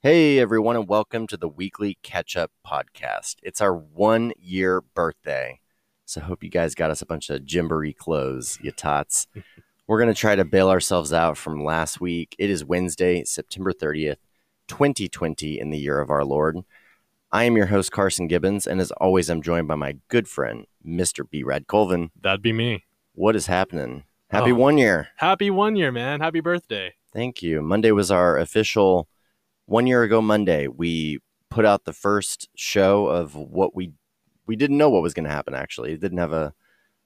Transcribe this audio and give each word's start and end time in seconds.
Hey, 0.00 0.38
everyone, 0.38 0.76
and 0.76 0.88
welcome 0.88 1.26
to 1.26 1.36
the 1.36 1.48
weekly 1.48 1.98
catch 2.02 2.36
up 2.36 2.52
podcast. 2.66 3.36
It's 3.42 3.60
our 3.60 3.74
one 3.74 4.32
year 4.38 4.80
birthday. 4.80 5.60
So, 6.04 6.20
hope 6.20 6.42
you 6.42 6.50
guys 6.50 6.74
got 6.74 6.90
us 6.90 7.02
a 7.02 7.06
bunch 7.06 7.28
of 7.30 7.42
Gymboree 7.42 7.96
clothes, 7.96 8.58
you 8.62 8.70
tots. 8.70 9.26
We're 9.86 9.98
going 9.98 10.12
to 10.12 10.18
try 10.18 10.36
to 10.36 10.44
bail 10.44 10.68
ourselves 10.70 11.12
out 11.12 11.36
from 11.36 11.64
last 11.64 12.00
week. 12.00 12.36
It 12.38 12.48
is 12.50 12.64
Wednesday, 12.64 13.24
September 13.24 13.72
30th, 13.72 14.18
2020, 14.68 15.58
in 15.58 15.70
the 15.70 15.78
year 15.78 15.98
of 16.00 16.10
our 16.10 16.24
Lord. 16.24 16.58
I 17.32 17.44
am 17.44 17.56
your 17.56 17.66
host, 17.66 17.90
Carson 17.90 18.26
Gibbons, 18.28 18.66
and 18.66 18.80
as 18.80 18.90
always, 18.92 19.28
I'm 19.28 19.42
joined 19.42 19.66
by 19.68 19.74
my 19.74 19.96
good 20.08 20.28
friend, 20.28 20.66
Mr. 20.86 21.28
B. 21.28 21.42
Rad 21.42 21.66
Colvin. 21.66 22.10
That'd 22.20 22.42
be 22.42 22.52
me. 22.52 22.84
What 23.14 23.34
is 23.34 23.46
happening? 23.46 24.04
Happy 24.30 24.52
Oh. 24.52 24.56
one 24.56 24.78
year. 24.78 25.08
Happy 25.16 25.50
one 25.50 25.74
year, 25.76 25.90
man. 25.90 26.20
Happy 26.20 26.40
birthday. 26.40 26.94
Thank 27.12 27.42
you. 27.42 27.62
Monday 27.62 27.90
was 27.90 28.10
our 28.10 28.38
official 28.38 29.08
one 29.68 29.86
year 29.86 30.02
ago 30.02 30.20
Monday. 30.20 30.66
We 30.68 31.20
put 31.50 31.64
out 31.64 31.84
the 31.84 31.92
first 31.92 32.48
show 32.54 33.06
of 33.06 33.34
what 33.34 33.74
we 33.74 33.92
we 34.46 34.56
didn't 34.56 34.78
know 34.78 34.90
what 34.90 35.02
was 35.02 35.14
going 35.14 35.24
to 35.24 35.30
happen 35.30 35.54
actually. 35.54 35.92
It 35.92 36.00
didn't 36.00 36.18
have 36.18 36.32
a, 36.32 36.54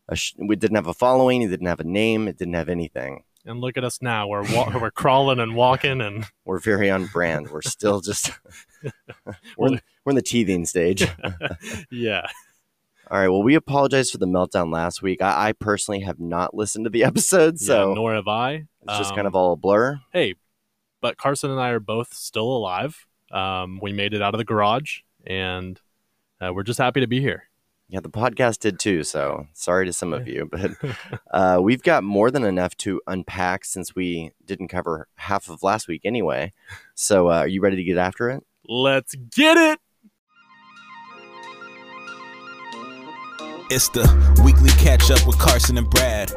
a 0.09 0.17
sh- 0.17 0.35
we 0.39 0.57
didn't 0.57 0.77
have 0.77 0.87
a 0.87 0.95
following, 0.95 1.43
it 1.43 1.49
didn't 1.49 1.67
have 1.67 1.81
a 1.81 1.85
name, 1.85 2.29
it 2.29 2.39
didn't 2.39 2.55
have 2.55 2.69
anything. 2.69 3.25
And 3.45 3.61
look 3.61 3.77
at 3.77 3.83
us 3.83 4.01
now. 4.01 4.29
We're 4.29 4.43
wa- 4.55 4.79
we're 4.81 4.91
crawling 4.93 5.41
and 5.41 5.57
walking 5.57 6.01
and 6.01 6.25
We're 6.45 6.61
very 6.61 6.91
on 6.91 7.07
brand. 7.07 7.51
We're 7.51 7.63
still 7.63 8.01
just 8.01 8.31
we're, 9.57 9.69
in, 9.69 9.81
we're 10.05 10.11
in 10.11 10.17
the 10.17 10.23
teething 10.23 10.65
stage. 10.67 11.07
yeah. 11.91 12.27
All 13.11 13.19
right. 13.19 13.29
Well, 13.29 13.43
we 13.43 13.55
apologize 13.57 14.11
for 14.11 14.19
the 14.19 14.27
meltdown 14.27 14.73
last 14.73 15.03
week. 15.03 15.21
I, 15.21 15.49
I 15.49 15.53
personally 15.53 16.01
have 16.01 16.19
not 16.21 16.55
listened 16.55 16.85
to 16.87 16.91
the 16.91 17.05
episode, 17.05 17.59
so 17.59 17.89
yeah, 17.89 17.95
nor 17.95 18.15
have 18.15 18.29
I. 18.29 18.67
it's 18.83 18.99
just 18.99 19.11
Um, 19.11 19.17
kind 19.17 19.27
of 19.27 19.35
all 19.35 19.53
a 19.53 19.57
blur. 19.57 20.01
Hey, 20.13 20.35
but 21.03 21.19
Carson 21.19 21.51
and 21.51 21.61
I 21.61 21.71
are 21.71 21.81
both 21.81 22.15
still 22.15 22.49
alive. 22.49 23.07
Um, 23.31 23.79
we 23.83 23.93
made 23.93 24.15
it 24.15 24.23
out 24.23 24.33
of 24.33 24.39
the 24.39 24.45
garage 24.45 25.01
and 25.27 25.79
uh, 26.41 26.53
we're 26.55 26.63
just 26.63 26.79
happy 26.79 27.01
to 27.01 27.07
be 27.07 27.21
here. 27.21 27.45
Yeah, 27.89 28.01
the 28.01 28.09
podcast 28.09 28.61
did 28.61 28.79
too. 28.79 29.05
So 29.05 29.49
sorry 29.53 29.85
to 29.85 29.93
some 29.93 30.15
of 30.15 30.27
you, 30.27 30.49
but 30.51 30.71
uh, 31.31 31.59
we've 31.61 31.83
got 31.83 32.05
more 32.05 32.31
than 32.31 32.45
enough 32.45 32.75
to 32.79 33.03
unpack 33.07 33.67
since 33.67 33.95
we 33.95 34.33
didn't 34.47 34.69
cover 34.69 35.09
half 35.17 35.51
of 35.51 35.63
last 35.63 35.89
week 35.89 36.03
anyway. 36.05 36.53
So 36.95 37.29
uh, 37.29 37.41
are 37.41 37.49
you 37.49 37.61
ready 37.61 37.77
to 37.77 37.85
get 37.85 37.99
after 37.99 38.31
it? 38.31 38.43
Let's 38.67 39.15
get 39.15 39.59
it. 39.59 39.79
It's 43.71 43.89
the 43.89 44.43
weekly 44.45 44.71
catch 44.71 45.11
up 45.11 45.27
with 45.27 45.39
Carson 45.39 45.79
and 45.79 45.89
Brad. 45.91 46.31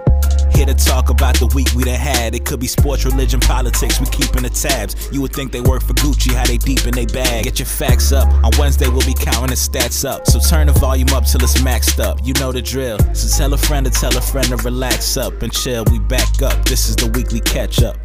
Here 0.56 0.66
to 0.66 0.74
talk 0.74 1.10
about 1.10 1.38
the 1.38 1.48
week 1.48 1.68
we 1.76 1.84
done 1.84 1.96
had. 1.96 2.34
It 2.34 2.46
could 2.46 2.62
be 2.62 2.68
sports, 2.68 3.04
religion, 3.04 3.42
politics. 3.42 4.00
We 4.00 4.06
keeping 4.06 4.44
the 4.44 4.50
tabs. 4.50 5.10
You 5.12 5.22
would 5.22 5.34
think 5.34 5.52
they 5.52 5.60
work 5.60 5.84
for 5.84 5.94
Gucci, 5.96 6.34
how 6.34 6.46
they 6.46 6.58
deep 6.58 6.86
in 6.88 6.94
they 6.94 7.06
bag. 7.06 7.44
Get 7.44 7.60
your 7.60 7.66
facts 7.66 8.14
up. 8.14 8.28
On 8.44 8.52
Wednesday 8.58 8.88
we'll 8.88 9.06
be 9.06 9.14
counting 9.14 9.48
the 9.48 9.56
stats 9.56 10.08
up. 10.08 10.26
So 10.28 10.40
turn 10.40 10.68
the 10.68 10.74
volume 10.74 11.10
up 11.10 11.26
till 11.26 11.44
it's 11.44 11.60
maxed 11.62 12.00
up. 12.00 12.20
You 12.24 12.34
know 12.40 12.54
the 12.54 12.62
drill. 12.62 13.00
So 13.14 13.28
tell 13.38 13.54
a 13.54 13.58
friend 13.58 13.86
to 13.86 13.92
tell 13.92 14.16
a 14.16 14.22
friend 14.22 14.48
to 14.48 14.58
relax 14.58 15.18
up 15.18 15.42
and 15.42 15.52
chill. 15.52 15.84
We 15.92 16.00
back 16.00 16.42
up. 16.42 16.64
This 16.66 16.88
is 16.88 16.96
the 16.96 17.08
weekly 17.08 17.42
catch 17.42 17.84
up. 17.84 18.05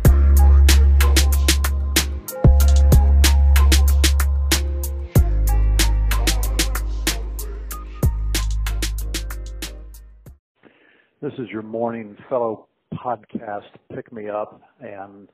This 11.22 11.34
is 11.34 11.50
your 11.50 11.60
morning 11.60 12.16
fellow 12.30 12.66
podcast 12.94 13.68
pick 13.94 14.10
me 14.10 14.30
up 14.30 14.62
and 14.80 15.28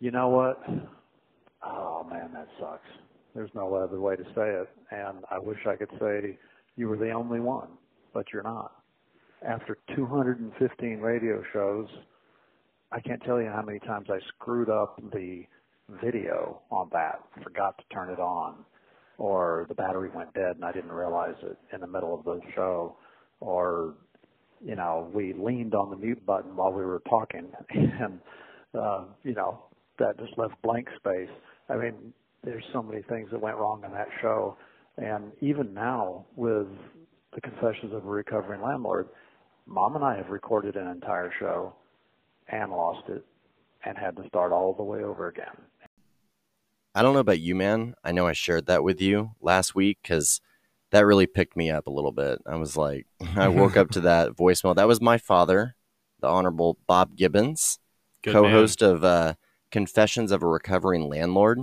you 0.00 0.10
know 0.10 0.30
what? 0.30 0.60
Oh 1.62 2.04
man, 2.10 2.30
that 2.32 2.48
sucks. 2.58 2.82
There's 3.36 3.52
no 3.54 3.72
other 3.74 4.00
way 4.00 4.16
to 4.16 4.24
say 4.34 4.48
it. 4.50 4.68
And 4.90 5.18
I 5.30 5.38
wish 5.38 5.58
I 5.64 5.76
could 5.76 5.90
say 6.00 6.36
you 6.74 6.88
were 6.88 6.96
the 6.96 7.12
only 7.12 7.38
one, 7.38 7.68
but 8.12 8.26
you're 8.32 8.42
not. 8.42 8.72
After 9.46 9.78
215 9.94 10.98
radio 10.98 11.40
shows, 11.52 11.86
I 12.90 12.98
can't 12.98 13.22
tell 13.22 13.40
you 13.40 13.50
how 13.54 13.62
many 13.62 13.78
times 13.78 14.08
I 14.10 14.18
screwed 14.26 14.70
up 14.70 15.00
the 15.12 15.44
video 16.02 16.62
on 16.72 16.88
that, 16.92 17.20
forgot 17.44 17.78
to 17.78 17.84
turn 17.94 18.10
it 18.10 18.18
on, 18.18 18.56
or 19.18 19.66
the 19.68 19.74
battery 19.76 20.10
went 20.12 20.34
dead 20.34 20.56
and 20.56 20.64
I 20.64 20.72
didn't 20.72 20.90
realize 20.90 21.36
it 21.44 21.58
in 21.72 21.80
the 21.80 21.86
middle 21.86 22.12
of 22.12 22.24
the 22.24 22.40
show, 22.56 22.96
or 23.38 23.94
you 24.64 24.76
know, 24.76 25.08
we 25.12 25.32
leaned 25.32 25.74
on 25.74 25.90
the 25.90 25.96
mute 25.96 26.24
button 26.24 26.56
while 26.56 26.72
we 26.72 26.84
were 26.84 27.02
talking, 27.08 27.48
and 27.70 28.20
uh, 28.78 29.04
you 29.24 29.34
know, 29.34 29.64
that 29.98 30.18
just 30.18 30.36
left 30.36 30.60
blank 30.62 30.88
space. 30.96 31.28
I 31.68 31.76
mean, 31.76 32.12
there's 32.44 32.64
so 32.72 32.82
many 32.82 33.02
things 33.02 33.30
that 33.30 33.40
went 33.40 33.56
wrong 33.56 33.82
in 33.84 33.92
that 33.92 34.08
show, 34.20 34.56
and 34.96 35.32
even 35.40 35.74
now 35.74 36.26
with 36.36 36.66
the 37.34 37.40
Confessions 37.40 37.92
of 37.92 38.04
a 38.04 38.08
Recovering 38.08 38.62
Landlord, 38.62 39.08
Mom 39.66 39.96
and 39.96 40.04
I 40.04 40.16
have 40.16 40.28
recorded 40.28 40.76
an 40.76 40.88
entire 40.88 41.32
show 41.38 41.74
and 42.48 42.70
lost 42.70 43.08
it, 43.08 43.24
and 43.84 43.98
had 43.98 44.16
to 44.16 44.26
start 44.28 44.52
all 44.52 44.72
the 44.72 44.82
way 44.82 45.02
over 45.02 45.28
again. 45.28 45.46
I 46.94 47.02
don't 47.02 47.12
know 47.12 47.20
about 47.20 47.40
you, 47.40 47.54
man. 47.54 47.94
I 48.02 48.12
know 48.12 48.26
I 48.26 48.32
shared 48.32 48.66
that 48.66 48.82
with 48.82 49.00
you 49.00 49.32
last 49.40 49.74
week 49.74 49.98
because 50.02 50.40
that 50.90 51.06
really 51.06 51.26
picked 51.26 51.56
me 51.56 51.70
up 51.70 51.86
a 51.86 51.90
little 51.90 52.12
bit. 52.12 52.40
I 52.46 52.56
was 52.56 52.76
like, 52.76 53.06
I 53.36 53.48
woke 53.48 53.76
up 53.76 53.90
to 53.90 54.00
that 54.02 54.32
voicemail. 54.32 54.74
That 54.76 54.88
was 54.88 55.00
my 55.00 55.18
father, 55.18 55.76
the 56.20 56.28
Honorable 56.28 56.78
Bob 56.86 57.16
Gibbons. 57.16 57.78
Good 58.22 58.32
co-host 58.32 58.82
of 58.82 59.04
uh, 59.04 59.34
Confessions 59.70 60.32
of 60.32 60.42
a 60.42 60.46
Recovering 60.46 61.08
Landlord. 61.08 61.60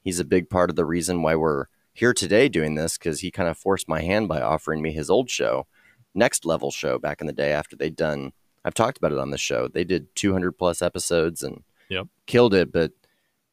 He's 0.00 0.20
a 0.20 0.24
big 0.24 0.48
part 0.48 0.70
of 0.70 0.76
the 0.76 0.84
reason 0.86 1.22
why 1.22 1.34
we're 1.36 1.66
here 1.92 2.14
today 2.14 2.48
doing 2.48 2.76
this 2.76 2.96
because 2.96 3.20
he 3.20 3.30
kind 3.30 3.48
of 3.48 3.58
forced 3.58 3.88
my 3.88 4.00
hand 4.00 4.28
by 4.28 4.40
offering 4.40 4.80
me 4.80 4.92
his 4.92 5.10
old 5.10 5.28
show, 5.28 5.66
Next 6.14 6.46
Level 6.46 6.70
Show, 6.70 6.98
back 6.98 7.20
in 7.20 7.26
the 7.26 7.32
day 7.32 7.52
after 7.52 7.76
they'd 7.76 7.96
done. 7.96 8.32
I've 8.64 8.74
talked 8.74 8.96
about 8.96 9.12
it 9.12 9.18
on 9.18 9.30
the 9.30 9.38
show. 9.38 9.68
They 9.68 9.84
did 9.84 10.14
200 10.14 10.52
plus 10.52 10.80
episodes 10.82 11.42
and 11.42 11.62
Yep. 11.90 12.06
killed 12.26 12.54
it. 12.54 12.70
But 12.72 12.92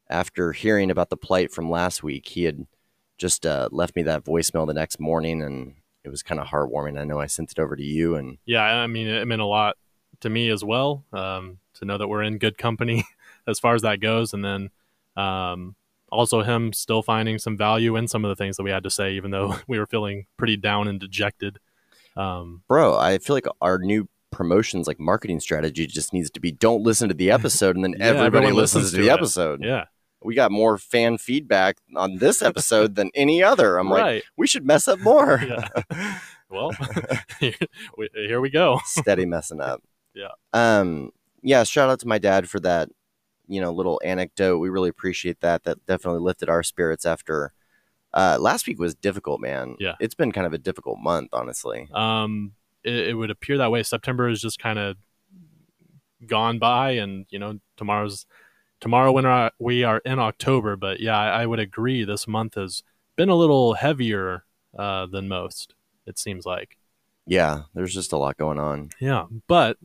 after 0.08 0.52
hearing 0.52 0.90
about 0.90 1.10
the 1.10 1.16
plight 1.16 1.50
from 1.52 1.70
last 1.70 2.02
week, 2.02 2.28
he 2.28 2.44
had 2.44 2.66
just 3.18 3.46
uh, 3.46 3.68
left 3.72 3.96
me 3.96 4.02
that 4.04 4.24
voicemail 4.24 4.66
the 4.66 4.74
next 4.74 5.00
morning, 5.00 5.42
and 5.42 5.74
it 6.04 6.10
was 6.10 6.22
kind 6.22 6.40
of 6.40 6.46
heartwarming. 6.48 6.98
I 6.98 7.04
know 7.04 7.18
I 7.20 7.26
sent 7.26 7.50
it 7.52 7.58
over 7.58 7.76
to 7.76 7.82
you, 7.82 8.14
and 8.16 8.38
Yeah, 8.46 8.62
I 8.62 8.86
mean, 8.86 9.06
it 9.08 9.26
meant 9.26 9.42
a 9.42 9.46
lot 9.46 9.76
to 10.20 10.30
me 10.30 10.50
as 10.50 10.64
well 10.64 11.04
um, 11.12 11.58
to 11.74 11.84
know 11.84 11.98
that 11.98 12.08
we're 12.08 12.22
in 12.22 12.38
good 12.38 12.56
company 12.58 13.04
as 13.46 13.58
far 13.58 13.74
as 13.74 13.82
that 13.82 14.00
goes. 14.00 14.32
And 14.32 14.44
then 14.44 14.70
um, 15.16 15.74
also 16.10 16.42
him 16.42 16.72
still 16.72 17.02
finding 17.02 17.38
some 17.38 17.56
value 17.56 17.96
in 17.96 18.08
some 18.08 18.24
of 18.24 18.28
the 18.30 18.36
things 18.36 18.56
that 18.56 18.62
we 18.62 18.70
had 18.70 18.84
to 18.84 18.90
say, 18.90 19.12
even 19.14 19.30
though 19.30 19.56
we 19.68 19.78
were 19.78 19.86
feeling 19.86 20.26
pretty 20.36 20.56
down 20.56 20.88
and 20.88 20.98
dejected. 21.00 21.58
Um, 22.16 22.62
bro, 22.68 22.96
I 22.96 23.18
feel 23.18 23.36
like 23.36 23.46
our 23.60 23.78
new 23.78 24.08
promotions, 24.30 24.86
like 24.86 24.98
marketing 25.00 25.40
strategy, 25.40 25.86
just 25.86 26.12
needs 26.12 26.30
to 26.30 26.40
be 26.40 26.50
don't 26.52 26.82
listen 26.82 27.08
to 27.08 27.14
the 27.14 27.30
episode, 27.30 27.76
and 27.76 27.84
then 27.84 27.92
Yeah, 27.98 28.06
everybody 28.06 28.46
listens, 28.52 28.84
listens 28.84 28.90
to 28.92 28.96
to 28.98 29.02
the 29.02 29.08
it. 29.10 29.12
episode. 29.14 29.64
yeah, 29.64 29.84
We 30.26 30.34
got 30.34 30.50
more 30.50 30.76
fan 30.76 31.18
feedback 31.18 31.78
on 31.94 32.16
this 32.16 32.42
episode 32.42 32.96
than 32.96 33.10
any 33.14 33.44
other. 33.44 33.78
I'm 33.78 33.88
like, 33.88 34.02
right. 34.02 34.22
we 34.36 34.48
should 34.48 34.66
mess 34.66 34.88
up 34.88 34.98
more. 34.98 35.40
Yeah. 35.46 36.18
well, 36.50 36.72
here 38.14 38.40
we 38.40 38.50
go. 38.50 38.80
Steady 38.84 39.24
messing 39.24 39.60
up. 39.60 39.82
Yeah. 40.14 40.32
Um. 40.52 41.12
Yeah. 41.42 41.62
Shout 41.62 41.88
out 41.88 42.00
to 42.00 42.08
my 42.08 42.18
dad 42.18 42.48
for 42.48 42.58
that. 42.60 42.88
You 43.46 43.60
know, 43.60 43.72
little 43.72 44.00
anecdote. 44.04 44.58
We 44.58 44.68
really 44.68 44.88
appreciate 44.88 45.40
that. 45.40 45.62
That 45.64 45.84
definitely 45.86 46.20
lifted 46.20 46.48
our 46.48 46.62
spirits 46.62 47.06
after. 47.06 47.52
Uh, 48.12 48.38
last 48.40 48.66
week 48.66 48.80
was 48.80 48.94
difficult, 48.94 49.40
man. 49.40 49.76
Yeah. 49.78 49.94
It's 50.00 50.14
been 50.14 50.32
kind 50.32 50.46
of 50.46 50.52
a 50.52 50.58
difficult 50.58 50.98
month, 50.98 51.28
honestly. 51.32 51.88
Um, 51.92 52.52
it, 52.82 53.08
it 53.08 53.14
would 53.14 53.30
appear 53.30 53.58
that 53.58 53.70
way. 53.70 53.82
September 53.82 54.28
is 54.28 54.40
just 54.40 54.58
kind 54.58 54.78
of 54.78 54.96
gone 56.26 56.58
by, 56.58 56.92
and 56.92 57.26
you 57.28 57.38
know, 57.38 57.60
tomorrow's 57.76 58.26
tomorrow 58.80 59.12
when 59.12 59.50
we 59.58 59.84
are 59.84 59.98
in 59.98 60.18
October. 60.18 60.76
But 60.76 61.00
yeah, 61.00 61.18
I, 61.18 61.42
I 61.42 61.46
would 61.46 61.60
agree. 61.60 62.04
This 62.04 62.26
month 62.26 62.54
has 62.54 62.82
been 63.16 63.28
a 63.28 63.34
little 63.34 63.74
heavier 63.74 64.44
uh, 64.78 65.06
than 65.06 65.28
most. 65.28 65.74
It 66.06 66.18
seems 66.18 66.46
like. 66.46 66.76
Yeah. 67.26 67.62
There's 67.74 67.94
just 67.94 68.12
a 68.12 68.16
lot 68.16 68.36
going 68.36 68.58
on. 68.58 68.90
Yeah, 69.00 69.26
but 69.48 69.78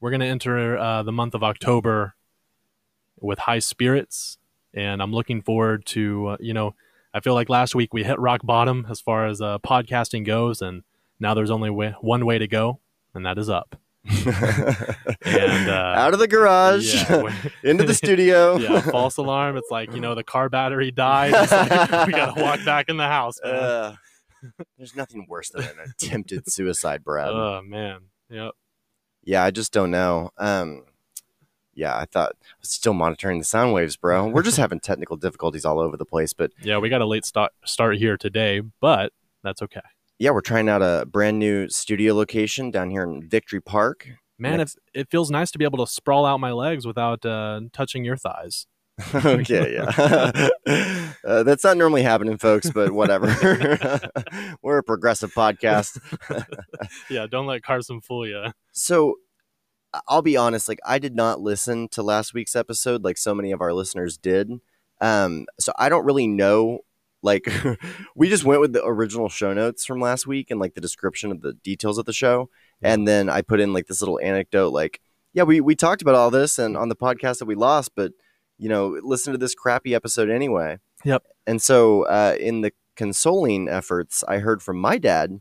we're 0.00 0.10
gonna 0.10 0.26
enter 0.26 0.76
uh, 0.76 1.02
the 1.02 1.12
month 1.12 1.34
of 1.34 1.42
October 1.42 2.14
with 3.20 3.40
high 3.40 3.60
spirits, 3.60 4.38
and 4.74 5.00
I'm 5.00 5.12
looking 5.12 5.42
forward 5.42 5.86
to 5.86 6.28
uh, 6.28 6.36
you 6.40 6.54
know. 6.54 6.74
I 7.14 7.20
feel 7.20 7.34
like 7.34 7.50
last 7.50 7.74
week 7.74 7.92
we 7.92 8.04
hit 8.04 8.18
rock 8.18 8.40
bottom 8.42 8.86
as 8.88 9.00
far 9.00 9.26
as 9.26 9.42
uh, 9.42 9.58
podcasting 9.58 10.24
goes, 10.24 10.62
and 10.62 10.82
now 11.20 11.34
there's 11.34 11.50
only 11.50 11.68
way, 11.68 11.94
one 12.00 12.24
way 12.24 12.38
to 12.38 12.48
go, 12.48 12.80
and 13.14 13.26
that 13.26 13.36
is 13.36 13.50
up. 13.50 13.76
And, 14.04 14.26
uh, 15.70 15.94
out 15.96 16.12
of 16.12 16.18
the 16.18 16.26
garage 16.28 16.94
Yeah, 16.94 17.32
into 17.62 17.84
the 17.84 17.94
studio. 17.94 18.56
yeah, 18.56 18.80
false 18.80 19.16
alarm. 19.16 19.56
It's 19.56 19.70
like 19.70 19.92
you 19.94 20.00
know 20.00 20.14
the 20.14 20.24
car 20.24 20.48
battery 20.48 20.90
died. 20.90 21.32
Like, 21.32 22.06
we 22.06 22.12
gotta 22.12 22.40
walk 22.40 22.64
back 22.64 22.88
in 22.88 22.96
the 22.96 23.06
house. 23.06 23.40
Uh, 23.40 23.96
there's 24.76 24.96
nothing 24.96 25.26
worse 25.28 25.50
than 25.50 25.62
an 25.62 25.76
attempted 25.88 26.50
suicide, 26.50 27.04
Brad. 27.04 27.30
oh 27.30 27.62
man, 27.64 28.00
yep. 28.28 28.52
yeah, 29.22 29.44
I 29.44 29.50
just 29.52 29.72
don't 29.72 29.90
know. 29.92 30.30
Um, 30.36 30.84
Yeah, 31.74 31.96
I 31.96 32.04
thought 32.06 32.32
I 32.42 32.46
was 32.60 32.70
still 32.70 32.92
monitoring 32.92 33.38
the 33.38 33.44
sound 33.44 33.72
waves, 33.72 33.96
bro. 33.96 34.26
We're 34.26 34.42
just 34.42 34.56
having 34.58 34.80
technical 34.80 35.16
difficulties 35.16 35.64
all 35.64 35.78
over 35.78 35.96
the 35.96 36.04
place, 36.04 36.32
but 36.32 36.50
Yeah, 36.60 36.78
we 36.78 36.88
got 36.88 37.00
a 37.02 37.06
late 37.06 37.24
start 37.24 37.52
start 37.64 37.98
here 37.98 38.16
today, 38.16 38.62
but 38.80 39.12
that's 39.44 39.62
okay. 39.62 39.80
Yeah, 40.18 40.30
we're 40.30 40.40
trying 40.40 40.68
out 40.68 40.82
a 40.82 41.06
brand 41.06 41.38
new 41.38 41.68
studio 41.68 42.14
location 42.14 42.70
down 42.70 42.90
here 42.90 43.02
in 43.02 43.28
Victory 43.28 43.60
Park. 43.60 44.08
Man, 44.38 44.58
Next- 44.58 44.78
if, 44.94 45.02
it 45.02 45.10
feels 45.10 45.30
nice 45.30 45.50
to 45.52 45.58
be 45.58 45.64
able 45.64 45.84
to 45.84 45.90
sprawl 45.90 46.24
out 46.26 46.40
my 46.40 46.52
legs 46.52 46.86
without 46.86 47.24
uh, 47.24 47.60
touching 47.72 48.04
your 48.04 48.16
thighs. 48.16 48.66
okay, 49.14 49.74
yeah. 49.74 50.48
uh, 51.24 51.42
that's 51.42 51.64
not 51.64 51.76
normally 51.76 52.02
happening, 52.02 52.36
folks, 52.38 52.70
but 52.70 52.92
whatever. 52.92 53.26
we're 54.62 54.78
a 54.78 54.82
progressive 54.82 55.32
podcast. 55.32 55.98
Yeah, 57.08 57.26
don't 57.26 57.46
let 57.46 57.62
Carson 57.62 58.00
fool 58.00 58.26
you. 58.26 58.52
So 58.72 59.16
I'll 60.08 60.22
be 60.22 60.36
honest, 60.36 60.68
like 60.68 60.80
I 60.84 60.98
did 60.98 61.14
not 61.14 61.40
listen 61.40 61.88
to 61.88 62.02
last 62.02 62.34
week's 62.34 62.56
episode 62.56 63.04
like 63.04 63.18
so 63.18 63.34
many 63.34 63.52
of 63.52 63.60
our 63.60 63.72
listeners 63.72 64.16
did. 64.16 64.50
Um, 65.00 65.46
so 65.58 65.72
I 65.78 65.88
don't 65.88 66.04
really 66.04 66.26
know. 66.26 66.80
Like 67.22 67.48
we 68.16 68.28
just 68.28 68.44
went 68.44 68.60
with 68.60 68.72
the 68.72 68.84
original 68.84 69.28
show 69.28 69.52
notes 69.52 69.84
from 69.84 70.00
last 70.00 70.26
week 70.26 70.50
and 70.50 70.58
like 70.60 70.74
the 70.74 70.80
description 70.80 71.30
of 71.30 71.40
the 71.40 71.52
details 71.54 71.98
of 71.98 72.04
the 72.04 72.12
show. 72.12 72.48
And 72.82 73.06
then 73.06 73.28
I 73.28 73.42
put 73.42 73.60
in 73.60 73.72
like 73.72 73.86
this 73.86 74.00
little 74.02 74.18
anecdote, 74.22 74.70
like, 74.70 75.00
yeah, 75.34 75.44
we, 75.44 75.60
we 75.60 75.74
talked 75.76 76.02
about 76.02 76.14
all 76.16 76.30
this 76.30 76.58
and 76.58 76.76
on 76.76 76.88
the 76.88 76.96
podcast 76.96 77.38
that 77.38 77.46
we 77.46 77.54
lost, 77.54 77.92
but 77.94 78.12
you 78.58 78.68
know, 78.68 78.98
listen 79.02 79.32
to 79.32 79.38
this 79.38 79.54
crappy 79.54 79.94
episode 79.94 80.30
anyway. 80.30 80.78
Yep. 81.04 81.22
And 81.46 81.60
so 81.62 82.02
uh, 82.04 82.36
in 82.38 82.60
the 82.60 82.72
consoling 82.96 83.68
efforts, 83.68 84.22
I 84.28 84.38
heard 84.38 84.62
from 84.62 84.78
my 84.78 84.98
dad. 84.98 85.40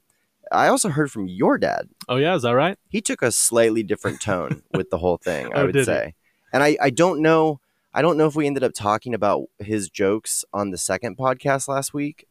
I 0.51 0.67
also 0.67 0.89
heard 0.89 1.09
from 1.11 1.27
your 1.27 1.57
dad 1.57 1.87
Oh 2.09 2.17
yeah, 2.17 2.35
is 2.35 2.41
that 2.41 2.51
right? 2.51 2.77
he 2.89 2.99
took 2.99 3.21
a 3.21 3.31
slightly 3.31 3.83
different 3.83 4.19
tone 4.21 4.61
with 4.73 4.89
the 4.89 4.97
whole 4.97 5.15
thing 5.17 5.53
i 5.53 5.61
Oh, 5.61 5.65
would 5.67 5.85
say 5.85 6.13
and 6.51 6.61
I, 6.61 6.75
I 6.81 6.89
don't 6.89 7.21
know 7.21 7.61
i 7.93 8.01
don't 8.01 8.17
know 8.17 8.27
if 8.27 8.35
we 8.35 8.45
ended 8.47 8.63
up 8.63 8.73
talking 8.73 9.13
about 9.13 9.45
his 9.59 9.89
jokes 9.89 10.43
on 10.53 10.71
the 10.71 10.77
second 10.77 11.17
podcast 11.17 11.67
last 11.67 11.93
week 11.93 12.27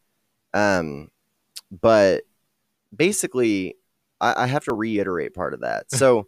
um 0.55 1.09
but 1.71 2.23
basically 2.95 3.77
i, 4.21 4.45
I 4.45 4.47
have 4.47 4.65
to 4.65 4.75
reiterate 4.75 5.35
part 5.35 5.55
of 5.55 5.61
that 5.61 5.91
so 5.91 6.27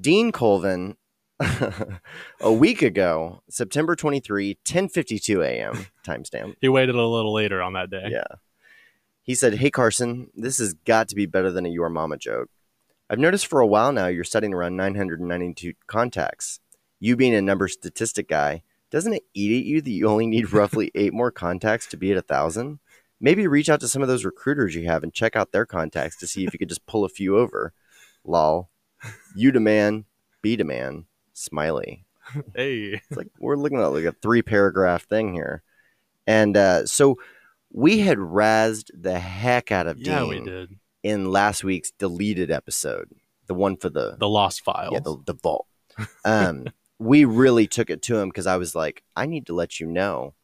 dean 0.00 0.32
colvin 0.32 0.96
a 2.40 2.52
week 2.52 2.82
ago 2.82 3.42
september 3.48 3.94
23 3.94 4.58
1052 4.66 5.42
a.m 5.42 5.86
timestamp 6.06 6.54
He 6.60 6.68
waited 6.68 6.94
a 6.94 7.06
little 7.06 7.32
later 7.32 7.62
on 7.62 7.74
that 7.74 7.90
day. 7.90 8.08
yeah. 8.10 8.24
He 9.22 9.34
said, 9.34 9.56
Hey, 9.56 9.70
Carson, 9.70 10.30
this 10.34 10.56
has 10.56 10.72
got 10.72 11.06
to 11.08 11.14
be 11.14 11.26
better 11.26 11.50
than 11.52 11.66
a 11.66 11.68
Your 11.68 11.90
Mama 11.90 12.16
joke. 12.16 12.48
I've 13.10 13.18
noticed 13.18 13.46
for 13.46 13.60
a 13.60 13.66
while 13.66 13.92
now 13.92 14.06
you're 14.06 14.24
setting 14.24 14.54
around 14.54 14.76
992 14.76 15.74
contacts. 15.86 16.60
You 17.00 17.16
being 17.16 17.34
a 17.34 17.42
number 17.42 17.68
statistic 17.68 18.28
guy, 18.28 18.62
doesn't 18.90 19.12
it 19.12 19.24
eat 19.34 19.60
at 19.60 19.64
you 19.66 19.80
that 19.80 19.90
you 19.90 20.08
only 20.08 20.26
need 20.26 20.52
roughly 20.52 20.90
eight 20.94 21.12
more 21.12 21.30
contacts 21.30 21.86
to 21.88 21.96
be 21.96 22.10
at 22.12 22.18
a 22.18 22.22
thousand? 22.22 22.78
Maybe 23.20 23.46
reach 23.46 23.68
out 23.68 23.80
to 23.80 23.88
some 23.88 24.02
of 24.02 24.08
those 24.08 24.24
recruiters 24.24 24.74
you 24.74 24.86
have 24.86 25.02
and 25.02 25.12
check 25.12 25.36
out 25.36 25.52
their 25.52 25.66
contacts 25.66 26.16
to 26.18 26.26
see 26.26 26.44
if 26.44 26.52
you 26.52 26.58
could 26.58 26.68
just 26.68 26.86
pull 26.86 27.04
a 27.04 27.08
few 27.08 27.36
over. 27.36 27.72
Lol. 28.24 28.70
You 29.34 29.52
demand, 29.52 30.04
be 30.42 30.56
demand, 30.56 31.04
smiley. 31.32 32.04
Hey, 32.54 33.00
It's 33.08 33.16
like 33.16 33.28
we're 33.38 33.56
looking 33.56 33.78
at 33.80 33.86
like 33.86 34.04
a 34.04 34.12
three 34.12 34.42
paragraph 34.42 35.04
thing 35.04 35.32
here. 35.32 35.62
And 36.26 36.56
uh, 36.56 36.86
so 36.86 37.16
we 37.72 38.00
had 38.00 38.18
razzed 38.18 38.90
the 38.94 39.18
heck 39.18 39.72
out 39.72 39.86
of 39.86 39.98
yeah, 39.98 40.20
Dean 40.20 40.28
we 40.28 40.40
did 40.40 40.76
in 41.02 41.30
last 41.30 41.64
week's 41.64 41.90
deleted 41.92 42.50
episode, 42.50 43.10
the 43.46 43.54
one 43.54 43.76
for 43.76 43.88
the, 43.88 44.16
the 44.18 44.28
lost 44.28 44.62
files. 44.62 44.92
yeah 44.92 45.00
the, 45.00 45.16
the 45.24 45.34
vault. 45.34 45.66
Um, 46.24 46.66
we 46.98 47.24
really 47.24 47.66
took 47.66 47.90
it 47.90 48.02
to 48.02 48.16
him 48.18 48.28
because 48.28 48.46
I 48.46 48.56
was 48.56 48.74
like, 48.74 49.02
I 49.14 49.26
need 49.26 49.46
to 49.46 49.54
let 49.54 49.80
you 49.80 49.86
know, 49.86 50.34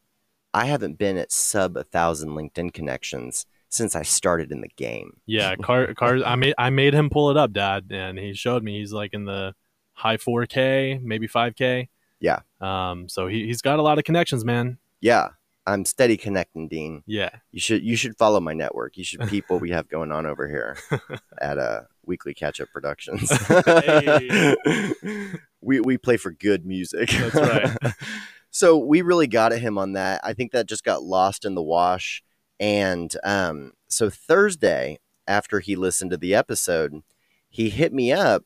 I 0.53 0.67
haven't 0.67 0.99
been 0.99 1.17
at 1.17 1.33
sub 1.33 1.77
a 1.77 1.85
thousand 1.85 2.31
LinkedIn 2.31 2.73
connections 2.73 3.47
since 3.69 3.97
I 3.97 4.03
started 4.03 4.53
in 4.53 4.61
the 4.61 4.71
game. 4.77 5.21
Yeah, 5.27 5.57
car 5.63 5.93
car. 5.95 6.19
I 6.25 6.37
made 6.37 6.55
I 6.59 6.71
made 6.71 6.95
him 6.95 7.11
pull 7.11 7.31
it 7.31 7.37
up, 7.37 7.53
Dad, 7.53 7.87
and 7.91 8.19
he 8.19 8.35
showed 8.35 8.63
me. 8.63 8.79
He's 8.79 8.93
like 8.93 9.15
in 9.15 9.25
the 9.25 9.55
high 9.93 10.17
4K, 10.17 11.03
maybe 11.03 11.29
5K. 11.29 11.89
Yeah. 12.21 12.41
Um. 12.61 13.09
So 13.09 13.27
he 13.27 13.47
he's 13.47 13.63
got 13.63 13.79
a 13.79 13.83
lot 13.83 13.99
of 13.99 14.05
connections, 14.05 14.45
man. 14.45 14.79
Yeah, 15.01 15.31
I'm 15.67 15.85
steady 15.85 16.17
connecting, 16.17 16.69
Dean. 16.69 17.03
Yeah. 17.07 17.31
You 17.51 17.61
should 17.61 17.83
you 17.83 17.97
should 17.97 18.17
follow 18.17 18.41
my 18.41 18.53
network. 18.53 18.97
You 18.97 19.05
should 19.05 19.21
peep 19.29 19.47
what 19.49 19.61
we 19.61 19.71
have 19.71 19.89
going 19.89 20.13
on 20.13 20.27
over 20.27 20.49
here 20.49 20.77
at 21.41 21.59
uh, 21.59 21.83
Weekly 22.07 22.35
Catch 22.35 22.61
Up 22.61 22.69
Productions. 22.73 23.31
Hey. 23.47 24.57
we 25.61 25.81
we 25.81 25.99
play 25.99 26.17
for 26.17 26.31
good 26.31 26.65
music. 26.67 27.11
That's 27.11 27.35
right. 27.35 27.95
so 28.51 28.77
we 28.79 29.03
really 29.03 29.27
got 29.27 29.53
at 29.53 29.61
him 29.61 29.79
on 29.79 29.93
that. 29.93 30.21
I 30.23 30.33
think 30.33 30.53
that 30.53 30.67
just 30.67 30.85
got 30.85 31.03
lost 31.03 31.45
in 31.45 31.55
the 31.55 31.63
wash. 31.63 32.23
And 32.61 33.15
um, 33.25 33.73
so 33.89 34.11
Thursday, 34.11 34.99
after 35.27 35.61
he 35.61 35.77
listened 35.77 36.11
to 36.13 36.17
the 36.17 36.35
episode, 36.35 37.03
he 37.49 37.71
hit 37.71 37.93
me 37.93 38.13
up, 38.13 38.45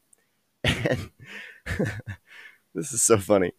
and 0.64 1.10
this 2.74 2.92
is 2.92 3.02
so 3.02 3.18
funny. 3.18 3.52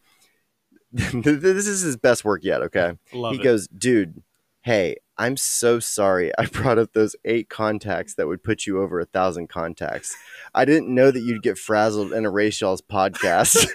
this 0.92 1.68
is 1.68 1.82
his 1.82 1.98
best 1.98 2.26
work 2.26 2.44
yet. 2.44 2.62
Okay 2.64 2.94
Love 3.14 3.34
he 3.34 3.40
it. 3.40 3.44
goes, 3.44 3.68
dude, 3.68 4.24
hey, 4.62 4.98
I'm 5.20 5.38
so 5.38 5.80
sorry. 5.80 6.32
I 6.40 6.46
brought 6.46 6.80
up 6.80 6.94
those 6.94 7.16
eight 7.26 7.50
contacts 7.50 8.16
that 8.16 8.28
would 8.28 8.44
put 8.44 8.66
you 8.66 8.82
over 8.82 9.00
a 9.00 9.06
thousand 9.06 9.50
contacts. 9.50 10.16
I 10.56 10.66
didn't 10.66 10.94
know 10.94 11.12
that 11.12 11.20
you'd 11.20 11.44
get 11.44 11.58
frazzled 11.58 12.14
in 12.14 12.26
a 12.26 12.32
y'all's 12.32 12.82
podcast. 12.82 13.68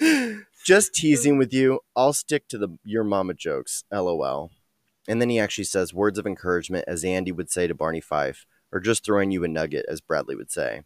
Just 0.64 0.94
teasing 0.94 1.38
with 1.38 1.52
you. 1.52 1.80
I'll 1.94 2.12
stick 2.12 2.48
to 2.48 2.58
the 2.58 2.68
your 2.84 3.04
mama 3.04 3.34
jokes. 3.34 3.84
LOL. 3.92 4.50
And 5.06 5.20
then 5.20 5.30
he 5.30 5.38
actually 5.38 5.64
says 5.64 5.94
words 5.94 6.18
of 6.18 6.26
encouragement, 6.26 6.84
as 6.88 7.04
Andy 7.04 7.32
would 7.32 7.50
say 7.50 7.66
to 7.66 7.74
Barney 7.74 8.00
Fife, 8.00 8.46
or 8.72 8.80
just 8.80 9.04
throwing 9.04 9.30
you 9.30 9.44
a 9.44 9.48
nugget, 9.48 9.86
as 9.88 10.02
Bradley 10.02 10.36
would 10.36 10.50
say. 10.50 10.82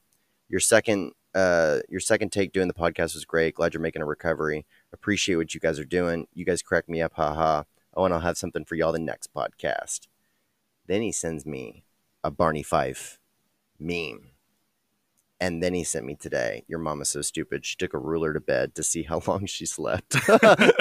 Your 0.48 0.60
second, 0.60 1.12
uh, 1.34 1.80
your 1.88 1.98
second 1.98 2.30
take 2.30 2.52
doing 2.52 2.68
the 2.68 2.74
podcast 2.74 3.14
was 3.14 3.24
great. 3.24 3.56
Glad 3.56 3.74
you're 3.74 3.80
making 3.80 4.02
a 4.02 4.06
recovery 4.06 4.66
appreciate 4.92 5.36
what 5.36 5.54
you 5.54 5.60
guys 5.60 5.78
are 5.78 5.84
doing. 5.84 6.26
You 6.34 6.44
guys 6.44 6.62
crack 6.62 6.88
me 6.88 7.00
up, 7.02 7.14
haha. 7.14 7.64
Oh, 7.94 8.04
and 8.04 8.14
I'll 8.14 8.20
have 8.20 8.38
something 8.38 8.64
for 8.64 8.74
y'all 8.74 8.92
the 8.92 8.98
next 8.98 9.32
podcast. 9.34 10.08
Then 10.86 11.02
he 11.02 11.12
sends 11.12 11.44
me 11.44 11.84
a 12.24 12.30
Barney 12.30 12.62
Fife 12.62 13.18
meme. 13.78 14.30
And 15.40 15.60
then 15.60 15.74
he 15.74 15.82
sent 15.82 16.06
me 16.06 16.14
today, 16.14 16.64
Your 16.68 16.78
mama's 16.78 17.08
so 17.08 17.20
stupid. 17.20 17.66
She 17.66 17.74
took 17.76 17.94
a 17.94 17.98
ruler 17.98 18.32
to 18.32 18.40
bed 18.40 18.76
to 18.76 18.82
see 18.82 19.02
how 19.02 19.20
long 19.26 19.46
she 19.46 19.66
slept. 19.66 20.10
that 20.10 20.72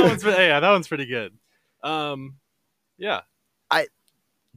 one's 0.00 0.22
pre- 0.22 0.32
yeah, 0.32 0.60
that 0.60 0.70
one's 0.70 0.88
pretty 0.88 1.06
good. 1.06 1.36
Um, 1.82 2.36
yeah, 2.98 3.22
I 3.70 3.88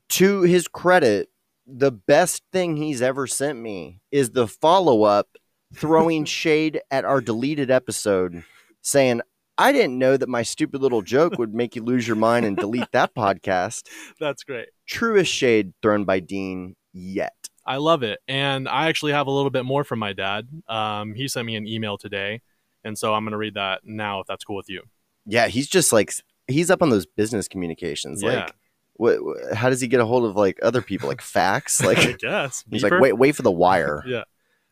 to 0.09 0.41
his 0.41 0.67
credit, 0.67 1.29
the 1.65 1.91
best 1.91 2.43
thing 2.51 2.77
he's 2.77 3.01
ever 3.01 3.25
sent 3.25 3.57
me 3.57 4.01
is 4.11 4.31
the 4.31 4.47
follow 4.47 5.03
up 5.03 5.29
throwing 5.73 6.25
shade 6.25 6.81
at 6.91 7.05
our 7.05 7.21
deleted 7.21 7.71
episode 7.71 8.43
saying, 8.81 9.21
I 9.57 9.71
didn't 9.71 9.97
know 9.99 10.17
that 10.17 10.29
my 10.29 10.41
stupid 10.41 10.81
little 10.81 11.01
joke 11.01 11.37
would 11.37 11.53
make 11.53 11.75
you 11.75 11.83
lose 11.83 12.07
your 12.07 12.15
mind 12.15 12.45
and 12.45 12.57
delete 12.57 12.91
that 12.91 13.13
podcast. 13.13 13.83
that's 14.19 14.43
great. 14.43 14.69
Truest 14.87 15.31
shade 15.31 15.73
thrown 15.81 16.05
by 16.05 16.19
Dean 16.19 16.75
yet. 16.91 17.35
I 17.65 17.77
love 17.77 18.03
it. 18.03 18.19
And 18.27 18.67
I 18.67 18.89
actually 18.89 19.11
have 19.13 19.27
a 19.27 19.31
little 19.31 19.51
bit 19.51 19.63
more 19.63 19.83
from 19.83 19.99
my 19.99 20.11
dad. 20.13 20.47
Um, 20.67 21.13
he 21.13 21.27
sent 21.27 21.45
me 21.45 21.55
an 21.55 21.67
email 21.67 21.97
today. 21.97 22.41
And 22.83 22.97
so 22.97 23.13
I'm 23.13 23.23
going 23.23 23.31
to 23.31 23.37
read 23.37 23.53
that 23.53 23.81
now 23.85 24.19
if 24.19 24.27
that's 24.27 24.43
cool 24.43 24.57
with 24.57 24.69
you. 24.69 24.81
Yeah, 25.25 25.47
he's 25.47 25.67
just 25.69 25.93
like, 25.93 26.11
he's 26.47 26.69
up 26.69 26.81
on 26.81 26.89
those 26.89 27.05
business 27.05 27.47
communications. 27.47 28.21
Yeah. 28.21 28.29
Like, 28.45 28.55
what, 28.95 29.19
how 29.55 29.69
does 29.69 29.79
he 29.79 29.87
get 29.87 30.01
a 30.01 30.05
hold 30.05 30.25
of 30.25 30.35
like 30.35 30.59
other 30.61 30.81
people, 30.81 31.07
like 31.07 31.21
fax? 31.21 31.81
I 31.83 31.87
Like, 31.93 32.17
guess. 32.19 32.65
he's 32.69 32.83
Beeper? 32.83 32.91
like, 32.91 33.01
wait, 33.01 33.13
wait 33.13 33.35
for 33.35 33.43
the 33.43 33.51
wire. 33.51 34.03
Yeah. 34.07 34.23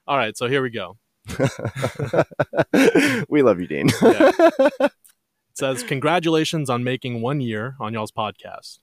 All 0.07 0.17
right. 0.17 0.35
So 0.35 0.47
here 0.47 0.61
we 0.61 0.71
go. 0.71 0.97
we 3.29 3.41
love 3.41 3.59
you, 3.59 3.67
Dean. 3.67 3.89
Yeah. 4.01 4.31
It 5.51 5.57
says, 5.57 5.83
Congratulations 5.83 6.69
on 6.69 6.81
making 6.85 7.21
one 7.21 7.41
year 7.41 7.75
on 7.77 7.93
y'all's 7.93 8.11
podcast. 8.11 8.79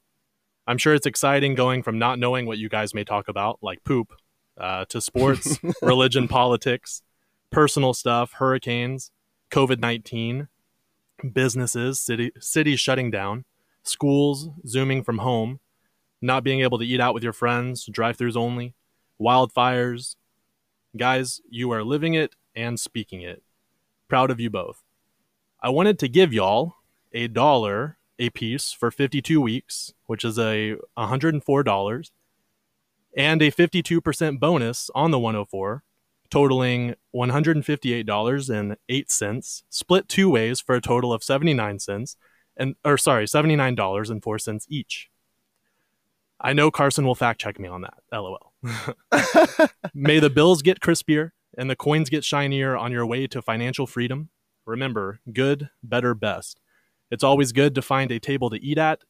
I'm 0.67 0.77
sure 0.77 0.93
it's 0.93 1.07
exciting 1.07 1.55
going 1.55 1.83
from 1.83 1.99
not 1.99 2.19
knowing 2.19 2.45
what 2.45 2.59
you 2.59 2.69
guys 2.69 2.93
may 2.93 3.05
talk 3.05 3.27
about, 3.27 3.59
like 3.63 3.83
poop, 3.85 4.13
uh, 4.59 4.85
to 4.91 5.01
sports, 5.01 5.59
religion, 5.81 6.29
politics, 6.29 7.01
personal 7.51 7.95
stuff, 7.95 8.33
hurricanes, 8.35 9.11
COVID 9.51 9.81
19, 9.81 10.49
businesses, 11.33 12.01
city, 12.01 12.33
cities 12.39 12.81
shutting 12.81 13.11
down, 13.11 13.47
schools, 13.83 14.51
zooming 14.67 15.03
from 15.03 15.19
home, 15.19 15.61
not 16.21 16.45
being 16.45 16.61
able 16.61 16.79
to 16.79 16.85
eat 16.85 17.01
out 17.01 17.15
with 17.15 17.23
your 17.23 17.33
friends, 17.33 17.87
drive 17.87 18.19
throughs 18.19 18.37
only, 18.37 18.75
wildfires. 19.21 20.17
Guys, 20.97 21.41
you 21.49 21.71
are 21.71 21.85
living 21.85 22.15
it 22.15 22.35
and 22.55 22.81
speaking 22.81 23.23
it. 23.23 23.43
Proud 24.09 24.31
of 24.31 24.41
you 24.41 24.51
both. 24.51 24.83
I 25.61 25.69
wanted 25.69 25.99
to 26.01 26.09
give 26.09 26.33
y'all 26.33 26.75
a 27.13 27.29
dollar 27.29 27.99
a 28.19 28.31
piece 28.31 28.73
for 28.73 28.91
52 28.91 29.41
weeks, 29.41 29.95
which 30.07 30.25
is 30.25 30.39
a 30.39 30.77
$104, 30.97 32.11
and 33.17 33.43
a 33.43 33.51
52% 33.51 34.41
bonus 34.41 34.91
on 34.95 35.11
the 35.11 35.19
104 35.19 35.83
totaling 36.31 36.95
$158.08, 37.15 39.63
split 39.71 40.09
two 40.09 40.31
ways 40.31 40.61
for 40.61 40.75
a 40.75 40.81
total 40.81 41.13
of 41.13 41.23
79 41.23 41.79
cents 41.79 42.17
and 42.57 42.75
or 42.85 42.99
sorry, 42.99 43.27
$79.04 43.27 44.67
each. 44.69 45.11
I 46.41 46.53
know 46.53 46.71
Carson 46.71 47.05
will 47.07 47.15
fact 47.15 47.41
check 47.41 47.59
me 47.59 47.69
on 47.69 47.81
that. 47.83 47.99
LOL. 48.13 48.48
May 49.95 50.19
the 50.19 50.31
bills 50.31 50.63
get 50.63 50.81
crispier 50.81 51.31
and 51.57 51.71
the 51.71 51.77
coins 51.77 52.11
get 52.11 52.25
shinier 52.25 52.77
on 52.77 52.93
your 52.93 53.07
way 53.07 53.27
to 53.27 53.43
financial 53.43 53.87
freedom. 53.87 54.31
Remember, 54.67 55.21
good, 55.33 55.71
better, 55.83 56.15
best. 56.15 56.61
It's 57.11 57.25
always 57.25 57.53
good 57.53 57.75
to 57.75 57.83
find 57.83 58.11
a 58.11 58.21
table 58.21 58.51
to 58.51 58.63
eat 58.63 58.79
at, 58.79 59.01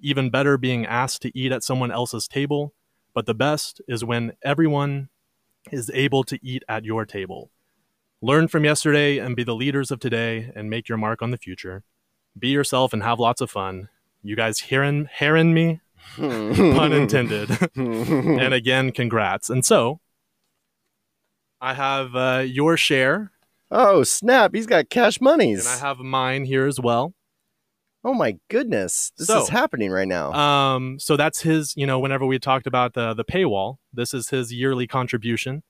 even 0.00 0.30
better 0.30 0.56
being 0.56 0.86
asked 0.86 1.22
to 1.22 1.36
eat 1.36 1.52
at 1.52 1.64
someone 1.64 1.90
else's 1.90 2.28
table, 2.28 2.72
but 3.14 3.26
the 3.26 3.34
best 3.34 3.80
is 3.88 4.04
when 4.04 4.32
everyone 4.42 5.08
is 5.72 5.90
able 5.92 6.22
to 6.24 6.38
eat 6.42 6.62
at 6.68 6.84
your 6.84 7.04
table. 7.04 7.50
Learn 8.22 8.48
from 8.48 8.64
yesterday 8.64 9.18
and 9.18 9.36
be 9.36 9.44
the 9.44 9.54
leaders 9.54 9.90
of 9.90 10.00
today 10.00 10.52
and 10.54 10.70
make 10.70 10.88
your 10.88 10.98
mark 10.98 11.22
on 11.22 11.30
the 11.30 11.36
future. 11.36 11.82
Be 12.38 12.48
yourself 12.48 12.92
and 12.92 13.02
have 13.02 13.18
lots 13.18 13.40
of 13.40 13.50
fun. 13.50 13.88
You 14.22 14.36
guys 14.36 14.60
hearing 14.60 15.08
hearing 15.18 15.54
me? 15.54 15.80
Pun 16.16 16.92
intended. 16.92 17.50
and 17.76 18.54
again, 18.54 18.92
congrats. 18.92 19.50
And 19.50 19.64
so 19.64 20.00
I 21.60 21.74
have 21.74 22.14
uh, 22.14 22.44
your 22.46 22.76
share 22.76 23.32
oh 23.70 24.02
snap! 24.02 24.54
He's 24.54 24.66
got 24.66 24.88
cash 24.90 25.20
monies. 25.20 25.66
and 25.66 25.74
I 25.74 25.86
have 25.86 25.98
mine 25.98 26.44
here 26.44 26.66
as 26.66 26.80
well. 26.80 27.14
oh 28.04 28.14
my 28.14 28.38
goodness, 28.48 29.12
this 29.18 29.26
So, 29.26 29.42
is 29.42 29.48
happening 29.48 29.90
right 29.90 30.08
now. 30.08 30.32
Um, 30.32 30.98
so 30.98 31.16
that's 31.16 31.42
his, 31.42 31.74
you 31.76 31.86
know, 31.86 31.98
whenever 31.98 32.24
we 32.24 32.38
talked 32.38 32.66
about 32.66 32.94
the 32.94 33.12
the 33.14 33.24
paywall, 33.24 33.76
this 33.92 34.14
is 34.14 34.30
his 34.30 34.52
yearly 34.52 34.86
contribution. 34.86 35.62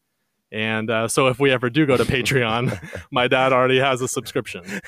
And 0.51 0.91
uh, 0.91 1.09
so 1.09 1.27
if 1.27 1.39
we 1.39 1.51
ever 1.51 1.69
do 1.71 1.87
go 1.87 1.97
to 1.97 2.05
Patreon, 2.15 2.79
my 3.11 3.29
dad 3.29 3.53
already 3.53 3.79
has 3.79 4.01
a 4.01 4.09
subscription. 4.09 4.63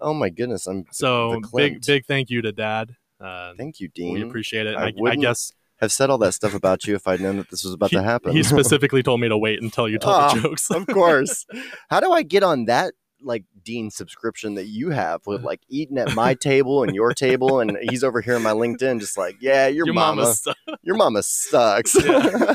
oh 0.00 0.14
my 0.14 0.28
goodness, 0.30 0.66
I'm 0.66 0.84
So 0.92 1.40
big 1.54 1.84
big 1.86 2.06
thank 2.06 2.30
you 2.30 2.42
to 2.42 2.52
dad. 2.52 2.96
Uh, 3.20 3.52
Thank 3.56 3.80
you, 3.80 3.88
Dean. 3.88 4.14
we 4.14 4.22
appreciate 4.22 4.66
it. 4.66 4.76
I 4.76 4.86
I, 4.86 4.92
I 5.10 5.16
guess 5.16 5.52
Have 5.80 5.92
said 5.92 6.08
all 6.08 6.16
that 6.18 6.32
stuff 6.32 6.54
about 6.54 6.86
you 6.86 6.94
if 6.94 7.06
I'd 7.06 7.20
known 7.20 7.36
that 7.36 7.50
this 7.50 7.64
was 7.64 7.74
about 7.74 7.90
he, 7.90 7.96
to 7.96 8.02
happen. 8.02 8.32
he 8.32 8.42
specifically 8.42 9.02
told 9.02 9.20
me 9.20 9.28
to 9.28 9.36
wait 9.36 9.62
until 9.62 9.88
you 9.88 9.98
told 9.98 10.14
Ah, 10.16 10.34
the 10.34 10.40
jokes. 10.40 10.70
of 10.70 10.86
course. 10.86 11.44
How 11.90 12.00
do 12.00 12.12
I 12.12 12.22
get 12.22 12.42
on 12.42 12.64
that 12.64 12.94
like 13.22 13.44
Dean 13.62 13.90
subscription 13.90 14.54
that 14.54 14.66
you 14.66 14.90
have 14.90 15.26
with 15.26 15.42
like 15.42 15.60
eating 15.68 15.98
at 15.98 16.14
my 16.14 16.34
table 16.34 16.82
and 16.82 16.94
your 16.94 17.12
table 17.12 17.60
and 17.60 17.76
he's 17.90 18.04
over 18.04 18.20
here 18.20 18.36
on 18.36 18.42
my 18.42 18.52
LinkedIn 18.52 19.00
just 19.00 19.18
like, 19.18 19.36
yeah, 19.40 19.66
your, 19.66 19.86
Your 19.86 19.94
mama, 19.94 20.22
mama's 20.22 20.48
your 20.82 20.96
mama 20.96 21.22
sucks. 21.22 21.94
Yeah. 22.02 22.54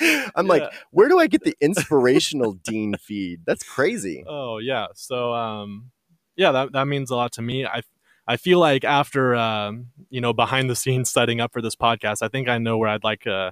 I'm 0.36 0.46
like, 0.46 0.62
where 0.90 1.08
do 1.08 1.18
I 1.18 1.26
get 1.26 1.42
the 1.42 1.56
inspirational 1.60 2.52
Dean 2.52 2.94
feed? 2.94 3.40
That's 3.44 3.62
crazy. 3.62 4.24
Oh 4.26 4.58
yeah. 4.58 4.86
So 4.94 5.32
um 5.32 5.90
yeah, 6.36 6.52
that 6.52 6.72
that 6.72 6.86
means 6.86 7.10
a 7.10 7.16
lot 7.16 7.32
to 7.32 7.42
me. 7.42 7.66
I 7.66 7.82
I 8.26 8.36
feel 8.36 8.58
like 8.58 8.84
after 8.84 9.34
um, 9.34 9.88
you 10.08 10.20
know, 10.20 10.32
behind 10.32 10.70
the 10.70 10.76
scenes 10.76 11.10
setting 11.10 11.40
up 11.40 11.52
for 11.52 11.60
this 11.60 11.74
podcast, 11.74 12.22
I 12.22 12.28
think 12.28 12.48
I 12.48 12.58
know 12.58 12.78
where 12.78 12.88
I'd 12.88 13.04
like 13.04 13.26
uh 13.26 13.50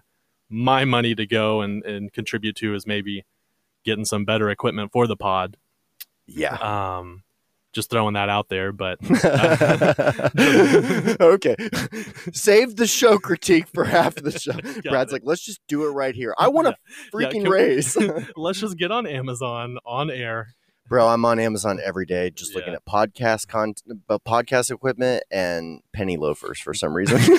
my 0.48 0.84
money 0.84 1.14
to 1.14 1.26
go 1.26 1.60
and 1.60 1.84
and 1.84 2.12
contribute 2.12 2.56
to 2.56 2.74
is 2.74 2.86
maybe 2.86 3.24
getting 3.84 4.04
some 4.04 4.24
better 4.24 4.48
equipment 4.50 4.92
for 4.92 5.06
the 5.06 5.16
pod. 5.16 5.56
Yeah. 6.28 6.54
Um 6.99 7.25
just 7.75 7.90
throwing 7.90 8.14
that 8.14 8.28
out 8.28 8.49
there, 8.49 8.73
but 8.73 8.99
okay. 11.20 11.56
Save 12.32 12.76
the 12.76 12.87
show 12.87 13.18
critique 13.18 13.66
for 13.73 13.85
half 13.85 14.14
the 14.14 14.30
show. 14.32 14.52
Got 14.52 14.85
Brad's 14.85 15.12
it. 15.12 15.16
like, 15.16 15.23
let's 15.25 15.44
just 15.44 15.61
do 15.68 15.85
it 15.87 15.90
right 15.90 16.14
here. 16.14 16.35
I 16.38 16.49
want 16.49 16.68
to 16.68 16.76
Yeah, 17.14 17.28
freaking 17.28 17.44
we- 17.44 17.50
raise. 17.50 17.97
let's 18.37 18.61
just 18.61 18.76
get 18.78 18.90
on 18.90 19.06
Amazon 19.06 19.78
on 19.85 20.11
air. 20.11 20.54
Bro, 20.88 21.07
I'm 21.09 21.25
on 21.26 21.38
Amazon 21.38 21.78
every 21.85 22.07
day 22.07 22.30
just 22.30 22.54
looking 22.54 22.73
at 22.73 22.83
podcast 22.87 23.47
content, 23.47 24.00
podcast 24.09 24.71
equipment 24.71 25.23
and 25.30 25.83
penny 25.92 26.16
loafers 26.16 26.59
for 26.59 26.73
some 26.75 26.95
reason. 26.95 27.18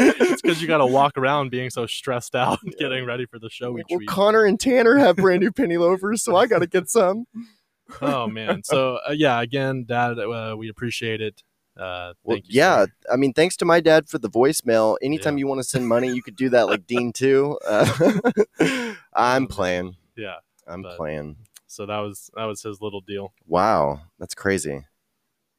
It's 0.00 0.40
because 0.40 0.62
you 0.62 0.68
got 0.68 0.78
to 0.78 0.86
walk 0.86 1.18
around 1.18 1.50
being 1.50 1.68
so 1.68 1.84
stressed 1.86 2.34
out 2.34 2.58
getting 2.78 3.04
ready 3.04 3.26
for 3.26 3.38
the 3.38 3.50
show 3.50 3.72
Like, 3.72 3.84
well, 3.90 3.98
week. 3.98 4.08
Connor 4.08 4.44
and 4.44 4.58
Tanner 4.58 4.96
have 4.96 5.16
brand 5.16 5.40
new 5.42 5.50
penny 5.52 5.76
loafers, 5.76 6.22
so 6.22 6.36
I 6.36 6.46
got 6.46 6.60
to 6.60 6.66
get 6.66 6.88
some. 6.88 7.26
oh 8.00 8.26
man 8.26 8.62
so 8.64 8.98
uh, 9.08 9.12
yeah 9.12 9.40
again 9.42 9.84
dad 9.86 10.18
uh, 10.18 10.54
we 10.58 10.68
appreciate 10.68 11.20
it 11.22 11.42
uh 11.78 12.12
Well, 12.22 12.36
you, 12.38 12.42
yeah, 12.48 12.84
sir. 12.84 12.92
I 13.12 13.16
mean, 13.16 13.32
thanks 13.34 13.56
to 13.58 13.64
my 13.64 13.80
dad 13.80 14.08
for 14.08 14.18
the 14.18 14.28
voicemail. 14.30 14.96
Anytime 15.02 15.36
Yeah. 15.36 15.40
you 15.40 15.46
want 15.46 15.58
to 15.60 15.64
send 15.68 15.86
money, 15.88 16.08
you 16.08 16.22
could 16.22 16.36
do 16.36 16.48
that 16.50 16.66
like 16.66 16.86
Dean 16.86 17.12
too. 17.12 17.58
Uh, 17.66 18.94
I'm 19.14 19.46
playing. 19.48 19.96
yeah 20.16 20.36
I'm 20.66 20.82
But- 20.82 20.96
playing. 20.96 21.36
So 21.68 21.86
that 21.86 21.98
was 21.98 22.30
that 22.34 22.44
was 22.46 22.62
his 22.62 22.80
little 22.80 23.00
deal 23.00 23.32
Wow, 23.46 24.00
that's 24.18 24.34
crazy. 24.34 24.86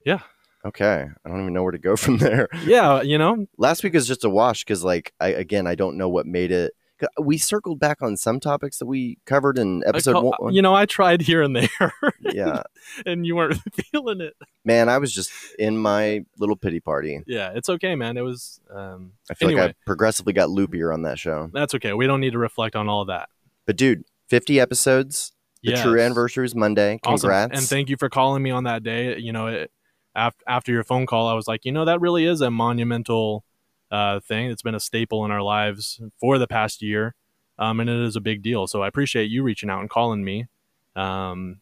Yeah. 0.06 0.20
Okay, 0.66 1.08
I 1.26 1.30
don't 1.30 1.40
even 1.42 1.54
know 1.54 1.64
where 1.64 1.72
to 1.72 1.78
go 1.78 1.96
from 2.04 2.18
there. 2.18 2.48
yeah 2.66 3.02
you 3.02 3.18
know 3.18 3.46
Last 3.58 3.84
week 3.84 3.94
was 3.94 4.08
just 4.08 4.26
a 4.26 4.30
wash 4.30 4.64
because, 4.66 4.84
like, 4.84 5.14
I 5.20 5.30
again, 5.30 5.66
I 5.68 5.76
don't 5.76 5.98
know 5.98 6.10
what 6.10 6.26
made 6.26 6.52
it. 6.52 6.74
We 7.18 7.38
circled 7.38 7.80
back 7.80 8.02
on 8.02 8.18
some 8.18 8.42
topics 8.42 8.78
that 8.80 8.86
we 8.86 9.20
covered 9.26 9.58
in 9.58 9.84
episode 9.86 10.12
call- 10.16 10.36
one. 10.38 10.54
you 10.54 10.62
know 10.62 10.76
i 10.76 10.86
tried 10.86 11.22
here 11.22 11.42
and 11.42 11.56
there 11.56 11.94
yeah, 12.20 12.64
and 13.06 13.26
you 13.26 13.38
weren't 13.38 13.56
feeling 13.92 14.20
it 14.20 14.34
man, 14.66 14.90
I 14.90 14.98
was 14.98 15.14
just 15.14 15.32
in 15.58 15.78
my 15.78 16.26
little 16.40 16.58
pity 16.58 16.82
party. 16.82 17.22
yeah 17.26 17.52
it's 17.56 17.70
okay 17.70 17.96
man 17.96 18.18
it 18.18 18.22
was 18.22 18.60
um 18.70 19.14
I 19.32 19.34
feel 19.36 19.48
like 19.56 19.70
I 19.70 19.74
progressively 19.86 20.34
got 20.34 20.50
loopier 20.50 20.94
on 20.94 21.04
that 21.04 21.18
show. 21.18 21.50
that's 21.54 21.74
okay 21.76 21.94
we 21.94 22.06
don't 22.06 22.20
need 22.20 22.34
to 22.34 22.38
reflect 22.38 22.76
on 22.76 22.90
all 22.90 23.00
of 23.04 23.08
that 23.08 23.30
But 23.66 23.78
dude, 23.78 24.04
50 24.28 24.60
episodes. 24.60 25.32
The 25.64 25.72
Yes. 25.72 25.82
true 25.84 26.00
anniversary 26.00 26.46
is 26.46 26.56
Monday. 26.56 27.00
Awesome. 27.04 27.20
Congrats. 27.20 27.58
and 27.58 27.68
thank 27.68 27.90
you 27.90 27.98
for 27.98 28.10
calling 28.10 28.42
me 28.42 28.52
on 28.52 28.64
that 28.64 28.84
day 28.84 29.18
you 29.18 29.32
know 29.34 29.48
it, 29.48 29.72
after, 30.16 30.44
after 30.48 30.72
your 30.72 30.84
phone 30.84 31.06
call 31.06 31.28
i 31.28 31.34
was 31.34 31.48
like 31.48 31.66
you 31.66 31.72
know 31.72 31.86
that 31.86 32.00
really 32.02 32.26
is 32.26 32.42
a 32.42 32.50
monumental 32.50 33.44
uh, 33.92 34.20
thing 34.20 34.50
it's 34.50 34.62
been 34.62 34.76
a 34.76 34.80
staple 34.80 35.26
in 35.26 35.32
our 35.32 35.42
lives 35.42 36.02
for 36.20 36.38
the 36.38 36.48
past 36.48 36.82
year 36.82 37.16
um, 37.58 37.80
and 37.80 37.90
it 37.90 38.00
is 38.00 38.16
a 38.16 38.22
big 38.22 38.42
deal 38.42 38.68
so 38.68 38.82
i 38.82 38.88
appreciate 38.88 39.26
you 39.26 39.44
reaching 39.44 39.70
out 39.70 39.80
and 39.82 39.90
calling 39.90 40.24
me 40.24 40.48
um, 40.96 41.60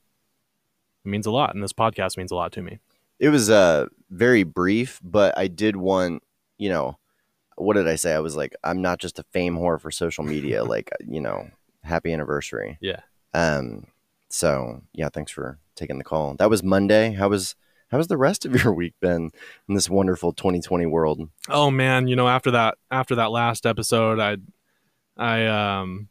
it 1.06 1.10
means 1.10 1.26
a 1.26 1.32
lot 1.32 1.54
and 1.54 1.64
this 1.64 1.74
podcast 1.74 2.18
means 2.18 2.32
a 2.32 2.36
lot 2.36 2.52
to 2.52 2.62
me 2.62 2.80
it 3.20 3.30
was 3.30 3.50
uh 3.50 3.88
very 4.10 4.44
brief, 4.44 5.00
but 5.04 5.38
I 5.38 5.48
did 5.48 5.76
want, 5.76 6.24
you 6.58 6.70
know, 6.70 6.98
what 7.56 7.74
did 7.74 7.88
I 7.88 7.96
say? 7.96 8.14
I 8.14 8.20
was 8.20 8.36
like, 8.38 8.56
I'm 8.64 8.82
not 8.82 9.00
just 9.00 9.20
a 9.20 9.24
fame 9.34 9.58
whore 9.58 9.82
for 9.82 9.92
social 9.92 10.24
media. 10.24 10.64
like, 10.76 10.90
you 11.06 11.20
know, 11.20 11.50
happy 11.84 12.14
anniversary. 12.14 12.78
Yeah. 12.80 13.02
Um. 13.38 13.88
So 14.30 14.82
yeah, 14.94 15.10
thanks 15.14 15.32
for 15.32 15.60
taking 15.76 15.98
the 15.98 16.04
call. 16.04 16.36
That 16.36 16.50
was 16.50 16.64
Monday. 16.64 17.14
How 17.14 17.30
was 17.30 17.56
how 17.90 17.98
was 17.98 18.08
the 18.08 18.18
rest 18.18 18.46
of 18.46 18.54
your 18.64 18.74
week 18.74 18.94
been 19.00 19.32
in 19.70 19.76
this 19.76 19.90
wonderful 19.90 20.34
2020 20.34 20.86
world? 20.88 21.30
oh 21.50 21.72
man 21.72 22.08
you 22.08 22.16
know 22.16 22.28
after 22.28 22.52
that 22.52 22.78
after 22.92 23.16
that 23.16 23.32
last 23.32 23.66
episode 23.66 24.20
i 24.20 24.36
i 25.16 25.46
um 25.46 26.10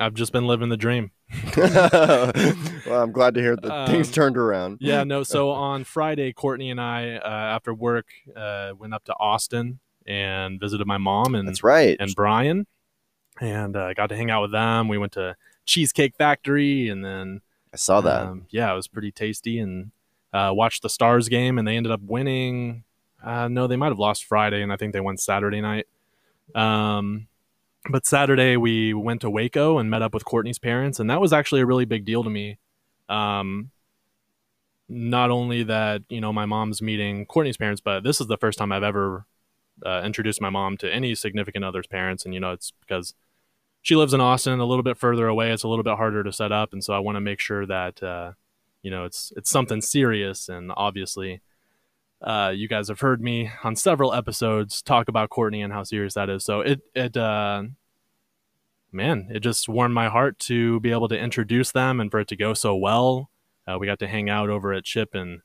i've 0.00 0.14
just 0.14 0.32
been 0.32 0.46
living 0.48 0.68
the 0.68 0.76
dream 0.76 1.12
well, 1.56 3.02
I'm 3.02 3.12
glad 3.12 3.34
to 3.34 3.40
hear 3.40 3.54
that 3.54 3.88
things 3.88 4.08
Um, 4.08 4.12
turned 4.14 4.36
around. 4.38 4.78
Yeah, 4.80 5.04
no. 5.04 5.22
So 5.24 5.50
on 5.50 5.84
Friday, 5.84 6.32
Courtney 6.32 6.70
and 6.70 6.80
I, 6.80 7.16
uh, 7.16 7.28
after 7.28 7.74
work, 7.74 8.06
uh, 8.34 8.72
went 8.78 8.94
up 8.94 9.04
to 9.04 9.14
Austin 9.20 9.78
and 10.06 10.58
visited 10.58 10.86
my 10.86 10.96
mom 10.96 11.34
and 11.34 11.46
That's 11.46 11.62
right. 11.62 11.98
and 12.00 12.14
Brian, 12.14 12.66
and 13.42 13.76
uh, 13.76 13.92
got 13.92 14.06
to 14.08 14.16
hang 14.16 14.30
out 14.30 14.40
with 14.40 14.52
them. 14.52 14.88
We 14.88 14.96
went 14.96 15.12
to 15.12 15.36
Cheesecake 15.68 16.16
Factory, 16.16 16.88
and 16.88 17.04
then 17.04 17.42
I 17.72 17.76
saw 17.76 18.00
that. 18.00 18.22
um, 18.26 18.46
yeah, 18.50 18.72
it 18.72 18.74
was 18.74 18.88
pretty 18.88 19.12
tasty. 19.12 19.58
And 19.58 19.92
uh, 20.32 20.50
watched 20.52 20.82
the 20.82 20.88
Stars 20.88 21.28
game, 21.28 21.58
and 21.58 21.68
they 21.68 21.76
ended 21.76 21.92
up 21.92 22.00
winning. 22.02 22.84
Uh, 23.22 23.48
no, 23.48 23.66
they 23.66 23.76
might 23.76 23.88
have 23.88 23.98
lost 23.98 24.24
Friday, 24.24 24.62
and 24.62 24.72
I 24.72 24.76
think 24.76 24.92
they 24.92 25.00
won 25.00 25.18
Saturday 25.18 25.60
night. 25.60 25.86
Um, 26.54 27.28
but 27.90 28.06
Saturday 28.06 28.56
we 28.56 28.94
went 28.94 29.20
to 29.20 29.30
Waco 29.30 29.78
and 29.78 29.90
met 29.90 30.02
up 30.02 30.14
with 30.14 30.24
Courtney's 30.24 30.58
parents, 30.58 30.98
and 30.98 31.08
that 31.10 31.20
was 31.20 31.32
actually 31.32 31.60
a 31.60 31.66
really 31.66 31.84
big 31.84 32.04
deal 32.04 32.24
to 32.24 32.30
me. 32.30 32.58
Um, 33.08 33.70
not 34.88 35.30
only 35.30 35.62
that 35.64 36.02
you 36.08 36.20
know 36.20 36.32
my 36.32 36.46
mom's 36.46 36.80
meeting 36.80 37.26
Courtney's 37.26 37.58
parents, 37.58 37.80
but 37.80 38.04
this 38.04 38.20
is 38.20 38.26
the 38.26 38.38
first 38.38 38.58
time 38.58 38.72
I've 38.72 38.82
ever 38.82 39.26
uh, 39.84 40.02
introduced 40.04 40.40
my 40.40 40.50
mom 40.50 40.76
to 40.78 40.92
any 40.92 41.14
significant 41.14 41.64
other's 41.64 41.86
parents, 41.86 42.24
and 42.24 42.32
you 42.32 42.40
know 42.40 42.52
it's 42.52 42.72
because 42.80 43.14
she 43.82 43.96
lives 43.96 44.14
in 44.14 44.20
Austin, 44.20 44.60
a 44.60 44.64
little 44.64 44.82
bit 44.82 44.98
further 44.98 45.26
away. 45.28 45.50
It's 45.50 45.62
a 45.62 45.68
little 45.68 45.84
bit 45.84 45.96
harder 45.96 46.22
to 46.24 46.32
set 46.32 46.52
up, 46.52 46.72
and 46.72 46.82
so 46.82 46.94
I 46.94 46.98
want 46.98 47.16
to 47.16 47.20
make 47.20 47.40
sure 47.40 47.66
that 47.66 48.02
uh, 48.02 48.32
you 48.82 48.90
know 48.90 49.04
it's 49.04 49.32
it's 49.36 49.50
something 49.50 49.80
serious. 49.80 50.48
And 50.48 50.72
obviously, 50.76 51.40
uh, 52.22 52.52
you 52.54 52.68
guys 52.68 52.88
have 52.88 53.00
heard 53.00 53.20
me 53.20 53.50
on 53.62 53.76
several 53.76 54.12
episodes 54.12 54.82
talk 54.82 55.08
about 55.08 55.30
Courtney 55.30 55.62
and 55.62 55.72
how 55.72 55.84
serious 55.84 56.14
that 56.14 56.28
is. 56.28 56.44
So 56.44 56.60
it 56.60 56.80
it 56.94 57.16
uh, 57.16 57.64
man, 58.92 59.28
it 59.30 59.40
just 59.40 59.68
warmed 59.68 59.94
my 59.94 60.08
heart 60.08 60.38
to 60.40 60.80
be 60.80 60.90
able 60.90 61.08
to 61.08 61.18
introduce 61.18 61.72
them 61.72 62.00
and 62.00 62.10
for 62.10 62.20
it 62.20 62.28
to 62.28 62.36
go 62.36 62.54
so 62.54 62.74
well. 62.74 63.30
Uh, 63.66 63.78
we 63.78 63.86
got 63.86 63.98
to 63.98 64.08
hang 64.08 64.30
out 64.30 64.48
over 64.48 64.72
at 64.72 64.84
Chip 64.84 65.14
and 65.14 65.42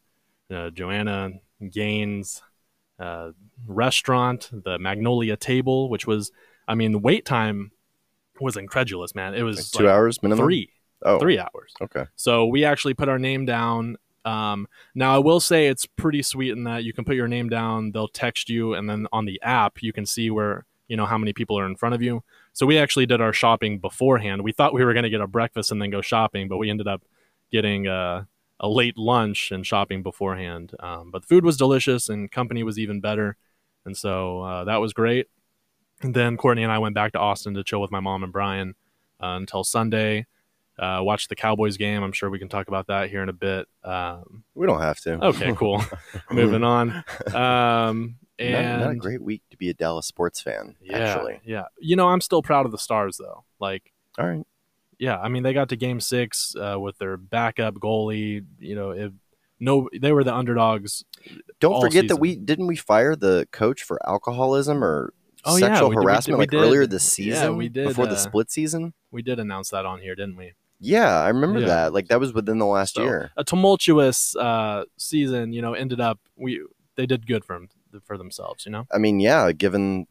uh, 0.50 0.70
Joanna 0.70 1.32
Gaines' 1.70 2.42
uh, 3.00 3.32
restaurant, 3.68 4.50
the 4.52 4.80
Magnolia 4.80 5.36
Table, 5.36 5.90
which 5.90 6.08
was 6.08 6.32
I 6.68 6.76
mean, 6.76 6.94
the 6.94 7.00
wait 7.00 7.26
time 7.26 7.72
was 8.44 8.58
incredulous, 8.58 9.16
man. 9.16 9.34
It 9.34 9.44
was 9.44 9.58
Like 9.58 9.66
two 9.82 9.84
like 9.88 9.94
hours 9.96 10.22
minimum. 10.22 10.46
three, 10.46 10.70
Oh, 11.04 11.20
three 11.20 11.40
hours. 11.40 11.74
Okay. 11.82 12.06
So 12.16 12.46
we 12.46 12.64
actually 12.66 12.94
put 12.94 13.10
our 13.10 13.20
name 13.20 13.46
down. 13.46 13.98
Um, 14.26 14.68
now 14.96 15.16
I 15.16 15.20
will 15.20 15.40
say 15.42 15.68
it's 15.68 15.86
pretty 15.86 16.22
sweet 16.22 16.52
in 16.52 16.64
that 16.64 16.84
you 16.84 16.94
can 16.94 17.04
put 17.04 17.16
your 17.16 17.28
name 17.28 17.50
down. 17.50 17.92
They'll 17.92 18.08
text 18.08 18.50
you, 18.50 18.74
and 18.74 18.90
then 18.90 19.08
on 19.12 19.26
the 19.26 19.42
app 19.42 19.82
you 19.84 19.92
can 19.92 20.06
see 20.06 20.30
where 20.30 20.66
you 20.88 20.96
know 20.98 21.06
how 21.06 21.18
many 21.18 21.34
people 21.34 21.58
are 21.60 21.66
in 21.66 21.76
front 21.76 21.96
of 21.96 22.02
you. 22.02 22.24
So 22.54 22.66
we 22.66 22.78
actually 22.78 23.06
did 23.06 23.20
our 23.20 23.34
shopping 23.34 23.80
beforehand. 23.80 24.44
We 24.44 24.52
thought 24.52 24.74
we 24.74 24.86
were 24.86 24.94
going 24.94 25.04
to 25.04 25.10
get 25.10 25.22
a 25.22 25.28
breakfast 25.28 25.72
and 25.72 25.82
then 25.82 25.90
go 25.90 26.02
shopping, 26.02 26.48
but 26.48 26.58
we 26.58 26.70
ended 26.70 26.88
up 26.88 27.02
getting 27.52 27.88
a, 27.88 28.28
a 28.60 28.70
late 28.70 28.98
lunch 28.98 29.52
and 29.52 29.66
shopping 29.66 30.04
beforehand. 30.04 30.74
Um, 30.80 31.10
but 31.12 31.24
the 31.24 31.28
food 31.28 31.44
was 31.44 31.58
delicious 31.58 32.10
and 32.10 32.32
company 32.32 32.64
was 32.64 32.78
even 32.80 33.02
better, 33.02 33.36
and 33.86 33.98
so 33.98 34.42
uh, 34.42 34.64
that 34.66 34.78
was 34.78 34.94
great. 34.94 35.28
And 36.04 36.14
then 36.14 36.38
Courtney 36.38 36.64
and 36.64 36.72
I 36.72 36.80
went 36.80 36.96
back 36.96 37.14
to 37.14 37.20
Austin 37.20 37.54
to 37.56 37.64
chill 37.64 37.82
with 37.82 37.92
my 37.92 38.00
mom 38.00 38.24
and 38.24 38.32
Brian 38.34 38.76
uh, 39.22 39.38
until 39.40 39.64
Sunday. 39.64 40.26
Uh, 40.78 41.00
watched 41.04 41.30
the 41.30 41.36
Cowboys 41.36 41.78
game. 41.78 42.02
I'm 42.04 42.12
sure 42.12 42.30
we 42.30 42.40
can 42.40 42.50
talk 42.50 42.68
about 42.68 42.88
that 42.88 43.10
here 43.10 43.22
in 43.22 43.30
a 43.30 43.34
bit. 43.34 43.68
Um, 43.84 44.44
We 44.56 44.66
don't 44.66 44.82
have 44.82 45.00
to. 45.02 45.24
okay, 45.28 45.54
cool. 45.54 45.84
Moving 46.32 46.64
on. 46.64 47.04
Um, 47.34 48.16
Not, 48.40 48.48
and 48.48 48.82
not 48.82 48.92
a 48.92 48.96
great 48.96 49.22
week 49.22 49.44
to 49.52 49.58
be 49.58 49.70
a 49.70 49.74
Dallas 49.76 50.08
sports 50.08 50.42
fan. 50.42 50.76
yeah, 50.82 50.98
Actually. 50.98 51.40
yeah. 51.46 51.66
You 51.80 51.96
know, 51.96 52.08
I'm 52.10 52.22
still 52.22 52.42
proud 52.42 52.66
of 52.66 52.72
the 52.72 52.78
Stars 52.80 53.18
though. 53.18 53.46
Like, 53.60 53.94
All 54.18 54.28
right. 54.28 54.44
yeah, 54.98 55.20
I 55.20 55.30
mean, 55.30 55.44
they 55.44 55.54
got 55.54 55.70
to 55.70 55.76
Game 55.76 56.00
Six 56.02 56.56
uh, 56.56 56.80
with 56.80 56.98
their 56.98 57.16
backup 57.18 57.76
goalie. 57.76 58.44
You 58.60 58.76
know, 58.76 58.90
if 58.92 59.12
no, 59.60 59.88
they 59.98 60.12
were 60.12 60.24
the 60.24 60.34
underdogs. 60.34 61.06
Don't 61.60 61.80
forget 61.80 62.08
that 62.08 62.18
we 62.18 62.36
didn't 62.36 62.66
we 62.68 62.76
fire 62.76 63.16
the 63.16 63.48
coach 63.52 63.84
for 63.84 64.00
alcoholism 64.10 64.84
or 64.84 65.14
Oh, 65.46 65.58
yeah, 65.58 65.68
sexual 65.68 65.90
did- 65.90 65.96
did- 65.98 66.04
harassment 66.04 66.38
we 66.38 66.44
like 66.44 66.52
did. 66.52 66.62
earlier 66.62 66.88
this 66.88 67.18
Yeah, 67.20 67.34
season 67.36 67.58
we 67.58 67.70
did, 67.70 67.88
before 67.90 68.06
the 68.08 68.14
uh, 68.14 68.18
split 68.18 68.52
season. 68.52 68.94
We 69.12 69.22
did 69.22 69.40
announce 69.40 69.70
that 69.72 69.86
on 69.86 70.00
here, 70.02 70.16
didn't 70.16 70.38
we? 70.38 70.54
Yeah, 70.80 71.20
I 71.22 71.28
remember 71.30 71.60
Yeah. 71.62 71.68
that. 71.68 71.94
Like 71.94 72.08
that 72.10 72.20
was 72.20 72.34
within 72.34 72.58
the 72.60 72.66
last 72.66 72.96
So, 72.96 73.04
year. 73.04 73.32
A 73.38 73.44
tumultuous 73.44 74.36
uh, 74.36 74.84
season. 74.98 75.54
You 75.54 75.62
know, 75.62 75.74
ended 75.74 76.00
up 76.02 76.20
we 76.36 76.62
they 76.96 77.06
did 77.06 77.26
good 77.28 77.44
for 77.46 77.60
for 78.04 78.18
themselves. 78.18 78.66
You 78.66 78.72
know. 78.74 78.88
I 78.92 78.98
mean, 78.98 79.20
yeah, 79.20 79.52
given 79.52 80.08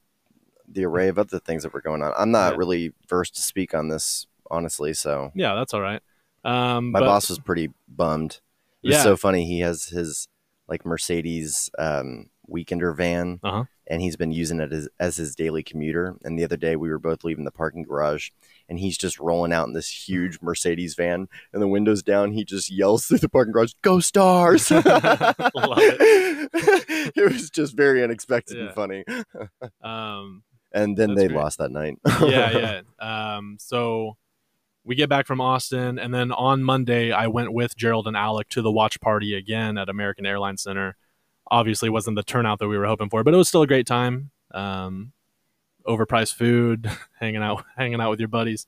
the 0.68 0.84
array 0.86 1.08
of 1.08 1.18
other 1.18 1.38
things 1.38 1.62
that 1.64 1.74
were 1.74 1.82
going 1.82 2.02
on. 2.02 2.12
I'm 2.16 2.30
not 2.30 2.52
Yeah. 2.52 2.58
really 2.58 2.92
versed 3.08 3.34
to 3.36 3.42
speak 3.42 3.74
on 3.74 3.88
this 3.88 4.26
honestly, 4.50 4.94
so 4.94 5.30
Yeah, 5.34 5.54
that's 5.54 5.74
all 5.74 5.80
right. 5.82 6.00
Um, 6.44 6.90
my 6.92 7.00
but- 7.00 7.06
boss 7.06 7.28
was 7.28 7.38
pretty 7.38 7.70
bummed. 7.88 8.40
It 8.82 8.88
was 8.88 8.96
Yeah. 8.96 9.02
so 9.02 9.16
funny. 9.16 9.44
He 9.46 9.60
has 9.60 9.86
his 9.86 10.28
like 10.68 10.86
Mercedes 10.86 11.70
um, 11.78 12.30
weekender 12.50 12.96
van, 12.96 13.40
Uh-huh. 13.42 13.64
And 13.92 14.00
he's 14.00 14.16
been 14.16 14.32
using 14.32 14.58
it 14.58 14.72
as, 14.72 14.88
as 14.98 15.16
his 15.16 15.34
daily 15.36 15.62
commuter. 15.62 16.16
And 16.24 16.38
the 16.38 16.44
other 16.44 16.56
day, 16.56 16.76
we 16.76 16.88
were 16.88 16.98
both 16.98 17.24
leaving 17.24 17.44
the 17.44 17.50
parking 17.50 17.82
garage, 17.82 18.30
and 18.66 18.78
he's 18.78 18.96
just 18.96 19.20
rolling 19.20 19.52
out 19.52 19.66
in 19.68 19.74
this 19.74 20.08
huge 20.08 20.38
Mercedes 20.40 20.94
van, 20.94 21.28
and 21.52 21.60
the 21.60 21.68
windows 21.68 22.02
down. 22.02 22.32
He 22.32 22.42
just 22.42 22.70
yells 22.70 23.04
through 23.04 23.18
the 23.18 23.28
parking 23.28 23.52
garage, 23.52 23.74
"Go 23.82 24.00
Stars!" 24.00 24.70
It. 25.84 27.12
it 27.16 27.32
was 27.32 27.50
just 27.50 27.76
very 27.76 28.02
unexpected 28.02 28.56
Yeah. 28.56 28.64
and 28.64 28.74
funny. 28.74 29.04
um, 29.82 30.42
And 30.72 30.96
then 30.96 31.14
they 31.14 31.26
great. 31.28 31.36
lost 31.38 31.58
that 31.58 31.70
night. 31.70 31.98
yeah, 32.22 32.80
yeah. 32.98 33.34
Um, 33.36 33.56
so 33.60 34.16
we 34.84 34.94
get 34.94 35.08
back 35.08 35.26
from 35.26 35.40
Austin, 35.40 35.98
and 35.98 36.12
then 36.14 36.32
on 36.32 36.62
Monday, 36.62 37.12
I 37.12 37.26
went 37.28 37.52
with 37.52 37.76
Gerald 37.76 38.06
and 38.06 38.16
Alec 38.16 38.48
to 38.50 38.62
the 38.62 38.72
watch 38.72 39.00
party 39.00 39.34
again 39.34 39.76
at 39.78 39.88
American 39.88 40.26
Airlines 40.26 40.62
Center. 40.62 40.96
Obviously, 41.50 41.90
wasn't 41.90 42.16
the 42.16 42.22
turnout 42.22 42.58
that 42.60 42.68
we 42.68 42.78
were 42.78 42.86
hoping 42.86 43.10
for, 43.10 43.22
but 43.24 43.34
it 43.34 43.36
was 43.36 43.48
still 43.48 43.62
a 43.62 43.66
great 43.66 43.86
time. 43.86 44.30
Um, 44.52 45.12
overpriced 45.86 46.34
food, 46.34 46.90
hanging 47.20 47.42
out, 47.42 47.64
hanging 47.76 48.00
out 48.00 48.10
with 48.10 48.20
your 48.20 48.28
buddies. 48.28 48.66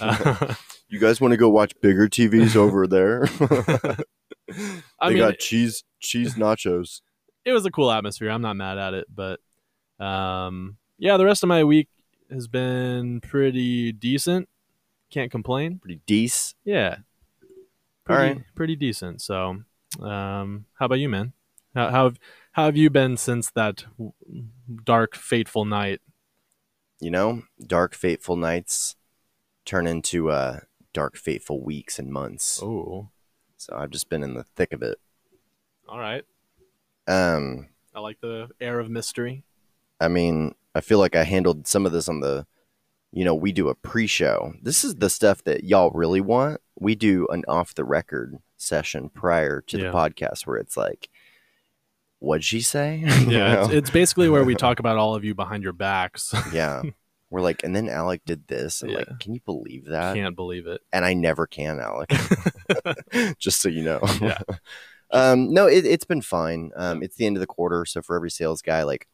Uh, 0.00 0.54
You 0.88 0.98
guys 0.98 1.20
want 1.20 1.30
to 1.30 1.36
go 1.38 1.48
watch 1.48 1.72
bigger 1.80 2.08
TVs 2.08 2.56
over 2.56 2.86
there? 2.88 3.24
I 5.00 5.08
they 5.08 5.14
mean, 5.14 5.18
got 5.18 5.38
cheese 5.38 5.84
cheese 6.00 6.34
nachos. 6.34 7.00
it 7.44 7.52
was 7.52 7.64
a 7.64 7.70
cool 7.70 7.92
atmosphere. 7.92 8.28
I'm 8.30 8.42
not 8.42 8.56
mad 8.56 8.76
at 8.76 8.94
it, 8.94 9.06
but 9.14 9.38
um, 10.04 10.78
yeah, 10.98 11.16
the 11.16 11.24
rest 11.24 11.44
of 11.44 11.48
my 11.48 11.62
week 11.62 11.88
has 12.28 12.48
been 12.48 13.20
pretty 13.20 13.92
decent. 13.92 14.48
Can't 15.10 15.30
complain. 15.30 15.78
Pretty 15.78 16.00
decent. 16.06 16.56
Yeah. 16.64 16.96
All 18.08 18.16
Pretty, 18.16 18.34
right. 18.34 18.42
Pretty 18.56 18.74
decent. 18.76 19.22
So, 19.22 19.62
um, 20.00 20.64
how 20.74 20.86
about 20.86 20.98
you, 20.98 21.08
man? 21.08 21.32
How, 21.74 21.90
how 21.90 22.04
have 22.04 22.18
how 22.52 22.64
have 22.66 22.76
you 22.76 22.90
been 22.90 23.16
since 23.16 23.50
that 23.52 23.84
dark, 24.84 25.14
fateful 25.14 25.64
night? 25.64 26.00
You 27.00 27.10
know, 27.10 27.42
dark 27.64 27.94
fateful 27.94 28.36
nights 28.36 28.96
turn 29.64 29.86
into 29.86 30.30
uh 30.30 30.60
dark 30.92 31.16
fateful 31.16 31.62
weeks 31.62 31.98
and 31.98 32.10
months. 32.12 32.60
Oh, 32.62 33.10
So 33.56 33.76
I've 33.76 33.90
just 33.90 34.08
been 34.08 34.22
in 34.22 34.34
the 34.34 34.44
thick 34.56 34.72
of 34.72 34.82
it. 34.82 34.98
all 35.88 35.98
right. 35.98 36.24
Um 37.06 37.68
I 37.94 38.00
like 38.00 38.20
the 38.20 38.48
air 38.60 38.78
of 38.80 38.90
mystery. 38.90 39.44
I 40.00 40.08
mean, 40.08 40.54
I 40.74 40.80
feel 40.80 40.98
like 40.98 41.14
I 41.16 41.24
handled 41.24 41.66
some 41.66 41.86
of 41.86 41.92
this 41.92 42.08
on 42.08 42.20
the 42.20 42.46
you 43.12 43.24
know, 43.24 43.34
we 43.34 43.50
do 43.50 43.68
a 43.68 43.74
pre-show. 43.74 44.54
This 44.62 44.84
is 44.84 44.96
the 44.96 45.10
stuff 45.10 45.42
that 45.44 45.64
y'all 45.64 45.90
really 45.90 46.20
want. 46.20 46.60
We 46.78 46.94
do 46.94 47.26
an 47.30 47.44
off 47.48 47.74
the 47.74 47.84
record 47.84 48.36
session 48.56 49.08
prior 49.10 49.60
to 49.62 49.78
Yeah. 49.78 49.90
the 49.90 49.96
podcast 49.96 50.46
where 50.46 50.56
it's 50.58 50.76
like 50.76 51.08
what'd 52.20 52.44
she 52.44 52.60
say? 52.60 53.02
Yeah, 53.26 53.64
it's, 53.64 53.72
it's 53.72 53.90
basically 53.90 54.28
where 54.28 54.44
we 54.44 54.54
talk 54.54 54.78
about 54.78 54.96
all 54.96 55.14
of 55.14 55.24
you 55.24 55.34
behind 55.34 55.62
your 55.64 55.72
backs. 55.72 56.32
yeah. 56.52 56.82
We're 57.30 57.40
like, 57.42 57.62
and 57.62 57.74
then 57.76 57.88
Alec 57.88 58.22
did 58.24 58.46
this, 58.48 58.82
and 58.82 58.90
Yeah. 58.90 58.98
like, 58.98 59.20
can 59.20 59.34
you 59.34 59.40
believe 59.44 59.84
that? 59.86 60.16
Can't 60.16 60.34
believe 60.34 60.66
it. 60.66 60.80
And 60.92 61.04
I 61.04 61.14
never 61.14 61.46
can, 61.46 61.78
Alec. 61.80 62.10
Just 63.38 63.60
so 63.60 63.68
you 63.68 63.82
know. 63.82 64.00
Yeah. 64.20 64.38
um, 65.12 65.52
no, 65.52 65.66
it, 65.66 65.86
it's 65.86 66.04
been 66.04 66.22
fine. 66.22 66.72
Um, 66.76 67.02
it's 67.02 67.16
the 67.16 67.26
end 67.26 67.36
of 67.36 67.40
the 67.40 67.46
quarter, 67.46 67.84
so 67.84 68.02
for 68.02 68.16
every 68.16 68.30
sales 68.30 68.62
guy, 68.62 68.82
like, 68.82 69.06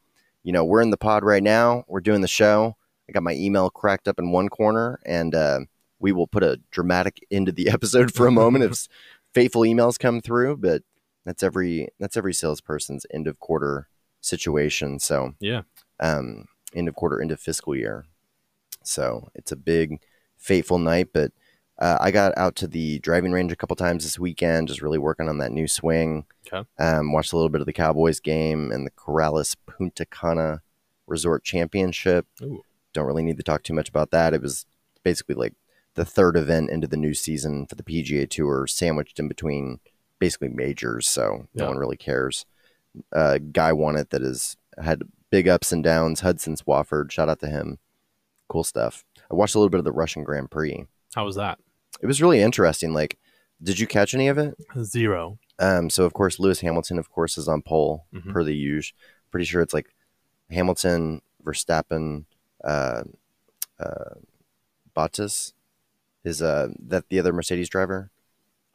you 0.43 0.53
know, 0.53 0.65
we're 0.65 0.81
in 0.81 0.91
the 0.91 0.97
pod 0.97 1.25
right 1.25 1.43
now. 1.43 1.85
We're 1.89 2.01
doing 2.01 2.23
the 2.23 2.29
show. 2.29 2.77
I 3.09 3.13
got 3.13 3.23
my 3.23 3.35
email 3.35 3.69
cracked 3.69 4.09
up 4.09 4.19
in 4.19 4.31
one 4.33 4.49
corner, 4.49 4.99
and 5.05 5.35
uh, 5.35 5.61
we 5.99 6.13
will 6.13 6.27
put 6.27 6.43
a 6.43 6.59
dramatic 6.71 7.21
end 7.31 7.47
to 7.47 7.53
the 7.53 7.69
episode 7.71 8.15
for 8.15 8.27
a 8.27 8.33
moment 8.33 8.65
if 8.65 8.89
fateful 9.35 9.63
emails 9.63 9.99
come 9.99 10.21
through. 10.23 10.57
But 10.57 10.83
that's 11.27 11.43
every 11.43 11.89
that's 12.01 12.17
every 12.17 12.33
salesperson's 12.33 13.05
end 13.13 13.27
of 13.27 13.39
quarter 13.39 13.89
situation. 14.23 14.99
So 14.99 15.35
Yeah. 15.41 15.63
um, 16.01 16.47
end 16.75 16.89
of 16.89 16.95
quarter, 16.95 17.21
end 17.21 17.31
of 17.33 17.41
fiscal 17.41 17.77
year. 17.77 18.07
So 18.83 19.29
it's 19.35 19.53
a 19.53 19.57
big, 19.57 20.01
fateful 20.39 20.79
night. 20.79 21.09
But 21.13 21.33
uh, 21.79 21.99
I 22.01 22.11
got 22.11 22.33
out 22.39 22.57
to 22.57 22.67
the 22.67 22.99
driving 23.01 23.33
range 23.33 23.53
a 23.53 23.57
couple 23.57 23.77
times 23.77 24.05
this 24.05 24.19
weekend, 24.19 24.69
just 24.69 24.81
really 24.83 24.99
working 24.99 25.29
on 25.29 25.39
that 25.39 25.53
new 25.53 25.69
swing. 25.69 26.25
Okay. 26.51 26.67
Um, 26.79 27.13
watched 27.13 27.33
a 27.33 27.37
little 27.37 27.51
bit 27.51 27.61
of 27.61 27.67
the 27.67 27.73
Cowboys 27.73 28.21
game 28.21 28.71
and 28.73 28.87
the 28.87 28.91
Corrales 28.91 29.57
Punta 29.67 30.07
Cana 30.07 30.63
Resort 31.07 31.45
Championship. 31.45 32.27
Ooh. 32.43 32.63
Don't 32.93 33.07
really 33.07 33.23
need 33.23 33.37
to 33.37 33.43
talk 33.43 33.63
too 33.63 33.75
much 33.75 33.89
about 33.89 34.11
that. 34.13 34.33
It 34.33 34.41
was 34.41 34.65
basically 35.03 35.35
like 35.35 35.53
the 35.95 36.05
third 36.05 36.37
event 36.37 36.71
into 36.71 36.87
the 36.87 36.97
new 36.97 37.15
season 37.15 37.67
for 37.67 37.75
the 37.75 37.83
PGA 37.83 38.29
Tour, 38.29 38.67
sandwiched 38.67 39.19
in 39.19 39.29
between 39.29 39.81
basically 40.19 40.49
majors. 40.49 41.07
So 41.09 41.47
no 41.55 41.65
Yeah. 41.65 41.69
one 41.69 41.79
really 41.79 41.97
cares. 41.97 42.47
Uh, 43.13 43.39
guy 43.39 43.73
won 43.73 43.97
it 43.97 44.11
that 44.11 44.23
has 44.23 44.57
had 44.83 45.03
big 45.31 45.49
ups 45.49 45.73
and 45.73 45.83
downs. 45.85 46.21
Hudson 46.21 46.57
Swafford, 46.57 47.11
shout 47.11 47.29
out 47.29 47.41
to 47.41 47.49
him. 47.49 47.79
Cool 48.49 48.65
stuff. 48.65 49.05
I 49.31 49.35
watched 49.35 49.55
a 49.55 49.59
little 49.59 49.71
bit 49.71 49.79
of 49.79 49.85
the 49.85 49.93
Russian 49.93 50.23
Grand 50.25 50.51
Prix. 50.51 50.87
How 51.15 51.25
was 51.25 51.37
that? 51.37 51.59
It 52.01 52.07
was 52.07 52.23
really 52.23 52.41
interesting. 52.41 52.93
Like, 52.93 53.19
did 53.63 53.79
you 53.79 53.87
catch 53.87 54.15
any 54.15 54.29
of 54.29 54.39
it? 54.39 54.55
Zero. 54.83 55.39
Um, 55.59 55.89
so 55.91 56.05
of 56.05 56.13
course 56.13 56.39
Lewis 56.39 56.61
Hamilton, 56.61 56.99
of 56.99 57.11
course, 57.11 57.37
is 57.39 57.49
on 57.49 57.63
pole 57.63 58.07
Mhm. 58.15 58.33
per 58.33 58.45
the 58.45 58.55
usual. 58.55 58.97
Pretty 59.31 59.47
sure 59.47 59.63
it's 59.63 59.75
like 59.75 59.95
Hamilton, 60.51 61.23
Verstappen, 61.45 62.25
uh, 62.63 63.03
uh, 63.79 64.15
Bottas 64.97 65.53
is 66.25 66.41
uh 66.43 66.69
that 66.79 67.09
the 67.09 67.19
other 67.19 67.33
Mercedes 67.33 67.69
driver. 67.69 68.11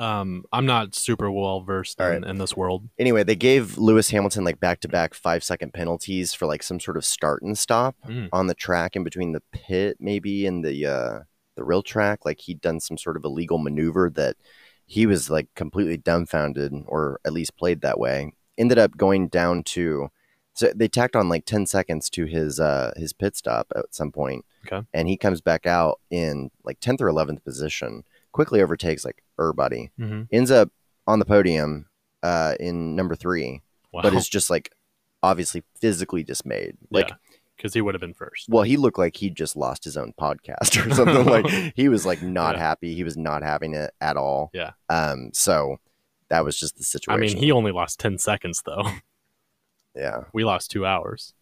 Um, 0.01 0.43
I'm 0.51 0.65
not 0.65 0.95
super 0.95 1.29
well 1.31 1.61
versed 1.61 1.99
in, 1.99 2.05
right. 2.05 2.23
in 2.23 2.37
this 2.37 2.57
world. 2.57 2.89
Anyway, 2.97 3.23
they 3.23 3.35
gave 3.35 3.77
Lewis 3.77 4.09
Hamilton 4.09 4.43
like 4.43 4.59
back 4.59 4.79
to 4.81 4.87
back 4.87 5.13
five 5.13 5.43
second 5.43 5.73
penalties 5.73 6.33
for 6.33 6.45
like 6.47 6.63
some 6.63 6.79
sort 6.79 6.97
of 6.97 7.05
start 7.05 7.43
and 7.43 7.57
stop 7.57 7.95
Mm. 8.07 8.29
on 8.33 8.47
the 8.47 8.55
track 8.55 8.95
in 8.95 9.03
between 9.03 9.31
the 9.31 9.43
pit, 9.51 9.97
maybe 9.99 10.45
and 10.45 10.65
the 10.65 10.85
uh 10.85 11.19
the 11.55 11.63
real 11.63 11.83
track. 11.83 12.25
Like 12.25 12.39
he'd 12.41 12.61
done 12.61 12.79
some 12.79 12.97
sort 12.97 13.15
of 13.17 13.23
illegal 13.25 13.57
maneuver 13.59 14.09
that 14.15 14.37
he 14.85 15.05
was 15.05 15.29
like 15.29 15.47
completely 15.55 15.97
dumbfounded, 15.97 16.73
or 16.87 17.19
at 17.23 17.33
least 17.33 17.55
played 17.57 17.81
that 17.81 17.99
way. 17.99 18.33
Ended 18.57 18.79
up 18.79 18.97
going 18.97 19.27
down 19.27 19.63
to 19.63 20.09
so 20.53 20.71
they 20.75 20.87
tacked 20.87 21.15
on 21.15 21.29
like 21.29 21.45
ten 21.45 21.65
seconds 21.65 22.09
to 22.09 22.25
his 22.25 22.59
uh 22.59 22.91
his 22.97 23.13
pit 23.13 23.35
stop 23.37 23.67
at 23.75 23.93
some 23.93 24.11
point. 24.11 24.45
Okay. 24.65 24.85
And 24.93 25.07
he 25.07 25.15
comes 25.17 25.41
back 25.41 25.65
out 25.65 25.99
in 26.09 26.49
like 26.63 26.79
tenth 26.79 27.01
or 27.01 27.07
eleventh 27.07 27.43
position, 27.43 28.03
quickly 28.32 28.62
overtakes 28.62 29.04
like 29.06 29.24
everybody, 29.39 29.91
hmm 29.98 30.24
ends 30.32 30.52
up 30.52 30.70
on 31.08 31.20
the 31.20 31.26
podium 31.26 31.88
uh 32.24 32.56
in 32.60 32.96
number 32.96 33.15
three 33.15 33.62
Wow. 33.91 34.02
but 34.04 34.13
is 34.13 34.30
just 34.30 34.50
like 34.50 34.72
obviously 35.24 35.63
physically 35.80 36.24
dismayed. 36.24 36.78
Like 36.89 37.10
Yeah. 37.10 37.15
because 37.58 37.74
he 37.74 37.82
would 37.82 37.94
have 37.94 38.02
been 38.02 38.13
first. 38.13 38.48
Well, 38.50 38.63
he 38.63 38.78
looked 38.78 38.98
like 38.98 39.17
he 39.17 39.30
just 39.30 39.56
lost 39.56 39.84
his 39.84 39.98
own 39.98 40.13
podcast 40.20 40.86
or 40.86 40.96
something. 40.96 41.26
like 41.26 41.74
he 41.76 41.89
was 41.89 42.06
like 42.06 42.22
not 42.22 42.56
Yeah. 42.56 42.62
happy. 42.62 42.96
He 42.96 43.04
was 43.04 43.17
not 43.17 43.44
having 43.44 43.74
it 43.74 43.91
at 44.02 44.17
all. 44.17 44.50
Yeah. 44.54 44.72
Um. 44.89 45.32
So 45.34 45.78
that 46.30 46.46
was 46.46 46.58
just 46.58 46.78
the 46.78 46.84
situation. 46.84 47.22
I 47.22 47.34
mean, 47.34 47.38
he 47.38 47.52
only 47.52 47.72
lost 47.72 48.00
ten 48.00 48.17
seconds 48.17 48.62
though. 48.65 48.84
Yeah. 49.96 50.24
we 50.34 50.46
lost 50.46 50.72
two 50.72 50.86
hours. 50.86 51.34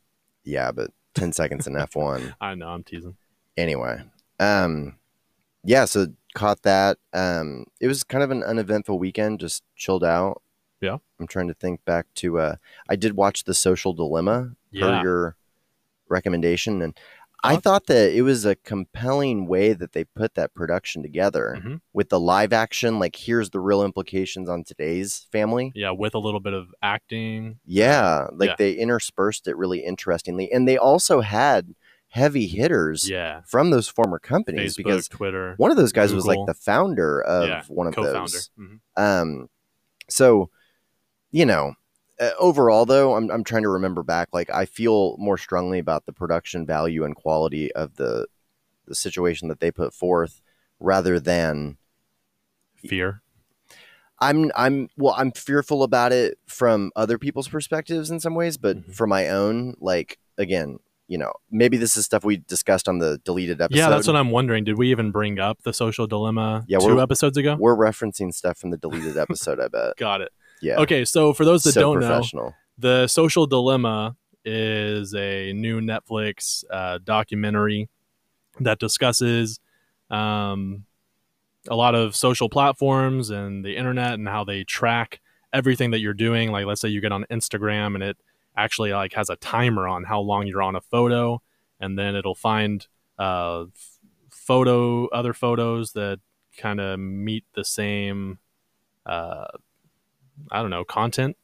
Yeah, 0.44 0.72
but 0.72 0.90
ten 1.14 1.32
seconds 1.34 1.68
in 1.68 1.78
F 1.78 1.96
one. 1.96 2.34
I 2.42 2.56
know. 2.56 2.70
I'm 2.70 2.84
teasing. 2.84 3.16
Anyway. 3.56 4.02
Um. 4.40 4.96
Yeah. 5.64 5.86
So 5.86 6.08
caught 6.34 6.62
that. 6.64 6.98
Um. 7.14 7.66
It 7.80 7.88
was 7.88 8.04
kind 8.04 8.24
of 8.24 8.32
an 8.32 8.44
uneventful 8.44 9.00
weekend. 9.00 9.40
Just 9.40 9.64
chilled 9.76 10.04
out. 10.04 10.42
Yeah. 10.82 10.98
I'm 11.20 11.28
trying 11.28 11.48
to 11.50 11.54
think 11.54 11.84
back 11.86 12.08
to. 12.16 12.40
uh 12.40 12.56
I 12.90 12.96
did 12.96 13.16
watch 13.16 13.44
The 13.44 13.54
Social 13.54 13.94
Dilemma 13.94 14.52
per 14.74 14.78
Yeah. 14.80 15.02
your 15.02 15.36
recommendation, 16.08 16.82
and 16.82 16.98
I 17.42 17.56
thought 17.56 17.86
that 17.88 18.12
it 18.12 18.24
was 18.24 18.44
a 18.46 18.56
compelling 18.56 19.48
way 19.48 19.72
that 19.72 19.94
they 19.94 20.04
put 20.04 20.34
that 20.36 20.54
production 20.54 21.02
together 21.02 21.58
Mhm. 21.58 21.80
with 21.94 22.10
the 22.10 22.20
live 22.20 22.52
action. 22.52 23.00
Like, 23.00 23.16
here's 23.16 23.52
the 23.52 23.62
real 23.62 23.82
implications 23.84 24.50
on 24.50 24.66
today's 24.66 25.26
family. 25.32 25.72
Yeah, 25.74 25.92
with 25.92 26.16
a 26.16 26.20
little 26.20 26.42
bit 26.42 26.52
of 26.54 26.68
acting. 26.82 27.60
Yeah, 27.66 28.28
like 28.34 28.50
Yeah. 28.50 28.56
they 28.58 28.74
interspersed 28.74 29.48
it 29.48 29.56
really 29.56 29.80
interestingly, 29.86 30.52
and 30.52 30.68
they 30.68 30.78
also 30.78 31.22
had 31.22 31.76
heavy 32.10 32.48
hitters 32.48 33.10
Yeah, 33.10 33.42
from 33.46 33.70
those 33.70 33.88
former 33.88 34.20
companies 34.20 34.74
Facebook, 34.74 34.78
because 34.78 35.08
Twitter, 35.08 35.54
one 35.58 35.72
of 35.72 35.78
those 35.78 35.92
guys 35.92 36.14
was 36.14 36.26
like 36.26 36.40
the 36.48 36.54
founder 36.54 37.22
of 37.22 37.48
Yeah, 37.48 37.64
one 37.68 37.88
of 37.88 37.96
those. 37.96 38.50
Mhm. 38.60 38.80
Um, 38.98 39.50
so, 40.10 40.50
you 41.32 41.46
know, 41.46 41.76
uh, 42.20 42.32
overall 42.40 42.86
though, 42.86 43.16
I'm 43.16 43.30
I'm 43.32 43.44
trying 43.44 43.64
to 43.64 43.70
remember 43.70 44.04
back. 44.04 44.30
Like, 44.34 44.50
I 44.50 44.66
feel 44.66 45.16
more 45.18 45.38
strongly 45.38 45.80
about 45.80 46.06
the 46.06 46.14
production 46.14 46.66
value 46.66 47.04
and 47.06 47.16
quality 47.16 47.72
of 47.74 47.96
the 47.96 48.28
the 48.86 48.96
situation 48.96 49.48
that 49.50 49.60
they 49.60 49.70
put 49.72 49.94
forth, 49.94 50.42
rather 50.80 51.20
than 51.20 51.78
Fear. 52.76 53.22
I'm 54.20 54.52
I'm 54.56 54.90
well, 54.98 55.14
I'm 55.18 55.32
fearful 55.32 55.84
about 55.84 56.12
it 56.12 56.38
from 56.48 56.92
other 56.96 57.18
people's 57.18 57.48
perspectives 57.48 58.10
in 58.10 58.20
some 58.20 58.36
ways, 58.36 58.58
but 58.58 58.78
Mhm. 58.78 58.94
for 58.96 59.06
my 59.08 59.30
own, 59.30 59.76
like 59.80 60.18
again, 60.38 60.80
you 61.10 61.18
know, 61.18 61.34
maybe 61.50 61.76
this 61.76 61.98
is 61.98 62.06
stuff 62.06 62.24
we 62.24 62.38
discussed 62.38 62.88
on 62.88 63.00
the 63.00 63.20
deleted 63.26 63.60
episode. 63.60 63.78
Yeah, 63.78 63.90
that's 63.90 64.06
what 64.06 64.16
I'm 64.16 64.30
wondering. 64.30 64.64
Did 64.64 64.78
we 64.78 64.92
even 64.92 65.10
bring 65.10 65.40
up 65.40 65.64
the 65.64 65.74
social 65.74 66.06
dilemma 66.06 66.64
Yeah, 66.68 66.78
2 66.78 67.02
episodes 67.02 67.36
ago? 67.36 67.58
We're 67.60 67.76
referencing 67.76 68.32
stuff 68.32 68.60
from 68.60 68.70
the 68.70 68.78
deleted 68.78 69.18
episode. 69.18 69.60
I 69.60 69.70
bet. 69.70 69.98
Got 69.98 70.22
it. 70.22 70.32
Yeah. 70.62 70.78
Okay, 70.82 71.04
so 71.06 71.34
for 71.34 71.46
those 71.46 71.64
that 71.64 71.72
so 71.72 71.82
don't 71.82 72.00
know. 72.00 72.54
The 72.78 73.08
Social 73.08 73.46
Dilemma 73.46 74.16
is 74.46 75.14
a 75.16 75.52
new 75.52 75.82
Netflix 75.82 76.64
uh, 76.70 77.00
documentary 77.04 77.90
that 78.60 78.80
discusses 78.80 79.60
um, 80.10 80.86
a 81.68 81.76
lot 81.76 81.96
of 81.96 82.16
social 82.16 82.50
platforms 82.50 83.32
and 83.32 83.66
the 83.66 83.76
internet 83.76 84.14
and 84.14 84.28
how 84.28 84.44
they 84.44 84.64
track 84.64 85.20
everything 85.52 85.92
that 85.92 86.00
you're 86.00 86.14
doing. 86.14 86.52
Like, 86.52 86.66
let's 86.66 86.82
say 86.82 86.90
you 86.90 87.02
get 87.02 87.12
on 87.12 87.26
Instagram 87.32 87.96
and 87.96 88.04
it 88.04 88.18
actually 88.64 88.92
like 88.92 89.14
has 89.14 89.30
a 89.30 89.36
timer 89.38 89.88
on 89.88 90.04
how 90.04 90.20
long 90.22 90.48
you're 90.48 90.62
on 90.62 90.76
a 90.76 90.82
photo, 90.82 91.42
and 91.80 91.98
then 91.98 92.16
it'll 92.16 92.36
find 92.36 92.88
uh, 93.18 93.66
photo 94.30 95.08
other 95.08 95.34
photos 95.34 95.94
that 95.94 96.20
kind 96.58 96.80
of 96.80 97.00
meet 97.00 97.46
the 97.54 97.66
same. 97.66 98.40
Uh, 99.06 99.48
I 100.52 100.62
don't 100.62 100.70
know 100.70 100.86
content 100.86 101.36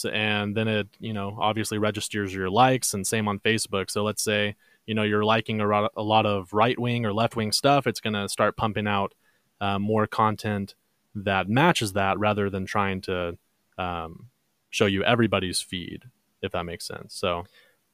so, 0.00 0.08
and 0.08 0.56
then 0.56 0.66
it, 0.68 0.88
you 0.98 1.12
know, 1.12 1.36
obviously 1.38 1.76
registers 1.78 2.32
your 2.32 2.48
likes 2.48 2.94
and 2.94 3.06
same 3.06 3.28
on 3.28 3.38
Facebook. 3.38 3.90
So 3.90 4.02
let's 4.02 4.22
say, 4.22 4.56
you 4.86 4.94
know, 4.94 5.02
you're 5.02 5.24
liking 5.24 5.60
a 5.60 5.66
lot, 5.66 5.92
a 5.94 6.02
lot 6.02 6.24
of 6.24 6.52
right 6.52 6.78
wing 6.78 7.04
or 7.04 7.12
left 7.12 7.36
wing 7.36 7.52
stuff. 7.52 7.86
It's 7.86 8.00
going 8.00 8.14
to 8.14 8.28
start 8.28 8.56
pumping 8.56 8.86
out 8.86 9.14
uh, 9.60 9.78
more 9.78 10.06
content 10.06 10.74
that 11.14 11.48
matches 11.48 11.92
that 11.92 12.18
rather 12.18 12.48
than 12.48 12.64
trying 12.64 13.02
to 13.02 13.36
um, 13.76 14.30
show 14.70 14.86
you 14.86 15.04
everybody's 15.04 15.60
feed, 15.60 16.04
if 16.42 16.52
that 16.52 16.64
makes 16.64 16.86
sense. 16.86 17.14
So, 17.14 17.44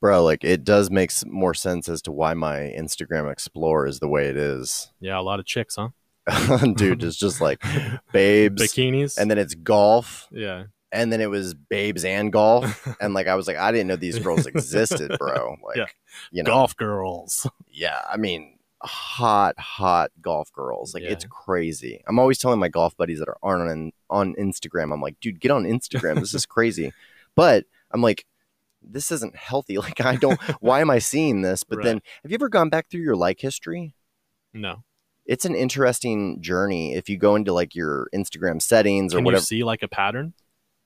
Bro, 0.01 0.25
like 0.25 0.45
it 0.45 0.63
does 0.65 0.91
make 0.91 1.11
more 1.27 1.55
sense 1.55 1.89
as 1.89 2.03
to 2.03 2.13
why 2.13 2.35
my 2.35 2.75
Instagram 2.79 3.31
Explorer 3.33 3.87
is 3.87 3.99
the 4.01 4.09
way 4.09 4.27
it 4.27 4.37
is. 4.37 4.91
yeah, 5.01 5.19
a 5.19 5.23
lot 5.23 5.41
of 5.41 5.47
chicks, 5.47 5.77
huh? 5.77 5.89
Dude, 6.77 7.03
it's 7.05 7.17
just 7.17 7.41
like 7.41 7.63
babes, 8.13 8.63
Bikinis. 8.63 9.17
and 9.19 9.31
then 9.31 9.39
it's 9.39 9.55
golf, 9.55 10.27
yeah. 10.31 10.65
and 10.93 11.13
then 11.13 11.21
it 11.21 11.31
was 11.31 11.55
babes 11.55 12.05
and 12.05 12.33
golf, 12.33 12.87
and 13.01 13.15
like 13.15 13.27
I 13.29 13.35
was 13.37 13.47
like, 13.47 13.57
I 13.57 13.71
didn't 13.73 13.87
know 13.87 13.97
these 13.97 14.19
girls 14.19 14.47
existed, 14.47 15.17
bro. 15.19 15.57
Like, 15.65 15.77
Yeah. 15.77 15.87
you 16.33 16.43
know, 16.43 16.51
Golf 16.51 16.77
girls. 16.77 17.47
yeah. 17.71 18.01
I 18.11 18.17
mean, 18.17 18.59
hot, 18.83 19.59
hot 19.59 20.11
golf 20.21 20.53
girls. 20.53 20.95
Like 20.95 21.05
Yeah. 21.05 21.11
it's 21.13 21.25
crazy. 21.31 22.03
I'm 22.07 22.19
always 22.19 22.39
telling 22.39 22.59
my 22.61 22.69
golf 22.69 22.97
buddies 22.97 23.21
that 23.21 23.29
are 23.29 23.39
aren't 23.43 23.71
on 23.71 23.93
on 24.11 24.35
Instagram. 24.35 24.93
I'm 24.93 25.01
like, 25.01 25.19
dude, 25.21 25.41
get 25.41 25.51
on 25.53 25.65
Instagram. 25.65 26.17
This 26.21 26.35
is 26.35 26.45
crazy. 26.45 26.93
But 27.35 27.65
I'm 27.93 28.03
like, 28.03 28.27
this 28.87 29.11
isn't 29.11 29.37
healthy. 29.37 29.77
Like 29.79 30.01
I 30.01 30.17
don't. 30.17 30.41
why 30.61 30.81
am 30.81 30.91
I 30.91 30.99
seeing 31.01 31.43
this? 31.43 31.63
But 31.69 31.83
then, 31.83 32.01
have 32.23 32.31
you 32.31 32.37
ever 32.37 32.49
gone 32.49 32.69
back 32.71 32.89
through 32.91 33.03
your 33.03 33.17
like 33.17 33.41
history? 33.41 33.95
No. 34.55 34.85
It's 35.27 35.45
an 35.45 35.55
interesting 35.57 36.41
journey 36.41 36.95
if 36.95 37.09
you 37.09 37.19
go 37.19 37.35
into 37.35 37.53
like 37.53 37.75
your 37.75 38.09
Instagram 38.15 38.63
settings 38.63 39.13
or 39.13 39.17
Can 39.19 39.25
you 39.25 39.27
whatever. 39.27 39.43
see 39.43 39.65
like 39.65 39.83
a 39.83 39.89
pattern? 39.89 40.35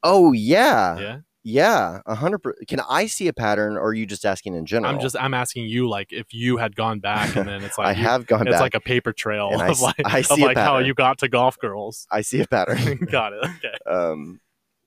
oh 0.03 0.33
yeah, 0.33 0.99
Yeah. 0.99 1.19
yeah, 1.43 2.01
a 2.07 2.15
hundred. 2.15 2.41
Can 2.67 2.81
I 2.89 3.05
see 3.07 3.29
a 3.29 3.35
pattern, 3.35 3.77
or 3.77 3.89
are 3.89 3.93
you 3.95 4.07
just 4.07 4.25
asking 4.25 4.55
in 4.55 4.65
general? 4.65 4.91
I'm 4.95 4.99
just, 4.99 5.15
I'm 5.15 5.35
asking 5.35 5.67
you, 5.67 5.91
like, 5.91 6.11
if 6.11 6.33
you 6.33 6.57
had 6.57 6.75
gone 6.75 7.01
back 7.01 7.37
and 7.37 7.47
then 7.47 7.63
it's 7.63 7.77
like, 7.79 7.89
I 7.89 7.91
you- 8.01 8.07
have 8.07 8.27
gone 8.27 8.47
it's 8.49 8.53
back. 8.55 8.61
like 8.63 8.75
a 8.75 8.81
paper 8.81 9.13
trail 9.13 9.51
I 9.53 9.65
of 9.67 9.71
s- 9.73 9.83
like, 9.83 9.97
I 10.07 10.19
of 10.21 10.27
see 10.27 10.43
a 10.43 10.47
like 10.47 10.57
how 10.57 10.79
you 10.79 10.95
got 10.95 11.19
to 11.19 11.29
golf 11.29 11.59
girls. 11.59 12.07
I 12.11 12.23
see 12.23 12.41
a 12.41 12.47
pattern. 12.47 12.97
got 13.11 13.35
it. 13.35 13.45
Okay. 13.45 13.75
um, 13.87 14.41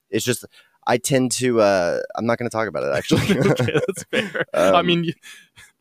it's 0.10 0.26
just 0.26 0.46
I 0.86 0.98
tend 0.98 1.32
to. 1.34 1.62
Uh, 1.62 2.00
I'm 2.16 2.26
not 2.26 2.38
going 2.38 2.50
to 2.50 2.56
talk 2.56 2.68
about 2.68 2.84
it 2.84 2.94
actually. 2.96 3.40
okay, 3.52 3.74
that's 3.74 4.04
fair. 4.12 4.46
I 4.54 4.80
Um, 4.80 4.86
mean, 4.88 5.04
you, 5.06 5.14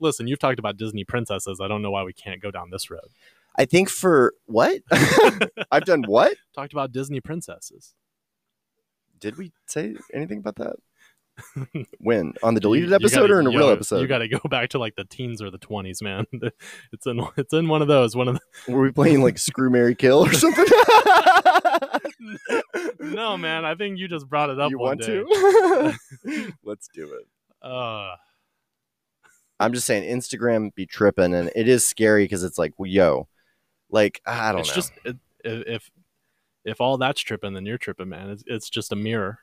listen, 0.01 0.27
you've 0.27 0.39
talked 0.39 0.59
about 0.59 0.77
Disney 0.77 1.05
princesses. 1.05 1.61
I 1.63 1.69
don't 1.69 1.83
know 1.83 1.91
why 1.91 2.03
we 2.05 2.13
can't 2.13 2.41
go 2.41 2.51
down 2.51 2.71
this 2.71 2.91
road. 2.91 3.09
I 3.57 3.65
think 3.67 3.89
for 3.91 4.35
what 4.47 4.81
I've 5.71 5.85
done. 5.85 6.05
What 6.07 6.37
Talked 6.55 6.73
about 6.73 6.93
Disney 6.93 7.21
princesses. 7.21 7.95
did 9.21 9.37
we 9.37 9.53
say 9.67 9.97
anything 10.15 10.39
about 10.39 10.57
that? 10.57 10.77
When 11.99 12.35
on 12.43 12.55
the 12.55 12.61
deleted 12.61 12.89
You- 12.89 12.91
you 12.91 12.97
episode 12.97 13.21
gotta- 13.23 13.35
or 13.35 13.41
in 13.41 13.47
a 13.47 13.51
real 13.51 13.61
gotta- 13.61 13.73
episode? 13.73 14.01
You 14.01 14.07
got 14.07 14.19
to 14.19 14.29
go 14.29 14.41
back 14.51 14.71
to 14.71 14.79
like 14.79 14.97
the 14.97 15.05
teens 15.05 15.43
or 15.43 15.51
the 15.51 15.59
twenties, 15.59 16.03
man. 16.03 16.27
It's 16.93 17.07
in 17.07 17.25
it's 17.37 17.53
in 17.53 17.69
one 17.69 17.83
of 17.83 17.89
those. 17.89 18.15
One 18.15 18.29
of 18.29 18.39
the... 18.67 18.73
Were 18.73 18.83
we 18.83 18.93
playing 18.93 19.23
like 19.23 19.39
Screw 19.39 19.71
Mary 19.71 19.95
Kill 19.95 20.25
or 20.27 20.33
something? 20.33 20.65
no, 23.01 23.37
man. 23.37 23.65
I 23.65 23.75
think 23.75 23.99
you 23.99 24.09
just 24.09 24.29
brought 24.29 24.51
it 24.51 24.61
up. 24.61 24.71
you 24.71 24.79
one 24.79 24.99
want 24.99 25.01
day. 25.01 25.23
to? 25.25 26.53
Let's 26.65 26.89
do 26.95 27.13
it. 27.15 27.27
Uh, 27.67 28.15
I'm 29.61 29.73
just 29.73 29.87
saying 29.87 30.03
Instagram 30.05 30.75
be 30.75 30.87
tripping, 30.87 31.35
and 31.35 31.51
it 31.55 31.69
is 31.69 31.87
scary 31.87 32.25
because 32.25 32.43
it's 32.45 32.59
like, 32.59 32.73
well, 32.79 32.91
yo, 32.91 33.29
like 33.91 34.21
I 34.27 34.53
don't 34.53 34.61
it's 34.63 34.71
know. 34.71 34.75
just 34.75 34.93
it, 35.05 35.17
if 35.45 35.91
if 36.65 36.81
all 36.81 36.99
that's 36.99 37.21
tripping, 37.21 37.55
then 37.55 37.67
you're 37.67 37.79
tripping, 37.79 38.09
man. 38.09 38.31
It's 38.31 38.45
it's 38.47 38.71
just 38.71 38.93
a 38.93 38.97
mirror. 38.97 39.39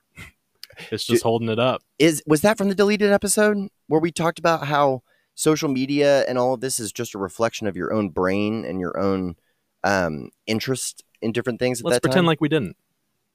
It's 0.92 1.06
just 1.06 1.24
holding 1.24 1.50
it 1.50 1.60
up. 1.60 1.82
is 1.98 2.22
was 2.26 2.42
that 2.42 2.58
from 2.58 2.70
the 2.70 2.76
deleted 2.76 3.12
episode 3.12 3.68
where 3.88 4.02
we 4.02 4.12
talked 4.12 4.40
about 4.40 4.66
how 4.68 5.04
social 5.36 5.70
media 5.70 6.26
and 6.28 6.38
all 6.38 6.54
of 6.54 6.62
this 6.62 6.80
is 6.80 6.92
just 6.92 7.16
a 7.16 7.18
reflection 7.18 7.66
of 7.68 7.76
your 7.76 7.94
own 7.94 8.10
brain 8.10 8.66
and 8.66 8.80
your 8.80 8.98
own 9.00 9.36
um 9.84 10.30
interest 10.48 11.04
in 11.22 11.32
different 11.32 11.60
things 11.60 11.80
at 11.80 11.86
Let's 11.86 12.00
pretend 12.00 12.20
time? 12.20 12.26
like 12.26 12.42
we 12.42 12.50
didn't. 12.50 12.76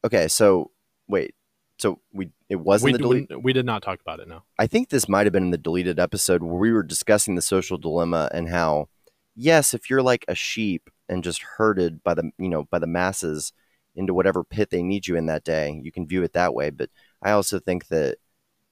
okay 0.05 0.29
so 0.29 0.71
wait 1.09 1.35
so 1.79 2.01
we 2.13 2.29
it 2.51 2.57
wasn't 2.57 2.87
We, 2.87 2.93
the 2.93 2.99
delete 2.99 3.31
we, 3.31 3.37
we 3.37 3.53
did 3.55 3.65
not 3.67 3.83
talk 3.83 4.01
about 4.01 4.21
it. 4.21 4.29
No. 4.29 4.43
i 4.59 4.67
think 4.67 4.89
this 4.91 5.09
might 5.09 5.25
have 5.27 5.33
been 5.33 5.45
in 5.45 5.51
the 5.51 5.59
deleted 5.59 5.99
episode 5.99 6.43
where 6.43 6.55
we 6.57 6.73
were 6.73 6.83
discussing 6.83 7.35
the 7.37 7.43
social 7.43 7.79
dilemma 7.79 8.29
and 8.33 8.49
how 8.51 8.89
yes 9.35 9.73
if 9.75 9.89
you're 9.89 10.03
like 10.03 10.25
a 10.29 10.35
sheep 10.35 10.91
and 11.09 11.25
just 11.25 11.43
herded 11.57 12.03
by 12.05 12.13
the 12.15 12.31
you 12.39 12.49
know 12.49 12.65
by 12.65 12.79
the 12.79 12.87
masses 12.87 13.53
into 13.97 14.13
whatever 14.13 14.45
pit 14.45 14.69
they 14.71 14.83
need 14.83 15.07
you 15.07 15.17
in 15.17 15.27
that 15.27 15.45
day 15.45 15.81
you 15.83 15.91
can 15.93 16.07
view 16.07 16.23
it 16.23 16.33
that 16.35 16.53
way 16.55 16.69
but 16.71 16.91
i 17.23 17.31
also 17.31 17.59
think 17.59 17.89
that 17.89 18.17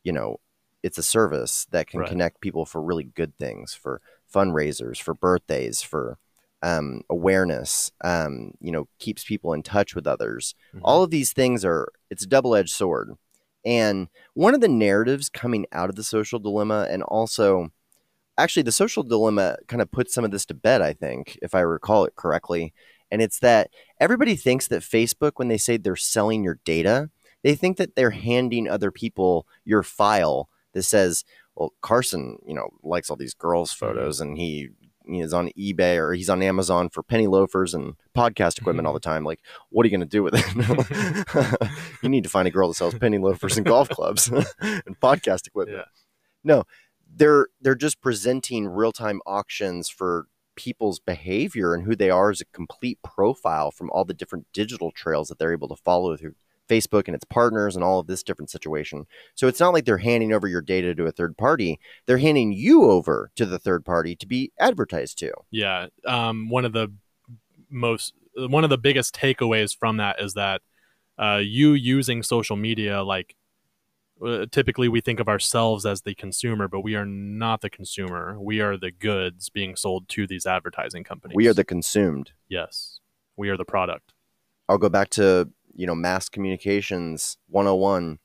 you 0.05 0.13
know 0.13 0.39
it's 0.83 0.99
a 0.99 1.03
service 1.03 1.67
that 1.71 1.87
can 1.87 2.01
Right. 2.01 2.09
connect 2.09 2.41
people 2.41 2.65
for 2.67 2.83
really 2.83 3.05
good 3.05 3.37
things 3.39 3.75
for 3.75 4.01
fundraisers 4.33 5.01
for 5.01 5.15
birthdays 5.15 5.83
for 5.83 6.19
um, 6.65 7.03
awareness 7.11 7.91
um, 8.03 8.53
you 8.61 8.71
know 8.71 8.87
keeps 8.99 9.25
people 9.25 9.53
in 9.53 9.63
touch 9.63 9.95
with 9.95 10.07
others 10.07 10.55
Mhm. 10.75 10.81
all 10.85 11.03
of 11.03 11.11
these 11.11 11.33
things 11.33 11.65
are 11.65 11.89
it's 12.11 12.25
a 12.25 12.29
double-edged 12.29 12.71
sword 12.75 13.13
and 13.65 14.09
one 14.35 14.55
of 14.55 14.61
the 14.61 14.69
narratives 14.69 15.29
coming 15.29 15.67
out 15.73 15.89
of 15.91 15.97
the 15.97 16.05
social 16.05 16.39
dilemma 16.39 16.87
and 16.91 17.03
also 17.05 17.69
actually 18.39 18.63
the 18.63 18.73
social 18.73 19.03
dilemma 19.03 19.57
kind 19.69 19.83
of 19.83 19.91
puts 19.91 20.15
some 20.15 20.25
of 20.25 20.31
this 20.31 20.47
to 20.47 20.55
bed 20.55 20.81
i 20.83 20.93
think 20.93 21.37
if 21.43 21.55
i 21.55 21.61
recall 21.61 22.05
it 22.05 22.15
correctly 22.17 22.73
and 23.11 23.21
it's 23.21 23.41
that 23.41 23.71
everybody 24.01 24.37
thinks 24.37 24.69
that 24.69 24.83
facebook 24.83 25.33
when 25.37 25.49
they 25.49 25.59
say 25.59 25.77
they're 25.77 25.97
selling 25.97 26.43
your 26.45 26.59
data 26.65 27.11
they 27.43 27.55
think 27.55 27.77
that 27.77 27.97
they're 27.97 28.11
handing 28.11 28.69
other 28.69 28.91
people 28.91 29.47
your 29.65 29.83
file 29.83 30.49
that 30.73 30.83
says 30.83 31.25
well, 31.55 31.73
Carson, 31.83 32.39
you 32.47 32.55
know, 32.55 32.71
likes 32.83 33.11
all 33.11 33.17
these 33.17 33.35
girls' 33.35 33.73
mm-hmm. 33.73 33.87
photos, 33.87 34.21
and 34.21 34.39
he, 34.39 34.71
is 35.05 35.35
on 35.35 35.51
eBay 35.59 35.97
or 35.97 36.13
he's 36.15 36.31
on 36.31 36.43
Amazon 36.43 36.89
for 36.89 37.03
penny 37.03 37.27
loafers 37.27 37.75
and 37.75 37.95
podcast 38.17 38.59
equipment 38.59 38.87
all 38.87 38.95
the 38.95 39.01
mm-hmm. 39.01 39.11
time. 39.11 39.25
Like, 39.25 39.41
what 39.71 39.85
are 39.85 39.89
you 39.89 39.97
going 39.97 40.09
to 40.09 40.17
do 40.17 40.23
with 40.23 40.35
it? 40.37 41.59
you 42.03 42.09
need 42.09 42.23
to 42.23 42.31
find 42.31 42.47
a 42.47 42.53
girl 42.53 42.69
that 42.69 42.75
sells 42.75 42.95
penny 42.95 43.19
loafers 43.19 43.57
and 43.57 43.67
golf 43.67 43.89
clubs 43.89 44.29
and 44.61 45.01
podcast 45.01 45.49
equipment. 45.49 45.79
Yeah. 45.79 45.85
No, 46.45 46.65
they're 47.13 47.49
they're 47.61 47.75
just 47.75 48.01
presenting 48.01 48.69
real 48.69 48.93
time 48.93 49.21
auctions 49.27 49.89
for 49.89 50.29
people's 50.55 51.01
behavior 51.01 51.75
and 51.75 51.85
who 51.85 51.97
they 51.97 52.11
are 52.11 52.31
as 52.31 52.41
a 52.41 52.47
complete 52.47 53.01
profile 53.03 53.73
from 53.73 53.91
all 53.91 54.05
the 54.05 54.15
different 54.15 54.47
digital 54.53 54.93
trails 54.93 55.29
that 55.29 55.39
they're 55.39 55.53
able 55.53 55.69
to 55.69 55.77
follow 55.77 56.17
through 56.17 56.35
Facebook 56.73 57.07
and 57.07 57.15
its 57.15 57.25
partners 57.25 57.77
and 57.77 57.85
all 57.85 57.99
of 58.01 58.07
this 58.07 58.23
different 58.23 58.51
situation. 58.51 59.05
So 59.35 59.47
it's 59.49 59.61
not 59.61 59.73
like 59.75 59.85
they're 59.85 59.99
handing 59.99 60.33
over 60.33 60.49
your 60.49 60.63
data 60.63 60.95
to 60.95 61.05
a 61.05 61.13
third 61.13 61.37
party. 61.37 61.79
They're 62.07 62.19
handing 62.19 62.53
you 62.53 62.85
over 62.85 63.31
to 63.37 63.45
the 63.45 63.59
third 63.59 63.85
party 63.85 64.17
to 64.17 64.27
be 64.27 64.53
advertised 64.59 65.19
to. 65.19 65.33
Yeah. 65.51 65.89
Um, 66.07 66.49
one 66.49 66.65
of 66.65 66.73
the 66.73 66.89
most, 67.69 68.15
one 68.37 68.65
of 68.65 68.71
the 68.71 68.79
biggest 68.79 69.15
takeaways 69.15 69.77
from 69.77 69.99
that 69.99 70.21
is 70.21 70.35
that 70.35 70.63
uh, 71.19 71.41
you 71.43 71.73
using 71.75 72.23
social 72.23 72.57
media, 72.57 73.03
like 73.03 73.37
uh, 74.25 74.47
typically 74.51 74.89
we 74.89 75.01
think 75.01 75.21
of 75.21 75.29
ourselves 75.29 75.85
as 75.85 76.03
the 76.03 76.15
consumer, 76.15 76.69
but 76.69 76.81
we 76.81 76.95
are 76.95 77.07
not 77.07 77.61
the 77.61 77.71
consumer. 77.71 78.39
We 78.41 78.61
are 78.61 78.77
the 78.77 78.91
goods 78.91 79.51
being 79.51 79.77
sold 79.77 80.09
to 80.11 80.27
these 80.27 80.47
advertising 80.47 81.05
companies. 81.05 81.35
We 81.35 81.49
are 81.49 81.55
the 81.55 81.65
consumed. 81.65 82.33
yes, 82.49 83.01
we 83.37 83.49
are 83.49 83.57
the 83.57 83.65
product. 83.65 84.15
I'll 84.69 84.79
go 84.79 84.89
back 84.89 85.11
to, 85.11 85.51
you 85.75 85.87
know, 85.87 85.95
mass 85.95 86.29
communications 86.29 87.39
101, 87.49 88.19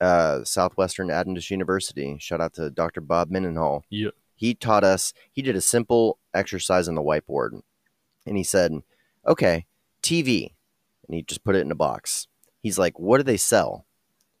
uh, 0.00 0.44
Southwestern 0.44 1.10
Adventist 1.10 1.50
University. 1.50 2.16
Shout 2.20 2.40
out 2.40 2.54
to 2.54 2.70
Dr. 2.70 3.00
Bob 3.00 3.30
Mendenhall. 3.30 3.84
Yeah. 3.90 4.10
he 4.36 4.54
taught 4.54 4.84
us 4.84 5.12
he 5.32 5.42
did 5.42 5.56
a 5.56 5.60
simple 5.60 6.18
exercise 6.32 6.88
on 6.88 6.94
the 6.94 7.02
whiteboard 7.02 7.60
and 8.26 8.36
he 8.36 8.44
said 8.44 8.72
okay 9.26 9.66
tv 10.02 10.52
and 11.06 11.16
he 11.16 11.22
just 11.22 11.42
put 11.42 11.56
it 11.56 11.62
in 11.62 11.72
a 11.72 11.74
box 11.74 12.28
he's 12.62 12.78
like 12.78 12.96
what 13.00 13.16
do 13.16 13.24
they 13.24 13.36
sell 13.36 13.84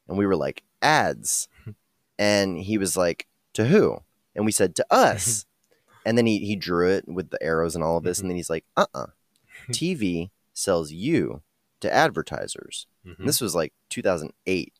and 0.06 0.16
we 0.16 0.24
were 0.26 0.36
like 0.36 0.62
ads 0.82 1.48
and 2.18 2.58
he 2.58 2.78
was 2.78 2.96
like 2.96 3.26
to 3.54 3.64
who 3.66 3.98
and 4.36 4.44
we 4.46 4.52
said 4.52 4.76
to 4.76 4.86
us 4.90 5.46
and 6.06 6.16
then 6.16 6.26
he, 6.26 6.38
he 6.38 6.54
drew 6.54 6.88
it 6.88 7.08
with 7.08 7.30
the 7.30 7.42
arrows 7.42 7.74
and 7.74 7.82
all 7.82 7.96
of 7.96 8.04
this 8.04 8.20
and 8.20 8.30
then 8.30 8.36
he's 8.36 8.50
like 8.50 8.64
uh-uh 8.76 9.06
tv 9.70 10.30
sells 10.52 10.92
you 10.92 11.42
to 11.80 11.92
advertisers 11.92 12.86
Mhm. 13.06 13.26
this 13.26 13.40
was 13.40 13.54
like 13.54 13.72
2008 13.90 14.72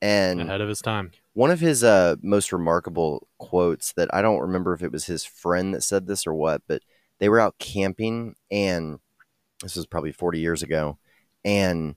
and 0.00 0.40
Ahead 0.40 0.60
of 0.60 0.68
his 0.68 0.80
time. 0.80 1.10
one 1.34 1.50
of 1.50 1.60
his 1.60 1.82
uh, 1.84 2.16
most 2.22 2.52
remarkable 2.52 3.28
quotes 3.38 3.92
that 3.94 4.12
I 4.14 4.22
don't 4.22 4.40
remember 4.40 4.72
if 4.72 4.82
it 4.82 4.92
was 4.92 5.06
his 5.06 5.24
friend 5.24 5.74
that 5.74 5.82
said 5.82 6.06
this 6.06 6.26
or 6.26 6.34
what, 6.34 6.62
but 6.68 6.82
they 7.18 7.28
were 7.28 7.40
out 7.40 7.58
camping 7.58 8.36
and 8.50 9.00
this 9.62 9.74
was 9.76 9.86
probably 9.86 10.12
40 10.12 10.38
years 10.38 10.62
ago. 10.62 10.98
And 11.44 11.96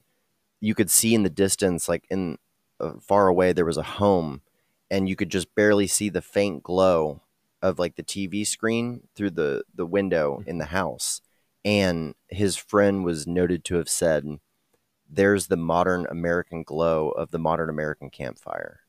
you 0.60 0.74
could 0.74 0.90
see 0.90 1.14
in 1.14 1.22
the 1.24 1.30
distance, 1.30 1.88
like 1.88 2.06
in 2.10 2.38
uh, 2.80 2.94
far 3.00 3.28
away, 3.28 3.54
there 3.54 3.66
was 3.66 3.78
a 3.78 3.84
home 3.84 4.42
and 4.90 5.08
you 5.08 5.16
could 5.16 5.30
just 5.30 5.54
barely 5.56 5.86
see 5.88 6.10
the 6.10 6.22
faint 6.24 6.64
glow 6.64 7.22
of 7.62 7.78
like 7.78 7.96
the 7.96 8.04
TV 8.04 8.46
screen 8.46 9.08
through 9.16 9.30
the, 9.32 9.64
the 9.76 9.86
window 9.86 10.44
in 10.48 10.58
the 10.58 10.66
house. 10.66 11.22
And 11.64 12.16
his 12.30 12.56
friend 12.56 13.04
was 13.04 13.28
noted 13.28 13.64
to 13.66 13.76
have 13.76 13.90
said, 13.90 14.26
there's 15.10 15.48
the 15.48 15.58
modern 15.58 16.08
American 16.10 16.64
glow 16.64 17.10
of 17.10 17.32
the 17.32 17.40
modern 17.40 17.70
American 17.70 18.10
campfire 18.10 18.80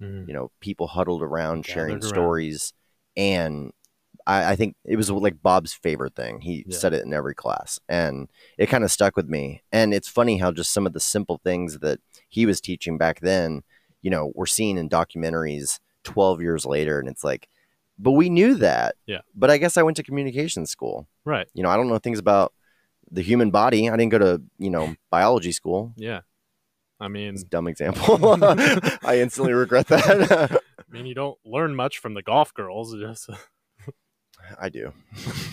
Mhm. 0.00 0.28
you 0.28 0.34
know, 0.34 0.50
people 0.60 0.86
huddled 0.88 1.22
around 1.22 1.64
sharing 1.66 1.94
around. 1.94 2.02
stories. 2.02 2.72
And 3.16 3.72
I, 4.26 4.52
I 4.52 4.56
think 4.56 4.76
it 4.84 4.96
was 4.96 5.10
like 5.10 5.42
Bob's 5.42 5.72
favorite 5.74 6.14
thing. 6.14 6.40
He 6.40 6.64
Yeah. 6.66 6.76
said 6.78 6.92
it 6.94 7.04
in 7.04 7.12
every 7.14 7.34
class. 7.34 7.80
And 7.88 8.30
it 8.58 8.66
kind 8.68 8.84
of 8.84 8.90
stuck 8.92 9.16
with 9.16 9.28
me. 9.28 9.62
And 9.72 9.92
it's 9.94 10.08
funny 10.08 10.38
how 10.38 10.52
just 10.52 10.72
some 10.72 10.86
of 10.86 10.92
the 10.92 11.00
simple 11.00 11.40
things 11.44 11.80
that 11.80 12.00
he 12.28 12.46
was 12.46 12.60
teaching 12.60 12.98
back 12.98 13.20
then, 13.20 13.62
you 14.02 14.10
know, 14.10 14.32
we're 14.34 14.46
seeing 14.46 14.78
in 14.78 14.88
documentaries 14.88 15.80
12 16.04 16.40
years 16.40 16.64
later. 16.66 16.98
And 16.98 17.08
it's 17.08 17.24
like, 17.24 17.48
but 18.02 18.12
we 18.12 18.28
knew 18.28 18.56
that. 18.56 18.96
Yeah. 19.06 19.20
But 19.34 19.50
I 19.50 19.56
guess 19.58 19.76
I 19.76 19.82
went 19.82 19.96
to 19.98 20.02
communication 20.02 20.66
school. 20.66 21.06
Right. 21.24 21.46
You 21.54 21.62
know, 21.62 21.70
I 21.70 21.76
don't 21.76 21.88
know 21.88 21.98
things 21.98 22.18
about 22.18 22.52
the 23.10 23.22
human 23.22 23.50
body. 23.50 23.88
I 23.88 23.96
didn't 23.96 24.10
go 24.10 24.18
to, 24.18 24.42
you 24.58 24.70
know, 24.70 24.96
biology 25.10 25.52
school. 25.52 25.92
Yeah. 25.96 26.20
I 26.98 27.08
mean, 27.08 27.36
dumb 27.48 27.68
example. 27.68 28.18
I 29.02 29.18
instantly 29.20 29.52
regret 29.52 29.86
that. 29.88 30.60
I 30.78 30.92
mean, 30.92 31.06
you 31.06 31.14
don't 31.14 31.38
learn 31.44 31.74
much 31.74 31.98
from 31.98 32.14
the 32.14 32.22
golf 32.22 32.52
girls. 32.54 32.94
Just 32.98 33.30
I 34.60 34.68
do. 34.68 34.92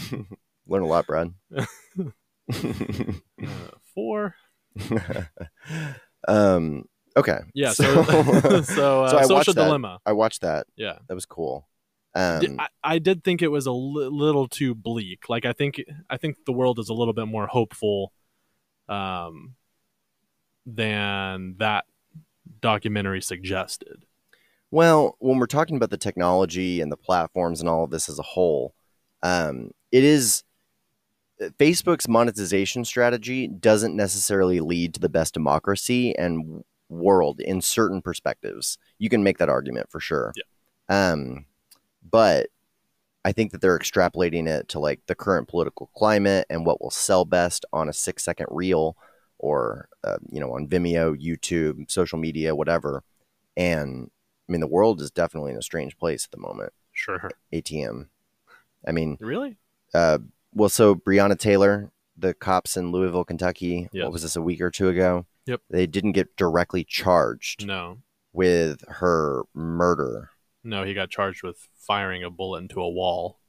Learn 0.67 0.83
a 0.83 0.87
lot, 0.87 1.07
Brad. 1.07 1.33
uh, 1.55 1.65
four. 3.95 4.35
um, 6.27 6.83
okay. 7.15 7.39
Yeah. 7.53 7.71
So, 7.71 8.03
so, 8.03 8.13
uh, 8.13 8.61
So 8.61 9.17
I 9.17 9.21
social 9.21 9.35
watched 9.35 9.55
that. 9.55 9.63
dilemma. 9.65 9.99
I 10.05 10.11
watched 10.13 10.41
that. 10.41 10.67
Yeah. 10.75 10.99
That 11.07 11.15
was 11.15 11.25
cool. 11.25 11.67
Um, 12.19 12.59
I, 12.59 12.67
I 12.83 12.99
did 12.99 13.23
think 13.23 13.41
it 13.41 13.47
was 13.47 13.65
a 13.65 13.71
li- 13.71 14.07
little 14.07 14.47
too 14.47 14.75
bleak. 14.75 15.29
Like 15.29 15.45
I 15.45 15.53
think 15.53 15.81
I 16.09 16.17
think 16.17 16.45
the 16.45 16.51
world 16.51 16.79
is 16.79 16.89
a 16.89 16.93
little 16.93 17.13
bit 17.13 17.27
more 17.27 17.47
hopeful 17.47 18.11
um, 18.89 19.55
than 20.65 21.55
that 21.59 21.85
documentary 22.61 23.21
suggested. 23.21 24.05
well, 24.71 25.15
when 25.19 25.37
we're 25.37 25.45
talking 25.45 25.77
about 25.77 25.91
the 25.91 25.97
technology 25.97 26.81
and 26.81 26.91
the 26.91 26.97
platforms 26.97 27.59
and 27.59 27.69
all 27.69 27.83
of 27.83 27.91
this 27.91 28.09
as 28.09 28.19
a 28.19 28.23
whole, 28.23 28.73
um, 29.23 29.71
it 29.91 30.03
is 30.03 30.43
Facebook's 31.39 32.07
monetization 32.07 32.83
strategy 32.83 33.47
doesn't 33.47 33.95
necessarily 33.95 34.59
lead 34.59 34.93
to 34.93 34.99
the 34.99 35.09
best 35.09 35.33
democracy 35.33 36.15
and 36.17 36.63
world 36.89 37.39
in 37.39 37.61
certain 37.61 38.01
perspectives. 38.01 38.77
You 38.97 39.09
can 39.09 39.23
make 39.23 39.37
that 39.37 39.49
argument 39.49 39.89
for 39.89 39.99
sure. 39.99 40.33
Yeah. 40.35 41.11
Um, 41.11 41.45
but 42.07 42.47
I 43.25 43.31
think 43.31 43.51
that 43.51 43.61
they're 43.61 43.77
extrapolating 43.77 44.47
it 44.47 44.69
to 44.69 44.79
like 44.79 45.01
the 45.07 45.15
current 45.15 45.47
political 45.47 45.89
climate 45.95 46.45
and 46.49 46.65
what 46.65 46.81
will 46.81 46.91
sell 46.91 47.25
best 47.25 47.65
on 47.73 47.89
a 47.89 47.93
six 47.93 48.23
second 48.23 48.47
reel 48.49 48.95
or, 49.37 49.89
uh, 50.03 50.17
you 50.29 50.39
know, 50.39 50.53
on 50.53 50.67
Vimeo, 50.67 51.15
YouTube, 51.21 51.89
social 51.91 52.17
media, 52.17 52.55
whatever. 52.55 53.03
And 53.57 54.09
I 54.47 54.51
mean, 54.51 54.61
the 54.61 54.67
world 54.67 55.01
is 55.01 55.11
definitely 55.11 55.51
in 55.51 55.57
a 55.57 55.61
strange 55.61 55.97
place 55.97 56.25
at 56.25 56.31
the 56.31 56.37
moment. 56.37 56.73
Sure. 56.93 57.29
ATM. 57.53 58.07
I 58.87 58.91
mean, 58.91 59.17
Really? 59.19 59.57
uh, 59.93 60.19
well, 60.53 60.69
so 60.69 60.95
Breonna 60.95 61.37
Taylor, 61.37 61.91
the 62.17 62.33
cops 62.33 62.75
in 62.77 62.91
Louisville, 62.91 63.23
Kentucky, 63.25 63.89
Yes. 63.91 64.03
what 64.03 64.13
was 64.13 64.21
this, 64.23 64.35
a 64.35 64.41
week 64.41 64.61
or 64.61 64.71
two 64.71 64.87
ago? 64.89 65.25
Yep. 65.45 65.61
They 65.69 65.87
didn't 65.87 66.13
get 66.13 66.35
directly 66.35 66.83
charged 66.83 67.65
No. 67.67 67.99
with 68.33 68.83
her 68.87 69.43
murder. 69.53 70.29
No, 70.69 70.83
he 70.83 70.93
got 70.93 71.09
charged 71.09 71.41
with 71.41 71.67
firing 71.73 72.23
a 72.23 72.29
bullet 72.29 72.59
into 72.59 72.79
a 72.79 72.87
wall. 72.87 73.39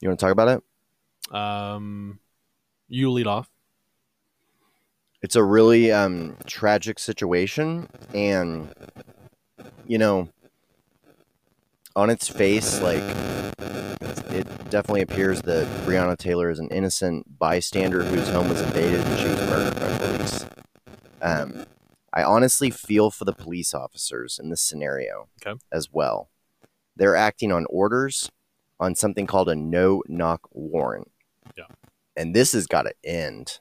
You 0.00 0.08
want 0.08 0.20
to 0.20 0.24
talk 0.24 0.32
about 0.32 0.62
it? 1.28 1.34
Um, 1.34 2.20
you 2.86 3.10
lead 3.10 3.26
off. 3.26 3.50
It's 5.22 5.34
a 5.34 5.42
really 5.42 5.90
um, 5.90 6.36
tragic 6.46 7.00
situation. 7.00 7.88
And, 8.14 8.72
you 9.88 9.98
know, 9.98 10.28
on 11.96 12.10
its 12.10 12.28
face, 12.28 12.80
like, 12.80 13.02
it 14.30 14.46
definitely 14.70 15.02
appears 15.02 15.42
that 15.42 15.66
Breonna 15.84 16.16
Taylor 16.16 16.50
is 16.50 16.60
an 16.60 16.68
innocent 16.68 17.40
bystander 17.40 18.04
whose 18.04 18.28
home 18.28 18.48
was 18.48 18.60
invaded 18.60 19.00
and 19.00 19.18
she 19.18 19.26
was 19.26 19.40
murdered 19.50 19.74
by 19.80 19.98
police. 19.98 20.46
Um, 21.20 21.66
I 22.12 22.22
honestly 22.22 22.70
feel 22.70 23.10
for 23.10 23.24
the 23.24 23.32
police 23.32 23.72
officers 23.74 24.38
in 24.42 24.50
this 24.50 24.60
scenario 24.60 25.28
Okay. 25.44 25.58
as 25.72 25.92
well. 25.92 26.28
They're 26.96 27.16
acting 27.16 27.52
on 27.52 27.66
orders 27.70 28.30
on 28.78 28.94
something 28.94 29.26
called 29.26 29.48
a 29.48 29.54
no 29.54 30.02
knock 30.08 30.48
warrant. 30.52 31.10
Yeah. 31.56 31.64
And 32.16 32.34
this 32.34 32.52
has 32.52 32.66
got 32.66 32.82
to 32.82 32.94
end. 33.04 33.60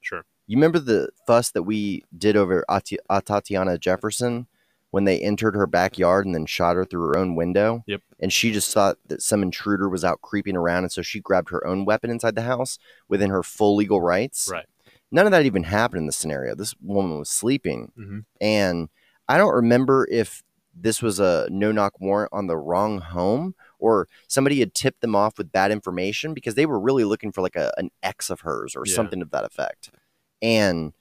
Sure. 0.00 0.24
You 0.46 0.56
remember 0.56 0.78
the 0.78 1.10
fuss 1.26 1.50
that 1.50 1.62
we 1.64 2.04
did 2.16 2.36
over 2.36 2.64
Ati- 2.68 2.98
uh, 3.10 3.20
Tatiana 3.20 3.78
Jefferson 3.78 4.46
when 4.90 5.04
they 5.04 5.20
entered 5.20 5.54
her 5.54 5.66
backyard 5.66 6.26
and 6.26 6.34
then 6.34 6.46
shot 6.46 6.76
her 6.76 6.84
through 6.84 7.02
her 7.08 7.18
own 7.18 7.34
window? 7.36 7.84
Yep. 7.86 8.00
And 8.20 8.32
she 8.32 8.52
just 8.52 8.72
thought 8.72 8.98
that 9.08 9.22
some 9.22 9.42
intruder 9.42 9.88
was 9.88 10.04
out 10.04 10.20
creeping 10.22 10.56
around. 10.56 10.84
And 10.84 10.92
so 10.92 11.02
she 11.02 11.20
grabbed 11.20 11.50
her 11.50 11.64
own 11.66 11.84
weapon 11.84 12.10
inside 12.10 12.34
the 12.34 12.42
house 12.42 12.78
within 13.08 13.30
her 13.30 13.42
full 13.42 13.76
legal 13.76 14.00
rights. 14.00 14.48
Right. 14.50 14.66
None 15.12 15.26
of 15.26 15.32
that 15.32 15.44
even 15.46 15.62
happened 15.64 16.00
in 16.00 16.06
the 16.06 16.12
scenario. 16.12 16.54
This 16.56 16.74
woman 16.80 17.18
was 17.18 17.30
sleeping. 17.30 17.92
Mhm. 17.98 18.24
And 18.40 18.88
I 19.28 19.36
don't 19.38 19.54
remember 19.54 20.08
if 20.10 20.42
this 20.74 21.02
was 21.02 21.20
a 21.20 21.46
no 21.50 21.70
knock 21.70 22.00
warrant 22.00 22.30
on 22.32 22.46
the 22.46 22.56
wrong 22.56 22.98
home 23.00 23.54
or 23.78 24.08
somebody 24.26 24.58
had 24.60 24.72
tipped 24.74 25.02
them 25.02 25.14
off 25.14 25.36
with 25.36 25.52
bad 25.52 25.70
information 25.70 26.32
because 26.32 26.54
they 26.54 26.64
were 26.66 26.80
really 26.80 27.04
looking 27.04 27.30
for 27.30 27.42
like 27.42 27.56
a, 27.56 27.72
an 27.76 27.90
ex 28.02 28.30
of 28.30 28.40
hers 28.40 28.74
or 28.74 28.84
Yeah. 28.86 28.94
something 28.94 29.20
of 29.20 29.30
that 29.32 29.44
effect. 29.44 29.90
And 30.40 30.94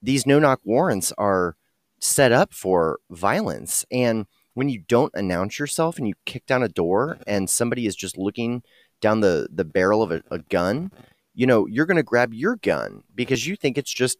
these 0.00 0.26
no 0.26 0.38
knock 0.38 0.60
warrants 0.64 1.12
are 1.18 1.56
set 1.98 2.30
up 2.32 2.54
for 2.54 3.00
violence. 3.10 3.84
And 3.90 4.26
when 4.54 4.68
you 4.68 4.78
don't 4.86 5.12
announce 5.14 5.58
yourself 5.58 5.98
and 5.98 6.06
you 6.06 6.14
kick 6.24 6.46
down 6.46 6.62
a 6.62 6.68
door 6.68 7.18
and 7.26 7.50
somebody 7.50 7.86
is 7.86 7.96
just 7.96 8.16
looking 8.16 8.62
down 9.00 9.20
the 9.20 9.48
the 9.52 9.64
barrel 9.64 10.02
of 10.02 10.12
a, 10.12 10.22
a 10.30 10.38
gun, 10.38 10.92
you 11.34 11.46
know, 11.46 11.66
you're 11.66 11.86
going 11.86 11.96
to 11.96 12.02
grab 12.02 12.34
your 12.34 12.56
gun 12.56 13.02
because 13.14 13.46
you 13.46 13.56
think 13.56 13.78
it's 13.78 13.92
just 13.92 14.18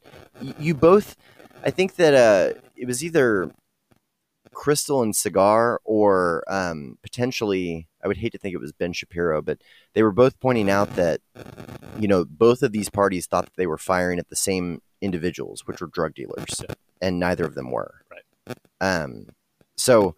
you 0.59 0.75
both. 0.75 1.17
I 1.65 1.71
think 1.71 1.97
that 1.97 2.15
uh, 2.15 2.59
it 2.77 2.87
was 2.87 3.05
either 3.05 3.51
Krystal 4.55 5.03
and 5.03 5.15
Saagar, 5.15 5.79
or 5.85 6.43
um, 6.49 6.99
potentially, 7.03 7.87
I 8.03 8.09
would 8.09 8.17
hate 8.17 8.33
to 8.33 8.39
think 8.39 8.55
it 8.55 8.61
was 8.61 8.73
Ben 8.73 8.93
Shapiro, 8.93 9.41
but 9.43 9.59
they 9.95 10.03
were 10.03 10.13
both 10.13 10.41
pointing 10.41 10.69
out 10.71 10.97
that, 10.97 11.21
you 11.99 12.09
know, 12.09 12.25
both 12.25 12.63
of 12.63 12.73
these 12.73 12.89
parties 12.91 13.27
thought 13.27 13.45
that 13.45 13.57
they 13.57 13.67
were 13.67 13.79
firing 13.79 14.19
at 14.19 14.29
the 14.29 14.37
same 14.37 14.83
individuals, 15.01 15.67
which 15.67 15.81
were 15.81 15.87
drug 15.87 16.15
dealers, 16.15 16.63
Yeah. 16.69 16.75
and 17.01 17.19
neither 17.21 17.45
of 17.45 17.55
them 17.55 17.71
were. 17.71 18.03
Right. 18.11 18.57
Um, 18.81 19.29
so, 19.77 20.15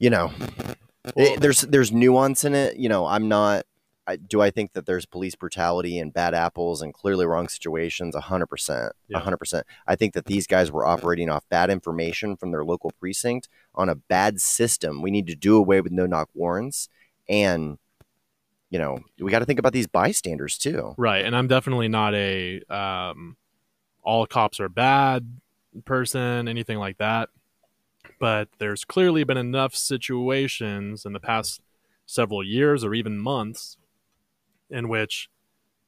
you 0.00 0.10
know, 0.10 0.32
Well- 1.14 1.34
it- 1.34 1.40
there's 1.40 1.62
there's 1.62 1.92
nuance 1.92 2.44
in 2.44 2.54
it. 2.54 2.76
You 2.76 2.88
know, 2.88 3.06
I'm 3.06 3.28
not. 3.28 3.64
I, 4.08 4.16
do 4.16 4.40
I 4.40 4.50
think 4.50 4.72
that 4.72 4.86
there's 4.86 5.04
police 5.04 5.34
brutality 5.34 5.98
and 5.98 6.12
bad 6.12 6.32
apples 6.34 6.80
and 6.80 6.94
clearly 6.94 7.26
wrong 7.26 7.46
situations? 7.46 8.16
Hundred 8.16 8.46
percent, 8.46 8.94
Yeah. 9.06 9.18
hundred 9.18 9.36
percent. 9.36 9.66
I 9.86 9.96
think 9.96 10.14
that 10.14 10.24
these 10.24 10.46
guys 10.46 10.72
were 10.72 10.86
operating 10.86 11.28
off 11.28 11.46
bad 11.50 11.68
information 11.68 12.34
from 12.36 12.50
their 12.50 12.64
local 12.64 12.90
precinct 12.98 13.48
on 13.74 13.90
a 13.90 13.94
bad 13.94 14.40
system. 14.40 15.02
We 15.02 15.10
need 15.10 15.26
to 15.26 15.36
do 15.36 15.56
away 15.56 15.82
with 15.82 15.92
no 15.92 16.06
knock 16.06 16.30
warrants, 16.34 16.88
and 17.28 17.76
you 18.70 18.78
know, 18.78 18.98
we 19.20 19.30
got 19.30 19.38
to 19.40 19.44
think 19.44 19.58
about 19.58 19.72
these 19.74 19.86
bystanders 19.86 20.56
too. 20.56 20.94
Right, 20.96 21.24
and 21.24 21.36
I'm 21.36 21.46
definitely 21.48 21.88
not 21.88 22.14
a 22.14 22.62
um, 22.70 23.36
all 24.02 24.26
cops 24.26 24.58
are 24.58 24.70
bad 24.70 25.38
person, 25.84 26.48
anything 26.48 26.78
like 26.78 26.96
that. 26.98 27.28
But 28.18 28.48
there's 28.58 28.84
clearly 28.84 29.22
been 29.24 29.36
enough 29.36 29.76
situations 29.76 31.04
in 31.04 31.12
the 31.12 31.20
past 31.20 31.60
several 32.06 32.42
years 32.42 32.84
or 32.84 32.94
even 32.94 33.18
months 33.18 33.76
in 34.70 34.88
which 34.88 35.28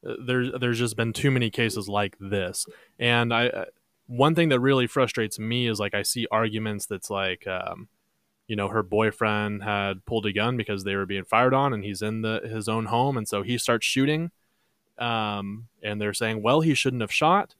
uh, 0.06 0.14
there's 0.24 0.50
there's 0.58 0.78
just 0.78 0.96
been 0.96 1.12
too 1.12 1.30
many 1.30 1.50
cases 1.50 1.88
like 1.88 2.16
this. 2.20 2.66
And 2.98 3.32
I 3.32 3.48
uh, 3.48 3.64
one 4.06 4.34
thing 4.34 4.48
that 4.48 4.60
really 4.60 4.86
frustrates 4.86 5.38
me 5.38 5.66
is 5.68 5.78
like 5.78 5.94
I 5.94 6.02
see 6.02 6.26
arguments 6.30 6.86
that's 6.86 7.10
like 7.10 7.46
um, 7.46 7.88
you 8.48 8.56
know 8.56 8.68
her 8.68 8.82
boyfriend 8.82 9.62
had 9.62 10.04
pulled 10.04 10.26
a 10.26 10.32
gun 10.32 10.56
because 10.56 10.84
they 10.84 10.96
were 10.96 11.06
being 11.06 11.24
fired 11.24 11.54
on 11.54 11.72
and 11.72 11.84
he's 11.84 12.02
in 12.02 12.22
the 12.22 12.40
his 12.44 12.68
own 12.68 12.86
home 12.86 13.16
and 13.16 13.28
so 13.28 13.42
he 13.42 13.58
starts 13.58 13.86
shooting 13.86 14.30
um, 15.00 15.68
and 15.82 16.00
they're 16.00 16.14
saying, 16.14 16.42
well, 16.42 16.60
he 16.60 16.74
shouldn't 16.74 17.00
have 17.00 17.12
shot. 17.12 17.54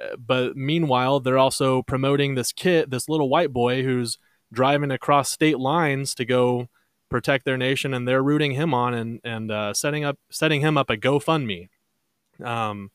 Uh, 0.00 0.16
But 0.16 0.56
meanwhile, 0.56 1.20
they're 1.20 1.38
also 1.38 1.82
promoting 1.82 2.34
this 2.34 2.52
kid, 2.52 2.90
this 2.90 3.08
little 3.08 3.28
white 3.28 3.52
boy 3.52 3.82
who's 3.82 4.16
driving 4.52 4.90
across 4.90 5.30
state 5.30 5.58
lines 5.58 6.14
to 6.14 6.24
go 6.24 6.68
protect 7.12 7.44
their 7.44 7.56
nation, 7.56 7.94
and 7.94 8.08
they're 8.08 8.22
rooting 8.22 8.52
him 8.52 8.74
on 8.74 8.94
and 8.94 9.20
and 9.22 9.50
uh, 9.50 9.74
setting 9.74 10.04
up 10.04 10.18
setting 10.30 10.60
him 10.60 10.76
up 10.76 10.90
a 10.90 10.96
GoFundMe. 10.96 11.68
Um, 12.42 12.90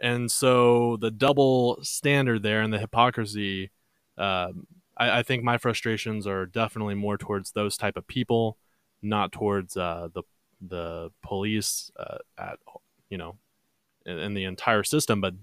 and 0.00 0.30
so 0.30 0.96
the 0.96 1.10
double 1.10 1.78
standard 1.82 2.42
there 2.42 2.60
and 2.60 2.72
the 2.72 2.78
hypocrisy, 2.78 3.70
um, 4.18 4.66
I, 4.96 5.20
I 5.20 5.22
think 5.22 5.44
my 5.44 5.58
frustrations 5.58 6.26
are 6.26 6.46
definitely 6.46 6.96
more 6.96 7.16
towards 7.16 7.52
those 7.52 7.76
type 7.76 7.96
of 7.96 8.08
people, 8.08 8.56
not 9.00 9.30
towards 9.30 9.76
uh, 9.76 10.08
the 10.12 10.22
the 10.60 11.10
police 11.22 11.90
uh, 11.98 12.18
at 12.38 12.58
you 13.10 13.18
know 13.18 13.36
in, 14.06 14.18
in 14.18 14.34
the 14.34 14.44
entire 14.44 14.84
system 14.84 15.20
but 15.20 15.34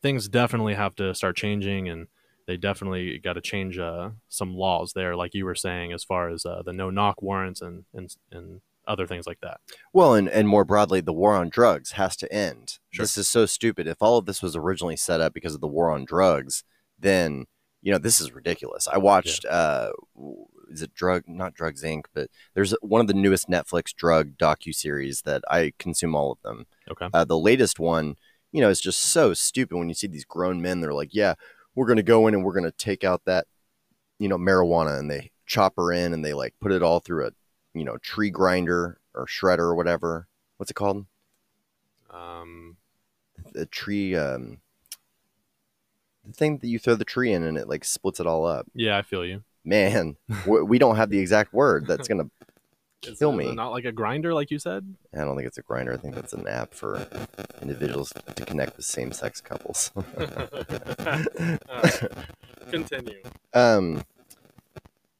things 0.00 0.28
definitely 0.28 0.74
have 0.74 0.94
to 0.96 1.14
start 1.14 1.36
changing 1.36 1.88
and 1.88 2.06
they 2.52 2.58
definitely 2.58 3.18
got 3.18 3.32
to 3.32 3.40
change 3.40 3.78
uh, 3.78 4.10
some 4.28 4.54
laws 4.54 4.92
there 4.92 5.16
like 5.16 5.32
you 5.32 5.46
were 5.46 5.54
saying 5.54 5.90
as 5.90 6.04
far 6.04 6.28
as 6.28 6.44
uh, 6.44 6.60
the 6.62 6.72
no 6.72 6.90
knock 6.90 7.22
warrants 7.22 7.62
and, 7.62 7.84
and 7.94 8.14
and 8.30 8.60
other 8.86 9.06
things 9.06 9.26
like 9.26 9.40
that 9.40 9.58
Well, 9.92 10.14
and, 10.14 10.28
and 10.28 10.48
more 10.48 10.64
broadly, 10.64 11.00
the 11.00 11.12
war 11.12 11.34
on 11.36 11.48
drugs 11.48 11.92
has 11.92 12.16
to 12.16 12.32
end. 12.32 12.78
Sure. 12.90 13.04
This 13.04 13.16
is 13.16 13.28
so 13.28 13.46
stupid. 13.46 13.86
If 13.86 13.98
all 14.00 14.18
of 14.18 14.26
this 14.26 14.42
was 14.42 14.56
originally 14.56 14.96
set 14.96 15.20
up 15.20 15.32
because 15.32 15.54
of 15.54 15.60
the 15.60 15.68
war 15.68 15.90
on 15.90 16.04
drugs, 16.04 16.64
then 16.98 17.46
you 17.80 17.92
know 17.92 17.98
this 17.98 18.20
is 18.20 18.32
ridiculous. 18.32 18.88
I 18.88 18.98
watched. 18.98 19.44
Uh, 19.44 19.90
is 20.68 20.82
it 20.82 20.94
drug? 20.94 21.22
Not 21.26 21.54
Drugs 21.54 21.82
Inc. 21.84 22.04
But 22.12 22.28
there's 22.54 22.74
one 22.82 23.00
of 23.00 23.06
the 23.06 23.14
newest 23.14 23.48
Netflix 23.48 23.94
drug 23.94 24.36
docu 24.36 24.74
series 24.74 25.22
that 25.22 25.42
I 25.48 25.72
consume 25.78 26.14
all 26.16 26.32
of 26.32 26.42
them. 26.42 26.66
okay 26.90 27.08
Uh, 27.14 27.24
the 27.24 27.38
latest 27.38 27.78
one, 27.78 28.16
you 28.50 28.60
know, 28.60 28.68
is 28.68 28.80
just 28.80 28.98
so 28.98 29.32
stupid 29.32 29.76
when 29.76 29.88
you 29.88 29.94
see 29.94 30.08
these 30.08 30.24
grown 30.24 30.60
men. 30.60 30.80
They're 30.80 30.92
like, 30.92 31.14
"Yeah, 31.14 31.34
we're 31.74 31.86
going 31.86 31.96
to 31.96 32.02
go 32.02 32.26
in 32.26 32.34
and 32.34 32.44
we're 32.44 32.52
going 32.52 32.64
to 32.64 32.72
take 32.72 33.04
out 33.04 33.22
that, 33.26 33.46
you 34.18 34.28
know, 34.28 34.38
marijuana," 34.38 34.98
and 34.98 35.10
they 35.10 35.30
chop 35.46 35.74
her 35.76 35.92
in 35.92 36.12
and 36.12 36.24
they 36.24 36.32
like 36.34 36.54
put 36.60 36.72
it 36.72 36.82
all 36.82 37.00
through 37.00 37.26
a, 37.26 37.30
you 37.74 37.84
know, 37.84 37.96
tree 37.98 38.30
grinder 38.30 38.98
or 39.14 39.26
shredder 39.26 39.58
or 39.60 39.74
whatever. 39.74 40.26
What's 40.56 40.70
it 40.70 40.74
called? 40.74 41.06
um, 42.10 42.76
The 43.52 43.66
tree, 43.66 44.14
um, 44.14 44.58
the 46.24 46.32
thing 46.32 46.58
that 46.58 46.68
you 46.68 46.78
throw 46.78 46.94
the 46.94 47.04
tree 47.04 47.32
in 47.32 47.42
and 47.42 47.56
it 47.58 47.68
like 47.68 47.84
splits 47.84 48.20
it 48.20 48.26
all 48.26 48.46
up. 48.46 48.66
yeah 48.74 48.96
i 48.96 49.02
feel 49.02 49.24
you 49.24 49.42
Man, 49.64 50.16
we 50.44 50.60
we 50.62 50.78
don't 50.78 50.96
have 50.96 51.10
the 51.10 51.18
exact 51.20 51.52
word 51.52 51.86
that's 51.86 52.08
gonna 52.08 52.30
Kill 53.02 53.32
me. 53.32 53.52
not 53.52 53.72
like 53.72 53.84
a 53.84 53.92
grinder 53.92 54.32
like 54.32 54.50
you 54.50 54.58
said 54.58 54.94
I 55.14 55.18
don't 55.18 55.36
think 55.36 55.46
it's 55.48 55.58
a 55.58 55.62
grinder. 55.62 55.92
I 55.92 55.96
think 55.96 56.14
that's 56.14 56.32
an 56.32 56.46
app 56.46 56.72
for 56.72 57.06
individuals 57.60 58.12
to 58.36 58.44
connect 58.44 58.76
with 58.76 58.86
same-sex 58.86 59.40
couples. 59.40 59.90
continue 62.70 63.20
um 63.54 64.02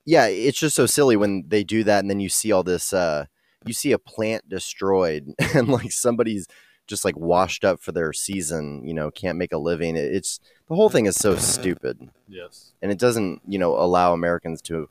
yeah 0.05 0.27
it's 0.27 0.59
just 0.59 0.77
so 0.77 0.87
silly 0.87 1.17
when 1.17 1.45
they 1.49 1.65
do 1.65 1.85
that 1.85 2.01
and 2.01 2.09
then 2.09 2.21
you 2.21 2.29
see 2.29 2.53
all 2.53 2.63
this 2.63 2.93
uh 2.93 3.25
you 3.67 3.73
see 3.73 3.93
a 3.93 3.99
plant 3.99 4.49
destroyed 4.49 5.35
and 5.55 5.69
like 5.69 5.93
somebody's 5.93 6.47
just 6.87 7.05
like 7.05 7.17
washed 7.17 7.65
up 7.65 7.81
for 7.81 7.93
their 7.93 8.13
season 8.13 8.87
you 8.87 8.95
know 8.95 9.11
can't 9.11 9.39
make 9.39 9.53
a 9.53 9.59
living 9.59 9.97
it's 9.97 10.41
the 10.69 10.75
whole 10.75 10.89
thing 10.89 11.07
is 11.07 11.17
so 11.17 11.37
stupid 11.37 12.09
yes 12.29 12.73
and 12.81 12.91
it 12.91 12.99
doesn't 12.99 13.41
you 13.47 13.59
know 13.59 13.75
allow 13.77 14.13
americans 14.13 14.63
to 14.63 14.89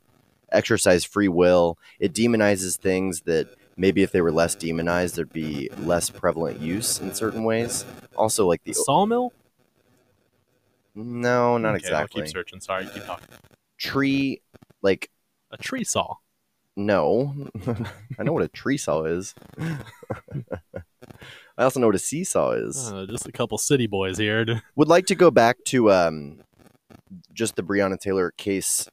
exercise 0.52 1.04
free 1.04 1.28
will. 1.28 1.78
It 1.98 2.12
demonizes 2.12 2.76
things 2.78 3.22
that 3.22 3.48
maybe 3.76 4.02
if 4.02 4.12
they 4.12 4.20
were 4.20 4.32
less 4.32 4.54
demonized 4.54 5.16
there'd 5.16 5.32
be 5.32 5.70
less 5.78 6.10
prevalent 6.10 6.60
use 6.60 7.00
in 7.00 7.14
certain 7.14 7.44
ways. 7.44 7.84
Also 8.16 8.46
like 8.46 8.62
the 8.64 8.72
the 8.72 8.74
sawmill? 8.74 9.32
No 10.94 11.56
not 11.58 11.68
Okay, 11.76 11.86
I'll 11.88 12.02
exactly. 12.02 12.22
keep 12.22 12.30
searching. 12.32 12.60
Sorry 12.60 12.86
keep 12.92 13.04
talking. 13.04 13.28
Tree 13.78 14.42
like 14.82 15.10
a 15.50 15.56
tree 15.56 15.84
saw. 15.84 16.16
No, 16.74 17.34
I 18.18 18.22
know 18.22 18.32
what 18.32 18.42
a 18.42 18.48
tree 18.48 18.78
saw 18.78 19.04
is. 19.04 19.34
I 21.58 21.64
also 21.64 21.80
know 21.80 21.86
what 21.86 21.94
a 21.94 21.98
seesaw 21.98 22.52
is. 22.52 22.90
uh, 22.90 23.04
just 23.08 23.26
a 23.26 23.32
couple 23.32 23.58
city 23.58 23.86
boys 23.86 24.16
here. 24.16 24.62
Would 24.76 24.88
like 24.88 25.04
to 25.06 25.14
go 25.14 25.30
back 25.30 25.58
to 25.66 25.92
um, 25.92 26.40
just 27.34 27.56
the 27.56 27.62
Breonna 27.62 27.98
Taylor 28.00 28.32
case 28.38 28.88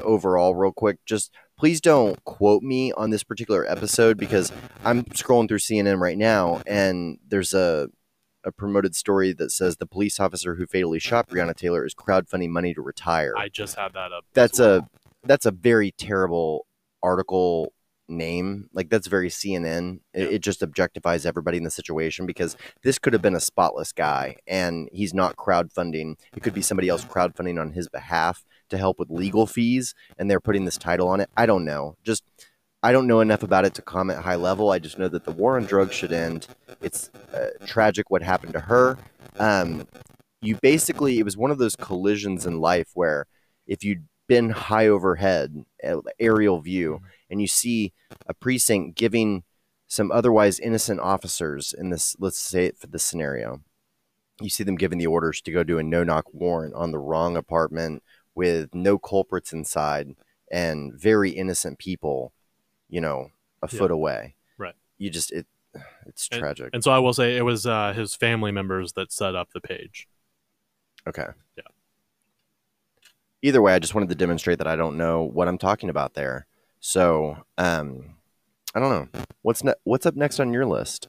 overall, 0.00 0.54
real 0.54 0.72
quick. 0.72 0.98
Just 1.06 1.32
please 1.58 1.80
don't 1.80 2.22
quote 2.24 2.62
me 2.62 2.92
on 2.92 3.10
this 3.10 3.24
particular 3.24 3.66
episode 3.70 4.16
because 4.16 4.52
I'm 4.84 5.04
scrolling 5.04 5.48
through 5.48 5.58
CNN 5.58 6.00
right 6.00 6.18
now, 6.18 6.62
and 6.66 7.18
there's 7.26 7.54
a 7.54 7.88
a 8.44 8.52
promoted 8.52 8.94
story 8.94 9.32
that 9.32 9.50
says 9.50 9.76
the 9.76 9.86
police 9.86 10.20
officer 10.20 10.54
who 10.54 10.64
fatally 10.66 11.00
shot 11.00 11.28
Breonna 11.28 11.54
Taylor 11.56 11.84
is 11.84 11.92
crowdfunding 11.94 12.50
money 12.50 12.72
to 12.72 12.80
retire. 12.80 13.34
i 13.36 13.48
just 13.48 13.74
had 13.76 13.92
that 13.94 14.12
up 14.12 14.24
that's 14.32 14.60
well. 14.60 14.76
a 14.78 14.88
that's 15.26 15.44
a 15.44 15.50
very 15.50 15.90
terrible 15.98 16.64
article 17.02 17.72
name 18.10 18.70
like 18.72 18.88
that's 18.88 19.06
very 19.08 19.28
cnn 19.28 19.98
it, 20.14 20.22
Yeah. 20.22 20.36
it 20.36 20.38
just 20.38 20.60
objectifies 20.62 21.26
everybody 21.26 21.58
in 21.58 21.64
the 21.64 21.70
situation 21.70 22.24
because 22.26 22.56
this 22.82 22.98
could 22.98 23.12
have 23.12 23.20
been 23.20 23.34
a 23.34 23.40
spotless 23.40 23.92
guy 23.92 24.36
and 24.46 24.88
he's 24.92 25.12
not 25.12 25.36
crowdfunding 25.36 26.14
it 26.34 26.42
could 26.42 26.54
be 26.54 26.62
somebody 26.62 26.88
else 26.88 27.04
crowdfunding 27.04 27.60
on 27.60 27.72
his 27.72 27.88
behalf 27.88 28.44
to 28.70 28.78
help 28.78 28.98
with 28.98 29.10
legal 29.10 29.46
fees 29.46 29.94
and 30.18 30.30
they're 30.30 30.40
putting 30.40 30.64
this 30.64 30.78
title 30.78 31.08
on 31.08 31.20
it. 31.20 31.30
I 31.36 31.46
don't 31.46 31.64
know. 31.64 31.96
Just 32.04 32.24
i 32.80 32.92
don't 32.92 33.08
know 33.08 33.18
enough 33.20 33.42
about 33.42 33.64
it 33.64 33.74
to 33.74 33.82
comment 33.82 34.20
high 34.20 34.36
level. 34.36 34.70
I 34.70 34.78
just 34.78 34.98
know 34.98 35.08
that 35.08 35.24
the 35.24 35.32
war 35.32 35.56
on 35.56 35.64
drugs 35.64 35.94
should 35.94 36.12
end. 36.12 36.46
It's 36.80 37.10
uh, 37.34 37.48
tragic 37.66 38.10
what 38.10 38.22
happened 38.22 38.52
to 38.52 38.60
her. 38.60 38.98
Um, 39.38 39.86
you 40.40 40.56
basically 40.62 41.18
it 41.18 41.24
was 41.24 41.36
one 41.36 41.50
of 41.50 41.58
those 41.58 41.76
collisions 41.76 42.46
in 42.46 42.60
life 42.60 42.90
where 42.94 43.26
if 43.66 43.84
you'd 43.84 44.06
been 44.28 44.50
high 44.50 44.86
overhead 44.86 45.64
uh, 45.82 46.00
aerial 46.20 46.60
view 46.60 47.00
and 47.30 47.40
you 47.40 47.46
see 47.46 47.92
a 48.26 48.34
precinct 48.34 48.96
giving 48.96 49.42
some 49.86 50.12
otherwise 50.12 50.60
innocent 50.60 51.00
officers 51.00 51.74
in 51.76 51.90
this 51.90 52.14
let's 52.18 52.38
say 52.38 52.66
it 52.66 52.78
for 52.78 52.86
this 52.88 53.02
scenario 53.02 53.60
you 54.40 54.50
see 54.50 54.62
them 54.62 54.76
giving 54.76 54.98
the 54.98 55.06
orders 55.06 55.40
to 55.40 55.50
go 55.50 55.64
do 55.64 55.78
a 55.78 55.82
no 55.82 56.04
knock 56.04 56.26
warrant 56.32 56.74
on 56.74 56.92
the 56.92 56.98
wrong 56.98 57.36
apartment 57.36 58.02
with 58.38 58.74
no 58.74 58.98
culprits 58.98 59.52
inside 59.52 60.14
and 60.50 60.92
very 60.94 61.30
innocent 61.30 61.78
people 61.78 62.32
you 62.88 63.00
know 63.00 63.28
a 63.62 63.68
Yeah. 63.70 63.78
foot 63.78 63.90
away 63.90 64.34
Right. 64.56 64.74
you 64.96 65.10
just 65.10 65.32
it 65.32 65.46
it's 66.06 66.26
tragic 66.28 66.70
and 66.72 66.82
so 66.84 66.90
i 66.92 66.98
will 66.98 67.12
say 67.12 67.36
it 67.36 67.42
was 67.42 67.66
uh, 67.66 67.92
his 67.92 68.14
family 68.14 68.52
members 68.52 68.92
that 68.94 69.12
set 69.12 69.34
up 69.34 69.48
the 69.52 69.60
page 69.60 70.06
okay 71.06 71.26
Yeah. 71.56 71.64
either 73.42 73.62
way, 73.62 73.72
I 73.74 73.78
just 73.78 73.94
wanted 73.94 74.08
to 74.10 74.14
demonstrate 74.14 74.58
that 74.58 74.66
I 74.66 74.76
don't 74.76 74.96
know 74.96 75.22
what 75.22 75.48
I'm 75.48 75.58
talking 75.58 75.90
about 75.90 76.14
there. 76.14 76.46
So, 76.80 77.44
um, 77.56 78.16
I 78.74 78.80
don't 78.80 78.90
know 78.90 79.22
what's 79.42 79.62
ne- 79.64 79.80
what's 79.84 80.06
up 80.06 80.16
next 80.16 80.40
on 80.40 80.52
your 80.52 80.66
list. 80.66 81.08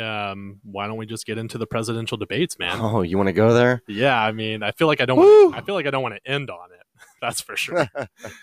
Um, 0.00 0.60
why 0.62 0.86
don't 0.86 0.96
we 0.96 1.06
just 1.06 1.26
get 1.26 1.38
into 1.38 1.58
the 1.58 1.66
presidential 1.66 2.16
debates, 2.16 2.58
man? 2.58 2.78
Oh, 2.80 3.02
you 3.02 3.16
want 3.16 3.28
to 3.28 3.32
go 3.32 3.52
there? 3.52 3.82
Yeah, 3.86 4.18
I 4.20 4.32
mean, 4.32 4.62
I 4.62 4.70
feel 4.72 4.86
like 4.86 5.00
I 5.00 5.06
don't. 5.06 5.18
Wanna, 5.18 5.56
I 5.56 5.60
feel 5.62 5.74
like 5.74 5.86
I 5.86 5.90
don't 5.90 6.02
want 6.02 6.14
to 6.14 6.30
end 6.30 6.50
on 6.50 6.70
it. 6.72 6.86
That's 7.20 7.40
for 7.40 7.56
sure. 7.56 7.88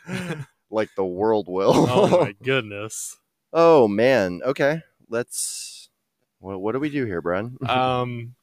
like 0.70 0.90
the 0.96 1.06
world 1.06 1.48
will. 1.48 1.74
oh 1.90 2.22
my 2.22 2.36
goodness. 2.44 3.18
Oh, 3.54 3.88
man. 3.88 4.42
Okay, 4.46 4.82
let's. 5.10 5.90
What, 6.40 6.62
what 6.62 6.72
do 6.74 6.80
we 6.80 6.90
do 6.90 7.06
here, 7.06 7.22
Brad? 7.22 7.52
Um, 7.68 8.36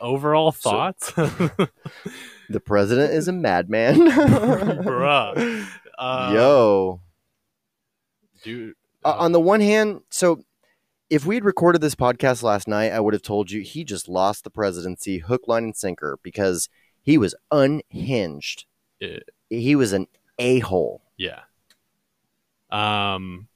overall 0.00 0.52
So- 0.52 0.70
thoughts, 0.70 1.12
the 1.12 2.60
president 2.64 3.12
is 3.12 3.28
a 3.28 3.32
madman. 3.32 3.96
Bruh. 4.10 5.66
Uh, 5.96 6.30
Yo. 6.34 7.00
dude. 8.42 8.74
Uh, 9.04 9.14
on 9.18 9.32
the 9.32 9.40
one 9.40 9.60
hand, 9.60 10.00
so 10.10 10.42
if 11.14 11.24
we 11.24 11.36
had 11.36 11.44
recorded 11.44 11.80
this 11.80 11.94
podcast 11.94 12.42
last 12.42 12.66
night, 12.66 12.90
I 12.90 12.98
would 12.98 13.14
have 13.14 13.22
told 13.22 13.48
you 13.48 13.60
he 13.60 13.84
just 13.84 14.08
lost 14.08 14.42
the 14.42 14.50
presidency 14.50 15.18
hook, 15.18 15.46
line, 15.46 15.62
and 15.62 15.76
sinker 15.76 16.18
because 16.24 16.68
he 17.02 17.16
was 17.16 17.36
unhinged. 17.52 18.64
Yeah. 18.98 19.18
He 19.48 19.76
was 19.76 19.92
an 19.92 20.08
a 20.40 20.58
hole. 20.58 21.02
Yeah. 21.16 21.42
Um. 22.68 23.46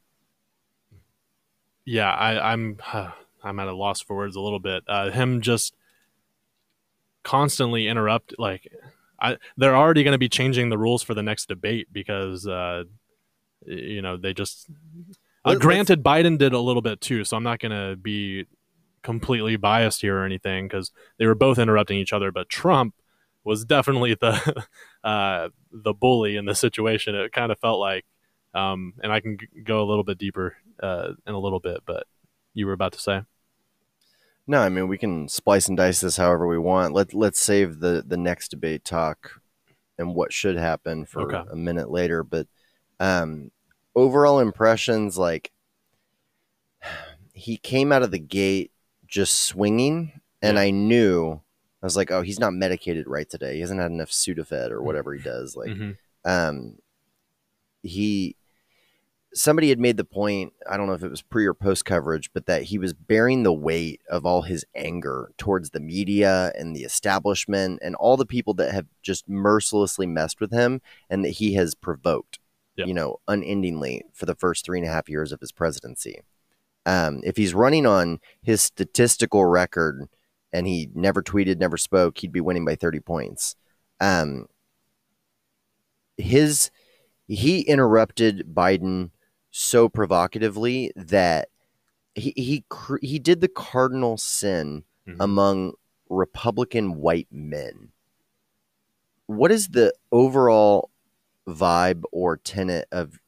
Yeah, 1.84 2.12
I, 2.12 2.52
I'm 2.52 2.78
I'm 3.42 3.58
at 3.58 3.66
a 3.66 3.74
loss 3.74 4.00
for 4.02 4.14
words 4.14 4.36
a 4.36 4.40
little 4.40 4.60
bit. 4.60 4.84
Uh, 4.86 5.10
him 5.10 5.40
just 5.40 5.74
constantly 7.24 7.88
interrupt 7.88 8.36
like 8.38 8.72
I 9.20 9.36
they're 9.56 9.76
already 9.76 10.04
going 10.04 10.12
to 10.12 10.18
be 10.18 10.28
changing 10.28 10.68
the 10.68 10.78
rules 10.78 11.02
for 11.02 11.12
the 11.12 11.24
next 11.24 11.48
debate 11.48 11.88
because 11.92 12.46
uh, 12.46 12.84
you 13.66 14.00
know 14.00 14.16
they 14.16 14.32
just. 14.32 14.70
Uh, 15.48 15.54
granted, 15.56 16.02
Biden 16.02 16.38
did 16.38 16.52
a 16.52 16.60
little 16.60 16.82
bit 16.82 17.00
too, 17.00 17.24
so 17.24 17.36
I'm 17.36 17.42
not 17.42 17.58
going 17.58 17.72
to 17.72 17.96
be 17.96 18.46
completely 19.02 19.56
biased 19.56 20.00
here 20.00 20.18
or 20.18 20.24
anything 20.24 20.66
because 20.66 20.92
they 21.18 21.26
were 21.26 21.34
both 21.34 21.58
interrupting 21.58 21.98
each 21.98 22.12
other. 22.12 22.32
But 22.32 22.48
Trump 22.48 22.94
was 23.44 23.64
definitely 23.64 24.14
the 24.14 24.64
uh, 25.04 25.48
the 25.72 25.94
bully 25.94 26.36
in 26.36 26.44
the 26.44 26.54
situation. 26.54 27.14
It 27.14 27.32
kind 27.32 27.52
of 27.52 27.58
felt 27.58 27.80
like, 27.80 28.04
um, 28.54 28.94
and 29.02 29.12
I 29.12 29.20
can 29.20 29.38
g- 29.38 29.46
go 29.64 29.82
a 29.82 29.86
little 29.86 30.04
bit 30.04 30.18
deeper 30.18 30.56
uh, 30.82 31.12
in 31.26 31.34
a 31.34 31.38
little 31.38 31.60
bit, 31.60 31.80
but 31.86 32.06
you 32.54 32.66
were 32.66 32.72
about 32.72 32.92
to 32.92 33.00
say, 33.00 33.22
No, 34.46 34.60
I 34.60 34.68
mean 34.68 34.88
we 34.88 34.98
can 34.98 35.28
splice 35.28 35.68
and 35.68 35.76
dice 35.76 36.00
this 36.00 36.16
however 36.16 36.46
we 36.46 36.58
want. 36.58 36.94
Let 36.94 37.14
let's 37.14 37.40
save 37.40 37.80
the 37.80 38.02
the 38.06 38.16
next 38.16 38.48
debate 38.48 38.84
talk 38.84 39.40
and 39.98 40.14
what 40.14 40.32
should 40.32 40.56
happen 40.56 41.04
for 41.06 41.34
Okay. 41.34 41.50
a 41.50 41.56
minute 41.56 41.90
later. 41.90 42.22
But 42.22 42.46
um, 43.00 43.50
overall 43.98 44.38
impressions, 44.38 45.18
like 45.18 45.50
he 47.32 47.56
came 47.56 47.92
out 47.92 48.02
of 48.02 48.10
the 48.10 48.18
gate 48.18 48.70
just 49.06 49.38
swinging, 49.40 50.20
and 50.42 50.56
Yeah. 50.56 50.62
I 50.62 50.70
knew 50.70 51.40
I 51.80 51.86
was 51.86 51.96
like, 51.96 52.10
oh, 52.10 52.22
he's 52.22 52.40
not 52.40 52.52
medicated 52.52 53.06
right 53.06 53.28
today. 53.30 53.54
He 53.54 53.60
hasn't 53.60 53.80
had 53.80 53.92
enough 53.92 54.10
Sudafed 54.10 54.70
or 54.72 54.82
whatever 54.82 55.14
he 55.14 55.22
does. 55.22 55.54
Like, 55.56 55.70
Mhm. 55.70 55.96
um, 56.24 56.78
he 57.82 58.34
somebody 59.34 59.68
had 59.68 59.78
made 59.78 59.98
the 59.98 60.04
point 60.04 60.54
i 60.68 60.74
don't 60.76 60.86
know 60.86 60.94
if 60.94 61.02
it 61.02 61.10
was 61.10 61.20
pre 61.20 61.44
or 61.46 61.52
post 61.52 61.84
coverage 61.84 62.30
but 62.32 62.46
that 62.46 62.62
he 62.62 62.78
was 62.78 62.94
bearing 62.94 63.42
the 63.42 63.52
weight 63.52 64.00
of 64.08 64.24
all 64.24 64.40
his 64.42 64.64
anger 64.74 65.30
towards 65.36 65.68
the 65.70 65.78
media 65.80 66.50
and 66.58 66.74
the 66.74 66.82
establishment 66.82 67.78
and 67.82 67.94
all 67.96 68.16
the 68.16 68.24
people 68.24 68.54
that 68.54 68.72
have 68.72 68.86
just 69.02 69.28
mercilessly 69.28 70.06
messed 70.06 70.40
with 70.40 70.50
him 70.50 70.80
and 71.10 71.24
that 71.26 71.32
he 71.32 71.52
has 71.54 71.74
provoked 71.74 72.38
Yeah. 72.78 72.86
you 72.86 72.94
know 72.94 73.18
unendingly 73.28 74.02
for 74.14 74.24
the 74.26 74.34
first 74.34 74.64
three 74.64 74.78
and 74.78 74.88
a 74.88 74.90
half 74.92 75.08
years 75.08 75.32
of 75.32 75.40
his 75.40 75.52
presidency 75.52 76.20
um, 76.86 77.20
if 77.24 77.36
he's 77.36 77.52
running 77.54 77.84
on 77.86 78.20
his 78.42 78.62
statistical 78.62 79.44
record 79.44 80.08
and 80.52 80.66
he 80.66 80.88
never 80.94 81.22
tweeted 81.22 81.58
never 81.58 81.76
spoke 81.76 82.18
he'd 82.18 82.32
be 82.32 82.40
winning 82.40 82.64
by 82.64 82.74
30 82.76 83.00
points 83.00 83.56
um, 84.00 84.46
his 86.16 86.70
he 87.26 87.60
interrupted 87.60 88.54
Biden 88.54 89.10
so 89.50 89.88
provocatively 89.88 90.92
that 90.96 91.48
he 92.14 92.32
he 92.36 92.64
cr- 92.68 92.96
he 93.02 93.18
did 93.18 93.40
the 93.40 93.48
cardinal 93.48 94.16
sin 94.16 94.84
Mhm. 95.06 95.16
among 95.20 95.72
Republican 96.10 96.96
white 96.96 97.28
men. 97.30 97.92
What 99.26 99.50
is 99.52 99.68
the 99.68 99.92
overall 100.12 100.90
vibe 101.48 102.02
or 102.12 102.36
tenet 102.36 102.86
of 102.92 103.18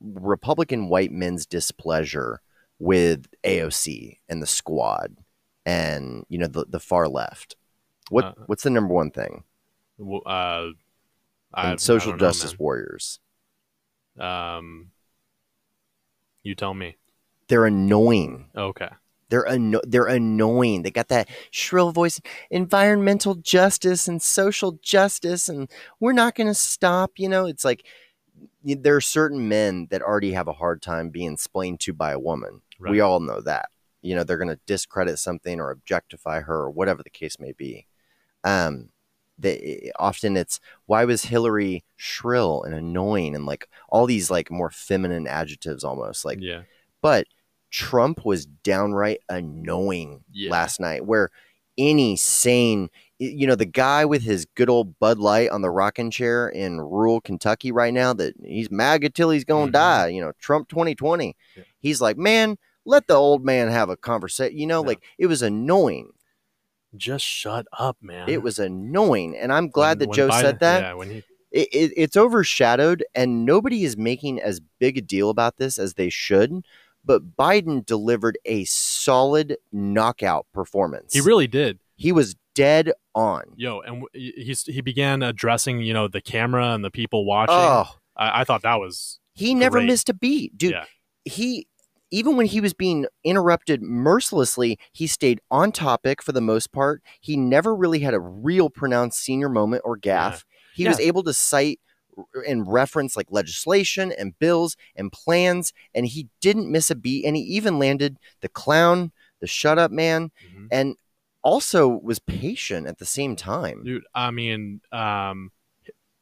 Republican 0.00 0.88
white 0.88 1.12
men's 1.12 1.46
displeasure 1.46 2.40
with 2.78 3.26
AOC 3.44 4.18
and 4.28 4.42
the 4.42 4.46
squad 4.46 5.16
and 5.64 6.24
you 6.28 6.38
know 6.38 6.46
the 6.46 6.64
the 6.68 6.80
far 6.80 7.08
left? 7.08 7.56
What 8.10 8.24
Uh, 8.24 8.32
what's 8.46 8.62
the 8.62 8.70
number 8.70 8.94
one 8.94 9.10
thing? 9.10 9.44
W- 9.98 10.22
uh, 10.22 10.70
I, 11.54 11.76
social 11.76 12.12
I 12.12 12.16
don't 12.16 12.20
know, 12.20 12.28
justice 12.28 12.58
warriors. 12.58 13.20
Um, 14.18 14.90
you 16.42 16.54
tell 16.54 16.74
me. 16.74 16.96
They're 17.48 17.66
annoying. 17.66 18.50
Okay. 18.56 18.88
They're 19.28 19.46
anno- 19.46 19.80
they're 19.84 20.06
annoying. 20.06 20.82
They 20.82 20.90
got 20.90 21.08
that 21.08 21.28
shrill 21.50 21.92
voice, 21.92 22.20
environmental 22.50 23.34
justice 23.34 24.06
and 24.08 24.22
social 24.22 24.78
justice, 24.82 25.48
and 25.48 25.70
we're 26.00 26.12
not 26.12 26.34
going 26.34 26.46
to 26.46 26.54
stop. 26.54 27.12
You 27.16 27.28
know, 27.28 27.46
it's 27.46 27.64
like 27.64 27.84
there 28.62 28.96
are 28.96 29.00
certain 29.00 29.48
men 29.48 29.88
that 29.90 30.02
already 30.02 30.32
have 30.32 30.48
a 30.48 30.52
hard 30.52 30.82
time 30.82 31.10
being 31.10 31.32
explained 31.32 31.80
to 31.80 31.92
by 31.92 32.12
a 32.12 32.18
woman. 32.18 32.62
Right. 32.78 32.90
We 32.90 33.00
all 33.00 33.20
know 33.20 33.40
that. 33.40 33.70
You 34.02 34.14
know, 34.14 34.22
they're 34.22 34.36
going 34.38 34.48
to 34.48 34.60
discredit 34.66 35.18
something 35.18 35.60
or 35.60 35.70
objectify 35.70 36.40
her 36.40 36.56
or 36.56 36.70
whatever 36.70 37.02
the 37.02 37.10
case 37.10 37.40
may 37.40 37.52
be. 37.52 37.86
Um, 38.44 38.90
they 39.38 39.90
often 39.98 40.36
it's 40.36 40.60
why 40.86 41.04
was 41.04 41.24
Hillary 41.24 41.84
shrill 41.96 42.62
and 42.62 42.74
annoying 42.74 43.34
and 43.34 43.46
like 43.46 43.68
all 43.88 44.06
these 44.06 44.30
like 44.30 44.50
more 44.50 44.70
feminine 44.70 45.26
adjectives 45.26 45.84
almost 45.84 46.24
like 46.24 46.38
yeah. 46.40 46.62
but 47.02 47.26
Trump 47.80 48.24
was 48.24 48.46
downright 48.46 49.20
annoying 49.28 50.24
Yeah. 50.32 50.50
last 50.50 50.80
night, 50.80 51.04
where 51.04 51.28
any 51.76 52.16
sane, 52.16 52.88
you 53.18 53.46
know, 53.46 53.54
the 53.54 53.66
guy 53.66 54.06
with 54.06 54.22
his 54.22 54.46
good 54.54 54.70
old 54.70 54.98
Bud 54.98 55.18
Light 55.18 55.50
on 55.50 55.60
the 55.60 55.68
rocking 55.68 56.10
chair 56.10 56.48
in 56.48 56.80
rural 56.80 57.20
Kentucky 57.20 57.70
right 57.70 57.92
now, 57.92 58.14
that 58.14 58.32
he's 58.42 58.70
MAGA 58.70 59.10
till 59.10 59.28
he's 59.28 59.44
going 59.44 59.66
to 59.66 59.70
Mhm. 59.70 59.74
die, 59.74 60.08
you 60.08 60.22
know, 60.22 60.32
Trump 60.40 60.68
2020. 60.70 61.36
Yeah. 61.54 61.64
He's 61.78 62.00
like, 62.00 62.16
man, 62.16 62.56
let 62.86 63.08
the 63.08 63.14
old 63.14 63.44
man 63.44 63.68
have 63.68 63.90
a 63.90 63.96
conversation. 63.98 64.56
You 64.56 64.66
know, 64.66 64.80
Yeah. 64.82 64.86
like 64.88 65.02
it 65.18 65.26
was 65.26 65.42
annoying. 65.42 66.12
Just 66.96 67.26
shut 67.26 67.66
up, 67.78 67.98
man. 68.00 68.26
It 68.26 68.42
was 68.42 68.58
annoying. 68.58 69.36
And 69.36 69.52
I'm 69.52 69.68
glad 69.68 69.98
When- 70.00 70.08
that 70.08 70.14
Joe 70.14 70.28
Biden- 70.30 70.40
said 70.40 70.60
that 70.60 70.80
Yeah, 70.82 70.94
when 70.94 71.10
he 71.10 71.22
it, 71.52 71.68
it, 71.72 71.92
it's 71.96 72.16
overshadowed 72.16 73.04
and 73.14 73.44
nobody 73.44 73.84
is 73.84 73.96
making 73.96 74.40
as 74.40 74.60
big 74.78 74.96
a 74.98 75.00
deal 75.00 75.28
about 75.30 75.58
this 75.58 75.78
as 75.78 75.94
they 75.94 76.08
should 76.10 76.64
but 77.06 77.36
biden 77.36 77.86
delivered 77.86 78.36
a 78.44 78.64
solid 78.64 79.56
knockout 79.72 80.46
performance 80.52 81.12
he 81.14 81.20
really 81.20 81.46
did. 81.46 81.78
he 81.96 82.12
was 82.12 82.36
dead 82.54 82.92
on 83.14 83.42
Yo, 83.56 83.80
and 83.80 84.02
he's 84.12 84.62
he 84.64 84.80
began 84.80 85.22
addressing 85.22 85.80
you 85.80 85.94
know 85.94 86.08
the 86.08 86.20
camera 86.20 86.68
and 86.74 86.84
the 86.84 86.90
people 86.90 87.24
watching. 87.24 87.54
oh 87.56 87.86
I, 88.16 88.40
I 88.40 88.44
thought 88.44 88.62
that 88.62 88.76
was 88.80 89.20
he 89.34 89.54
never 89.54 89.78
Great. 89.78 89.86
missed 89.86 90.08
a 90.08 90.14
beat 90.14 90.56
dude 90.58 90.72
Yeah. 90.72 90.84
he 91.24 91.66
even 92.10 92.36
when 92.36 92.46
he 92.46 92.60
was 92.60 92.72
being 92.72 93.06
interrupted 93.24 93.82
mercilessly 93.82 94.78
he 94.92 95.06
stayed 95.06 95.40
on 95.50 95.72
topic 95.72 96.22
for 96.22 96.32
the 96.32 96.40
most 96.40 96.72
part 96.72 97.02
he 97.20 97.36
never 97.36 97.74
really 97.74 97.98
had 98.00 98.14
a 98.14 98.20
real 98.20 98.70
pronounced 98.70 99.18
senior 99.20 99.48
moment 99.48 99.82
or 99.84 99.98
gaffe 99.98 100.44
he 100.74 100.86
was 100.88 101.00
able 101.00 101.22
to 101.24 101.32
cite 101.32 101.80
and 102.46 102.70
reference 102.70 103.16
like 103.16 103.26
legislation 103.30 104.12
and 104.18 104.38
bills 104.38 104.76
and 104.94 105.12
plans 105.12 105.72
and 105.94 106.06
he 106.06 106.28
didn't 106.40 106.70
miss 106.70 106.90
a 106.90 106.94
beat 106.94 107.24
and 107.24 107.36
he 107.36 107.42
even 107.42 107.78
landed 107.78 108.18
the 108.40 108.48
clown 108.48 109.12
the 109.40 109.46
shut 109.46 109.78
up 109.78 109.90
man 109.90 110.30
Mhm. 110.54 110.68
and 110.70 110.96
also 111.42 111.86
was 111.88 112.18
patient 112.18 112.86
at 112.86 112.98
the 112.98 113.04
same 113.06 113.36
time 113.36 113.84
dude. 113.84 114.04
I 114.14 114.30
mean, 114.30 114.80
um, 114.92 115.52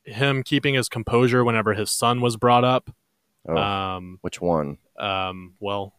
him 0.05 0.43
keeping 0.43 0.75
his 0.75 0.89
composure 0.89 1.43
whenever 1.45 1.73
his 1.75 1.91
son 1.91 2.21
was 2.21 2.37
brought 2.37 2.65
up. 2.65 2.91
oh, 3.49 3.57
Um, 3.57 4.19
which 4.21 4.41
one 4.41 4.79
um, 4.99 5.55
well, 5.61 5.95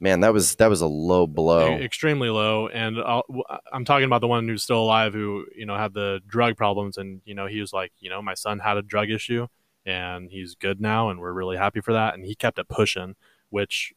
man 0.00 0.20
that 0.20 0.32
was 0.32 0.54
that 0.56 0.68
was 0.68 0.80
a 0.80 0.86
low 0.86 1.26
blow 1.26 1.76
extremely 1.78 2.30
low. 2.30 2.68
And 2.68 2.96
w- 2.96 3.44
I'm 3.72 3.84
talking 3.84 4.06
about 4.06 4.20
the 4.20 4.28
one 4.28 4.48
who's 4.48 4.62
still 4.62 4.82
alive, 4.82 5.12
who 5.12 5.46
you 5.54 5.66
know 5.66 5.76
had 5.76 5.94
the 5.94 6.20
drug 6.26 6.56
problems, 6.56 6.96
and 6.96 7.20
you 7.24 7.34
know 7.34 7.46
he 7.46 7.60
was 7.60 7.72
like, 7.72 7.92
you 8.00 8.10
know, 8.10 8.22
my 8.22 8.34
son 8.34 8.58
had 8.58 8.76
a 8.76 8.82
drug 8.82 9.10
issue, 9.10 9.46
and 9.84 10.30
he's 10.30 10.54
good 10.54 10.80
now, 10.80 11.10
and 11.10 11.20
we're 11.20 11.32
really 11.32 11.56
happy 11.56 11.80
for 11.80 11.92
that. 11.92 12.14
And 12.14 12.24
he 12.24 12.34
kept 12.34 12.58
it 12.58 12.68
pushing, 12.68 13.14
which, 13.50 13.92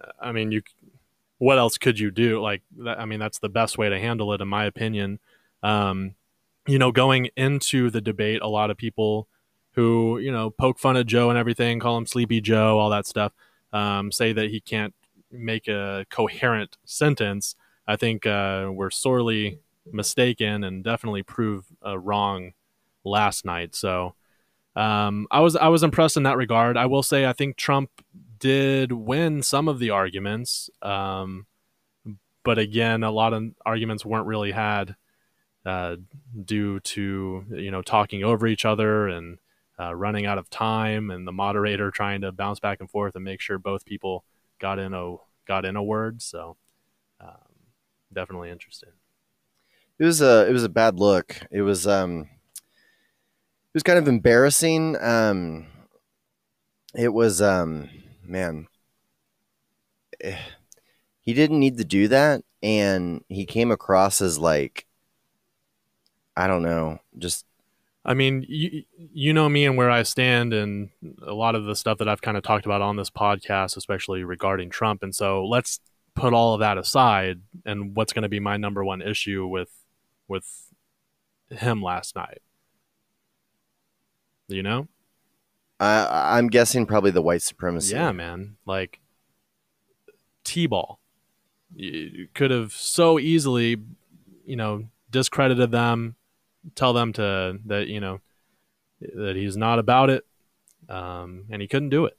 uh, 0.00 0.12
I 0.20 0.32
mean, 0.32 0.52
you, 0.52 0.62
what 1.38 1.58
else 1.58 1.78
could 1.78 1.98
you 1.98 2.10
do? 2.10 2.40
Like, 2.40 2.62
that, 2.78 2.98
I 2.98 3.04
mean, 3.04 3.20
that's 3.20 3.38
the 3.38 3.48
best 3.48 3.78
way 3.78 3.88
to 3.88 3.98
handle 3.98 4.32
it, 4.32 4.40
in 4.40 4.48
my 4.48 4.64
opinion. 4.64 5.18
Um, 5.62 6.14
you 6.66 6.78
know, 6.78 6.92
going 6.92 7.28
into 7.36 7.90
the 7.90 8.00
debate, 8.00 8.42
a 8.42 8.48
lot 8.48 8.70
of 8.70 8.76
people 8.76 9.28
who, 9.72 10.18
you 10.18 10.32
know, 10.32 10.50
poke 10.50 10.78
fun 10.78 10.96
at 10.96 11.06
Joe 11.06 11.30
and 11.30 11.38
everything, 11.38 11.78
call 11.78 11.98
him 11.98 12.06
Sleepy 12.06 12.40
Joe, 12.40 12.78
all 12.78 12.90
that 12.90 13.06
stuff, 13.06 13.32
um, 13.72 14.10
say 14.10 14.32
that 14.32 14.50
he 14.50 14.60
can't 14.60 14.94
make 15.30 15.68
a 15.68 16.06
coherent 16.10 16.76
sentence. 16.84 17.54
I 17.86 17.96
think 17.96 18.26
uh, 18.26 18.70
we're 18.72 18.90
sorely 18.90 19.60
mistaken 19.92 20.64
and 20.64 20.82
definitely 20.82 21.22
prove 21.22 21.66
uh, 21.84 21.98
wrong 21.98 22.52
last 23.04 23.44
night. 23.44 23.74
So 23.74 24.14
um, 24.74 25.26
I 25.30 25.40
was 25.40 25.56
I 25.56 25.68
was 25.68 25.82
impressed 25.82 26.16
in 26.16 26.24
that 26.24 26.36
regard. 26.36 26.76
I 26.76 26.86
will 26.86 27.02
say 27.02 27.26
I 27.26 27.32
think 27.32 27.56
Trump 27.56 27.90
did 28.38 28.92
win 28.92 29.42
some 29.42 29.68
of 29.68 29.78
the 29.78 29.90
arguments, 29.90 30.68
um, 30.82 31.46
but 32.44 32.58
again, 32.58 33.02
a 33.02 33.10
lot 33.10 33.32
of 33.32 33.44
arguments 33.64 34.04
weren't 34.04 34.26
really 34.26 34.52
had 34.52 34.96
uh, 35.64 35.96
due 36.44 36.80
to 36.80 37.44
you 37.50 37.70
know 37.70 37.82
talking 37.82 38.22
over 38.22 38.46
each 38.46 38.66
other 38.66 39.08
and 39.08 39.38
uh, 39.80 39.94
running 39.94 40.26
out 40.26 40.38
of 40.38 40.50
time, 40.50 41.10
and 41.10 41.26
the 41.26 41.32
moderator 41.32 41.90
trying 41.90 42.20
to 42.20 42.32
bounce 42.32 42.60
back 42.60 42.80
and 42.80 42.90
forth 42.90 43.14
and 43.14 43.24
make 43.24 43.40
sure 43.40 43.58
both 43.58 43.84
people 43.86 44.24
got 44.58 44.78
in 44.78 44.94
a 44.94 45.16
got 45.46 45.64
in 45.64 45.76
a 45.76 45.82
word. 45.82 46.22
So 46.22 46.56
um, 47.20 47.36
definitely 48.12 48.50
interesting. 48.50 48.90
It 49.98 50.04
was 50.04 50.20
a 50.20 50.46
it 50.48 50.52
was 50.52 50.64
a 50.64 50.68
bad 50.68 50.98
look. 50.98 51.40
It 51.50 51.62
was 51.62 51.86
um 51.86 52.28
it 52.52 53.74
was 53.74 53.82
kind 53.82 53.98
of 53.98 54.08
embarrassing. 54.08 54.96
Um 55.00 55.66
it 56.94 57.08
was 57.12 57.40
um 57.40 57.88
man 58.22 58.66
eh, 60.20 60.38
he 61.20 61.34
didn't 61.34 61.60
need 61.60 61.78
to 61.78 61.84
do 61.84 62.08
that 62.08 62.42
and 62.62 63.24
he 63.28 63.44
came 63.46 63.70
across 63.70 64.20
as 64.20 64.38
like 64.38 64.86
I 66.36 66.46
don't 66.46 66.62
know, 66.62 66.98
just 67.18 67.46
I 68.08 68.14
mean, 68.14 68.46
you, 68.48 68.84
you 68.96 69.32
know 69.32 69.48
me 69.48 69.66
and 69.66 69.76
where 69.76 69.90
I 69.90 70.04
stand, 70.04 70.52
and 70.52 70.90
a 71.26 71.34
lot 71.34 71.56
of 71.56 71.64
the 71.64 71.74
stuff 71.74 71.98
that 71.98 72.08
I've 72.08 72.22
kind 72.22 72.36
of 72.36 72.44
talked 72.44 72.64
about 72.64 72.80
on 72.80 72.94
this 72.94 73.10
podcast, 73.10 73.76
especially 73.76 74.22
regarding 74.22 74.70
Trump. 74.70 75.02
And 75.02 75.12
so 75.12 75.44
let's 75.44 75.80
put 76.14 76.32
all 76.32 76.54
of 76.54 76.60
that 76.60 76.78
aside. 76.78 77.40
And 77.64 77.96
what's 77.96 78.12
going 78.12 78.22
to 78.22 78.28
be 78.28 78.38
my 78.38 78.56
number 78.56 78.84
one 78.84 79.02
issue 79.02 79.48
with 79.48 79.70
with 80.28 80.46
him 81.50 81.82
last 81.82 82.14
night? 82.14 82.42
You 84.46 84.62
know? 84.62 84.86
I 85.80 86.38
I'm 86.38 86.46
guessing 86.46 86.86
probably 86.86 87.10
the 87.10 87.22
white 87.22 87.42
supremacy. 87.42 87.96
Yeah, 87.96 88.12
man. 88.12 88.56
Like 88.64 89.00
T-ball. 90.44 91.00
You 91.74 92.28
could 92.32 92.52
have 92.52 92.72
so 92.72 93.18
easily, 93.18 93.76
you 94.46 94.54
know, 94.54 94.84
discredited 95.10 95.72
them, 95.72 96.14
tell 96.74 96.92
them 96.92 97.12
to 97.14 97.58
that 97.66 97.86
you 97.86 98.00
know 98.00 98.20
that 99.00 99.36
he's 99.36 99.56
not 99.56 99.78
about 99.78 100.10
it, 100.10 100.26
um, 100.88 101.44
and 101.50 101.62
he 101.62 101.68
couldn't 101.68 101.90
do 101.90 102.04
it. 102.04 102.16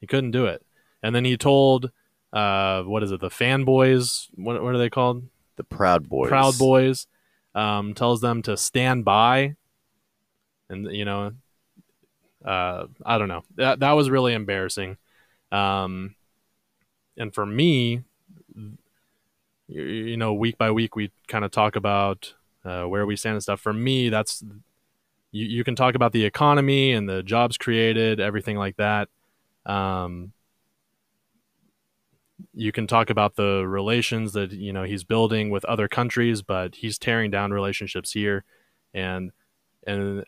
He 0.00 0.06
couldn't 0.06 0.32
do 0.32 0.46
it, 0.46 0.64
and 1.02 1.14
then 1.14 1.24
he 1.24 1.36
told, 1.36 1.90
uh, 2.32 2.82
what 2.82 3.02
is 3.02 3.12
it, 3.12 3.20
the 3.20 3.28
fanboys? 3.30 4.28
What 4.34 4.62
what 4.62 4.74
are 4.74 4.78
they 4.78 4.90
called? 4.90 5.24
The 5.56 5.64
Proud 5.64 6.08
Boys. 6.08 6.28
Proud 6.28 6.58
Boys. 6.58 7.06
Um, 7.54 7.92
tells 7.92 8.22
them 8.22 8.40
to 8.42 8.56
stand 8.56 9.04
by, 9.04 9.56
and 10.70 10.90
you 10.90 11.04
know, 11.04 11.32
uh, 12.44 12.86
I 13.04 13.18
don't 13.18 13.28
know. 13.28 13.44
That 13.56 13.80
that 13.80 13.92
was 13.92 14.10
really 14.10 14.32
embarrassing. 14.32 14.96
Um, 15.50 16.14
and 17.18 17.34
for 17.34 17.44
me, 17.44 18.04
you, 19.68 19.82
you 19.82 20.16
know, 20.16 20.32
week 20.32 20.56
by 20.58 20.70
week, 20.70 20.96
we 20.96 21.10
kind 21.28 21.44
of 21.44 21.50
talk 21.50 21.76
about 21.76 22.34
uh, 22.64 22.84
where 22.84 23.06
we 23.06 23.16
stand 23.16 23.34
and 23.34 23.42
stuff. 23.42 23.60
For 23.60 23.72
me, 23.72 24.08
that's 24.08 24.42
you, 25.32 25.46
you 25.46 25.64
can 25.64 25.74
talk 25.74 25.94
about 25.94 26.12
the 26.12 26.24
economy 26.24 26.92
and 26.92 27.08
the 27.08 27.22
jobs 27.22 27.56
created, 27.58 28.20
everything 28.20 28.56
like 28.56 28.76
that. 28.76 29.08
Um, 29.66 30.32
you 32.54 32.72
can 32.72 32.86
talk 32.86 33.10
about 33.10 33.36
the 33.36 33.66
relations 33.66 34.32
that 34.32 34.52
you 34.52 34.72
know 34.72 34.84
he's 34.84 35.04
building 35.04 35.50
with 35.50 35.64
other 35.64 35.88
countries, 35.88 36.42
but 36.42 36.76
he's 36.76 36.98
tearing 36.98 37.30
down 37.30 37.52
relationships 37.52 38.12
here, 38.12 38.44
and 38.92 39.32
and 39.86 40.24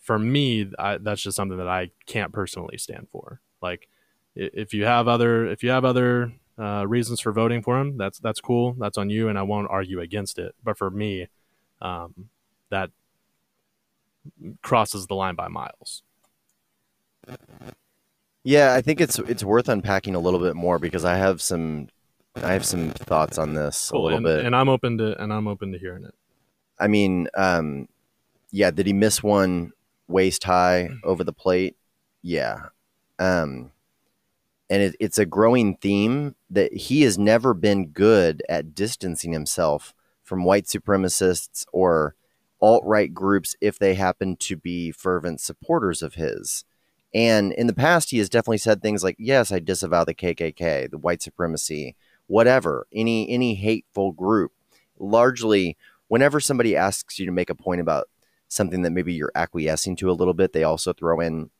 for 0.00 0.18
me, 0.18 0.70
I, 0.78 0.98
that's 0.98 1.22
just 1.22 1.36
something 1.36 1.58
that 1.58 1.68
I 1.68 1.90
can't 2.06 2.32
personally 2.32 2.78
stand 2.78 3.08
for. 3.10 3.40
Like, 3.60 3.88
if 4.34 4.72
you 4.74 4.84
have 4.84 5.08
other 5.08 5.46
if 5.46 5.62
you 5.62 5.70
have 5.70 5.84
other 5.84 6.32
uh, 6.60 6.84
reasons 6.86 7.20
for 7.20 7.32
voting 7.32 7.62
for 7.62 7.78
him, 7.80 7.96
that's 7.96 8.18
that's 8.18 8.40
cool. 8.40 8.74
That's 8.78 8.98
on 8.98 9.08
you, 9.10 9.28
and 9.28 9.38
I 9.38 9.42
won't 9.42 9.68
argue 9.70 10.00
against 10.00 10.38
it. 10.38 10.54
But 10.62 10.76
for 10.76 10.90
me, 10.90 11.28
um, 11.80 12.28
that 12.68 12.90
crosses 14.62 15.06
the 15.06 15.14
line 15.14 15.34
by 15.34 15.48
miles. 15.48 16.02
Yeah, 18.42 18.74
I 18.74 18.80
think 18.82 19.00
it's 19.00 19.18
it's 19.20 19.44
worth 19.44 19.68
unpacking 19.68 20.14
a 20.14 20.18
little 20.18 20.40
bit 20.40 20.56
more 20.56 20.78
because 20.78 21.04
I 21.04 21.16
have 21.16 21.40
some 21.40 21.88
I 22.36 22.52
have 22.52 22.64
some 22.64 22.90
thoughts 22.90 23.38
on 23.38 23.54
this 23.54 23.90
Cool, 23.90 24.00
a 24.00 24.04
little 24.04 24.16
and, 24.18 24.24
bit. 24.24 24.44
and 24.44 24.56
I'm 24.56 24.68
open 24.68 24.98
to 24.98 25.20
and 25.22 25.32
I'm 25.32 25.46
open 25.48 25.72
to 25.72 25.78
hearing 25.78 26.04
it. 26.04 26.14
I 26.78 26.88
mean, 26.88 27.28
um, 27.36 27.88
yeah, 28.50 28.70
did 28.70 28.86
he 28.86 28.92
miss 28.92 29.22
one 29.22 29.72
waist 30.08 30.44
high 30.44 30.90
over 31.04 31.24
the 31.24 31.32
plate? 31.32 31.76
Yeah. 32.22 32.66
Um, 33.18 33.72
and 34.70 34.82
it, 34.84 34.96
it's 35.00 35.18
a 35.18 35.26
growing 35.26 35.76
theme 35.76 36.36
that 36.48 36.72
he 36.72 37.02
has 37.02 37.18
never 37.18 37.52
been 37.52 37.88
good 37.88 38.42
at 38.48 38.74
distancing 38.74 39.32
himself 39.32 39.92
from 40.22 40.44
white 40.44 40.64
supremacists 40.64 41.66
or 41.72 42.14
alt 42.62 42.84
right 42.86 43.12
groups 43.12 43.56
if 43.60 43.78
they 43.78 43.94
happen 43.94 44.36
to 44.36 44.56
be 44.56 44.92
fervent 44.92 45.40
supporters 45.40 46.02
of 46.02 46.14
his. 46.14 46.64
And 47.12 47.52
in 47.52 47.66
the 47.66 47.74
past, 47.74 48.10
he 48.10 48.18
has 48.18 48.28
definitely 48.28 48.58
said 48.58 48.80
things 48.80 49.02
like, 49.02 49.16
"Yes, 49.18 49.50
I 49.50 49.58
disavow 49.58 50.04
the 50.04 50.14
KKK, 50.14 50.88
the 50.88 50.98
white 50.98 51.20
supremacy, 51.20 51.96
whatever, 52.28 52.86
any 52.92 53.28
any 53.28 53.56
hateful 53.56 54.12
group." 54.12 54.52
Largely, 55.00 55.76
whenever 56.06 56.38
somebody 56.38 56.76
asks 56.76 57.18
you 57.18 57.26
to 57.26 57.32
make 57.32 57.50
a 57.50 57.54
point 57.56 57.80
about 57.80 58.08
something 58.46 58.82
that 58.82 58.92
maybe 58.92 59.12
you're 59.12 59.32
acquiescing 59.34 59.96
to 59.96 60.10
a 60.10 60.12
little 60.12 60.34
bit, 60.34 60.52
they 60.52 60.62
also 60.62 60.92
throw 60.92 61.18
in 61.18 61.50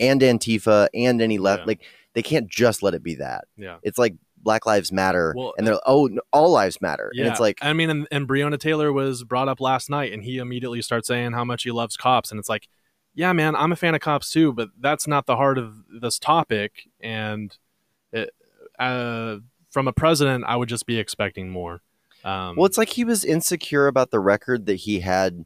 and 0.00 0.20
Antifa 0.22 0.88
and 0.94 1.20
any 1.20 1.38
left. 1.38 1.60
Yeah. 1.60 1.66
Like 1.66 1.82
they 2.14 2.22
can't 2.22 2.48
just 2.48 2.82
let 2.82 2.94
it 2.94 3.02
be 3.02 3.16
that. 3.16 3.44
Yeah. 3.56 3.76
It's 3.82 3.98
like 3.98 4.14
Black 4.42 4.66
Lives 4.66 4.90
Matter, 4.90 5.34
Well, 5.36 5.52
and 5.58 5.66
they're 5.66 5.78
oh, 5.86 6.08
all 6.32 6.50
lives 6.50 6.80
matter, 6.80 7.10
Yeah, 7.14 7.24
and 7.24 7.30
it's 7.32 7.40
like 7.40 7.58
I 7.60 7.72
mean, 7.72 7.90
and, 7.90 8.08
and 8.10 8.28
Breonna 8.28 8.58
Taylor 8.58 8.92
was 8.92 9.22
brought 9.24 9.48
up 9.48 9.60
last 9.60 9.90
night, 9.90 10.12
and 10.12 10.22
he 10.22 10.38
immediately 10.38 10.82
starts 10.82 11.08
saying 11.08 11.32
how 11.32 11.44
much 11.44 11.62
he 11.64 11.70
loves 11.70 11.96
cops, 11.96 12.30
and 12.30 12.38
it's 12.38 12.48
like, 12.48 12.68
yeah, 13.14 13.32
man, 13.32 13.54
I'm 13.56 13.72
a 13.72 13.76
fan 13.76 13.94
of 13.94 14.00
cops 14.00 14.30
too, 14.30 14.52
but 14.52 14.70
that's 14.78 15.06
not 15.06 15.26
the 15.26 15.36
heart 15.36 15.58
of 15.58 15.74
this 16.00 16.18
topic. 16.18 16.88
And 17.00 17.56
it, 18.12 18.30
uh, 18.78 19.36
from 19.70 19.88
a 19.88 19.92
president, 19.92 20.44
I 20.46 20.56
would 20.56 20.68
just 20.68 20.86
be 20.86 20.98
expecting 20.98 21.50
more. 21.50 21.82
Um, 22.24 22.56
Well, 22.56 22.66
it's 22.66 22.78
like 22.78 22.90
he 22.90 23.04
was 23.04 23.24
insecure 23.24 23.86
about 23.86 24.10
the 24.10 24.20
record 24.20 24.66
that 24.66 24.76
he 24.76 25.00
had. 25.00 25.44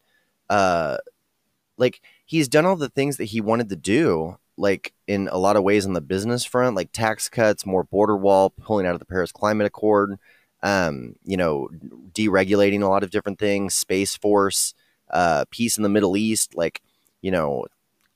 Uh, 0.51 0.99
like 1.77 2.01
he's 2.27 2.49
done 2.49 2.67
all 2.67 2.77
the 2.77 2.89
things 2.91 3.17
that 3.17 3.25
he 3.25 3.41
wanted 3.41 3.69
to 3.71 3.77
do, 3.77 4.39
like 4.57 4.93
in 5.07 5.29
a 5.29 5.39
lot 5.39 5.57
of 5.57 5.63
ways 5.63 5.87
on 5.87 5.93
the 5.93 6.01
business 6.01 6.45
front, 6.45 6.77
like 6.77 6.93
tax 6.93 7.29
cuts, 7.29 7.67
more 7.67 7.85
border 7.85 8.17
wall, 8.17 8.51
pulling 8.51 8.87
out 8.87 8.95
of 8.95 9.01
the 9.01 9.07
Paris 9.07 9.33
Climate 9.33 9.67
Accord, 9.67 10.19
um, 10.63 11.17
you 11.25 11.37
know, 11.37 11.69
deregulating 12.13 12.83
a 12.83 12.89
lot 12.89 13.03
of 13.03 13.11
different 13.11 13.39
things, 13.39 13.75
space 13.75 14.17
force, 14.17 14.75
uh, 15.11 15.45
peace 15.51 15.77
in 15.77 15.83
the 15.83 15.89
Middle 15.89 16.17
East, 16.17 16.57
like 16.57 16.81
you 17.21 17.31
know, 17.31 17.65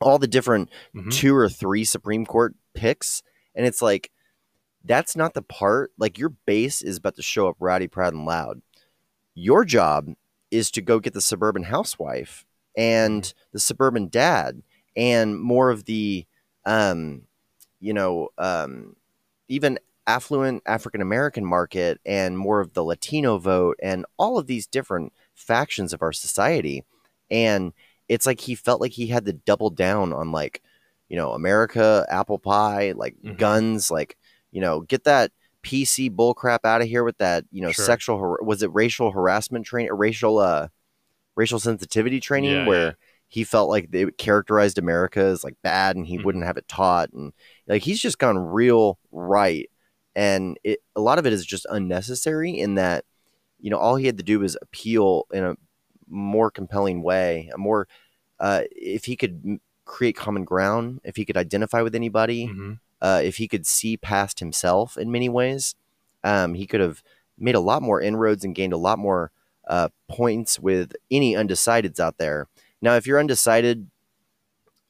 all 0.00 0.18
the 0.18 0.28
different 0.28 0.70
mhm. 0.94 1.12
two 1.12 1.34
or 1.34 1.48
three 1.48 1.84
Supreme 1.84 2.26
Court 2.26 2.54
picks, 2.74 3.22
and 3.54 3.66
it's 3.66 3.82
like 3.82 4.10
that's 4.84 5.16
not 5.16 5.34
the 5.34 5.42
part. 5.42 5.92
Like 5.98 6.18
your 6.18 6.30
base 6.30 6.82
is 6.82 6.98
about 6.98 7.16
to 7.16 7.22
show 7.22 7.48
up 7.48 7.56
rowdy, 7.58 7.88
proud, 7.88 8.14
and 8.14 8.24
loud. 8.24 8.62
Your 9.34 9.64
job 9.64 10.14
is 10.50 10.70
to 10.72 10.80
go 10.80 10.98
get 10.98 11.14
the 11.14 11.20
suburban 11.20 11.64
housewife 11.64 12.46
and 12.76 13.32
the 13.52 13.60
suburban 13.60 14.08
dad 14.08 14.62
and 14.96 15.38
more 15.38 15.70
of 15.70 15.84
the, 15.84 16.26
um, 16.68 17.22
you 17.80 17.94
know, 17.94 18.30
um, 18.38 18.96
even 19.48 19.78
affluent 20.06 20.62
African 20.66 21.02
American 21.02 21.44
market 21.46 22.00
and 22.06 22.38
more 22.38 22.60
of 22.60 22.74
the 22.74 22.84
Latino 22.84 23.38
vote 23.38 23.78
and 23.82 24.06
all 24.18 24.38
of 24.38 24.46
these 24.48 24.66
different 24.66 25.12
factions 25.34 25.92
of 25.94 26.02
our 26.02 26.12
society. 26.12 26.84
And 27.30 27.72
it's 28.08 28.26
like 28.26 28.40
he 28.40 28.54
felt 28.56 28.80
like 28.80 28.92
he 28.92 29.08
had 29.08 29.26
to 29.26 29.34
double 29.34 29.70
down 29.70 30.12
on 30.12 30.32
like, 30.32 30.62
you 31.08 31.16
know, 31.16 31.32
America, 31.32 32.06
apple 32.10 32.38
pie, 32.38 32.92
like 32.96 33.16
Mhm. 33.22 33.36
guns, 33.36 33.90
like, 33.90 34.16
you 34.52 34.60
know, 34.60 34.80
get 34.82 35.04
that 35.04 35.32
PC 35.62 36.10
bullcrap 36.10 36.60
out 36.64 36.82
of 36.82 36.88
here 36.88 37.04
with 37.04 37.18
that, 37.18 37.44
you 37.52 37.62
know, 37.62 37.72
Sure. 37.72 37.84
sexual 37.86 38.18
har- 38.18 38.42
was 38.42 38.62
it 38.62 38.72
racial 38.74 39.10
harassment 39.12 39.66
training 39.66 39.92
racial 39.94 40.38
uh 40.38 40.68
racial 41.36 41.58
sensitivity 41.58 42.20
training 42.20 42.52
Yeah, 42.52 42.64
where 42.64 42.90
yeah. 42.90 42.94
He 43.28 43.44
felt 43.44 43.68
like 43.68 43.90
they 43.90 44.06
characterized 44.12 44.78
America 44.78 45.20
as 45.20 45.44
like 45.44 45.56
bad 45.62 45.96
and 45.96 46.06
he 46.06 46.18
Mhm. 46.18 46.24
wouldn't 46.24 46.44
have 46.44 46.56
it 46.56 46.66
taught 46.68 47.12
and 47.12 47.32
like 47.66 47.82
he's 47.82 48.00
just 48.00 48.18
gone 48.18 48.38
real 48.38 48.98
right 49.12 49.70
and 50.16 50.58
it, 50.64 50.80
a 50.96 51.00
lot 51.00 51.18
of 51.18 51.26
it 51.26 51.32
is 51.32 51.44
just 51.46 51.66
unnecessary 51.70 52.58
in 52.58 52.74
that 52.76 53.04
you 53.60 53.70
know 53.70 53.78
all 53.78 53.96
he 53.96 54.06
had 54.06 54.16
to 54.18 54.24
do 54.24 54.40
was 54.40 54.56
appeal 54.62 55.26
in 55.32 55.44
a 55.44 55.56
more 56.10 56.50
compelling 56.50 57.02
way, 57.02 57.50
a 57.54 57.58
more 57.58 57.86
uh, 58.40 58.62
if 58.72 59.04
he 59.04 59.16
could 59.16 59.60
create 59.84 60.16
common 60.16 60.44
ground, 60.44 61.00
if 61.04 61.16
he 61.16 61.24
could 61.24 61.36
identify 61.36 61.82
with 61.82 61.94
anybody, 61.94 62.46
hmm 62.46 62.72
uh, 63.00 63.20
if 63.22 63.36
he 63.36 63.46
could 63.46 63.64
see 63.64 63.96
past 63.96 64.40
himself 64.40 64.96
in 64.96 65.12
many 65.12 65.28
ways, 65.28 65.76
um, 66.24 66.54
he 66.54 66.66
could 66.66 66.80
have 66.80 67.00
made 67.38 67.54
a 67.54 67.60
lot 67.60 67.80
more 67.80 68.00
inroads 68.00 68.44
and 68.44 68.56
gained 68.56 68.72
a 68.72 68.76
lot 68.76 68.98
more 68.98 69.30
uh, 69.68 69.88
points 70.08 70.58
with 70.58 70.94
any 71.08 71.34
undecideds 71.34 72.00
out 72.00 72.18
there. 72.18 72.48
Now, 72.80 72.94
if 72.96 73.06
you're 73.06 73.18
undecided, 73.20 73.90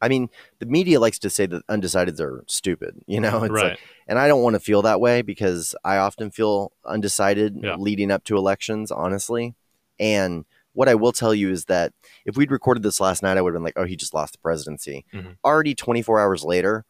I 0.01 0.09
mean, 0.09 0.29
the 0.61 0.67
media 0.67 1.01
likes 1.01 1.19
to 1.21 1.31
say 1.31 1.47
that 1.47 1.67
undecideds 1.67 2.21
are 2.21 2.45
stupid. 2.47 3.03
You 3.07 3.21
know, 3.21 3.43
it's 3.45 3.53
right. 3.53 3.71
like, 3.71 3.81
and 4.07 4.19
I 4.19 4.29
don't 4.29 4.43
want 4.43 4.55
to 4.55 4.61
feel 4.61 4.83
that 4.83 5.01
way 5.01 5.23
because 5.23 5.75
I 5.85 5.97
often 5.97 6.31
feel 6.31 6.73
undecided 6.85 7.59
Yeah. 7.63 7.77
leading 7.77 8.11
up 8.11 8.25
to 8.25 8.37
elections, 8.37 8.91
honestly. 8.91 9.55
And 9.99 10.45
what 10.75 10.89
I 10.89 10.95
will 10.95 11.13
tell 11.13 11.35
you 11.35 11.51
is 11.51 11.65
that 11.65 11.93
if 12.25 12.37
we'd 12.37 12.53
recorded 12.53 12.83
this 12.85 13.01
last 13.01 13.23
night, 13.23 13.37
I 13.37 13.41
would 13.41 13.51
have 13.53 13.57
been 13.59 13.65
like, 13.65 13.77
"Oh, 13.77 13.85
he 13.85 13.97
just 13.97 14.15
lost 14.15 14.35
the 14.35 14.39
presidency." 14.39 15.05
Mhm. 15.13 15.37
Already 15.45 15.75
24 15.75 16.21
hours 16.21 16.45
later, 16.45 16.85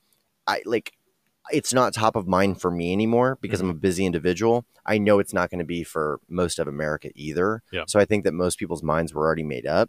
I 0.47 0.61
like 0.67 0.93
it's 1.51 1.73
not 1.73 1.95
top 1.95 2.15
of 2.15 2.27
mind 2.29 2.61
for 2.61 2.71
me 2.71 2.93
anymore 2.93 3.39
because 3.41 3.63
I'm 3.63 3.71
a 3.71 3.75
busy 3.75 4.05
individual. 4.05 4.67
I 4.85 4.99
know 4.99 5.19
it's 5.19 5.33
not 5.33 5.49
going 5.49 5.61
to 5.61 5.65
be 5.65 5.83
for 5.83 6.21
most 6.29 6.59
of 6.59 6.69
America 6.69 7.11
either. 7.15 7.63
Yeah. 7.73 7.85
So 7.89 7.99
I 7.99 8.05
think 8.05 8.25
that 8.25 8.35
most 8.35 8.59
people's 8.59 8.83
minds 8.83 9.15
were 9.15 9.25
already 9.25 9.45
made 9.45 9.65
up. 9.65 9.89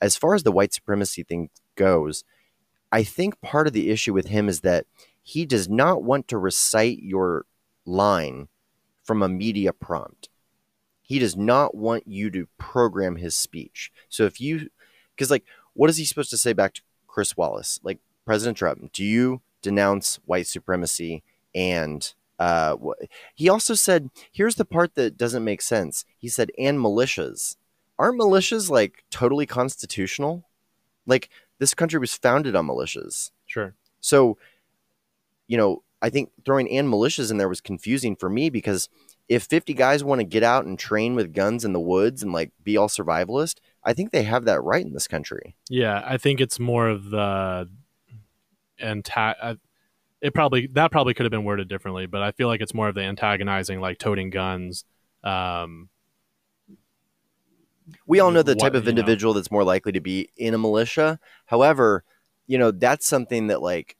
As 0.00 0.16
far 0.16 0.34
as 0.34 0.42
the 0.42 0.52
white 0.52 0.72
supremacy 0.72 1.22
thing 1.22 1.50
goes, 1.74 2.24
I 2.90 3.02
think 3.02 3.40
part 3.40 3.66
of 3.66 3.72
the 3.72 3.90
issue 3.90 4.14
with 4.14 4.28
him 4.28 4.48
is 4.48 4.60
that 4.60 4.86
he 5.22 5.44
does 5.44 5.68
not 5.68 6.02
want 6.02 6.28
to 6.28 6.38
recite 6.38 7.02
your 7.02 7.44
line 7.84 8.48
from 9.02 9.22
a 9.22 9.28
media 9.28 9.72
prompt. 9.72 10.28
He 11.02 11.18
does 11.18 11.36
not 11.36 11.74
want 11.74 12.06
you 12.06 12.30
to 12.30 12.48
program 12.58 13.16
his 13.16 13.34
speech. 13.34 13.90
So 14.08 14.24
if 14.24 14.40
you, 14.40 14.68
because 15.14 15.30
like, 15.30 15.44
what 15.74 15.90
is 15.90 15.96
he 15.96 16.04
supposed 16.04 16.30
to 16.30 16.36
say 16.36 16.52
back 16.52 16.74
to 16.74 16.82
Chris 17.06 17.36
Wallace? 17.36 17.80
Like, 17.82 17.98
President 18.26 18.58
Trump, 18.58 18.92
do 18.92 19.04
you 19.04 19.40
denounce 19.62 20.18
white 20.26 20.46
supremacy? 20.46 21.22
And 21.54 22.12
uh, 22.38 22.76
he 23.34 23.48
also 23.48 23.74
said, 23.74 24.10
here's 24.30 24.56
the 24.56 24.66
part 24.66 24.94
that 24.94 25.16
doesn't 25.16 25.44
make 25.44 25.62
sense. 25.62 26.04
He 26.18 26.28
said, 26.28 26.52
and 26.58 26.78
militias. 26.78 27.56
Aren't 27.98 28.20
militias 28.20 28.70
like 28.70 29.04
totally 29.10 29.46
constitutional? 29.46 30.44
Like, 31.06 31.28
this 31.58 31.74
country 31.74 31.98
was 31.98 32.14
founded 32.14 32.54
on 32.54 32.66
militias. 32.66 33.30
Sure. 33.46 33.74
So, 34.00 34.38
you 35.46 35.56
know, 35.56 35.82
I 36.00 36.10
think 36.10 36.30
throwing 36.44 36.70
and 36.70 36.92
militias 36.92 37.30
in 37.30 37.38
there 37.38 37.48
was 37.48 37.60
confusing 37.60 38.14
for 38.14 38.28
me 38.28 38.50
because 38.50 38.88
if 39.28 39.42
50 39.44 39.74
guys 39.74 40.04
want 40.04 40.20
to 40.20 40.24
get 40.24 40.42
out 40.42 40.64
and 40.64 40.78
train 40.78 41.14
with 41.14 41.34
guns 41.34 41.64
in 41.64 41.72
the 41.72 41.80
woods 41.80 42.22
and 42.22 42.32
like 42.32 42.52
be 42.62 42.76
all 42.76 42.88
survivalist, 42.88 43.56
I 43.84 43.92
think 43.92 44.10
they 44.10 44.22
have 44.22 44.44
that 44.44 44.62
right 44.62 44.84
in 44.84 44.92
this 44.92 45.08
country. 45.08 45.56
Yeah, 45.68 46.02
I 46.06 46.16
think 46.16 46.40
it's 46.40 46.58
more 46.58 46.88
of 46.88 47.10
the 47.10 47.68
anta- 48.80 49.58
It 50.20 50.34
probably 50.34 50.68
that 50.68 50.90
probably 50.90 51.14
could 51.14 51.24
have 51.24 51.30
been 51.30 51.44
worded 51.44 51.68
differently, 51.68 52.06
but 52.06 52.22
I 52.22 52.32
feel 52.32 52.48
like 52.48 52.60
it's 52.60 52.74
more 52.74 52.88
of 52.88 52.94
the 52.94 53.02
antagonizing, 53.02 53.80
like 53.80 53.98
toting 53.98 54.30
guns. 54.30 54.84
Um, 55.24 55.88
We 58.06 58.20
all 58.20 58.30
know 58.30 58.42
the 58.42 58.52
What- 58.52 58.60
type 58.60 58.74
of 58.74 58.84
you 58.84 58.92
know. 58.92 58.98
individual 59.00 59.34
that's 59.34 59.50
more 59.50 59.64
likely 59.64 59.92
to 59.92 60.00
be 60.00 60.28
in 60.36 60.54
a 60.54 60.58
militia. 60.58 61.18
However, 61.46 62.04
you 62.46 62.58
know, 62.58 62.70
that's 62.70 63.06
something 63.06 63.46
that 63.48 63.62
like 63.62 63.96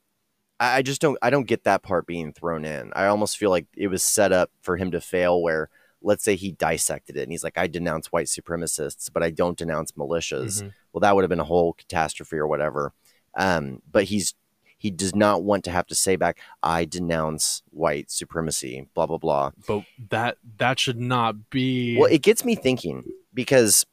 I 0.61 0.79
I 0.79 0.83
just 0.83 1.01
don't 1.01 1.19
I 1.23 1.31
don't 1.31 1.47
get 1.47 1.65
that 1.65 1.83
part 1.83 2.07
being 2.07 2.33
thrown 2.33 2.65
in. 2.65 2.93
I 2.97 3.07
almost 3.07 3.37
feel 3.39 3.51
like 3.51 3.67
it 3.77 3.89
was 3.89 4.03
set 4.03 4.33
up 4.33 4.51
for 4.63 4.77
him 4.77 4.91
to 4.93 5.01
fail 5.01 5.41
where 5.43 5.69
let's 6.01 6.23
say 6.25 6.37
he 6.37 6.53
dissected 6.53 7.17
it 7.17 7.23
and 7.23 7.33
he's 7.33 7.43
like, 7.43 7.59
I 7.59 7.67
denounce 7.67 8.13
white 8.13 8.27
supremacists, 8.29 9.11
but 9.13 9.23
I 9.25 9.31
don't 9.31 9.59
denounce 9.59 9.93
militias. 9.93 10.63
mhm. 10.63 10.73
well 10.93 11.01
that 11.01 11.15
would 11.15 11.23
have 11.23 11.29
been 11.31 11.41
a 11.41 11.45
whole 11.45 11.73
catastrophe 11.73 12.37
or 12.37 12.47
whatever 12.47 12.93
um, 13.37 13.83
but 13.91 14.05
he's 14.05 14.35
he 14.81 14.91
does 14.93 15.13
not 15.15 15.43
want 15.43 15.65
to 15.65 15.73
have 15.73 15.87
to 15.89 15.95
say 15.97 16.15
back 16.15 16.39
i 16.63 16.85
denounce 16.85 17.63
white 17.71 18.11
supremacy 18.13 18.87
blah 18.95 19.07
blah 19.07 19.19
blah 19.19 19.51
But 19.67 19.83
that 20.11 20.39
that 20.59 20.79
should 20.79 21.01
not 21.01 21.51
be. 21.51 21.97
well 21.99 22.11
it 22.11 22.23
gets 22.23 22.45
me 22.45 22.55
thinking 22.55 23.05
because 23.39 23.87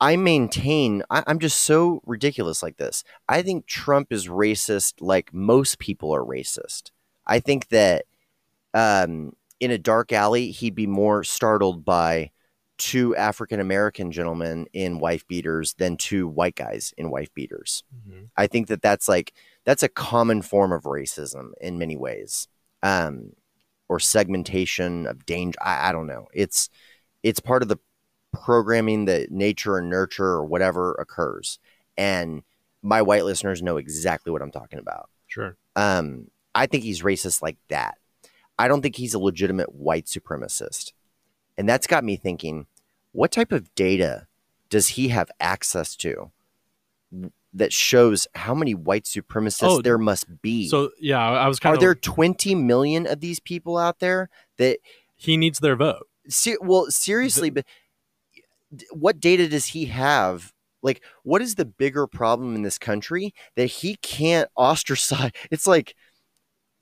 i 0.00 0.16
maintain 0.16 1.02
I, 1.10 1.22
i'm 1.28 1.38
just 1.38 1.62
so 1.62 2.02
ridiculous 2.04 2.62
like 2.62 2.76
this 2.76 3.04
i 3.28 3.40
think 3.42 3.66
trump 3.66 4.12
is 4.12 4.26
racist 4.26 4.94
like 5.00 5.32
most 5.32 5.78
people 5.78 6.12
are 6.12 6.24
racist 6.24 6.90
i 7.26 7.38
think 7.40 7.68
that 7.68 8.04
um, 8.74 9.32
in 9.60 9.70
a 9.70 9.78
dark 9.78 10.12
alley 10.12 10.50
he'd 10.50 10.74
be 10.74 10.86
more 10.86 11.22
startled 11.24 11.84
by 11.84 12.30
two 12.78 13.14
african 13.16 13.60
american 13.60 14.10
gentlemen 14.10 14.66
in 14.72 14.98
wife 14.98 15.26
beaters 15.28 15.74
than 15.74 15.96
two 15.96 16.26
white 16.26 16.56
guys 16.56 16.92
in 16.96 17.10
wife 17.10 17.32
beaters 17.34 17.84
Mhm. 18.08 18.28
I 18.36 18.46
think 18.46 18.68
that 18.68 18.80
that's 18.80 19.08
like 19.08 19.34
that's 19.66 19.82
a 19.82 19.88
common 19.88 20.40
form 20.42 20.72
of 20.72 20.84
racism 20.84 21.50
in 21.60 21.78
many 21.78 21.96
ways, 21.96 22.48
um, 22.82 23.32
or 23.88 24.00
segmentation 24.00 25.06
of 25.06 25.26
danger. 25.26 25.58
I, 25.60 25.88
I 25.88 25.92
don't 25.92 26.06
know. 26.06 26.28
It's 26.32 26.70
it's 27.22 27.40
part 27.40 27.62
of 27.62 27.68
the 27.68 27.78
programming 28.32 29.04
that 29.06 29.30
nature 29.30 29.76
and 29.78 29.88
nurture 29.90 30.26
or 30.26 30.44
whatever 30.44 30.92
occurs, 30.94 31.58
and 31.96 32.42
my 32.82 33.02
white 33.02 33.24
listeners 33.24 33.62
know 33.62 33.76
exactly 33.76 34.32
what 34.32 34.42
I'm 34.42 34.50
talking 34.52 34.78
about. 34.78 35.08
sure. 35.26 35.56
Um, 35.76 36.28
I 36.54 36.66
think 36.66 36.82
he's 36.84 37.02
racist 37.02 37.42
like 37.42 37.56
that. 37.68 37.96
I 38.58 38.68
don't 38.68 38.82
think 38.82 38.96
he's 38.96 39.14
a 39.14 39.18
legitimate 39.18 39.74
white 39.74 40.06
supremacist, 40.06 40.92
and 41.56 41.68
that's 41.68 41.86
got 41.86 42.04
me 42.04 42.16
thinking: 42.16 42.66
what 43.12 43.30
type 43.32 43.52
of 43.52 43.74
data 43.74 44.26
does 44.68 44.88
he 44.88 45.08
have 45.08 45.30
access 45.40 45.96
to 45.96 46.30
that 47.52 47.72
shows 47.72 48.28
how 48.34 48.54
many 48.54 48.74
white 48.74 49.04
supremacists 49.04 49.62
Oh, 49.62 49.82
there 49.82 49.98
must 49.98 50.40
be? 50.42 50.68
So 50.68 50.90
yeah, 51.00 51.18
I 51.20 51.48
was 51.48 51.58
kind 51.58 51.72
are 51.72 51.76
of. 51.76 51.80
there 51.80 51.94
20 51.94 52.54
million 52.54 53.06
of 53.06 53.20
these 53.20 53.40
people 53.40 53.76
out 53.76 53.98
there 53.98 54.28
that 54.58 54.78
He 55.16 55.36
needs 55.36 55.58
their 55.58 55.74
vote. 55.76 56.06
se- 56.28 56.58
well 56.60 56.86
seriously 56.90 57.50
but 57.50 57.64
d- 57.66 57.72
what 58.92 59.20
data 59.20 59.48
does 59.48 59.66
he 59.66 59.86
have 59.86 60.52
like 60.82 61.02
what 61.24 61.42
is 61.42 61.56
the 61.56 61.64
bigger 61.64 62.06
problem 62.06 62.54
in 62.54 62.62
this 62.62 62.78
country 62.78 63.34
that 63.56 63.66
he 63.66 63.96
can't 63.96 64.48
ostracize 64.56 65.32
it's 65.50 65.66
like 65.66 65.94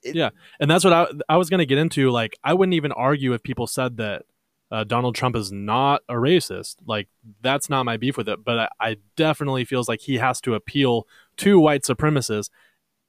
Yeah. 0.05 0.30
and 0.61 0.70
that's 0.70 0.84
what 0.84 0.93
I, 0.93 1.07
I 1.28 1.36
was 1.36 1.51
going 1.51 1.59
to 1.59 1.66
get 1.66 1.78
into. 1.78 2.11
Like, 2.11 2.39
I 2.45 2.55
wouldn't 2.55 2.74
even 2.74 2.93
argue 2.93 3.32
if 3.34 3.43
people 3.43 3.66
said 3.66 3.97
that 3.97 4.22
uh, 4.70 4.84
Donald 4.84 5.14
Trump 5.16 5.34
is 5.34 5.51
not 5.51 6.03
a 6.09 6.14
racist. 6.14 6.76
Like, 6.86 7.09
that's 7.41 7.68
not 7.68 7.84
my 7.84 7.97
beef 7.97 8.16
with 8.16 8.28
it. 8.28 8.45
But 8.45 8.59
I, 8.59 8.68
I 8.80 8.97
definitely 9.16 9.64
feels 9.64 9.89
like 9.89 10.01
he 10.01 10.18
has 10.18 10.41
to 10.43 10.55
appeal 10.55 11.07
to 11.39 11.59
white 11.59 11.82
supremacists. 11.82 12.51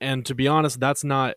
And 0.02 0.26
to 0.26 0.34
be 0.34 0.48
honest, 0.48 0.80
that's 0.80 1.04
not 1.04 1.36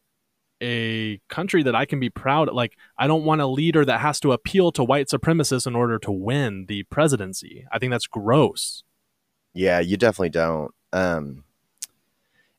a 0.63 1.21
country 1.29 1.63
that 1.65 1.75
I 1.75 1.85
can 1.85 1.99
be 2.01 2.09
proud 2.09 2.49
of. 2.49 2.55
Like, 2.55 2.77
I 2.97 3.07
don't 3.07 3.25
want 3.25 3.41
a 3.41 3.47
leader 3.47 3.85
that 3.85 4.01
has 4.01 4.21
to 4.21 4.33
appeal 4.33 4.71
to 4.73 4.85
white 4.85 5.09
supremacists 5.09 5.67
in 5.67 5.75
order 5.75 5.99
to 5.99 6.13
win 6.13 6.67
the 6.67 6.85
presidency. 6.85 7.67
I 7.73 7.79
think 7.79 7.91
that's 7.91 8.07
gross. 8.07 8.85
yeah 9.55 9.81
you 9.81 9.97
definitely 9.99 10.31
don't 10.31 10.73
um 10.95 11.45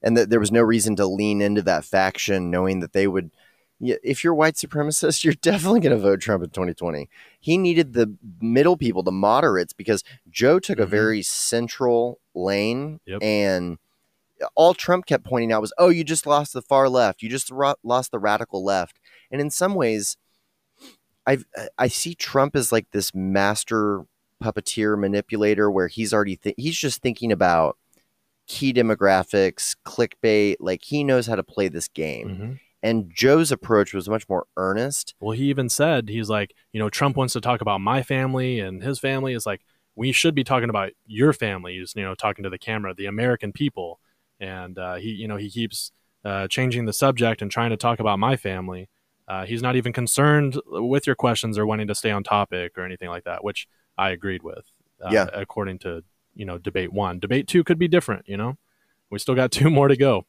and 0.01 0.15
that 0.17 0.29
there 0.29 0.39
was 0.39 0.51
no 0.51 0.61
reason 0.61 0.95
to 0.97 1.05
lean 1.07 1.41
into 1.41 1.61
that 1.63 1.85
faction 1.85 2.51
knowing 2.51 2.81
that 2.81 2.93
they 2.93 3.07
would 3.07 3.31
yeah, 3.79 3.95
if 4.03 4.23
you're 4.23 4.35
white 4.35 4.53
supremacist, 4.55 5.23
you're 5.25 5.33
definitely 5.33 5.79
going 5.81 5.95
to 5.95 6.01
vote 6.01 6.21
Trump 6.21 6.41
in 6.43 6.51
2020. 6.51 7.09
He 7.39 7.57
needed 7.57 7.91
the 7.93 8.15
middle 8.39 8.77
people, 8.77 9.03
the 9.03 9.11
moderates, 9.11 9.73
because 9.73 10.05
Joe 10.29 10.57
took 10.59 10.79
a 10.79 10.85
Mhm. 10.85 10.89
very 10.89 11.21
central 11.21 12.19
lane, 12.33 13.01
Yep. 13.05 13.21
and 13.23 13.77
all 14.55 14.73
Trump 14.73 15.05
kept 15.05 15.23
pointing 15.25 15.51
out 15.51 15.61
was, 15.61 15.73
"Oh, 15.77 15.89
you 15.89 16.03
just 16.03 16.25
lost 16.25 16.53
the 16.53 16.61
far 16.61 16.89
left. 16.89 17.21
You 17.21 17.29
just 17.29 17.49
ro- 17.51 17.75
lost 17.83 18.11
the 18.11 18.19
radical 18.19 18.63
left." 18.63 18.99
And 19.31 19.41
in 19.41 19.49
some 19.49 19.75
ways, 19.75 20.17
I 21.25 21.37
I 21.77 21.87
see 21.87 22.15
Trump 22.15 22.55
as 22.55 22.71
like 22.71 22.87
this 22.91 23.13
master 23.13 24.05
puppeteer 24.43 24.99
manipulator, 24.99 25.71
where 25.71 25.87
he's 25.87 26.13
already 26.13 26.35
th- 26.35 26.55
he's 26.57 26.77
just 26.77 27.01
thinking 27.01 27.31
about 27.31 27.77
key 28.47 28.73
demographics, 28.73 29.75
clickbait. 29.85 30.57
Like 30.59 30.83
he 30.83 31.03
knows 31.03 31.27
how 31.27 31.35
to 31.35 31.43
play 31.43 31.69
this 31.69 31.87
game. 31.87 32.29
Mhm. 32.29 32.59
And 32.81 33.09
Joe's 33.15 33.49
approach 33.49 33.93
was 33.93 34.09
much 34.09 34.27
more 34.27 34.45
earnest. 34.57 35.15
Well, 35.21 35.31
he 35.31 35.45
even 35.45 35.69
said 35.69 36.09
he's 36.09 36.29
like, 36.29 36.53
you 36.73 36.79
know, 36.79 36.89
Trump 36.89 37.15
wants 37.15 37.31
to 37.33 37.39
talk 37.41 37.61
about 37.61 37.79
my 37.79 38.03
family 38.03 38.59
and 38.59 38.83
his 38.83 38.99
family 38.99 39.33
is 39.33 39.45
like, 39.45 39.61
we 39.95 40.11
should 40.11 40.35
be 40.35 40.43
talking 40.43 40.69
about 40.69 40.91
your 41.05 41.31
family. 41.31 41.77
He's, 41.77 41.93
you 41.95 42.03
know, 42.03 42.13
talking 42.15 42.43
to 42.43 42.49
the 42.49 42.57
camera, 42.57 42.93
the 42.93 43.05
American 43.05 43.53
people, 43.53 44.01
and 44.39 44.77
uh, 44.77 44.95
he, 44.95 45.09
you 45.09 45.27
know, 45.27 45.37
he 45.37 45.49
keeps 45.49 45.91
uh, 46.25 46.47
changing 46.47 46.85
the 46.85 46.93
subject 46.93 47.41
and 47.41 47.51
trying 47.51 47.69
to 47.69 47.77
talk 47.77 47.99
about 47.99 48.19
my 48.19 48.35
family. 48.35 48.89
Uh, 49.27 49.45
he's 49.45 49.61
not 49.61 49.75
even 49.75 49.93
concerned 49.93 50.59
with 50.67 51.07
your 51.07 51.15
questions 51.15 51.57
or 51.57 51.65
wanting 51.65 51.87
to 51.87 51.95
stay 51.95 52.11
on 52.11 52.23
topic 52.23 52.77
or 52.77 52.83
anything 52.83 53.09
like 53.09 53.23
that, 53.23 53.43
which 53.43 53.67
I 53.97 54.09
agreed 54.09 54.43
with. 54.43 54.71
Uh, 55.03 55.09
Yeah. 55.11 55.27
According 55.33 55.79
to 55.79 56.03
you 56.35 56.45
know, 56.45 56.57
debate 56.57 56.91
one, 56.91 57.19
debate 57.19 57.47
two 57.47 57.63
could 57.63 57.77
be 57.77 57.87
different. 57.87 58.27
You 58.27 58.37
know, 58.37 58.57
we 59.09 59.19
still 59.19 59.35
got 59.35 59.51
two 59.59 59.69
more 59.69 59.87
to 59.87 59.95
go. 59.95 60.25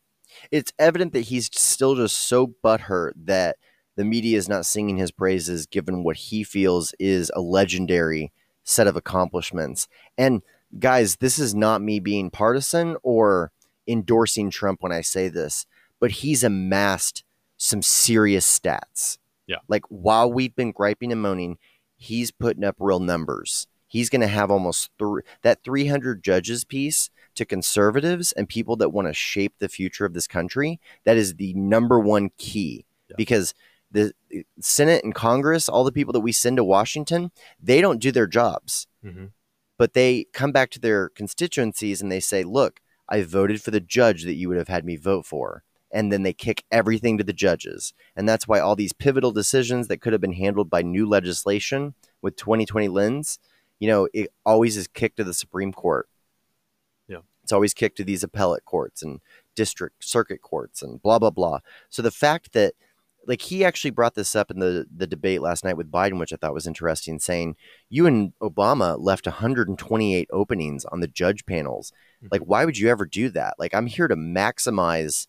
It's 0.50 0.72
evident 0.78 1.12
that 1.12 1.22
he's 1.22 1.50
still 1.52 1.94
just 1.94 2.18
so 2.18 2.54
butthurt 2.62 3.12
that 3.16 3.56
the 3.96 4.04
media 4.04 4.36
is 4.36 4.48
not 4.48 4.66
singing 4.66 4.96
his 4.96 5.12
praises 5.12 5.66
given 5.66 6.02
what 6.02 6.16
he 6.16 6.42
feels 6.42 6.94
is 6.98 7.30
a 7.34 7.40
legendary 7.40 8.32
set 8.64 8.86
of 8.86 8.96
accomplishments. 8.96 9.86
And 10.18 10.42
guys, 10.78 11.16
this 11.16 11.38
is 11.38 11.54
not 11.54 11.82
me 11.82 12.00
being 12.00 12.30
partisan 12.30 12.96
or 13.02 13.52
endorsing 13.86 14.50
Trump 14.50 14.82
when 14.82 14.92
I 14.92 15.00
say 15.00 15.28
this, 15.28 15.66
but 16.00 16.10
he's 16.10 16.42
amassed 16.44 17.24
some 17.56 17.82
serious 17.82 18.46
stats. 18.58 19.18
Yeah. 19.46 19.58
Like 19.68 19.82
while 19.88 20.32
we've 20.32 20.54
been 20.54 20.72
griping 20.72 21.12
and 21.12 21.20
moaning, 21.22 21.58
he's 21.96 22.30
putting 22.30 22.64
up 22.64 22.76
real 22.78 23.00
numbers. 23.00 23.66
He's 23.86 24.10
going 24.10 24.22
to 24.22 24.26
have 24.26 24.50
almost 24.50 24.90
three, 24.98 25.22
that 25.42 25.62
300 25.62 26.22
judges 26.22 26.64
piece 26.64 27.10
to 27.36 27.44
conservatives 27.44 28.32
and 28.32 28.48
people 28.48 28.76
that 28.76 28.90
want 28.90 29.06
to 29.08 29.14
shape 29.14 29.54
the 29.58 29.68
future 29.68 30.04
of 30.04 30.14
this 30.14 30.26
country. 30.26 30.80
That 31.04 31.16
is 31.16 31.34
the 31.34 31.52
number 31.54 32.00
one 32.00 32.30
key 32.38 32.86
Yeah. 33.08 33.14
because 33.16 33.54
the 33.90 34.12
Senate 34.60 35.04
and 35.04 35.14
Congress, 35.14 35.68
all 35.68 35.84
the 35.84 35.92
people 35.92 36.12
that 36.12 36.20
we 36.20 36.32
send 36.32 36.56
to 36.56 36.64
Washington, 36.64 37.30
they 37.62 37.80
don't 37.80 38.00
do 38.00 38.10
their 38.12 38.26
jobs 38.26 38.86
hmm 39.02 39.26
but 39.76 39.92
they 39.92 40.24
come 40.32 40.52
back 40.52 40.70
to 40.70 40.78
their 40.78 41.08
constituencies 41.08 42.00
and 42.00 42.10
they 42.10 42.20
say, 42.20 42.44
"Look, 42.44 42.78
I 43.14 43.22
voted 43.22 43.62
for 43.62 43.70
the 43.70 43.80
judge 43.80 44.24
that 44.24 44.34
you 44.34 44.48
would 44.48 44.58
have 44.58 44.68
had 44.68 44.84
me 44.84 44.96
vote 44.96 45.26
for." 45.26 45.62
And 45.90 46.12
then 46.12 46.24
they 46.24 46.32
kick 46.32 46.64
everything 46.72 47.18
to 47.18 47.24
the 47.24 47.32
judges. 47.32 47.94
And 48.16 48.28
that's 48.28 48.48
why 48.48 48.58
all 48.58 48.74
these 48.74 48.92
pivotal 48.92 49.30
decisions 49.30 49.86
that 49.88 50.00
could 50.00 50.12
have 50.12 50.20
been 50.20 50.32
handled 50.32 50.68
by 50.68 50.82
new 50.82 51.08
legislation 51.08 51.94
with 52.20 52.36
2020 52.36 52.88
lens, 52.88 53.38
you 53.78 53.86
know, 53.86 54.08
it 54.12 54.32
always 54.44 54.76
is 54.76 54.88
kicked 54.88 55.18
to 55.18 55.24
the 55.24 55.34
Supreme 55.34 55.72
Court. 55.72 56.08
Yeah. 57.06 57.18
It's 57.44 57.52
always 57.52 57.74
kicked 57.74 57.96
to 57.98 58.04
these 58.04 58.24
appellate 58.24 58.64
courts 58.64 59.02
and 59.02 59.20
district 59.54 60.04
circuit 60.04 60.42
courts 60.42 60.82
and 60.82 61.00
blah 61.02 61.18
blah 61.18 61.30
blah. 61.30 61.60
So 61.90 62.02
the 62.02 62.10
fact 62.10 62.52
that 62.54 62.74
like 63.26 63.42
he 63.42 63.64
actually 63.64 63.90
brought 63.90 64.14
this 64.14 64.34
up 64.36 64.50
in 64.50 64.58
the 64.58 64.86
the 64.94 65.06
debate 65.06 65.40
last 65.40 65.64
night 65.64 65.76
with 65.76 65.90
Biden, 65.90 66.18
which 66.18 66.32
I 66.32 66.36
thought 66.36 66.54
was 66.54 66.66
interesting, 66.66 67.18
saying 67.18 67.56
you 67.88 68.06
and 68.06 68.32
Obama 68.40 68.96
left 68.98 69.26
128 69.26 70.28
openings 70.32 70.84
on 70.86 71.00
the 71.00 71.08
judge 71.08 71.46
panels. 71.46 71.92
Like, 72.30 72.42
why 72.42 72.64
would 72.64 72.78
you 72.78 72.88
ever 72.88 73.06
do 73.06 73.28
that? 73.30 73.54
Like, 73.58 73.74
I'm 73.74 73.86
here 73.86 74.08
to 74.08 74.16
maximize 74.16 75.26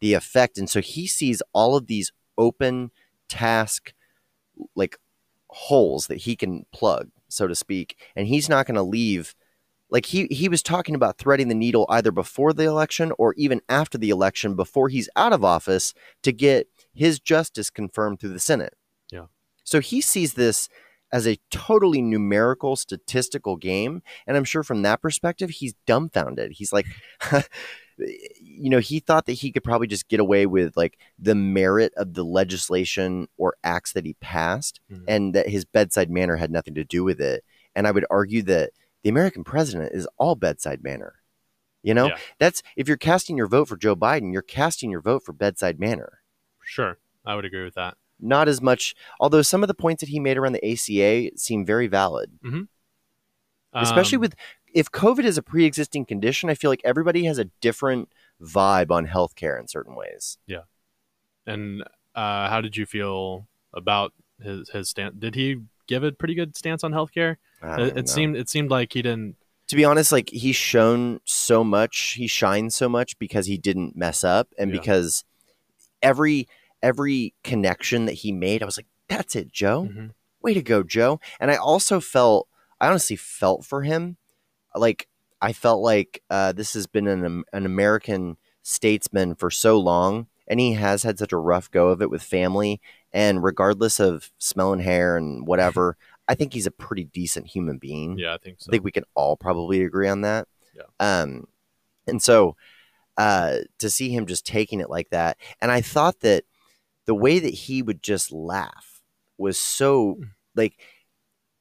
the 0.00 0.14
effect, 0.14 0.58
and 0.58 0.68
so 0.68 0.80
he 0.80 1.06
sees 1.06 1.42
all 1.52 1.76
of 1.76 1.86
these 1.86 2.12
open 2.36 2.90
task 3.28 3.94
like 4.74 4.98
holes 5.48 6.06
that 6.06 6.18
he 6.18 6.36
can 6.36 6.66
plug, 6.72 7.10
so 7.28 7.46
to 7.46 7.54
speak, 7.54 7.98
and 8.16 8.26
he's 8.26 8.48
not 8.48 8.66
going 8.66 8.74
to 8.74 8.82
leave. 8.82 9.34
Like 9.90 10.06
he 10.06 10.26
he 10.30 10.48
was 10.48 10.62
talking 10.62 10.94
about 10.94 11.18
threading 11.18 11.48
the 11.48 11.54
needle 11.54 11.84
either 11.90 12.10
before 12.10 12.54
the 12.54 12.64
election 12.64 13.12
or 13.18 13.34
even 13.34 13.60
after 13.68 13.98
the 13.98 14.10
election, 14.10 14.56
before 14.56 14.88
he's 14.88 15.10
out 15.16 15.34
of 15.34 15.44
office, 15.44 15.92
to 16.22 16.32
get 16.32 16.66
his 16.94 17.20
justice 17.20 17.68
confirmed 17.68 18.18
through 18.18 18.32
the 18.32 18.40
Senate. 18.40 18.74
Yeah. 19.10 19.26
So 19.64 19.80
he 19.80 20.00
sees 20.00 20.34
this 20.34 20.70
as 21.12 21.26
a 21.26 21.38
totally 21.50 22.00
numerical, 22.00 22.74
statistical 22.76 23.56
game. 23.56 24.02
And 24.26 24.36
I'm 24.36 24.44
sure 24.44 24.62
from 24.62 24.82
that 24.82 25.02
perspective, 25.02 25.50
he's 25.50 25.74
dumbfounded. 25.86 26.52
He's 26.52 26.72
like, 26.72 26.86
you 28.40 28.70
know, 28.70 28.78
he 28.78 29.00
thought 29.00 29.26
that 29.26 29.34
he 29.34 29.52
could 29.52 29.62
probably 29.64 29.86
just 29.86 30.08
get 30.08 30.20
away 30.20 30.46
with 30.46 30.76
like 30.76 30.98
the 31.18 31.34
merit 31.34 31.92
of 31.96 32.14
the 32.14 32.24
legislation 32.24 33.28
or 33.36 33.54
acts 33.62 33.92
that 33.92 34.04
he 34.06 34.14
passed 34.14 34.80
Mhm. 34.90 35.04
and 35.06 35.34
that 35.34 35.48
his 35.48 35.64
bedside 35.64 36.10
manner 36.10 36.36
had 36.36 36.50
nothing 36.50 36.74
to 36.74 36.84
do 36.84 37.04
with 37.04 37.20
it. 37.20 37.44
And 37.74 37.86
I 37.86 37.90
would 37.90 38.06
argue 38.10 38.42
that 38.44 38.70
the 39.02 39.10
American 39.10 39.44
president 39.44 39.92
is 39.94 40.08
all 40.18 40.34
bedside 40.34 40.82
manner. 40.82 41.16
You 41.82 41.94
know, 41.94 42.06
Yeah. 42.08 42.18
that's 42.38 42.62
if 42.76 42.88
you're 42.88 42.96
casting 42.96 43.36
your 43.36 43.48
vote 43.48 43.68
for 43.68 43.76
Joe 43.76 43.96
Biden, 43.96 44.32
you're 44.32 44.42
casting 44.42 44.90
your 44.90 45.00
vote 45.02 45.24
for 45.24 45.32
bedside 45.32 45.78
manner 45.80 46.20
Sure, 46.64 46.98
I 47.26 47.34
would 47.34 47.44
agree 47.44 47.64
with 47.64 47.74
that. 47.74 47.96
Not 48.20 48.48
as 48.48 48.60
much 48.62 48.94
although 49.20 49.42
some 49.42 49.62
of 49.62 49.68
the 49.68 49.74
points 49.74 50.00
that 50.00 50.08
he 50.08 50.20
made 50.20 50.36
around 50.38 50.52
the 50.52 50.64
ACA 50.72 51.36
seem 51.36 51.64
very 51.66 51.86
valid 51.88 52.30
especially 53.74 54.16
Um, 54.16 54.20
with 54.22 54.34
if 54.74 54.90
covid 54.90 55.24
is 55.24 55.38
a 55.38 55.42
pre-existing 55.42 56.04
condition 56.04 56.48
i 56.50 56.54
feel 56.54 56.70
like 56.70 56.80
everybody 56.84 57.24
has 57.24 57.38
a 57.38 57.46
different 57.60 58.08
vibe 58.40 58.90
on 58.90 59.06
healthcare 59.06 59.58
in 59.58 59.66
certain 59.68 59.94
ways 59.94 60.38
Yeah. 60.46 60.62
And 61.46 61.82
uh, 62.14 62.48
how 62.48 62.60
did 62.60 62.76
you 62.76 62.86
feel 62.86 63.48
about 63.74 64.12
his 64.40 64.68
his 64.68 64.88
stance? 64.90 65.14
Did 65.18 65.34
he 65.34 65.56
give 65.88 66.04
a 66.04 66.12
pretty 66.12 66.34
good 66.34 66.56
stance 66.56 66.84
on 66.84 66.92
healthcare? 66.92 67.36
It, 67.62 67.96
it 67.96 68.08
seemed 68.08 68.36
it 68.36 68.48
seemed 68.48 68.70
like 68.70 68.92
he 68.92 69.02
didn't. 69.02 69.36
to 69.68 69.74
be 69.76 69.84
honest 69.84 70.12
like 70.12 70.30
he's 70.30 70.54
shown 70.56 71.20
so 71.24 71.64
much 71.64 72.14
he 72.18 72.26
shines 72.28 72.74
so 72.76 72.88
much 72.88 73.18
because 73.18 73.46
he 73.46 73.56
didn't 73.58 73.96
mess 73.96 74.22
up 74.22 74.48
and 74.58 74.70
Yeah. 74.70 74.78
because 74.78 75.24
every 76.02 76.46
every 76.82 77.34
connection 77.44 78.06
that 78.06 78.12
he 78.14 78.32
made 78.32 78.62
i 78.62 78.66
was 78.66 78.76
like 78.76 78.86
that's 79.08 79.36
it 79.36 79.50
joe 79.52 79.88
Mhm. 79.90 80.10
way 80.42 80.54
to 80.54 80.62
go, 80.62 80.82
Joe. 80.82 81.20
And 81.38 81.50
I 81.52 81.56
also 81.56 82.00
felt, 82.00 82.48
I 82.80 82.88
honestly 82.88 83.14
felt 83.14 83.64
for 83.64 83.82
him. 83.82 84.16
Like, 84.74 85.06
I 85.40 85.52
felt 85.52 85.82
like 85.82 86.20
uh, 86.30 86.50
this 86.50 86.74
has 86.74 86.88
been 86.88 87.06
an, 87.06 87.44
an 87.52 87.64
American 87.64 88.38
statesman 88.62 89.36
for 89.36 89.50
so 89.52 89.78
long, 89.78 90.26
and 90.48 90.58
he 90.58 90.72
has 90.72 91.04
had 91.04 91.18
such 91.18 91.32
a 91.32 91.36
rough 91.36 91.70
go 91.70 91.88
of 91.90 92.02
it 92.02 92.10
with 92.10 92.22
family. 92.24 92.80
And 93.12 93.44
regardless 93.44 94.00
of 94.00 94.32
smelling 94.38 94.80
hair 94.80 95.16
and 95.16 95.46
whatever, 95.46 95.96
I 96.28 96.34
think 96.34 96.54
he's 96.54 96.66
a 96.66 96.72
pretty 96.72 97.04
decent 97.04 97.46
human 97.46 97.78
being. 97.78 98.18
Yeah, 98.18 98.34
I 98.34 98.38
think 98.38 98.56
so. 98.60 98.68
I 98.68 98.72
think 98.72 98.82
we 98.84 98.90
can 98.92 99.04
all 99.14 99.36
probably 99.36 99.82
agree 99.84 100.08
on 100.08 100.22
that. 100.22 100.48
Yeah. 100.74 100.82
Um, 100.98 101.46
and 102.08 102.20
so 102.20 102.56
uh, 103.16 103.58
to 103.78 103.90
see 103.90 104.08
him 104.10 104.26
just 104.26 104.44
taking 104.46 104.80
it 104.80 104.90
like 104.90 105.10
that, 105.10 105.36
and 105.60 105.70
I 105.70 105.82
thought 105.82 106.18
that 106.20 106.44
the 107.06 107.14
way 107.14 107.38
that 107.38 107.54
he 107.54 107.82
would 107.82 108.02
just 108.02 108.30
laugh 108.32 109.02
was 109.38 109.58
so 109.58 110.16
Mm. 110.20 110.28
like 110.54 110.78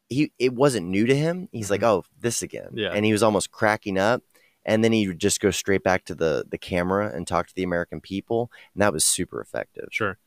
he 0.10 0.32
it 0.38 0.54
wasn't 0.54 0.88
new 0.88 1.06
to 1.06 1.16
him. 1.16 1.48
He's 1.52 1.72
like, 1.72 1.84
oh, 1.84 2.04
this 2.20 2.42
again, 2.42 2.68
Mm-hmm. 2.68 2.78
Yeah. 2.78 2.92
and 2.94 3.06
he 3.06 3.12
was 3.12 3.24
almost 3.24 3.52
cracking 3.52 3.98
up. 3.98 4.24
And 4.64 4.84
then 4.84 4.92
he 4.92 5.08
would 5.08 5.18
just 5.20 5.40
go 5.42 5.50
straight 5.50 5.84
back 5.84 6.06
to 6.06 6.16
the 6.16 6.46
the 6.50 6.58
camera 6.58 7.12
and 7.16 7.26
talk 7.26 7.48
to 7.48 7.56
the 7.56 7.64
American 7.64 8.00
people, 8.02 8.52
and 8.76 8.82
that 8.84 8.94
was 8.94 9.04
super 9.04 9.42
effective. 9.42 9.88
Sure. 9.92 10.18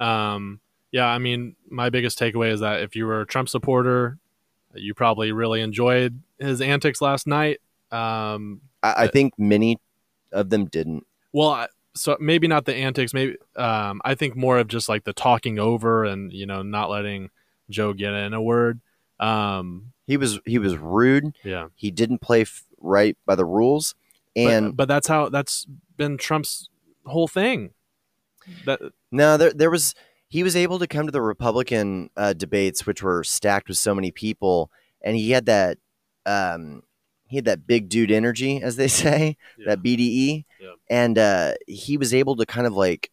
Um, 0.00 0.60
yeah, 0.92 1.06
I 1.06 1.18
mean, 1.18 1.56
my 1.70 1.88
biggest 1.90 2.18
takeaway 2.18 2.52
is 2.52 2.60
that 2.60 2.80
if 2.82 2.94
you 2.96 3.06
were 3.06 3.20
a 3.22 3.26
Trump 3.26 3.48
supporter, 3.48 4.18
you 4.74 4.92
probably 4.94 5.32
really 5.32 5.60
enjoyed 5.62 6.20
his 6.38 6.60
antics 6.60 7.00
last 7.00 7.26
night. 7.26 7.60
Um, 7.90 8.60
I, 8.82 9.04
I 9.04 9.06
think 9.08 9.32
many 9.38 9.78
of 10.32 10.50
them 10.50 10.66
didn't. 10.66 11.06
well, 11.32 11.48
I- 11.50 11.68
so 11.98 12.16
maybe 12.20 12.48
not 12.48 12.64
the 12.64 12.74
antics. 12.74 13.12
Maybe 13.12 13.36
um, 13.56 14.00
I 14.04 14.14
think 14.14 14.36
more 14.36 14.58
of 14.58 14.68
just 14.68 14.88
like 14.88 15.04
the 15.04 15.12
talking 15.12 15.58
over 15.58 16.04
and 16.04 16.32
you 16.32 16.46
know 16.46 16.62
not 16.62 16.90
letting 16.90 17.30
Joe 17.70 17.92
get 17.92 18.12
in 18.14 18.32
a 18.34 18.40
word. 18.42 18.80
Um, 19.20 19.92
He 20.06 20.16
was 20.16 20.40
he 20.44 20.58
was 20.58 20.76
rude. 20.76 21.34
yeah, 21.44 21.68
He 21.74 21.90
didn't 21.90 22.18
play 22.20 22.42
f- 22.42 22.64
right 22.80 23.16
by 23.26 23.34
the 23.34 23.44
rules, 23.44 23.94
and 24.36 24.76
but, 24.76 24.76
but 24.76 24.88
that's 24.94 25.08
how 25.08 25.28
that's 25.28 25.66
been 25.96 26.16
Trump's 26.16 26.68
whole 27.04 27.28
thing. 27.28 27.70
That 28.64 28.80
No, 29.10 29.36
there 29.36 29.52
there 29.52 29.70
was 29.70 29.94
he 30.28 30.42
was 30.42 30.54
able 30.56 30.78
to 30.78 30.86
come 30.86 31.06
to 31.06 31.12
the 31.12 31.22
Republican 31.22 32.10
uh, 32.16 32.32
debates, 32.34 32.86
which 32.86 33.02
were 33.02 33.24
stacked 33.24 33.68
with 33.68 33.78
so 33.78 33.94
many 33.94 34.10
people, 34.10 34.70
and 35.02 35.16
he 35.16 35.30
had 35.30 35.46
that 35.46 35.78
um, 36.26 36.82
he 37.28 37.36
had 37.36 37.44
that 37.44 37.66
big 37.66 37.88
dude 37.88 38.10
energy, 38.10 38.60
as 38.62 38.76
they 38.76 38.88
say, 38.88 39.36
that 39.66 39.82
BDE, 39.82 40.44
Yeah. 40.60 40.72
and 40.90 41.18
uh, 41.18 41.54
he 41.66 41.96
was 41.96 42.12
able 42.12 42.36
to 42.36 42.46
kind 42.46 42.66
of 42.66 42.74
like 42.74 43.10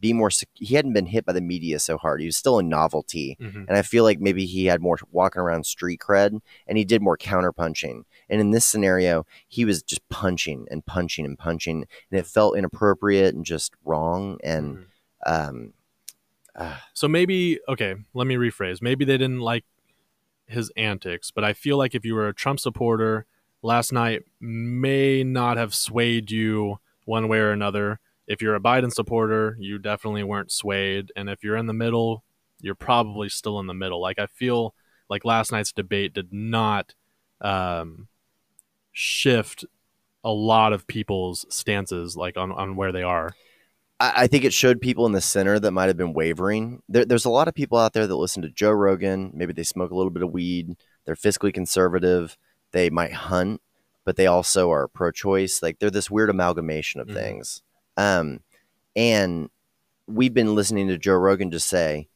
be 0.00 0.12
more. 0.12 0.30
sec- 0.30 0.48
He 0.54 0.74
hadn't 0.74 0.92
been 0.92 1.06
hit 1.06 1.24
by 1.24 1.32
the 1.32 1.40
media 1.40 1.78
so 1.78 1.96
hard. 1.96 2.20
He 2.20 2.26
was 2.26 2.36
still 2.36 2.58
a 2.58 2.62
novelty, 2.62 3.38
Mhm. 3.40 3.66
and 3.68 3.76
I 3.76 3.82
feel 3.82 4.04
like 4.04 4.20
maybe 4.20 4.44
he 4.44 4.66
had 4.66 4.82
more 4.82 4.98
walking 5.10 5.40
around 5.40 5.64
street 5.64 6.00
cred, 6.00 6.40
and 6.66 6.76
he 6.78 6.84
did 6.84 7.00
more 7.00 7.16
counter 7.16 7.52
punching. 7.52 8.04
And 8.28 8.40
in 8.40 8.50
this 8.50 8.66
scenario, 8.66 9.24
he 9.48 9.64
was 9.64 9.82
just 9.82 10.06
punching 10.10 10.66
and 10.70 10.84
punching 10.84 11.24
and 11.24 11.38
punching, 11.38 11.86
and 12.10 12.20
it 12.20 12.26
felt 12.26 12.56
inappropriate 12.58 13.34
and 13.34 13.46
just 13.46 13.72
wrong. 13.84 14.38
And 14.44 14.76
Mhm. 14.76 14.84
um, 15.26 15.72
uh, 16.54 16.76
So 16.92 17.08
maybe 17.08 17.58
okay, 17.68 17.94
let 18.14 18.26
me 18.26 18.34
rephrase. 18.34 18.82
Maybe 18.82 19.04
they 19.06 19.16
didn't 19.16 19.40
like 19.40 19.64
his 20.46 20.70
antics, 20.76 21.30
but 21.30 21.44
I 21.44 21.52
feel 21.54 21.76
like 21.78 21.94
if 21.94 22.04
you 22.04 22.14
were 22.14 22.28
a 22.28 22.34
Trump 22.34 22.58
supporter, 22.60 23.26
last 23.62 23.92
night 23.92 24.22
may 24.40 25.24
not 25.24 25.56
have 25.56 25.74
swayed 25.74 26.30
you 26.30 26.78
one 27.04 27.28
way 27.28 27.38
or 27.38 27.50
another. 27.50 28.00
If 28.26 28.42
you're 28.42 28.54
a 28.54 28.60
Biden 28.60 28.92
supporter, 28.92 29.56
you 29.58 29.78
definitely 29.78 30.22
weren't 30.22 30.52
swayed, 30.52 31.12
and 31.16 31.30
if 31.30 31.42
you're 31.42 31.56
in 31.56 31.66
the 31.66 31.72
middle, 31.72 32.24
you're 32.60 32.74
probably 32.74 33.28
still 33.28 33.58
in 33.60 33.66
the 33.66 33.74
middle. 33.74 34.00
Like 34.00 34.18
I 34.18 34.26
feel 34.26 34.74
like 35.08 35.24
last 35.24 35.52
night's 35.52 35.72
debate 35.72 36.12
did 36.12 36.32
not 36.32 36.94
um, 37.40 38.08
shift 38.92 39.64
a 40.24 40.30
lot 40.30 40.72
of 40.72 40.86
people's 40.86 41.46
stances 41.48 42.16
like 42.16 42.36
on, 42.36 42.52
on 42.52 42.76
where 42.76 42.92
they 42.92 43.02
are. 43.02 43.34
I, 44.00 44.28
think 44.28 44.44
it 44.44 44.52
showed 44.52 44.80
people 44.80 45.06
in 45.06 45.12
the 45.12 45.20
center 45.20 45.58
that 45.58 45.72
might 45.72 45.86
have 45.86 45.96
been 45.96 46.12
wavering. 46.12 46.82
There, 46.88 47.04
there's 47.04 47.24
a 47.24 47.30
lot 47.30 47.48
of 47.48 47.54
people 47.54 47.78
out 47.78 47.94
there 47.94 48.06
that 48.06 48.14
listen 48.14 48.42
to 48.42 48.48
Joe 48.48 48.70
Rogan. 48.70 49.32
Maybe 49.34 49.52
they 49.52 49.64
smoke 49.64 49.90
a 49.90 49.94
little 49.96 50.12
bit 50.12 50.22
of 50.22 50.30
weed. 50.30 50.76
They're 51.04 51.16
fiscally 51.16 51.52
conservative. 51.52 52.36
They 52.72 52.90
might 52.90 53.12
hunt, 53.12 53.60
but 54.04 54.16
they 54.16 54.26
also 54.26 54.70
are 54.70 54.88
pro-choice. 54.88 55.62
Like 55.62 55.78
they're 55.78 55.90
this 55.90 56.10
weird 56.10 56.30
amalgamation 56.30 57.00
of 57.00 57.08
Mhm. 57.08 57.14
things. 57.14 57.62
Um, 57.96 58.40
and 58.94 59.50
we've 60.06 60.34
been 60.34 60.54
listening 60.54 60.88
to 60.88 60.98
Joe 60.98 61.14
Rogan 61.16 61.50
just 61.50 61.68
say, 61.68 62.08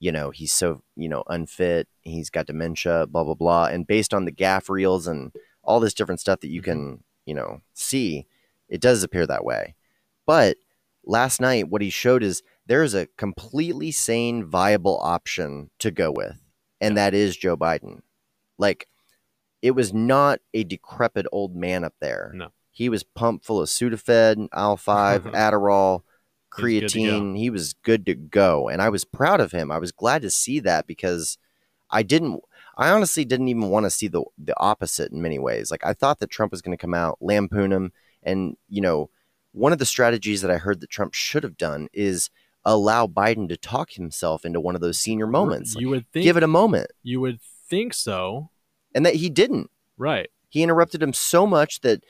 you 0.00 0.12
know, 0.12 0.30
he's 0.30 0.52
so 0.52 0.82
you 0.96 1.08
know 1.08 1.24
unfit. 1.28 1.88
He's 2.02 2.30
got 2.30 2.46
dementia. 2.46 3.06
Blah 3.06 3.24
blah 3.24 3.34
blah. 3.34 3.66
And 3.66 3.86
based 3.86 4.12
on 4.12 4.24
the 4.24 4.32
gaffe 4.32 4.68
reels 4.68 5.06
and 5.06 5.32
all 5.62 5.80
this 5.80 5.94
different 5.94 6.20
stuff 6.20 6.40
that 6.40 6.48
you 6.50 6.60
can, 6.60 7.02
you 7.24 7.34
know, 7.34 7.62
see, 7.72 8.26
it 8.68 8.80
does 8.80 9.02
appear 9.02 9.26
that 9.26 9.44
way. 9.44 9.74
But 10.26 10.58
last 11.04 11.40
night, 11.40 11.68
what 11.68 11.82
he 11.82 11.90
showed 11.90 12.22
is 12.22 12.42
there 12.66 12.82
is 12.82 12.94
a 12.94 13.06
completely 13.16 13.90
sane, 13.90 14.44
viable 14.44 14.98
option 15.00 15.70
to 15.78 15.90
go 15.90 16.10
with, 16.10 16.38
and 16.80 16.96
that 16.96 17.14
is 17.14 17.36
Joe 17.36 17.56
Biden. 17.56 18.00
Like, 18.58 18.88
it 19.64 19.70
was 19.72 19.94
not 19.94 20.40
a 20.52 20.62
decrepit 20.64 21.26
old 21.32 21.56
man 21.56 21.84
up 21.84 21.94
there. 22.00 22.32
No. 22.34 22.48
He 22.70 22.88
was 22.88 23.02
pumped 23.02 23.46
full 23.46 23.62
of 23.62 23.68
Sudafed, 23.68 24.48
Al 24.52 24.76
5, 24.76 25.22
Adderall, 25.44 26.02
He 26.56 26.62
was 26.62 26.82
good 26.82 26.88
to 26.90 26.98
go. 26.98 27.20
creatine. 27.20 27.38
He 27.38 27.48
was 27.50 27.72
good 27.72 28.04
to 28.06 28.14
go. 28.14 28.68
And 28.68 28.82
I 28.82 28.88
was 28.90 29.04
proud 29.04 29.40
of 29.40 29.52
him. 29.52 29.70
I 29.70 29.78
was 29.78 29.90
glad 29.92 30.20
to 30.22 30.30
see 30.30 30.60
that 30.60 30.86
because 30.86 31.38
I 31.90 32.02
didn't 32.02 32.40
I 32.76 32.90
honestly 32.90 33.24
didn't 33.24 33.48
even 33.48 33.68
want 33.70 33.84
to 33.86 33.90
see 33.90 34.08
the 34.08 34.22
the 34.36 34.54
opposite 34.58 35.12
in 35.12 35.22
many 35.22 35.38
ways. 35.38 35.70
Like 35.70 35.84
I 35.86 35.92
thought 35.94 36.18
that 36.18 36.30
Trump 36.30 36.50
was 36.52 36.60
going 36.62 36.76
to 36.76 36.80
come 36.80 36.94
out, 36.94 37.18
lampoon 37.20 37.72
him, 37.72 37.92
and 38.22 38.56
you 38.68 38.80
know, 38.82 39.10
one 39.52 39.72
of 39.72 39.78
the 39.78 39.86
strategies 39.86 40.42
that 40.42 40.50
I 40.50 40.56
heard 40.58 40.80
that 40.80 40.90
Trump 40.90 41.14
should 41.14 41.44
have 41.44 41.56
done 41.56 41.88
is 41.92 42.28
allow 42.64 43.06
Biden 43.06 43.48
to 43.50 43.56
talk 43.56 43.92
himself 43.92 44.44
into 44.44 44.60
one 44.60 44.74
of 44.74 44.80
those 44.80 44.98
senior 44.98 45.28
moments. 45.28 45.76
You 45.78 45.88
would 45.90 46.10
think 46.12 46.24
Give 46.24 46.36
it 46.36 46.42
a 46.42 46.48
moment. 46.48 46.88
you 47.04 47.20
would 47.20 47.38
think 47.70 47.94
so, 47.94 48.50
And 48.94 49.04
that 49.06 49.14
he 49.16 49.28
didn't. 49.30 49.70
right? 49.98 50.28
He 50.48 50.62
interrupted 50.62 51.02
him 51.02 51.12
so 51.12 51.46
much 51.46 51.80
that 51.80 52.04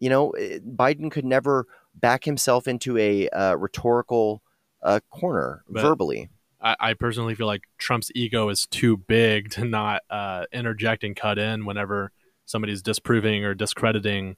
you 0.00 0.08
know, 0.08 0.30
eh, 0.30 0.58
Biden 0.58 1.10
could 1.10 1.24
never 1.24 1.66
back 1.94 2.24
himself 2.24 2.68
into 2.68 2.96
a 2.98 3.28
uh, 3.30 3.54
rhetorical 3.56 4.42
uh, 4.82 5.00
corner 5.10 5.64
But- 5.68 5.82
verbally. 5.82 6.28
I, 6.60 6.76
I 6.80 6.94
personally 6.94 7.34
feel 7.36 7.46
like 7.46 7.62
Trump's 7.78 8.10
ego 8.16 8.48
is 8.48 8.66
too 8.66 8.96
big 8.96 9.50
to 9.50 9.64
not 9.64 10.02
uh, 10.10 10.46
interject 10.52 11.04
and 11.04 11.14
cut 11.14 11.38
in 11.38 11.64
whenever 11.64 12.10
somebody's 12.46 12.82
disproving 12.82 13.44
or 13.44 13.54
discrediting 13.54 14.36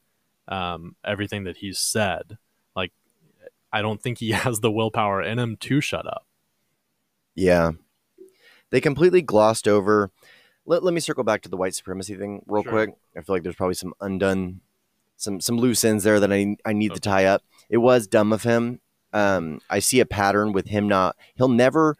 um, 0.48 0.96
everything 1.04 1.44
that 1.44 1.58
he's 1.58 1.78
said. 1.78 2.36
Like, 2.76 2.92
I 3.72 3.80
don't 3.80 4.02
think 4.02 4.18
he 4.18 4.30
has 4.32 4.60
the 4.60 4.70
willpower 4.70 5.22
in 5.22 5.38
him 5.38 5.56
to 5.60 5.80
shut 5.80 6.06
up. 6.06 6.26
Yeah. 7.34 7.72
They 8.70 8.80
completely 8.82 9.22
glossed 9.22 9.66
over. 9.66 10.10
Let, 10.66 10.82
let 10.84 10.94
me 10.94 11.00
circle 11.00 11.24
back 11.24 11.42
to 11.42 11.48
the 11.48 11.56
white 11.56 11.74
supremacy 11.74 12.14
thing 12.16 12.42
real 12.46 12.62
Sure. 12.62 12.72
quick. 12.72 12.90
I 13.16 13.22
feel 13.22 13.34
like 13.34 13.42
there's 13.42 13.56
probably 13.56 13.74
some 13.74 13.94
undone, 14.00 14.60
some 15.16 15.40
some 15.40 15.56
loose 15.56 15.82
ends 15.84 16.04
there 16.04 16.20
that 16.20 16.32
I 16.32 16.56
I 16.64 16.72
need 16.72 16.94
to 16.94 17.00
tie 17.00 17.24
up. 17.24 17.42
It 17.68 17.78
was 17.78 18.06
dumb 18.06 18.32
of 18.32 18.42
him. 18.42 18.80
Um, 19.12 19.60
I 19.68 19.80
see 19.80 20.00
a 20.00 20.06
pattern 20.06 20.52
with 20.52 20.66
him 20.68 20.86
not. 20.86 21.16
He'll 21.34 21.48
never 21.48 21.96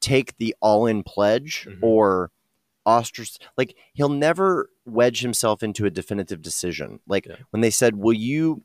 take 0.00 0.36
the 0.36 0.54
all 0.60 0.86
in 0.86 1.02
pledge 1.02 1.66
Mhm. 1.70 1.78
or 1.82 2.30
ostrac 2.84 3.38
like 3.56 3.76
he'll 3.94 4.08
never 4.08 4.68
wedge 4.84 5.20
himself 5.20 5.62
into 5.62 5.86
a 5.86 5.90
definitive 5.90 6.42
decision. 6.42 6.98
Like 7.06 7.26
Yeah. 7.26 7.36
when 7.50 7.60
they 7.62 7.70
said, 7.70 7.96
"Will 7.96 8.12
you 8.12 8.64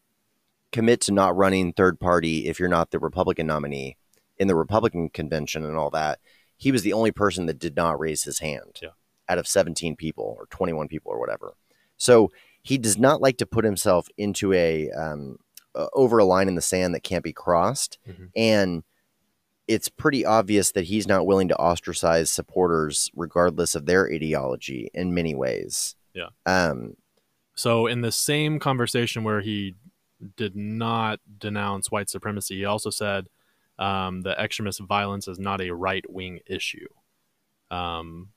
commit 0.72 1.00
to 1.02 1.12
not 1.14 1.36
running 1.38 1.72
third 1.72 2.00
party 2.00 2.48
if 2.48 2.60
you're 2.60 2.68
not 2.68 2.90
the 2.92 3.00
Republican 3.00 3.46
nominee 3.48 3.96
in 4.38 4.48
the 4.48 4.56
Republican 4.56 5.10
convention 5.10 5.64
and 5.64 5.78
all 5.78 5.92
that?" 5.92 6.20
He 6.58 6.72
was 6.72 6.82
the 6.82 6.94
only 6.94 7.12
person 7.12 7.46
that 7.46 7.60
did 7.60 7.76
not 7.76 8.00
raise 8.00 8.24
his 8.24 8.40
hand 8.40 8.80
Yeah. 8.82 8.90
Out 9.30 9.38
of 9.38 9.48
17 9.48 9.96
people 9.96 10.36
or 10.40 10.46
21 10.48 10.88
people 10.88 11.12
or 11.12 11.20
whatever. 11.20 11.54
So 11.98 12.32
he 12.62 12.78
does 12.78 12.98
not 12.98 13.22
like 13.22 13.38
to 13.38 13.46
put 13.46 13.66
himself 13.66 14.08
into 14.18 14.54
a 14.54 14.90
um, 14.92 15.38
uh, 15.76 15.88
over 15.94 16.18
a 16.18 16.26
line 16.26 16.48
in 16.48 16.56
the 16.56 16.62
sand 16.62 16.94
that 16.96 17.04
can't 17.04 17.24
be 17.24 17.34
crossed, 17.34 17.98
Mhm. 18.08 18.30
and 18.36 18.84
it's 19.68 19.90
pretty 19.90 20.26
obvious 20.26 20.72
that 20.72 20.86
he's 20.86 21.08
not 21.08 21.26
willing 21.28 21.50
to 21.50 21.56
ostracize 21.58 22.32
supporters 22.32 23.12
regardless 23.16 23.76
of 23.76 23.86
their 23.86 24.10
ideology 24.12 24.90
in 24.94 25.14
many 25.14 25.36
ways. 25.36 25.96
Yeah. 26.14 26.30
Um, 26.46 26.96
So, 27.56 27.86
in 27.88 28.02
the 28.02 28.12
same 28.12 28.60
conversation 28.60 29.24
where 29.24 29.42
he 29.42 29.76
did 30.36 30.56
not 30.56 31.20
denounce 31.38 31.92
white 31.92 32.10
supremacy, 32.10 32.56
he 32.58 32.66
also 32.66 32.90
said 32.90 33.28
um, 33.80 34.22
that 34.22 34.40
extremist 34.40 34.80
violence 34.80 35.28
is 35.28 35.38
not 35.38 35.62
a 35.62 35.70
right 35.72 36.04
wing 36.10 36.40
issue. 36.48 36.88
Um, 37.70 38.30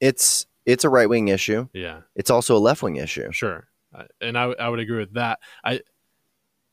it's 0.00 0.46
it's 0.66 0.84
a 0.84 0.88
right 0.88 1.08
wing 1.08 1.28
issue. 1.28 1.68
yeah, 1.72 2.00
It's 2.14 2.30
also 2.30 2.56
a 2.56 2.58
left 2.58 2.82
wing 2.82 2.96
issue. 2.96 3.30
sure, 3.32 3.68
Uh, 3.94 4.04
and 4.20 4.36
I 4.38 4.44
I 4.44 4.68
would 4.68 4.78
agree 4.80 4.98
with 4.98 5.14
that. 5.14 5.38
I 5.64 5.80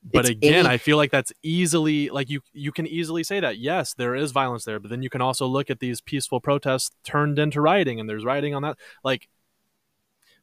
but 0.03 0.19
It's 0.21 0.29
again, 0.29 0.65
any- 0.65 0.69
I 0.69 0.77
feel 0.77 0.95
like 0.97 1.11
that's 1.11 1.33
easily 1.43 2.09
like 2.09 2.29
you 2.29 2.41
you 2.53 2.71
can 2.71 2.87
easily 2.87 3.23
say 3.23 3.39
that 3.39 3.57
yes, 3.57 3.93
there 3.93 4.15
is 4.15 4.31
violence 4.31 4.63
there, 4.65 4.79
but 4.79 4.89
then 4.89 5.01
you 5.01 5.09
can 5.09 5.21
also 5.21 5.45
look 5.47 5.69
at 5.69 5.79
these 5.79 5.99
peaceful 6.01 6.39
protests 6.39 6.95
turned 7.03 7.39
into 7.39 7.59
rioting, 7.61 7.99
and 7.99 8.09
there's 8.09 8.23
rioting 8.25 8.53
on 8.55 8.61
that. 8.61 8.77
Like 9.03 9.27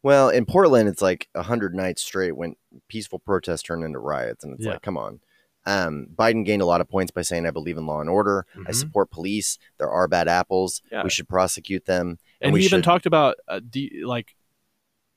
Well, 0.03 0.28
in 0.28 0.45
Portland, 0.45 0.89
it's 0.89 1.01
like 1.01 1.28
a 1.35 1.43
hundred 1.45 1.74
nights 1.74 2.03
straight 2.03 2.37
when 2.37 2.57
peaceful 2.89 3.18
protests 3.20 3.62
turn 3.62 3.82
into 3.82 3.99
riots, 3.99 4.45
and 4.45 4.53
it's 4.55 4.64
Yeah. 4.64 4.72
like, 4.72 4.82
come 4.82 4.99
on. 4.99 5.20
Um, 5.67 6.09
Biden 6.15 6.45
gained 6.45 6.61
a 6.62 6.67
lot 6.67 6.81
of 6.81 6.89
points 6.89 7.11
by 7.11 7.23
saying, 7.23 7.47
"I 7.47 7.51
believe 7.51 7.79
in 7.79 7.87
law 7.87 8.01
and 8.01 8.11
order. 8.11 8.47
I 8.67 8.71
Mhm. 8.71 8.75
support 8.75 9.11
police. 9.11 9.59
There 9.79 9.89
are 9.91 10.07
bad 10.09 10.29
apples. 10.29 10.83
Yeah. 10.93 11.03
We 11.05 11.11
should 11.11 11.29
prosecute 11.29 11.87
them." 11.87 12.19
and, 12.41 12.53
we 12.53 12.61
he 12.61 12.67
even 12.67 12.79
should- 12.79 12.85
talked 12.85 13.07
about 13.07 13.37
uh, 13.49 13.61
de- 13.61 14.05
like 14.05 14.37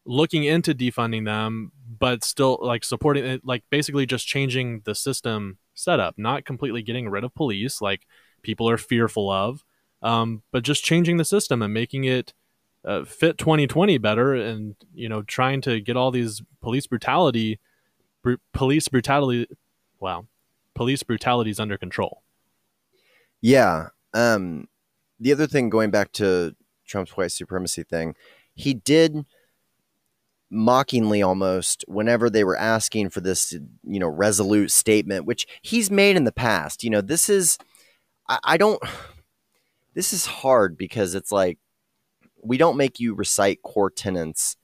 looking 0.05 0.45
into 0.45 0.73
defunding 0.73 1.25
them 1.25 1.71
but 1.99 2.23
still 2.23 2.57
like 2.61 2.83
supporting 2.85 3.25
it 3.25 3.41
like 3.43 3.61
basically 3.69 4.05
just 4.05 4.25
changing 4.25 4.79
the 4.85 4.95
system 4.95 5.57
setup 5.73 6.17
not 6.17 6.45
completely 6.45 6.81
getting 6.81 7.09
rid 7.09 7.25
of 7.25 7.35
police 7.35 7.81
like 7.81 8.07
people 8.41 8.69
are 8.69 8.77
fearful 8.77 9.29
of 9.29 9.65
um, 10.01 10.43
but 10.53 10.63
just 10.63 10.81
changing 10.81 11.17
the 11.17 11.25
system 11.25 11.61
and 11.61 11.73
making 11.73 12.05
it 12.05 12.33
uh, 12.85 13.03
fit 13.03 13.37
2020 13.37 13.97
better 13.97 14.33
and 14.33 14.75
you 14.93 15.09
know 15.09 15.21
trying 15.23 15.59
to 15.59 15.81
get 15.81 15.97
all 15.97 16.09
these 16.11 16.41
police 16.61 16.87
brutality 16.87 17.59
bru- 18.23 18.37
police 18.53 18.87
brutality 18.87 19.45
wow 19.99 20.25
police 20.77 21.03
brutalities 21.03 21.59
under 21.59 21.77
control 21.77 22.23
Yeah. 23.41 23.89
Um, 24.13 24.67
the 25.19 25.31
other 25.31 25.47
thing, 25.47 25.69
going 25.69 25.91
back 25.91 26.11
to 26.13 26.55
Trump's 26.85 27.17
white 27.17 27.31
supremacy 27.31 27.83
thing, 27.83 28.15
he 28.53 28.73
did 28.73 29.25
mockingly 30.49 31.21
almost 31.21 31.83
whenever 31.87 32.29
they 32.29 32.43
were 32.43 32.57
asking 32.57 33.09
for 33.09 33.21
this, 33.21 33.53
you 33.83 33.99
know, 33.99 34.07
resolute 34.07 34.71
statement, 34.71 35.25
which 35.25 35.45
he's 35.61 35.91
made 35.91 36.15
in 36.15 36.23
the 36.23 36.31
past. 36.31 36.83
You 36.83 36.89
know, 36.89 37.01
this 37.01 37.29
is, 37.29 37.57
I, 38.29 38.39
I 38.43 38.57
don't, 38.57 38.81
this 39.93 40.13
is 40.13 40.25
hard 40.25 40.77
because 40.77 41.15
it's 41.15 41.31
like, 41.31 41.57
we 42.43 42.57
don't 42.57 42.77
make 42.77 42.99
you 42.99 43.15
recite 43.15 43.61
core 43.63 43.89
tenets. 43.89 44.56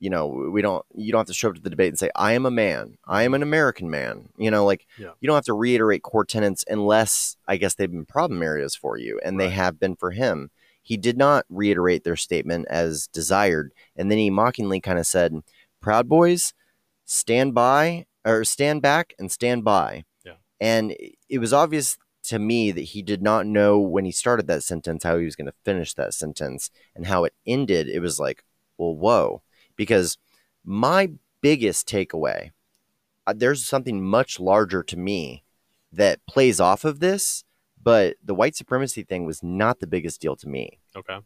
You 0.00 0.10
know, 0.10 0.26
we 0.26 0.62
don't, 0.62 0.84
you 0.94 1.12
don't 1.12 1.20
have 1.20 1.26
to 1.26 1.34
show 1.34 1.50
up 1.50 1.54
to 1.56 1.60
the 1.60 1.70
debate 1.70 1.88
and 1.90 1.98
say, 1.98 2.10
I 2.16 2.32
am 2.32 2.46
a 2.46 2.50
man. 2.50 2.96
I 3.06 3.22
am 3.24 3.34
an 3.34 3.42
American 3.42 3.90
man. 3.90 4.30
You 4.38 4.50
know, 4.50 4.64
like, 4.64 4.86
Yeah. 4.98 5.10
you 5.20 5.26
don't 5.26 5.36
have 5.36 5.44
to 5.44 5.52
reiterate 5.52 6.02
core 6.02 6.24
tenets 6.24 6.64
unless 6.68 7.36
I 7.46 7.58
guess 7.58 7.74
they've 7.74 7.90
been 7.90 8.06
problem 8.06 8.42
areas 8.42 8.74
for 8.74 8.96
you, 8.96 9.20
and 9.22 9.38
they 9.38 9.50
have 9.50 9.78
been 9.78 9.96
for 9.96 10.12
him. 10.12 10.50
He 10.82 10.96
did 10.96 11.18
not 11.18 11.44
reiterate 11.50 12.02
their 12.02 12.16
statement 12.16 12.66
as 12.70 13.06
desired, 13.08 13.72
and 13.94 14.10
then 14.10 14.16
he 14.18 14.30
mockingly 14.30 14.80
kind 14.80 14.98
of 14.98 15.06
said, 15.06 15.42
"Proud 15.80 16.08
Boys, 16.08 16.54
stand 17.04 17.54
by 17.54 18.06
or 18.24 18.44
stand 18.44 18.80
back 18.80 19.12
and 19.18 19.30
stand 19.30 19.64
by." 19.64 20.04
Yeah. 20.24 20.36
And 20.58 20.96
it 21.28 21.38
was 21.38 21.52
obvious 21.52 21.98
to 22.22 22.38
me 22.38 22.70
that 22.72 22.80
he 22.80 23.02
did 23.02 23.22
not 23.22 23.46
know 23.46 23.78
when 23.78 24.06
he 24.06 24.12
started 24.12 24.46
that 24.46 24.62
sentence 24.62 25.04
how 25.04 25.18
he 25.18 25.24
was 25.26 25.36
going 25.36 25.46
to 25.46 25.54
finish 25.64 25.92
that 25.94 26.14
sentence, 26.14 26.70
and 26.96 27.06
how 27.06 27.24
it 27.24 27.34
ended. 27.46 27.86
It 27.88 28.00
was 28.00 28.18
like, 28.18 28.42
well, 28.78 28.94
whoa, 28.94 29.42
because 29.80 30.18
my 30.62 31.10
biggest 31.40 31.88
takeaway 31.88 32.50
uh, 33.26 33.32
there's 33.36 33.64
something 33.66 34.02
much 34.04 34.38
larger 34.38 34.82
to 34.82 34.96
me 34.98 35.42
that 35.92 36.24
plays 36.26 36.60
off 36.60 36.84
of 36.84 37.00
this, 37.00 37.44
but 37.82 38.16
the 38.24 38.34
white 38.34 38.54
supremacy 38.56 39.02
thing 39.02 39.24
was 39.24 39.42
not 39.42 39.80
the 39.80 39.86
biggest 39.86 40.20
deal 40.20 40.36
to 40.36 40.48
me. 40.48 40.78
okay 40.96 41.18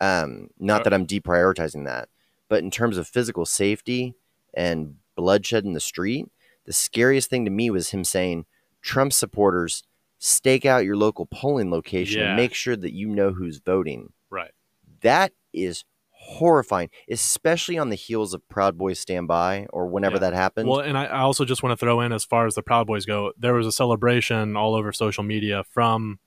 Um, 0.00 0.48
not 0.58 0.80
Uh, 0.80 0.84
that 0.84 0.94
I'm 0.94 1.06
deprioritizing 1.06 1.84
that, 1.84 2.08
but 2.48 2.62
in 2.62 2.70
terms 2.70 2.96
of 2.96 3.06
physical 3.06 3.44
safety 3.46 4.14
and 4.54 4.96
bloodshed 5.16 5.64
in 5.64 5.72
the 5.74 5.80
street, 5.92 6.26
the 6.64 6.72
scariest 6.72 7.28
thing 7.30 7.44
to 7.44 7.50
me 7.50 7.68
was 7.70 7.90
him 7.90 8.04
saying, 8.04 8.46
Trump 8.80 9.12
supporters, 9.12 9.82
stake 10.18 10.64
out 10.66 10.84
your 10.84 10.96
local 10.96 11.26
polling 11.26 11.70
location 11.70 12.20
Yeah. 12.20 12.28
and 12.28 12.36
make 12.36 12.54
sure 12.54 12.76
that 12.76 12.92
you 12.94 13.08
know 13.08 13.30
who's 13.32 13.58
voting. 13.58 14.12
right 14.30 14.52
That 15.00 15.32
is 15.52 15.84
horrifying, 16.20 16.90
especially 17.08 17.78
on 17.78 17.90
the 17.90 17.96
heels 17.96 18.34
of 18.34 18.46
Proud 18.48 18.76
Boys 18.76 18.98
Stand 18.98 19.28
By 19.28 19.66
or 19.72 19.86
whenever 19.86 20.16
Yeah. 20.16 20.20
that 20.20 20.34
happened. 20.34 20.68
Well, 20.68 20.80
and 20.80 20.98
I, 20.98 21.04
I 21.04 21.20
also 21.20 21.44
just 21.44 21.62
want 21.62 21.72
to 21.72 21.76
throw 21.76 22.00
in, 22.00 22.12
as 22.12 22.24
far 22.24 22.46
as 22.46 22.54
the 22.56 22.62
Proud 22.62 22.86
Boys 22.86 23.06
go, 23.06 23.32
there 23.38 23.54
was 23.54 23.66
a 23.66 23.72
celebration 23.72 24.56
all 24.56 24.74
over 24.74 24.92
social 24.92 25.22
media 25.22 25.62
from 25.70 26.18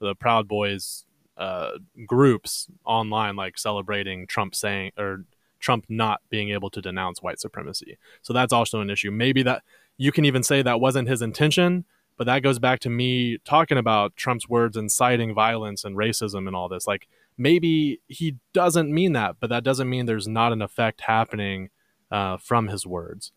the 0.00 0.14
Proud 0.14 0.48
Boys 0.48 1.04
uh, 1.36 1.72
groups 2.06 2.68
online, 2.84 3.36
like 3.36 3.58
celebrating 3.58 4.26
Trump 4.26 4.54
saying 4.54 4.92
or 4.98 5.24
Trump 5.60 5.84
not 5.88 6.20
being 6.30 6.50
able 6.50 6.70
to 6.70 6.80
denounce 6.80 7.22
white 7.22 7.38
supremacy. 7.40 7.98
So 8.22 8.32
that's 8.32 8.52
also 8.52 8.80
an 8.80 8.90
issue. 8.90 9.10
Maybe 9.10 9.42
that 9.42 9.62
you 9.96 10.10
can 10.10 10.24
even 10.24 10.42
say 10.42 10.62
that 10.62 10.80
wasn't 10.80 11.08
his 11.08 11.22
intention, 11.22 11.84
but 12.16 12.24
that 12.24 12.42
goes 12.42 12.58
back 12.58 12.80
to 12.80 12.90
me 12.90 13.38
talking 13.44 13.78
about 13.78 14.16
Trump's 14.16 14.48
words 14.48 14.76
inciting 14.76 15.34
violence 15.34 15.84
and 15.84 15.96
racism 15.96 16.46
and 16.46 16.54
all 16.56 16.68
this. 16.68 16.86
Like 16.86 17.08
maybe 17.36 18.00
he 18.06 18.36
doesn't 18.52 18.92
mean 18.92 19.12
that, 19.12 19.36
but 19.40 19.50
that 19.50 19.64
doesn't 19.64 19.88
mean 19.88 20.06
there's 20.06 20.28
not 20.28 20.52
an 20.52 20.62
effect 20.62 21.02
happening 21.02 21.70
uh, 22.10 22.36
from 22.36 22.68
his 22.68 22.86
words. 22.86 23.32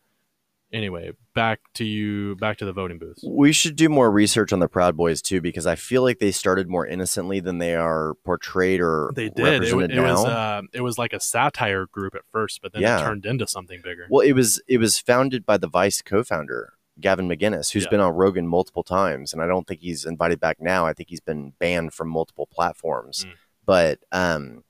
Anyway, 0.70 1.12
back 1.34 1.60
to 1.72 1.82
you, 1.82 2.36
back 2.36 2.58
to 2.58 2.66
the 2.66 2.74
voting 2.74 2.98
booths. 2.98 3.24
We 3.26 3.52
should 3.52 3.74
do 3.74 3.88
more 3.88 4.10
research 4.10 4.52
on 4.52 4.58
the 4.58 4.68
Proud 4.68 4.98
Boys 4.98 5.22
too, 5.22 5.40
because 5.40 5.66
I 5.66 5.76
feel 5.76 6.02
like 6.02 6.18
they 6.18 6.30
started 6.30 6.68
more 6.68 6.86
innocently 6.86 7.40
than 7.40 7.56
they 7.56 7.74
are 7.74 8.12
portrayed 8.22 8.78
or 8.82 9.10
They 9.16 9.30
did. 9.30 9.62
It, 9.62 9.72
it 9.72 10.00
was 10.02 10.24
uh, 10.26 10.60
it 10.74 10.82
was 10.82 10.98
like 10.98 11.14
a 11.14 11.20
satire 11.20 11.86
group 11.86 12.14
at 12.14 12.20
first, 12.30 12.60
but 12.60 12.74
then 12.74 12.82
Yeah. 12.82 13.00
it 13.00 13.02
turned 13.02 13.24
into 13.24 13.46
something 13.46 13.80
bigger. 13.82 14.08
Well, 14.10 14.20
it 14.20 14.32
was 14.32 14.60
it 14.68 14.76
was 14.76 14.98
founded 14.98 15.46
by 15.46 15.56
the 15.56 15.68
Vice 15.68 16.02
co-founder 16.02 16.74
Gavin 17.00 17.28
McInnes, 17.30 17.72
who's 17.72 17.84
Yeah. 17.84 17.90
been 17.90 18.00
on 18.00 18.12
Rogan 18.12 18.46
multiple 18.46 18.82
times, 18.82 19.32
and 19.32 19.40
I 19.40 19.46
don't 19.46 19.66
think 19.66 19.80
he's 19.80 20.04
invited 20.04 20.38
back 20.38 20.58
now. 20.60 20.84
I 20.84 20.92
think 20.92 21.08
he's 21.08 21.20
been 21.20 21.54
banned 21.58 21.94
from 21.94 22.10
multiple 22.10 22.46
platforms. 22.46 23.24
Mm. 23.24 23.32
But 23.68 23.98
um, 24.12 24.64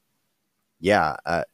yeah, 0.80 1.14
uh, 1.24 1.44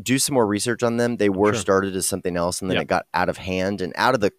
do 0.00 0.18
some 0.18 0.32
more 0.32 0.46
research 0.46 0.82
on 0.82 0.96
them. 0.96 1.18
They 1.18 1.28
were 1.28 1.52
Sure. 1.52 1.60
started 1.60 1.94
as 1.94 2.08
something 2.08 2.38
else, 2.38 2.62
and 2.62 2.70
then 2.70 2.76
Yeah. 2.76 2.82
it 2.82 2.88
got 2.88 3.04
out 3.12 3.28
of 3.28 3.36
hand 3.36 3.82
and 3.82 3.92
out 3.96 4.14
of 4.14 4.22
the 4.22 4.32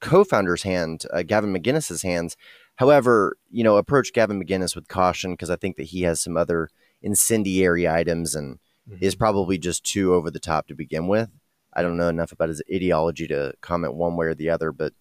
co-founder's 0.00 0.64
hand, 0.64 1.04
uh, 1.12 1.22
Gavin 1.22 1.54
McInnes's 1.54 2.02
hands. 2.02 2.36
However, 2.74 3.36
you 3.52 3.62
know, 3.62 3.76
approach 3.76 4.12
Gavin 4.12 4.42
McInnes 4.42 4.74
with 4.74 4.88
caution 4.88 5.34
because 5.34 5.48
I 5.48 5.54
think 5.54 5.76
that 5.76 5.84
he 5.84 6.02
has 6.02 6.20
some 6.20 6.36
other 6.36 6.70
incendiary 7.02 7.88
items 7.88 8.34
and 8.34 8.58
Mhm. 8.90 8.98
is 9.00 9.14
probably 9.14 9.56
just 9.56 9.84
too 9.84 10.12
over 10.12 10.32
the 10.32 10.40
top 10.40 10.66
to 10.66 10.74
begin 10.74 11.06
with. 11.06 11.30
I 11.72 11.82
don't 11.82 11.96
know 11.96 12.08
enough 12.08 12.32
about 12.32 12.48
his 12.48 12.62
ideology 12.68 13.28
to 13.28 13.54
comment 13.60 13.94
one 13.94 14.16
way 14.16 14.26
or 14.26 14.34
the 14.34 14.50
other, 14.50 14.72
but 14.72 14.92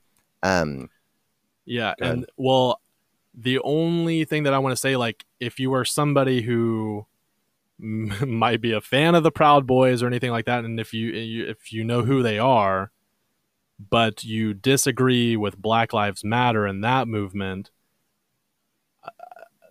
um, 0.43 0.91
Yeah, 1.65 1.95
and 1.99 2.27
well, 2.37 2.79
the 3.33 3.59
only 3.59 4.25
thing 4.25 4.43
that 4.43 4.53
I 4.53 4.59
want 4.59 4.73
to 4.73 4.77
say, 4.77 4.95
like, 4.95 5.25
if 5.39 5.59
you 5.59 5.73
are 5.73 5.85
somebody 5.85 6.41
who 6.41 7.05
might 7.79 8.61
be 8.61 8.71
a 8.71 8.81
fan 8.81 9.15
of 9.15 9.23
the 9.23 9.31
Proud 9.31 9.65
Boys 9.65 10.03
or 10.03 10.07
anything 10.07 10.31
like 10.31 10.45
that, 10.45 10.63
and 10.63 10.79
if 10.79 10.93
you, 10.93 11.45
if 11.47 11.73
you 11.73 11.83
know 11.83 12.03
who 12.03 12.21
they 12.21 12.39
are, 12.39 12.91
but 13.89 14.23
you 14.23 14.53
disagree 14.53 15.35
with 15.35 15.57
Black 15.57 15.93
Lives 15.93 16.23
Matter 16.23 16.65
and 16.65 16.83
that 16.83 17.07
movement, 17.07 17.71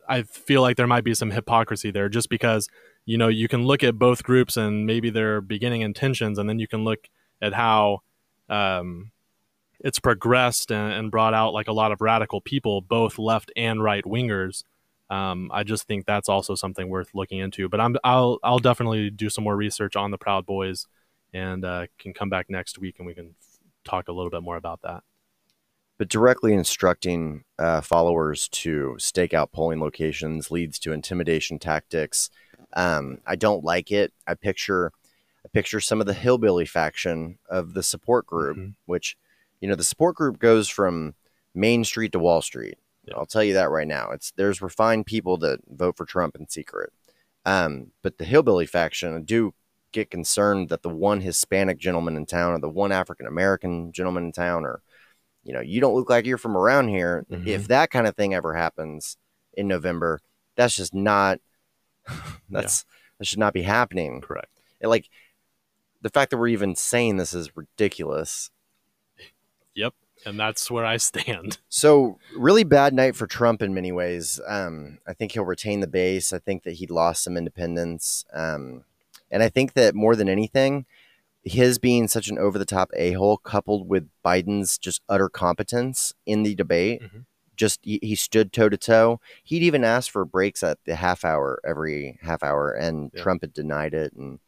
I 0.08 0.22
feel 0.22 0.60
like 0.60 0.76
there 0.76 0.86
might 0.86 1.04
be 1.04 1.14
some 1.14 1.30
hypocrisy 1.30 1.90
there, 1.90 2.08
just 2.08 2.28
because 2.28 2.68
you 3.06 3.16
know 3.16 3.28
you 3.28 3.48
can 3.48 3.64
look 3.64 3.82
at 3.82 3.98
both 3.98 4.22
groups 4.24 4.56
and 4.56 4.84
maybe 4.84 5.08
their 5.08 5.40
beginning 5.40 5.80
intentions, 5.80 6.38
and 6.38 6.48
then 6.48 6.58
you 6.58 6.68
can 6.68 6.84
look 6.84 7.08
at 7.40 7.52
how. 7.54 8.00
Um, 8.48 9.12
it's 9.82 9.98
progressed 9.98 10.70
and, 10.72 10.92
and 10.92 11.10
brought 11.10 11.34
out 11.34 11.52
like 11.52 11.68
a 11.68 11.72
lot 11.72 11.92
of 11.92 12.00
radical 12.00 12.40
people, 12.40 12.80
both 12.80 13.18
left 13.18 13.50
and 13.56 13.82
right 13.82 14.04
wingers. 14.04 14.64
Um, 15.10 15.50
I 15.52 15.62
just 15.64 15.86
think 15.86 16.06
that's 16.06 16.28
also 16.28 16.54
something 16.54 16.88
worth 16.88 17.10
looking 17.14 17.38
into. 17.40 17.68
But 17.68 17.80
I'm 17.80 17.96
I'll 18.04 18.38
I'll 18.42 18.58
definitely 18.60 19.10
do 19.10 19.28
some 19.28 19.44
more 19.44 19.56
research 19.56 19.96
on 19.96 20.10
the 20.10 20.18
Proud 20.18 20.46
Boys, 20.46 20.86
and 21.34 21.64
uh, 21.64 21.86
can 21.98 22.14
come 22.14 22.30
back 22.30 22.46
next 22.48 22.78
week 22.78 22.96
and 22.98 23.06
we 23.06 23.14
can 23.14 23.34
talk 23.84 24.08
a 24.08 24.12
little 24.12 24.30
bit 24.30 24.42
more 24.42 24.56
about 24.56 24.80
that. 24.82 25.02
but 25.98 26.08
directly 26.08 26.52
instructing 26.52 27.44
uh, 27.58 27.80
followers 27.80 28.48
to 28.48 28.96
stake 28.98 29.34
out 29.34 29.52
polling 29.52 29.80
locations 29.80 30.50
leads 30.50 30.78
to 30.78 30.92
intimidation 30.92 31.58
tactics. 31.58 32.30
Um, 32.74 33.18
I 33.26 33.36
don't 33.36 33.62
like 33.64 33.92
it. 33.92 34.12
I 34.26 34.34
picture, 34.34 34.92
I 35.44 35.48
picture 35.52 35.80
some 35.80 36.00
of 36.00 36.06
the 36.06 36.14
hillbilly 36.14 36.64
faction 36.64 37.38
of 37.48 37.74
the 37.74 37.82
support 37.82 38.26
group, 38.26 38.56
Mhm. 38.56 38.74
which, 38.86 39.16
you 39.62 39.68
know, 39.68 39.76
the 39.76 39.84
support 39.84 40.16
group 40.16 40.40
goes 40.40 40.68
from 40.68 41.14
Main 41.54 41.84
Street 41.84 42.12
to 42.12 42.18
Wall 42.18 42.42
Street. 42.42 42.76
Yeah. 43.04 43.14
I'll 43.16 43.26
tell 43.26 43.44
you 43.44 43.54
that 43.54 43.70
right 43.70 43.86
now. 43.86 44.10
It's 44.10 44.32
there's 44.32 44.60
refined 44.60 45.06
people 45.06 45.38
that 45.38 45.60
vote 45.70 45.96
for 45.96 46.04
Trump 46.04 46.36
in 46.36 46.48
secret, 46.48 46.92
um, 47.46 47.92
but 48.02 48.18
the 48.18 48.24
hillbilly 48.24 48.66
faction 48.66 49.16
I 49.16 49.20
do 49.20 49.54
get 49.92 50.10
concerned 50.10 50.68
that 50.70 50.82
the 50.82 50.88
one 50.88 51.20
Hispanic 51.20 51.78
gentleman 51.78 52.16
in 52.16 52.26
town 52.26 52.54
or 52.54 52.58
the 52.58 52.68
one 52.68 52.92
African 52.92 53.26
American 53.26 53.92
gentleman 53.92 54.26
in 54.26 54.32
town 54.32 54.64
or 54.64 54.82
you 55.44 55.52
know, 55.52 55.60
you 55.60 55.80
don't 55.80 55.94
look 55.94 56.10
like 56.10 56.26
you're 56.26 56.38
from 56.38 56.56
around 56.56 56.88
here. 56.88 57.24
Mhm. 57.30 57.46
If 57.46 57.68
that 57.68 57.90
kind 57.90 58.06
of 58.06 58.16
thing 58.16 58.34
ever 58.34 58.54
happens 58.54 59.16
in 59.54 59.68
November, 59.68 60.20
that's 60.56 60.76
just 60.76 60.94
not 60.94 61.38
that's 62.50 62.84
that 63.18 63.26
should 63.26 63.38
not 63.38 63.54
be 63.54 63.62
happening. 63.62 64.20
Correct. 64.20 64.50
And, 64.80 64.90
like 64.90 65.08
the 66.00 66.10
fact 66.10 66.30
that 66.30 66.38
we're 66.38 66.48
even 66.48 66.74
saying 66.74 67.16
this 67.16 67.32
is 67.32 67.56
ridiculous. 67.56 68.50
Yep. 69.74 69.94
And 70.24 70.38
that's 70.38 70.70
where 70.70 70.84
I 70.84 70.96
stand. 70.98 71.58
So 71.68 72.18
really 72.36 72.62
bad 72.64 72.92
night 72.94 73.16
for 73.16 73.26
Trump 73.26 73.60
in 73.62 73.74
many 73.74 73.90
ways. 73.92 74.40
Um, 74.46 74.98
I 75.06 75.14
think 75.14 75.32
he'll 75.32 75.44
retain 75.44 75.80
the 75.80 75.86
base. 75.86 76.32
I 76.32 76.38
think 76.38 76.62
that 76.64 76.74
he 76.74 76.86
lost 76.86 77.24
some 77.24 77.36
independence. 77.36 78.24
Um, 78.32 78.84
and 79.30 79.42
I 79.42 79.48
think 79.48 79.72
that 79.72 79.94
more 79.94 80.14
than 80.14 80.28
anything, 80.28 80.84
his 81.42 81.78
being 81.78 82.06
such 82.06 82.28
an 82.28 82.38
over 82.38 82.58
the 82.58 82.64
top 82.64 82.90
a 82.94 83.12
hole 83.12 83.36
coupled 83.38 83.88
with 83.88 84.08
Biden's 84.24 84.78
just 84.78 85.02
utter 85.08 85.28
competence 85.28 86.12
in 86.26 86.42
the 86.44 86.54
debate, 86.54 87.02
Mhm. 87.02 87.24
just 87.56 87.80
he, 87.82 87.98
he 88.02 88.14
stood 88.14 88.52
toe 88.52 88.68
to 88.68 88.76
toe. 88.76 89.18
He'd 89.42 89.62
even 89.62 89.82
asked 89.82 90.10
for 90.12 90.24
breaks 90.24 90.62
at 90.62 90.78
the 90.84 90.94
half 90.94 91.24
hour 91.24 91.58
every 91.66 92.18
half 92.22 92.42
hour, 92.44 92.70
and 92.70 93.10
Yeah. 93.14 93.22
Trump 93.22 93.40
had 93.42 93.52
denied 93.52 93.94
it. 93.94 94.12
And 94.12 94.38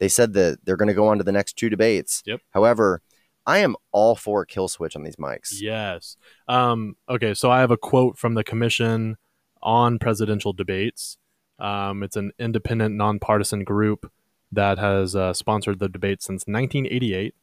they 0.00 0.08
said 0.08 0.34
that 0.34 0.58
they're 0.64 0.76
going 0.76 0.88
to 0.88 0.92
go 0.94 1.06
on 1.08 1.16
to 1.18 1.24
the 1.24 1.32
next 1.32 1.54
two 1.56 1.70
debates. 1.70 2.22
Yep. 2.26 2.40
However, 2.50 3.00
I 3.46 3.58
am 3.58 3.76
all 3.92 4.16
for 4.16 4.44
kill 4.44 4.68
switch 4.68 4.96
on 4.96 5.02
these 5.02 5.16
mics. 5.16 5.60
Yes. 5.60 6.16
Um, 6.48 6.96
okay, 7.08 7.34
so 7.34 7.50
I 7.50 7.60
have 7.60 7.70
a 7.70 7.76
quote 7.76 8.18
from 8.18 8.34
the 8.34 8.44
Commission 8.44 9.16
on 9.62 9.98
Presidential 9.98 10.52
Debates. 10.52 11.18
Um, 11.58 12.02
it's 12.02 12.16
an 12.16 12.32
independent, 12.38 12.94
nonpartisan 12.94 13.64
group 13.64 14.10
that 14.50 14.78
has 14.78 15.14
uh, 15.14 15.32
sponsored 15.32 15.78
the 15.78 15.88
debate 15.88 16.22
since 16.22 16.44
1988. 16.46 17.34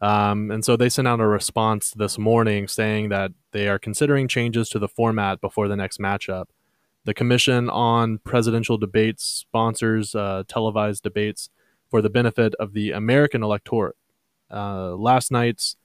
Um, 0.00 0.50
and 0.50 0.64
so 0.64 0.76
they 0.76 0.88
sent 0.88 1.06
out 1.06 1.20
a 1.20 1.26
response 1.26 1.92
this 1.92 2.18
morning 2.18 2.66
saying 2.66 3.10
that 3.10 3.32
they 3.52 3.68
are 3.68 3.78
considering 3.78 4.26
changes 4.26 4.68
to 4.70 4.78
the 4.78 4.88
format 4.88 5.40
before 5.40 5.68
the 5.68 5.76
next 5.76 6.00
matchup. 6.00 6.46
The 7.04 7.14
Commission 7.14 7.70
on 7.70 8.18
Presidential 8.18 8.78
Debates 8.78 9.24
sponsors 9.24 10.14
uh, 10.14 10.42
televised 10.48 11.02
debates 11.02 11.50
for 11.88 12.02
the 12.02 12.10
benefit 12.10 12.54
of 12.56 12.72
the 12.72 12.90
American 12.90 13.42
electorate. 13.42 13.96
Uh, 14.52 14.94
last 14.96 15.30
night's 15.30 15.76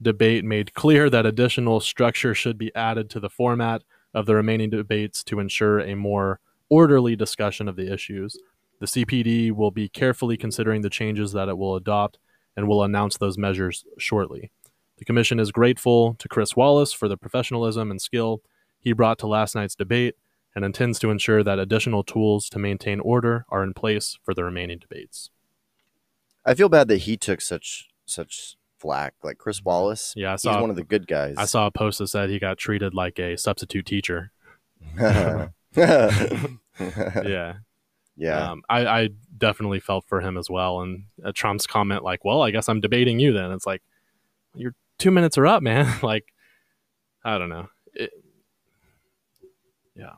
debate 0.00 0.44
made 0.44 0.74
clear 0.74 1.10
that 1.10 1.26
additional 1.26 1.80
structure 1.80 2.34
should 2.34 2.58
be 2.58 2.74
added 2.74 3.10
to 3.10 3.20
the 3.20 3.30
format 3.30 3.82
of 4.14 4.26
the 4.26 4.34
remaining 4.34 4.70
debates 4.70 5.24
to 5.24 5.40
ensure 5.40 5.80
a 5.80 5.94
more 5.94 6.40
orderly 6.68 7.16
discussion 7.16 7.68
of 7.68 7.76
the 7.76 7.92
issues. 7.92 8.36
The 8.80 8.86
CPD 8.86 9.52
will 9.52 9.70
be 9.70 9.88
carefully 9.88 10.36
considering 10.36 10.82
the 10.82 10.90
changes 10.90 11.32
that 11.32 11.48
it 11.48 11.56
will 11.56 11.76
adopt 11.76 12.18
and 12.56 12.68
will 12.68 12.82
announce 12.82 13.16
those 13.16 13.38
measures 13.38 13.84
shortly. 13.98 14.50
The 14.98 15.04
Commission 15.04 15.40
is 15.40 15.52
grateful 15.52 16.14
to 16.18 16.28
Chris 16.28 16.54
Wallace 16.54 16.92
for 16.92 17.08
the 17.08 17.16
professionalism 17.16 17.90
and 17.90 18.00
skill 18.00 18.42
he 18.78 18.92
brought 18.92 19.18
to 19.20 19.26
last 19.26 19.54
night's 19.54 19.74
debate 19.74 20.16
and 20.54 20.64
intends 20.64 20.98
to 20.98 21.10
ensure 21.10 21.42
that 21.42 21.58
additional 21.58 22.02
tools 22.02 22.48
to 22.50 22.58
maintain 22.58 23.00
order 23.00 23.46
are 23.48 23.62
in 23.62 23.72
place 23.72 24.18
for 24.22 24.34
the 24.34 24.44
remaining 24.44 24.78
debates. 24.78 25.30
I 26.44 26.54
feel 26.54 26.68
bad 26.68 26.88
that 26.88 26.98
he 26.98 27.16
took 27.16 27.40
such 27.40 27.88
such 28.12 28.56
flack. 28.78 29.14
Like 29.22 29.38
Chris 29.38 29.64
Wallace, 29.64 30.12
Yeah, 30.16 30.30
I 30.30 30.32
he's 30.32 30.44
one 30.44 30.70
of 30.70 30.76
the 30.76 30.84
good 30.84 31.06
guys. 31.06 31.36
I 31.38 31.44
saw 31.44 31.66
a 31.66 31.70
post 31.70 31.98
that 31.98 32.08
said 32.08 32.30
he 32.30 32.38
got 32.38 32.58
treated 32.58 32.94
like 32.94 33.18
a 33.18 33.36
substitute 33.36 33.86
teacher. 33.86 34.32
yeah, 34.98 35.48
yeah. 35.76 37.54
yeah. 38.16 38.50
Um, 38.50 38.62
I, 38.68 38.86
I 38.86 39.08
definitely 39.38 39.80
felt 39.80 40.04
for 40.06 40.20
him 40.20 40.36
as 40.36 40.50
well. 40.50 40.80
And 40.80 41.04
uh, 41.24 41.32
Trump's 41.34 41.66
comment, 41.66 42.02
like, 42.02 42.24
well, 42.24 42.42
I 42.42 42.50
guess 42.50 42.68
I'm 42.68 42.80
debating 42.80 43.20
you 43.20 43.32
then. 43.32 43.52
It's 43.52 43.66
like, 43.66 43.82
your 44.54 44.74
two 44.98 45.10
minutes 45.10 45.38
are 45.38 45.46
up, 45.46 45.62
man. 45.62 45.92
like, 46.02 46.26
I 47.24 47.38
don't 47.38 47.48
know. 47.48 47.68
It, 47.94 48.10
yeah. 49.94 50.14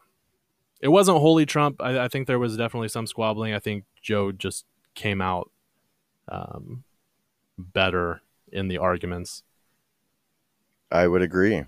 It 0.80 0.88
wasn't 0.88 1.18
wholly 1.18 1.46
Trump. 1.46 1.80
I, 1.80 2.00
I 2.00 2.08
think 2.08 2.26
there 2.26 2.38
was 2.38 2.56
definitely 2.56 2.88
some 2.88 3.06
squabbling. 3.06 3.54
I 3.54 3.58
think 3.58 3.84
Joe 4.02 4.32
just 4.32 4.64
came 4.94 5.20
out 5.20 5.50
um, 6.28 6.84
better 7.58 8.22
in 8.50 8.68
the 8.68 8.78
arguments. 8.78 9.42
I 10.90 11.06
would 11.08 11.22
agree. 11.22 11.64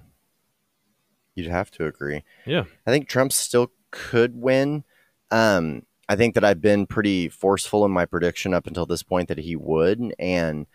You'd 1.34 1.48
have 1.48 1.70
to 1.72 1.86
agree. 1.86 2.22
Yeah. 2.46 2.64
I 2.86 2.90
think 2.90 3.08
Trump 3.08 3.32
still 3.32 3.70
could 3.90 4.40
win. 4.40 4.84
Um, 5.30 5.82
I 6.08 6.16
think 6.16 6.34
that 6.34 6.44
I've 6.44 6.60
been 6.60 6.86
pretty 6.86 7.28
forceful 7.28 7.84
in 7.84 7.90
my 7.90 8.06
prediction 8.06 8.54
up 8.54 8.66
until 8.66 8.86
this 8.86 9.02
point 9.02 9.28
that 9.28 9.38
he 9.38 9.56
would, 9.56 10.14
and 10.18 10.66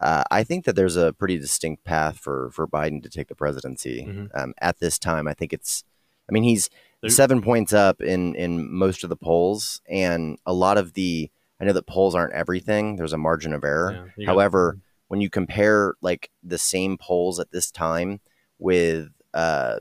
uh, 0.00 0.24
I 0.30 0.42
think 0.44 0.64
that 0.64 0.74
there's 0.74 0.96
a 0.96 1.12
pretty 1.12 1.38
distinct 1.38 1.84
path 1.84 2.18
for 2.18 2.50
for 2.50 2.66
Biden 2.66 3.02
to 3.04 3.08
take 3.08 3.28
the 3.28 3.34
presidency 3.36 4.04
Mhm. 4.04 4.30
um, 4.34 4.54
at 4.60 4.78
this 4.80 4.98
time. 4.98 5.28
I 5.28 5.34
think 5.34 5.52
it's. 5.52 5.84
I 6.28 6.32
mean, 6.32 6.42
he's 6.42 6.70
seven 7.08 7.40
points 7.40 7.72
up 7.72 8.00
in 8.02 8.34
in 8.34 8.72
most 8.72 9.04
of 9.04 9.10
the 9.10 9.16
polls, 9.16 9.80
and 9.88 10.38
a 10.44 10.52
lot 10.52 10.76
of 10.76 10.94
the. 10.94 11.30
I 11.60 11.64
know 11.64 11.72
that 11.72 11.86
polls 11.86 12.14
aren't 12.14 12.32
everything. 12.32 12.96
There's 12.96 13.12
a 13.12 13.18
margin 13.18 13.52
of 13.52 13.64
error. 13.64 14.08
Yeah, 14.16 14.24
got- 14.26 14.32
However, 14.32 14.78
when 15.08 15.20
you 15.20 15.28
compare 15.28 15.94
like 16.00 16.30
the 16.42 16.58
same 16.58 16.96
polls 16.96 17.38
at 17.40 17.50
this 17.50 17.70
time 17.70 18.20
with 18.58 19.08
uh, 19.34 19.80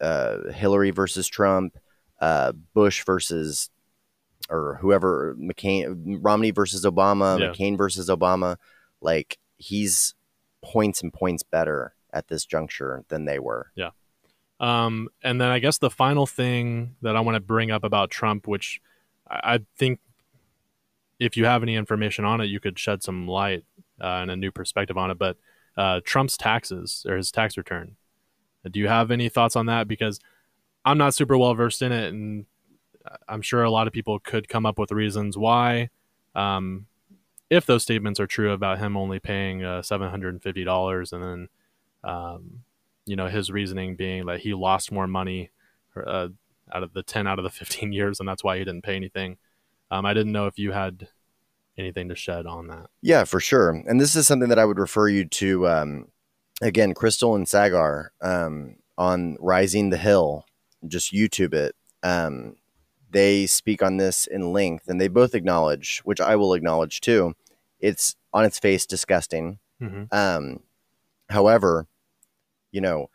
uh, 0.00 0.50
Hillary 0.52 0.90
versus 0.90 1.26
Trump, 1.28 1.76
uh, 2.20 2.52
Bush 2.74 3.04
versus 3.04 3.70
or 4.48 4.78
whoever 4.80 5.36
McCain 5.40 6.18
Romney 6.20 6.52
versus 6.52 6.84
Obama, 6.84 7.38
Yeah. 7.40 7.46
McCain 7.48 7.76
versus 7.76 8.08
Obama, 8.08 8.56
like 9.00 9.38
he's 9.58 10.14
points 10.62 11.02
and 11.02 11.12
points 11.12 11.42
better 11.42 11.94
at 12.12 12.28
this 12.28 12.44
juncture 12.46 13.04
than 13.08 13.24
they 13.24 13.38
were. 13.40 13.72
Yeah. 13.74 13.90
Um, 14.60 15.08
and 15.22 15.40
then 15.40 15.48
I 15.48 15.58
guess 15.58 15.78
the 15.78 15.90
final 15.90 16.26
thing 16.26 16.96
that 17.02 17.16
I 17.16 17.20
want 17.20 17.34
to 17.34 17.40
bring 17.40 17.70
up 17.70 17.84
about 17.84 18.10
Trump, 18.10 18.46
which 18.46 18.80
I 19.28 19.60
think 19.76 19.98
if 21.18 21.36
you 21.36 21.44
have 21.44 21.62
any 21.62 21.76
information 21.76 22.24
on 22.24 22.40
it, 22.40 22.46
you 22.46 22.60
could 22.60 22.78
shed 22.78 23.02
some 23.02 23.26
light 23.26 23.64
uh, 24.00 24.18
and 24.20 24.30
a 24.30 24.36
new 24.36 24.50
perspective 24.50 24.96
on 24.96 25.10
it. 25.10 25.18
But 25.18 25.36
uh, 25.76 26.00
Trump's 26.04 26.36
taxes 26.36 27.04
or 27.08 27.16
his 27.16 27.30
tax 27.30 27.56
return, 27.56 27.96
do 28.70 28.80
you 28.80 28.88
have 28.88 29.10
any 29.10 29.28
thoughts 29.28 29.56
on 29.56 29.66
that? 29.66 29.88
Because 29.88 30.20
I'm 30.84 30.98
not 30.98 31.14
super 31.14 31.36
well 31.36 31.54
versed 31.54 31.82
in 31.82 31.92
it, 31.92 32.12
and 32.12 32.46
I'm 33.28 33.42
sure 33.42 33.62
a 33.62 33.70
lot 33.70 33.86
of 33.86 33.92
people 33.92 34.18
could 34.18 34.48
come 34.48 34.66
up 34.66 34.78
with 34.78 34.92
reasons 34.92 35.36
why. 35.36 35.90
Um, 36.34 36.86
if 37.48 37.66
those 37.66 37.82
statements 37.82 38.20
are 38.20 38.26
true 38.26 38.52
about 38.52 38.78
him 38.78 38.96
only 38.96 39.18
paying 39.18 39.64
uh, 39.64 39.80
$750 39.80 41.12
and 41.12 41.22
then 41.22 41.48
um, 42.04 42.60
you 43.04 43.16
know 43.16 43.28
his 43.28 43.50
reasoning 43.50 43.96
being 43.96 44.26
that 44.26 44.40
he 44.40 44.52
lost 44.54 44.92
more 44.92 45.06
money 45.06 45.50
uh, 45.96 46.28
out 46.72 46.82
of 46.82 46.92
the 46.92 47.02
10 47.02 47.26
out 47.26 47.38
of 47.38 47.44
the 47.44 47.50
15 47.50 47.92
years 47.92 48.20
and 48.20 48.28
that's 48.28 48.44
why 48.44 48.58
he 48.58 48.64
didn't 48.64 48.82
pay 48.82 48.96
anything 48.96 49.36
um, 49.90 50.06
i 50.06 50.14
didn't 50.14 50.32
know 50.32 50.46
if 50.46 50.58
you 50.58 50.72
had 50.72 51.08
anything 51.78 52.08
to 52.08 52.14
shed 52.14 52.46
on 52.46 52.68
that 52.68 52.86
Yeah, 53.02 53.24
for 53.24 53.38
sure. 53.38 53.68
And 53.68 54.00
this 54.00 54.16
is 54.16 54.26
something 54.26 54.48
that 54.48 54.58
I 54.58 54.64
would 54.64 54.78
refer 54.78 55.08
you 55.08 55.26
to 55.26 55.68
um, 55.68 56.08
again, 56.62 56.94
Krystal 56.94 57.36
and 57.36 57.46
Saagar 57.46 58.08
um, 58.20 58.76
on 58.96 59.36
Rising 59.40 59.90
the 59.90 59.96
Hill. 59.96 60.44
Just 60.86 61.12
YouTube 61.12 61.54
it. 61.54 61.74
Um, 62.02 62.56
they 63.10 63.46
speak 63.46 63.82
on 63.82 63.96
this 63.96 64.26
in 64.26 64.52
length, 64.52 64.88
and 64.88 65.00
they 65.00 65.08
both 65.08 65.34
acknowledge, 65.34 66.00
which 66.04 66.20
I 66.20 66.36
will 66.36 66.54
acknowledge 66.54 67.00
too. 67.00 67.34
It's 67.80 68.16
on 68.32 68.44
its 68.44 68.58
face 68.58 68.86
disgusting. 68.86 69.58
mm-hmm. 69.80 70.04
Um, 70.12 70.60
however, 71.30 71.86
you 72.72 72.80
know, 72.80 73.08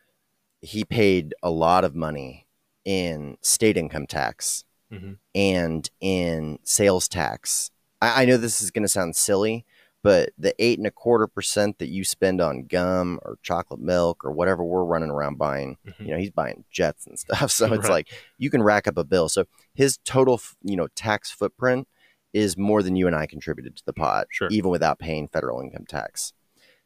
he 0.61 0.83
paid 0.83 1.33
a 1.43 1.49
lot 1.49 1.83
of 1.83 1.95
money 1.95 2.47
in 2.83 3.37
state 3.41 3.77
income 3.77 4.07
tax 4.07 4.63
Mhm. 4.91 5.17
and 5.35 5.89
in 5.99 6.59
sales 6.63 7.07
tax. 7.07 7.71
I, 8.01 8.23
I 8.23 8.25
know 8.25 8.37
this 8.37 8.61
is 8.61 8.71
going 8.71 8.83
to 8.83 8.87
sound 8.89 9.15
silly, 9.15 9.65
but 10.03 10.31
the 10.37 10.53
eight 10.57 10.79
and 10.79 10.87
a 10.87 10.91
quarter 10.91 11.27
percent 11.27 11.77
that 11.79 11.89
you 11.89 12.03
spend 12.03 12.41
on 12.41 12.65
gum 12.65 13.19
or 13.23 13.37
chocolate 13.43 13.79
milk 13.79 14.25
or 14.25 14.31
whatever 14.31 14.63
we're 14.63 14.83
running 14.83 15.11
around 15.11 15.37
buying, 15.37 15.77
Mhm. 15.87 15.99
you 16.05 16.11
know, 16.11 16.17
he's 16.17 16.31
buying 16.31 16.65
jets 16.71 17.05
and 17.07 17.17
stuff. 17.19 17.51
So 17.51 17.65
it's 17.73 17.83
Right. 17.83 17.89
like 17.89 18.07
you 18.37 18.49
can 18.49 18.63
rack 18.63 18.87
up 18.87 18.97
a 18.97 19.03
bill. 19.03 19.29
So 19.29 19.45
his 19.73 19.97
total, 20.05 20.41
you 20.63 20.75
know, 20.75 20.87
tax 20.95 21.29
footprint 21.31 21.87
is 22.33 22.57
more 22.57 22.81
than 22.81 22.95
you 22.95 23.07
and 23.07 23.15
I 23.15 23.27
contributed 23.27 23.75
to 23.77 23.85
the 23.85 23.93
pot, 23.93 24.27
Sure. 24.31 24.47
even 24.51 24.71
without 24.71 24.99
paying 24.99 25.27
federal 25.27 25.59
income 25.61 25.85
tax. 25.85 26.33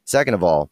Second 0.04 0.34
of 0.34 0.44
all, 0.44 0.70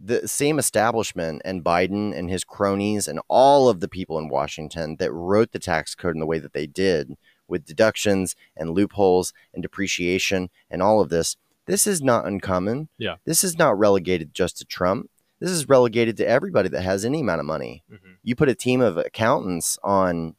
the 0.00 0.28
same 0.28 0.58
establishment 0.58 1.42
and 1.44 1.64
Biden 1.64 2.16
and 2.16 2.30
his 2.30 2.44
cronies 2.44 3.08
and 3.08 3.20
all 3.28 3.68
of 3.68 3.80
the 3.80 3.88
people 3.88 4.18
in 4.18 4.28
Washington 4.28 4.96
that 4.98 5.12
wrote 5.12 5.52
the 5.52 5.58
tax 5.58 5.94
code 5.94 6.14
in 6.14 6.20
the 6.20 6.26
way 6.26 6.38
that 6.38 6.52
they 6.52 6.66
did 6.66 7.16
with 7.48 7.64
deductions 7.64 8.36
and 8.56 8.70
loopholes 8.70 9.32
and 9.52 9.62
depreciation 9.62 10.50
and 10.70 10.82
all 10.82 11.00
of 11.00 11.08
this, 11.08 11.36
this 11.66 11.86
is 11.86 12.00
not 12.00 12.26
uncommon. 12.26 12.88
Yeah. 12.98 13.16
This 13.24 13.42
is 13.42 13.58
not 13.58 13.78
relegated 13.78 14.34
just 14.34 14.58
to 14.58 14.64
Trump. 14.64 15.10
This 15.40 15.50
is 15.50 15.68
relegated 15.68 16.16
to 16.18 16.28
everybody 16.28 16.68
that 16.68 16.82
has 16.82 17.04
any 17.04 17.20
amount 17.20 17.40
of 17.40 17.46
money. 17.46 17.82
Mm-hmm. 17.92 18.12
You 18.22 18.36
put 18.36 18.48
a 18.48 18.54
team 18.54 18.80
of 18.80 18.96
accountants 18.96 19.78
on, 19.82 20.36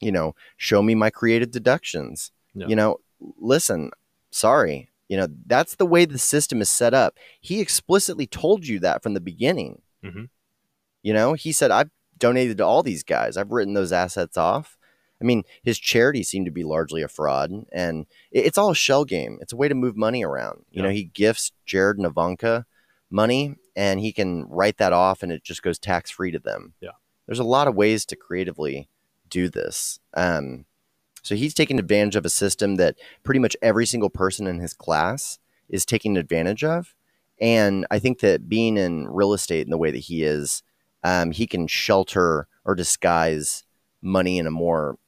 you 0.00 0.12
know, 0.12 0.34
show 0.56 0.82
me 0.82 0.94
my 0.94 1.10
creative 1.10 1.50
deductions. 1.50 2.30
Yeah. 2.54 2.66
You 2.68 2.76
know, 2.76 2.98
listen, 3.38 3.90
sorry. 4.30 4.90
You 5.14 5.20
know, 5.20 5.28
that's 5.46 5.76
the 5.76 5.86
way 5.86 6.06
the 6.06 6.18
system 6.18 6.60
is 6.60 6.68
set 6.68 6.92
up. 6.92 7.18
He 7.40 7.60
explicitly 7.60 8.26
told 8.26 8.66
you 8.66 8.80
that 8.80 9.00
from 9.00 9.14
the 9.14 9.20
beginning. 9.20 9.80
Mhm. 10.04 10.28
You 11.04 11.12
know, 11.12 11.34
he 11.34 11.52
said, 11.52 11.70
I've 11.70 11.90
donated 12.18 12.58
to 12.58 12.64
all 12.66 12.82
these 12.82 13.04
guys, 13.04 13.36
I've 13.36 13.52
written 13.52 13.74
those 13.74 13.92
assets 13.92 14.36
off. 14.36 14.76
I 15.22 15.24
mean, 15.24 15.44
his 15.62 15.78
charities 15.78 16.28
seem 16.28 16.44
to 16.46 16.50
be 16.50 16.64
largely 16.64 17.00
a 17.00 17.06
fraud, 17.06 17.52
and 17.70 18.06
it's 18.32 18.58
all 18.58 18.70
a 18.70 18.74
shell 18.74 19.04
game. 19.04 19.38
It's 19.40 19.52
a 19.52 19.56
way 19.56 19.68
to 19.68 19.74
move 19.76 19.96
money 19.96 20.24
around. 20.24 20.64
You 20.72 20.82
Yeah. 20.82 20.88
know, 20.88 20.92
he 20.94 21.04
gifts 21.04 21.52
Jared 21.64 21.96
and 21.98 22.06
Ivanka 22.06 22.66
money, 23.08 23.54
and 23.76 24.00
he 24.00 24.12
can 24.12 24.46
write 24.48 24.78
that 24.78 24.92
off, 24.92 25.22
and 25.22 25.30
it 25.30 25.44
just 25.44 25.62
goes 25.62 25.78
tax 25.78 26.10
free 26.10 26.32
to 26.32 26.40
them. 26.40 26.74
Yeah. 26.80 26.90
there's 27.26 27.38
a 27.38 27.44
lot 27.44 27.68
of 27.68 27.76
ways 27.76 28.04
to 28.04 28.16
creatively 28.16 28.88
do 29.30 29.48
this. 29.48 30.00
Um, 30.14 30.66
so 31.24 31.34
he's 31.34 31.54
taking 31.54 31.78
advantage 31.80 32.14
of 32.16 32.24
a 32.24 32.30
system 32.30 32.76
that 32.76 32.96
pretty 33.24 33.40
much 33.40 33.56
every 33.62 33.86
single 33.86 34.10
person 34.10 34.46
in 34.46 34.60
his 34.60 34.72
class 34.74 35.38
is 35.68 35.84
taking 35.84 36.16
advantage 36.16 36.62
of. 36.62 36.94
And 37.40 37.84
I 37.90 37.98
think 37.98 38.20
that 38.20 38.48
being 38.48 38.76
in 38.76 39.08
real 39.08 39.32
estate 39.32 39.66
in 39.66 39.70
the 39.70 39.78
way 39.78 39.90
that 39.90 39.98
he 39.98 40.22
is, 40.22 40.62
um, 41.02 41.32
he 41.32 41.46
can 41.48 41.66
shelter 41.66 42.46
or 42.64 42.74
disguise 42.74 43.64
money 44.00 44.38
in 44.38 44.46
a 44.46 44.50
more, 44.50 44.98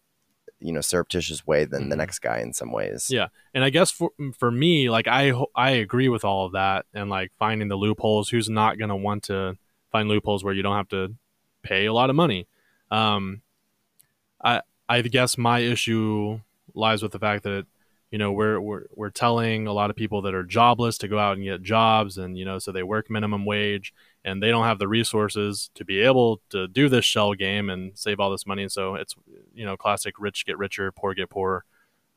you 0.59 0.73
know, 0.73 0.81
surreptitious 0.81 1.47
way 1.47 1.64
than 1.67 1.89
the 1.91 1.95
Mhm. 1.95 1.99
next 1.99 2.19
guy 2.21 2.41
in 2.41 2.53
some 2.53 2.73
ways. 2.73 3.09
Yeah. 3.11 3.29
and 3.55 3.62
i 3.64 3.71
guess 3.71 3.91
for 3.91 4.11
for 4.39 4.51
me 4.51 4.91
like 4.91 5.07
i 5.09 5.33
i 5.55 5.71
agree 5.71 6.09
with 6.11 6.25
all 6.25 6.45
of 6.47 6.53
that 6.53 6.85
and 6.93 7.09
like 7.09 7.31
finding 7.39 7.69
the 7.69 7.77
loopholes 7.77 8.29
who's 8.31 8.49
not 8.51 8.77
going 8.79 8.89
to 8.91 8.97
want 8.97 9.23
to 9.25 9.57
find 9.93 10.09
loopholes 10.09 10.43
where 10.45 10.53
you 10.55 10.62
don't 10.62 10.77
have 10.77 10.89
to 10.89 11.14
pay 11.62 11.87
a 11.87 11.93
lot 11.93 12.11
of 12.11 12.17
money 12.17 12.47
um 12.91 13.41
i 14.43 14.61
i 14.89 15.01
guess 15.03 15.37
my 15.37 15.61
issue 15.61 16.41
lies 16.74 17.03
with 17.03 17.12
the 17.12 17.18
fact 17.18 17.45
that 17.45 17.66
you 18.11 18.18
know 18.18 18.32
we're 18.32 18.61
we're 18.61 18.84
we're 18.95 19.11
telling 19.11 19.66
a 19.66 19.72
lot 19.72 19.91
of 19.91 19.97
people 19.97 20.22
that 20.22 20.34
are 20.34 20.45
jobless 20.45 20.99
to 20.99 21.09
go 21.09 21.18
out 21.18 21.37
and 21.37 21.45
get 21.45 21.62
jobs 21.62 22.18
and 22.18 22.39
you 22.39 22.45
know 22.45 22.59
so 22.59 22.72
they 22.72 22.82
work 22.82 23.11
minimum 23.11 23.45
wage 23.45 23.93
and 24.24 24.43
they 24.43 24.49
don't 24.51 24.64
have 24.64 24.78
the 24.78 24.89
resources 24.89 25.70
to 25.74 25.84
be 25.84 26.01
able 26.01 26.41
to 26.51 26.68
do 26.68 26.89
this 26.89 27.05
shell 27.05 27.34
game 27.34 27.70
and 27.70 27.97
save 27.97 28.20
all 28.20 28.30
this 28.30 28.47
money 28.47 28.62
and 28.62 28.72
so 28.72 28.95
it's 28.95 29.14
you 29.55 29.64
know 29.64 29.76
classic 29.76 30.14
rich 30.18 30.47
get 30.47 30.59
richer 30.59 30.93
poor 30.93 31.14
get 31.14 31.30
poorer 31.30 31.64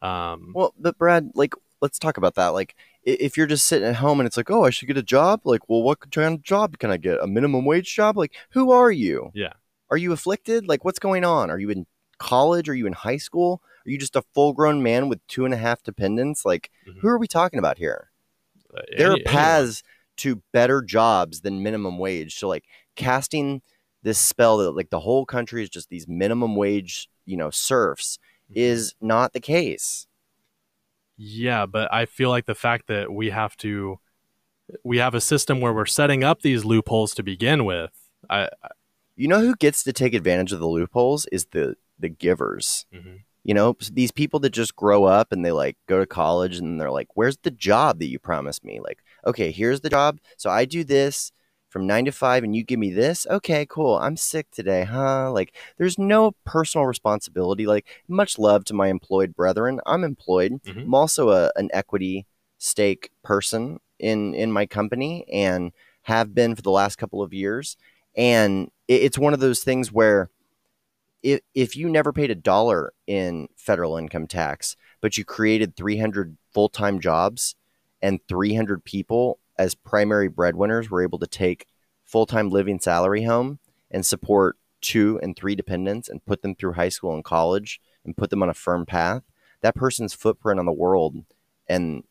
um 0.02 0.52
Well, 0.54 0.74
but 0.80 0.98
Brad, 0.98 1.32
like, 1.36 1.54
let's 1.82 2.00
talk 2.00 2.18
about 2.18 2.36
that. 2.36 2.50
Like, 2.50 2.76
if 3.04 3.38
you're 3.38 3.48
just 3.48 3.66
sitting 3.66 3.88
at 3.88 3.96
home 3.98 4.20
and 4.20 4.28
it's 4.28 4.38
like, 4.38 4.50
oh, 4.50 4.64
I 4.64 4.70
should 4.70 4.88
get 4.88 4.98
a 4.98 5.04
job. 5.04 5.42
Like, 5.44 5.68
well, 5.68 5.82
what 5.82 6.12
kind 6.12 6.36
of 6.36 6.44
job 6.44 6.78
can 6.78 6.92
I 6.92 6.98
get? 6.98 7.20
A 7.22 7.28
minimum 7.28 7.66
wage 7.66 7.94
job? 7.94 8.18
Like, 8.18 8.34
who 8.52 8.72
are 8.72 8.92
you? 8.92 9.32
Yeah. 9.34 9.54
Are 9.90 9.98
you 9.98 10.12
afflicted? 10.12 10.68
Like, 10.68 10.86
what's 10.86 11.00
going 11.00 11.26
on? 11.26 11.50
Are 11.50 11.60
you 11.60 11.70
in 11.70 11.86
college? 12.20 12.70
Are 12.70 12.76
you 12.76 12.86
in 12.86 12.94
high 12.94 13.18
school? 13.18 13.62
Are 13.86 13.90
you 13.90 13.98
just 13.98 14.16
a 14.16 14.22
full 14.34 14.54
grown 14.54 14.84
man 14.84 15.10
with 15.10 15.26
two 15.28 15.46
and 15.46 15.54
a 15.54 15.58
half 15.58 15.82
dependents? 15.82 16.46
Like, 16.46 16.70
Mhm. 16.88 17.00
who 17.00 17.08
are 17.08 17.18
we 17.18 17.28
talking 17.28 17.60
about 17.60 17.78
here? 17.78 18.12
Uh, 18.76 18.82
there 18.98 19.12
any- 19.12 19.22
are 19.22 19.24
paths 19.24 19.82
to 20.18 20.44
better 20.52 20.82
jobs 20.82 21.42
than 21.42 21.64
minimum 21.64 21.98
wage. 21.98 22.36
So 22.36 22.48
like 22.48 22.66
casting 22.96 23.62
this 24.04 24.20
spell 24.20 24.58
that 24.58 24.72
like 24.72 24.90
the 24.90 25.00
whole 25.00 25.26
country 25.26 25.64
is 25.64 25.70
just 25.70 25.90
these 25.90 26.08
minimum 26.08 26.56
wage, 26.56 27.10
you 27.26 27.38
know, 27.38 27.50
serfs 27.50 28.20
is 28.54 28.94
not 29.02 29.34
the 29.34 29.40
case. 29.40 30.08
Yeah, 31.18 31.66
but 31.66 31.92
I 31.94 32.06
feel 32.06 32.30
like 32.30 32.46
the 32.46 32.56
fact 32.56 32.88
that 32.88 33.12
we 33.12 33.30
have 33.30 33.58
to, 33.58 34.00
we 34.84 34.98
have 34.98 35.14
a 35.14 35.22
system 35.22 35.60
where 35.62 35.74
we're 35.74 35.86
setting 35.86 36.24
up 36.24 36.42
these 36.42 36.64
loopholes 36.66 37.14
to 37.16 37.24
begin 37.24 37.66
with. 37.66 37.92
I, 38.30 38.44
I 38.64 38.70
You 39.16 39.28
know 39.28 39.42
who 39.42 39.56
gets 39.56 39.84
to 39.84 39.94
take 39.94 40.14
advantage 40.14 40.54
of 40.54 40.60
the 40.60 40.68
loopholes 40.68 41.26
is 41.28 41.46
the 41.52 41.76
the 42.00 42.10
givers. 42.10 42.86
mhm. 42.94 43.20
You 43.44 43.54
know, 43.54 43.76
these 43.94 44.12
people 44.12 44.40
that 44.42 44.52
just 44.52 44.76
grow 44.76 45.06
up 45.06 45.32
and 45.32 45.46
they 45.46 45.52
like 45.52 45.78
go 45.88 46.00
to 46.00 46.06
college 46.06 46.58
and 46.58 46.80
they're 46.80 46.92
like, 46.92 47.08
"Where's 47.16 47.38
the 47.38 47.52
job 47.52 48.00
that 48.00 48.08
you 48.08 48.20
promised 48.20 48.64
me?" 48.66 48.80
Like, 48.82 49.00
"Okay, 49.26 49.52
here's 49.52 49.82
the 49.82 49.90
job. 49.90 50.20
So 50.38 50.50
I 50.50 50.66
do 50.66 50.84
this 50.84 51.32
from 51.70 51.88
9 51.88 52.06
to 52.06 52.12
5 52.12 52.44
and 52.44 52.56
you 52.56 52.64
give 52.64 52.80
me 52.80 52.92
this. 52.92 53.26
Okay, 53.30 53.66
cool. 53.66 53.96
I'm 53.98 54.18
sick 54.18 54.52
today, 54.52 54.84
huh?" 54.84 55.32
Like, 55.32 55.56
there's 55.78 55.98
no 55.98 56.34
personal 56.46 56.86
responsibility. 56.86 57.66
Like, 57.66 57.88
much 58.08 58.38
love 58.40 58.66
to 58.66 58.74
my 58.74 58.90
employed 58.90 59.36
brethren. 59.36 59.80
I'm 59.86 60.04
employed. 60.04 60.62
Mhm. 60.66 60.84
I'm 60.86 60.94
also 60.94 61.30
a, 61.30 61.52
an 61.56 61.70
equity 61.74 62.26
stake 62.58 63.12
person 63.24 63.80
in 64.00 64.34
in 64.34 64.52
my 64.52 64.66
company 64.66 65.26
and 65.32 65.72
have 66.04 66.34
been 66.36 66.56
for 66.56 66.62
the 66.62 66.72
last 66.72 66.98
couple 66.98 67.22
of 67.22 67.34
years. 67.34 67.78
And 68.16 68.70
it, 68.88 69.02
it's 69.04 69.18
one 69.18 69.34
of 69.34 69.40
those 69.40 69.64
things 69.64 69.92
where 69.92 70.30
if 71.24 71.42
if 71.54 71.76
you 71.76 71.90
never 71.90 72.14
paid 72.14 72.32
a 72.32 72.36
dollar 72.36 72.94
in 73.08 73.48
federal 73.56 73.98
income 73.98 74.28
tax, 74.28 74.76
but 75.02 75.18
you 75.18 75.26
created 75.26 75.76
300 75.76 76.38
full 76.54 76.70
time 76.70 77.00
jobs 77.00 77.56
and 78.02 78.20
300 78.28 78.84
people 78.84 79.40
as 79.58 79.76
primary 79.76 80.30
breadwinners 80.30 80.90
were 80.90 81.04
able 81.04 81.20
to 81.20 81.28
take 81.28 81.68
full 82.06 82.26
time 82.26 82.50
living 82.50 82.80
salary 82.80 83.24
home 83.24 83.60
and 83.92 84.06
support 84.06 84.58
two 84.82 85.20
and 85.22 85.36
three 85.36 85.56
dependents 85.56 86.08
and 86.08 86.26
put 86.26 86.42
them 86.42 86.56
through 86.56 86.74
high 86.74 86.90
school 86.90 87.14
and 87.14 87.24
college 87.24 87.82
and 88.06 88.16
put 88.16 88.30
them 88.30 88.42
on 88.42 88.50
a 88.50 88.54
firm 88.54 88.86
path, 88.86 89.24
that 89.62 89.76
person's 89.76 90.14
footprint 90.14 90.60
on 90.60 90.66
the 90.66 90.72
world 90.72 91.18
and 91.68 92.04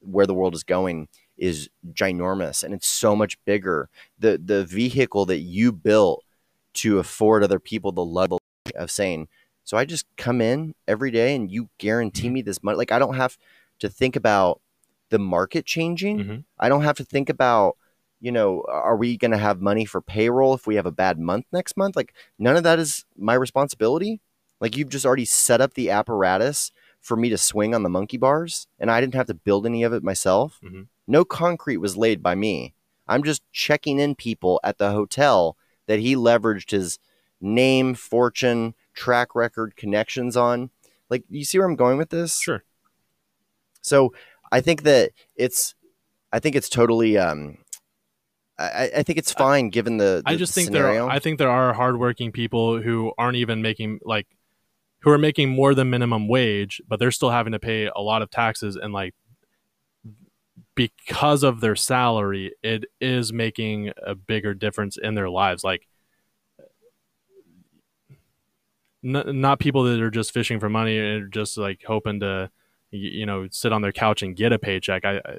where 0.00 0.26
the 0.26 0.34
world 0.34 0.54
is 0.54 0.64
going 0.64 1.08
is 1.36 1.68
ginormous 1.92 2.62
and 2.62 2.74
it's 2.74 2.88
so 2.88 3.14
much 3.14 3.42
bigger. 3.44 3.88
The 4.18 4.40
the 4.42 4.64
vehicle 4.64 5.26
that 5.26 5.38
you 5.38 5.72
built 5.72 6.24
to 6.74 6.98
afford 6.98 7.42
other 7.42 7.58
people 7.58 7.92
the 7.92 8.04
level 8.04 8.38
of 8.76 8.90
saying, 8.90 9.28
So 9.64 9.76
I 9.76 9.84
just 9.84 10.06
come 10.16 10.40
in 10.40 10.74
every 10.88 11.10
day 11.10 11.34
and 11.34 11.50
you 11.50 11.68
guarantee 11.78 12.28
me 12.30 12.42
this 12.42 12.62
money. 12.62 12.76
Like 12.78 12.92
I 12.92 12.98
don't 12.98 13.14
have 13.14 13.36
to 13.80 13.88
think 13.88 14.16
about 14.16 14.60
the 15.10 15.18
market 15.18 15.64
changing. 15.66 16.18
Mhm. 16.18 16.44
I 16.58 16.68
don't 16.68 16.82
have 16.82 16.96
to 16.96 17.04
think 17.04 17.28
about, 17.28 17.76
you 18.20 18.30
know, 18.32 18.64
are 18.68 18.96
we 18.96 19.16
going 19.16 19.30
to 19.30 19.38
have 19.38 19.60
money 19.60 19.84
for 19.84 20.00
payroll 20.00 20.54
if 20.54 20.66
we 20.66 20.76
have 20.76 20.86
a 20.86 20.92
bad 20.92 21.18
month 21.18 21.46
next 21.52 21.76
month? 21.76 21.96
Like 21.96 22.14
none 22.38 22.56
of 22.56 22.62
that 22.64 22.78
is 22.78 23.04
my 23.16 23.34
responsibility. 23.34 24.20
Like 24.60 24.76
you've 24.76 24.88
just 24.90 25.06
already 25.06 25.24
set 25.24 25.60
up 25.60 25.74
the 25.74 25.90
apparatus 25.90 26.70
for 27.00 27.16
me 27.16 27.28
to 27.30 27.38
swing 27.38 27.74
on 27.74 27.82
the 27.82 27.88
monkey 27.88 28.18
bars 28.18 28.66
and 28.78 28.90
I 28.90 29.00
didn't 29.00 29.14
have 29.14 29.26
to 29.28 29.34
build 29.34 29.66
any 29.66 29.82
of 29.82 29.92
it 29.92 30.02
myself. 30.04 30.60
Mhm. 30.62 30.88
No 31.06 31.24
concrete 31.24 31.78
was 31.78 31.96
laid 31.96 32.22
by 32.22 32.34
me. 32.34 32.74
I'm 33.08 33.24
just 33.24 33.42
checking 33.52 33.98
in 33.98 34.14
people 34.14 34.60
at 34.62 34.78
the 34.78 34.90
hotel 34.92 35.56
that 35.90 35.98
he 35.98 36.14
leveraged 36.14 36.70
his 36.70 37.00
name, 37.40 37.96
fortune, 37.96 38.74
track 38.94 39.34
record, 39.34 39.74
connections 39.74 40.36
on. 40.36 40.70
Like, 41.08 41.24
you 41.28 41.44
see 41.44 41.58
where 41.58 41.66
I'm 41.66 41.74
going 41.74 41.98
with 41.98 42.10
this? 42.10 42.38
Sure. 42.38 42.62
So 43.82 44.14
I 44.52 44.60
think 44.60 44.84
that 44.84 45.10
it's, 45.34 45.74
I 46.32 46.38
think 46.38 46.54
it's 46.54 46.68
totally, 46.68 47.18
um, 47.18 47.58
I, 48.56 48.90
I 48.98 49.02
think 49.02 49.18
it's 49.18 49.32
fine 49.32 49.70
given 49.70 49.96
the, 49.96 50.22
I 50.24 50.36
just 50.36 50.54
think 50.54 50.66
scenario. 50.66 51.06
there. 51.06 51.12
I 51.12 51.18
think 51.18 51.38
there 51.38 51.50
are 51.50 51.72
hardworking 51.72 52.30
people 52.30 52.80
who 52.80 53.12
aren't 53.18 53.38
even 53.38 53.60
making 53.60 53.98
like, 54.04 54.28
who 55.00 55.10
are 55.10 55.18
making 55.18 55.48
more 55.48 55.74
than 55.74 55.90
minimum 55.90 56.28
wage, 56.28 56.80
but 56.86 57.00
they're 57.00 57.10
still 57.10 57.30
having 57.30 57.52
to 57.52 57.58
pay 57.58 57.90
a 57.92 58.00
lot 58.00 58.22
of 58.22 58.30
taxes 58.30 58.76
and 58.76 58.92
like, 58.92 59.16
because 60.80 61.42
of 61.42 61.60
their 61.60 61.76
salary, 61.76 62.54
it 62.62 62.86
is 63.02 63.34
making 63.34 63.92
a 64.02 64.14
bigger 64.14 64.54
difference 64.54 64.96
in 64.96 65.14
their 65.14 65.28
lives. 65.28 65.62
Like, 65.62 65.86
n- 69.04 69.40
not 69.42 69.58
people 69.60 69.84
that 69.84 70.00
are 70.00 70.10
just 70.10 70.32
fishing 70.32 70.58
for 70.58 70.70
money 70.70 70.98
and 70.98 71.30
just 71.30 71.58
like 71.58 71.82
hoping 71.86 72.20
to, 72.20 72.50
you 72.90 73.26
know, 73.26 73.46
sit 73.50 73.74
on 73.74 73.82
their 73.82 73.92
couch 73.92 74.22
and 74.22 74.34
get 74.34 74.52
a 74.54 74.58
paycheck. 74.58 75.04
I, 75.04 75.18
I, 75.18 75.38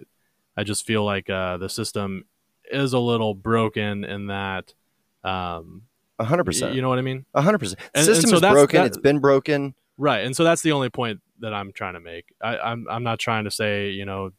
I 0.57 0.63
just 0.63 0.85
feel 0.85 1.03
like 1.03 1.27
uh, 1.27 1.57
the 1.57 1.69
system 1.69 2.25
is 2.71 2.93
a 2.93 2.99
little 2.99 3.33
broken 3.33 4.03
in 4.03 4.27
that. 4.27 4.75
Um, 5.23 5.83
A 6.19 6.23
100%. 6.25 6.75
you 6.75 6.83
know 6.83 6.89
what 6.89 6.99
I 6.99 7.01
mean? 7.01 7.25
A 7.33 7.41
hundred 7.41 7.57
percent. 7.57 7.79
And- 7.95 8.05
and 8.07 8.15
System 8.15 8.29
so 8.29 8.35
is 8.35 8.41
broken. 8.41 8.81
that- 8.81 8.85
it's 8.87 8.97
been 8.97 9.17
broken. 9.19 9.73
Right, 9.97 10.23
and 10.23 10.35
so 10.35 10.43
that's 10.43 10.61
the 10.61 10.71
only 10.71 10.89
point 10.89 11.19
that 11.39 11.51
I'm 11.53 11.71
trying 11.73 11.93
to 11.95 11.99
make. 11.99 12.33
I, 12.41 12.57
I'm 12.59 12.87
I'm 12.89 13.03
not 13.03 13.17
trying 13.19 13.43
to 13.45 13.51
say 13.51 13.89
you 13.89 14.05
know 14.05 14.31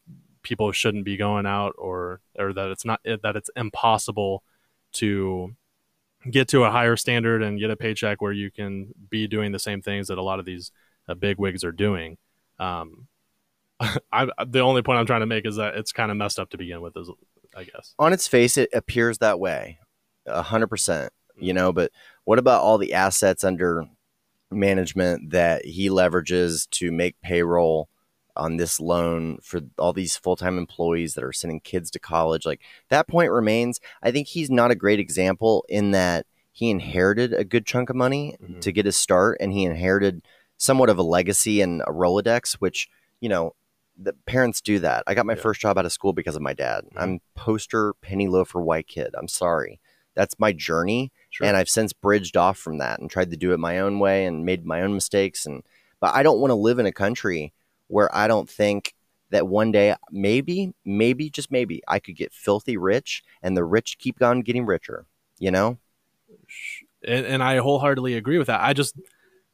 people 0.42 0.72
shouldn't 0.72 1.04
be 1.04 1.16
going 1.16 1.46
out 1.46 1.74
or 1.78 2.20
or 2.38 2.52
that 2.52 2.70
it's 2.70 2.84
not 2.84 3.00
that 3.04 3.36
it's 3.36 3.50
impossible 3.56 4.42
to 4.92 5.54
get 6.30 6.48
to 6.48 6.64
a 6.64 6.70
higher 6.70 6.96
standard 6.96 7.42
and 7.42 7.58
get 7.58 7.70
a 7.70 7.76
paycheck 7.76 8.20
where 8.20 8.32
you 8.32 8.50
can 8.50 8.92
be 9.10 9.26
doing 9.26 9.52
the 9.52 9.58
same 9.58 9.82
things 9.82 10.08
that 10.08 10.18
a 10.18 10.22
lot 10.22 10.38
of 10.38 10.44
these 10.44 10.70
uh, 11.08 11.14
big 11.14 11.38
wigs 11.38 11.64
are 11.64 11.72
doing. 11.72 12.16
Um, 12.58 13.08
I, 14.12 14.28
the 14.46 14.60
only 14.60 14.82
point 14.82 14.98
I'm 14.98 15.06
trying 15.06 15.20
to 15.20 15.26
make 15.26 15.46
is 15.46 15.56
that 15.56 15.74
it's 15.74 15.92
kind 15.92 16.10
of 16.10 16.16
messed 16.16 16.38
up 16.38 16.50
to 16.50 16.58
begin 16.58 16.80
with, 16.80 16.96
is 16.96 17.10
I 17.56 17.64
guess. 17.64 17.94
On 17.98 18.12
its 18.12 18.28
face, 18.28 18.56
it 18.56 18.70
appears 18.72 19.18
that 19.18 19.40
way. 19.40 19.78
A 20.26 20.42
hundred 20.42 20.68
percent. 20.68 21.12
You 21.36 21.54
know, 21.54 21.72
but 21.72 21.90
what 22.24 22.38
about 22.38 22.62
all 22.62 22.78
the 22.78 22.92
assets 22.92 23.42
under 23.42 23.86
management 24.50 25.30
that 25.30 25.64
he 25.64 25.88
leverages 25.88 26.68
to 26.70 26.92
make 26.92 27.20
payroll 27.22 27.88
on 28.36 28.56
this 28.56 28.80
loan 28.80 29.38
for 29.42 29.60
all 29.78 29.92
these 29.92 30.16
full-time 30.16 30.58
employees 30.58 31.14
that 31.14 31.24
are 31.24 31.32
sending 31.32 31.60
kids 31.60 31.90
to 31.90 31.98
college 31.98 32.46
like 32.46 32.60
that 32.88 33.06
point 33.08 33.30
remains 33.30 33.80
i 34.02 34.10
think 34.10 34.28
he's 34.28 34.50
not 34.50 34.70
a 34.70 34.74
great 34.74 34.98
example 34.98 35.64
in 35.68 35.90
that 35.90 36.26
he 36.52 36.70
inherited 36.70 37.32
a 37.32 37.44
good 37.44 37.66
chunk 37.66 37.90
of 37.90 37.96
money 37.96 38.36
Mhm. 38.42 38.60
to 38.60 38.72
get 38.72 38.86
his 38.86 38.96
start 38.96 39.36
and 39.40 39.52
he 39.52 39.64
inherited 39.64 40.22
somewhat 40.56 40.88
of 40.88 40.98
a 40.98 41.02
legacy 41.02 41.60
and 41.60 41.82
a 41.82 41.90
rolodex 41.92 42.54
which 42.54 42.88
you 43.20 43.28
know 43.28 43.54
the 43.98 44.14
parents 44.26 44.60
do 44.62 44.78
that 44.78 45.02
i 45.06 45.14
got 45.14 45.26
my 45.26 45.34
Yeah. 45.34 45.40
first 45.42 45.60
job 45.60 45.76
out 45.76 45.84
of 45.86 45.92
school 45.92 46.12
because 46.14 46.36
of 46.36 46.42
my 46.42 46.54
dad 46.54 46.84
Mhm. 46.84 47.02
i'm 47.02 47.20
poster 47.34 47.92
penny 48.00 48.28
loafer 48.28 48.60
white 48.62 48.86
kid 48.88 49.14
i'm 49.18 49.28
sorry 49.28 49.78
that's 50.14 50.38
my 50.38 50.52
journey 50.52 51.10
Sure. 51.30 51.46
and 51.46 51.56
I've 51.56 51.70
since 51.70 51.94
bridged 51.94 52.36
off 52.36 52.58
from 52.58 52.76
that 52.78 52.98
and 53.00 53.10
tried 53.10 53.30
to 53.30 53.36
do 53.38 53.54
it 53.54 53.58
my 53.58 53.78
own 53.78 53.98
way 53.98 54.26
and 54.26 54.44
made 54.44 54.66
my 54.66 54.82
own 54.82 54.92
mistakes 54.94 55.46
and 55.46 55.62
but 56.00 56.14
I 56.14 56.22
don't 56.22 56.40
want 56.40 56.50
to 56.50 56.54
live 56.56 56.78
in 56.78 56.84
a 56.84 56.92
country 56.92 57.54
where 57.92 58.14
I 58.14 58.26
don't 58.28 58.48
think 58.48 58.94
that 59.30 59.46
one 59.46 59.72
day 59.72 59.94
maybe 60.10 60.74
maybe 60.84 61.30
just 61.30 61.50
maybe 61.50 61.82
I 61.88 61.98
could 61.98 62.16
get 62.16 62.32
filthy 62.32 62.76
rich 62.76 63.22
and 63.42 63.56
the 63.56 63.64
rich 63.64 63.98
keep 63.98 64.22
on 64.22 64.42
getting 64.42 64.66
richer, 64.66 65.06
you 65.38 65.50
know? 65.50 65.78
and, 67.04 67.26
and 67.26 67.42
I 67.42 67.58
wholeheartedly 67.58 68.14
agree 68.14 68.38
with 68.38 68.46
that. 68.48 68.60
I 68.62 68.72
just 68.72 68.94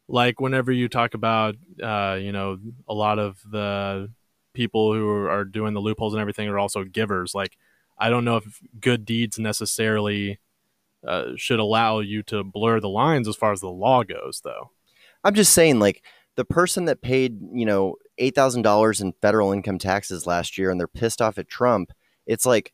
like 0.09 0.41
whenever 0.41 0.73
you 0.73 0.89
talk 0.89 1.15
about, 1.15 1.57
uh, 1.83 2.19
you 2.21 2.33
know, 2.33 2.59
a 2.89 2.95
lot 2.95 3.19
of 3.19 3.39
the 3.51 4.11
people 4.55 4.93
who 4.93 5.09
are, 5.09 5.45
doing 5.45 5.75
the 5.75 5.81
loopholes 5.81 6.15
and 6.15 6.21
everything 6.21 6.49
are 6.49 6.59
also 6.59 6.85
givers. 6.85 7.35
Like, 7.35 7.57
I 7.99 8.11
don't 8.11 8.25
know 8.25 8.37
if 8.37 8.61
good 8.81 9.05
deeds 9.05 9.39
necessarily 9.39 10.39
uh, 11.07 11.33
should 11.37 11.61
allow 11.61 12.01
you 12.01 12.23
to 12.25 12.43
blur 12.43 12.81
the 12.81 12.89
lines 12.89 13.29
as 13.29 13.37
far 13.37 13.53
as 13.53 13.61
the 13.61 13.71
law 13.71 14.03
goes, 14.03 14.41
though. 14.43 14.71
I'm 15.25 15.35
just 15.35 15.53
saying 15.53 15.79
like 15.79 16.03
the 16.39 16.45
person 16.47 16.87
that 16.87 17.03
paid, 17.03 17.41
you 17.53 17.67
know, 17.67 17.97
$8,000 18.21 19.01
in 19.03 19.13
federal 19.21 19.53
income 19.53 19.79
taxes 19.79 20.27
last 20.27 20.57
year 20.57 20.71
and 20.71 20.81
they're 20.81 20.87
pissed 20.89 21.21
off 21.21 21.37
at 21.39 21.49
Trump, 21.49 21.93
it's 22.27 22.47
like 22.47 22.73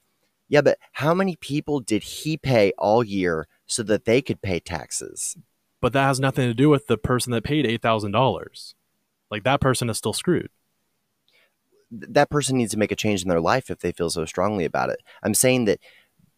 yeah, 0.49 0.61
but 0.61 0.79
how 0.93 1.15
many 1.15 1.37
people 1.37 1.81
did 1.81 2.03
he 2.03 2.37
pay 2.37 2.73
all 2.79 3.03
year 3.03 3.49
so 3.67 3.83
that 3.85 4.05
they 4.05 4.21
could 4.23 4.43
pay 4.43 4.61
taxes? 4.61 5.37
But 5.81 5.95
that 5.95 6.07
has 6.07 6.21
nothing 6.21 6.47
to 6.49 6.55
do 6.55 6.69
with 6.69 6.87
the 6.87 6.99
person 6.99 7.33
that 7.33 7.45
paid 7.45 7.67
eight 7.67 7.83
thousand 7.83 8.13
dollars. 8.13 8.75
Like 9.31 9.45
that 9.45 9.61
person 9.63 9.89
is 9.91 9.99
still 9.99 10.13
screwed. 10.13 10.51
that 11.91 12.31
person 12.31 12.59
needs 12.59 12.73
to 12.73 12.79
make 12.79 12.93
a 12.93 12.97
change 12.97 13.23
in 13.23 13.29
their 13.29 13.41
life 13.41 13.71
if 13.71 13.81
they 13.81 13.93
feel 13.93 14.11
so 14.11 14.25
strongly 14.25 14.65
about 14.65 14.91
it. 14.91 15.01
I'm 15.23 15.35
saying 15.35 15.67
that 15.67 15.81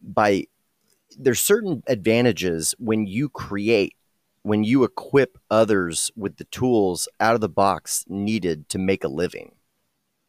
by 0.03 0.45
there's 1.19 1.41
certain 1.41 1.83
advantages 1.89 2.75
when 2.79 3.07
you 3.07 3.29
create, 3.29 3.95
when 4.47 4.63
you 4.63 4.85
equip 4.85 5.39
others 5.51 6.13
with 6.15 6.37
the 6.37 6.45
tools 6.45 7.09
out 7.19 7.35
of 7.35 7.41
the 7.41 7.49
box 7.49 8.05
needed 8.07 8.69
to 8.69 8.79
make 8.79 9.03
a 9.03 9.09
living. 9.09 9.51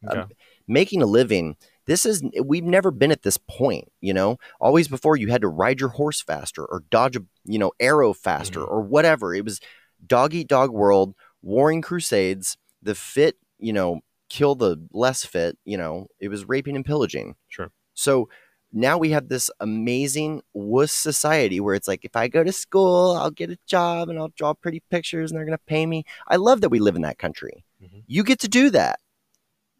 Okay. 0.04 0.20
Um, 0.20 0.28
making 0.66 1.02
a 1.02 1.06
living, 1.06 1.56
this 1.86 2.04
is 2.04 2.24
we've 2.44 2.64
never 2.64 2.90
been 2.90 3.12
at 3.12 3.22
this 3.22 3.38
point, 3.38 3.92
you 4.00 4.12
know. 4.12 4.38
Always 4.60 4.88
before 4.88 5.16
you 5.16 5.28
had 5.28 5.42
to 5.42 5.48
ride 5.48 5.78
your 5.78 5.90
horse 5.90 6.20
faster 6.20 6.64
or 6.64 6.82
dodge 6.90 7.14
a, 7.16 7.20
you 7.44 7.60
know, 7.60 7.70
arrow 7.78 8.12
faster 8.12 8.60
Mhm. 8.60 8.68
or 8.68 8.82
whatever. 8.82 9.34
It 9.34 9.44
was 9.44 9.60
dog 10.04 10.34
eat 10.34 10.48
dog 10.48 10.70
world, 10.72 11.14
warring 11.40 11.80
crusades, 11.80 12.56
the 12.82 12.96
fit, 12.96 13.36
you 13.58 13.72
know, 13.72 14.00
kill 14.28 14.56
the 14.56 14.76
less 14.92 15.24
fit, 15.24 15.56
you 15.64 15.76
know, 15.76 16.08
it 16.18 16.28
was 16.28 16.48
raping 16.48 16.74
and 16.74 16.84
pillaging. 16.84 17.36
Sure. 17.46 17.70
So 17.94 18.28
now 18.72 18.98
we 18.98 19.10
have 19.10 19.28
this 19.28 19.50
amazing 19.60 20.42
wuss 20.52 20.92
society 20.92 21.60
where 21.60 21.74
it's 21.74 21.88
like, 21.88 22.04
if 22.04 22.14
I 22.14 22.28
go 22.28 22.44
to 22.44 22.52
school, 22.52 23.16
I'll 23.16 23.30
get 23.30 23.50
a 23.50 23.58
job 23.66 24.08
and 24.08 24.18
I'll 24.18 24.32
draw 24.36 24.52
pretty 24.54 24.80
pictures 24.90 25.30
and 25.30 25.38
they're 25.38 25.46
going 25.46 25.56
to 25.56 25.64
pay 25.64 25.86
me. 25.86 26.04
I 26.26 26.36
love 26.36 26.60
that 26.60 26.68
we 26.68 26.78
live 26.78 26.96
in 26.96 27.02
that 27.02 27.18
country. 27.18 27.64
Mhm. 27.82 28.04
You 28.06 28.22
get 28.24 28.38
to 28.40 28.48
do 28.48 28.70
that. 28.70 29.00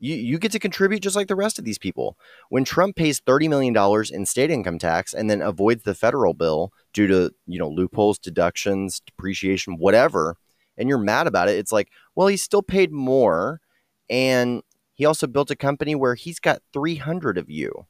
You, 0.01 0.15
you 0.15 0.39
get 0.39 0.53
to 0.53 0.59
contribute 0.61 1.01
just 1.01 1.17
like 1.17 1.27
the 1.27 1.35
rest 1.35 1.59
of 1.59 1.65
these 1.65 1.79
people. 1.79 2.17
When 2.51 2.65
Trump 2.65 2.97
pays 2.97 3.21
$30 3.21 3.49
million 3.49 3.77
in 4.13 4.27
state 4.27 4.51
income 4.51 4.79
tax 4.79 5.13
and 5.13 5.29
then 5.29 5.43
avoids 5.43 5.83
the 5.83 5.95
federal 5.95 6.35
bill 6.35 6.73
due 6.93 7.09
to, 7.09 7.33
you 7.47 7.59
know, 7.59 7.69
loopholes, 7.69 8.19
deductions, 8.19 9.01
depreciation, 9.05 9.77
whatever, 9.77 10.37
and 10.77 10.89
you're 10.89 10.99
mad 10.99 11.27
about 11.27 11.49
it, 11.49 11.59
it's 11.59 11.73
like, 11.73 11.91
well, 12.15 12.29
he 12.29 12.37
still 12.37 12.63
paid 12.63 12.93
more. 12.93 13.61
And 14.09 14.63
he 14.95 15.05
also 15.05 15.27
built 15.27 15.51
a 15.51 15.57
company 15.57 15.95
where 15.97 16.15
he's 16.15 16.39
got 16.39 16.63
300 16.73 17.37
of 17.37 17.51
you. 17.51 17.87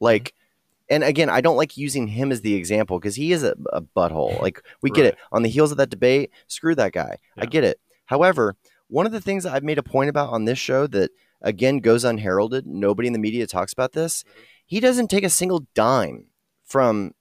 Like, 0.00 0.24
mm-hmm. 0.24 0.94
and 0.94 1.04
again, 1.04 1.30
I 1.30 1.40
don't 1.40 1.56
like 1.56 1.76
using 1.76 2.08
him 2.08 2.32
as 2.32 2.40
the 2.40 2.54
example 2.54 2.98
because 2.98 3.16
he 3.16 3.32
is 3.32 3.42
a, 3.42 3.54
a 3.72 3.80
butthole. 3.82 4.40
Like, 4.40 4.62
we 4.82 4.90
get 4.90 5.06
it. 5.06 5.18
On 5.32 5.42
the 5.42 5.48
heels 5.48 5.70
of 5.70 5.78
that 5.78 5.90
debate, 5.90 6.30
screw 6.46 6.74
that 6.74 6.92
guy. 6.92 7.16
I 7.36 7.46
get 7.46 7.64
it. 7.64 7.80
However, 8.06 8.56
one 8.88 9.06
of 9.06 9.12
the 9.12 9.20
things 9.20 9.44
that 9.44 9.54
I've 9.54 9.62
made 9.62 9.78
a 9.78 9.82
point 9.84 10.10
about 10.10 10.30
on 10.30 10.44
this 10.44 10.58
show 10.58 10.86
that, 10.88 11.10
again, 11.42 11.78
goes 11.78 12.04
unheralded, 12.04 12.66
nobody 12.66 13.06
in 13.06 13.12
the 13.12 13.18
media 13.20 13.46
talks 13.46 13.72
about 13.72 13.92
this. 13.92 14.22
Mm-hmm. 14.22 14.40
He 14.66 14.80
doesn't 14.80 15.08
take 15.08 15.24
a 15.24 15.30
single 15.30 15.66
dime 15.74 16.26
from 16.64 17.12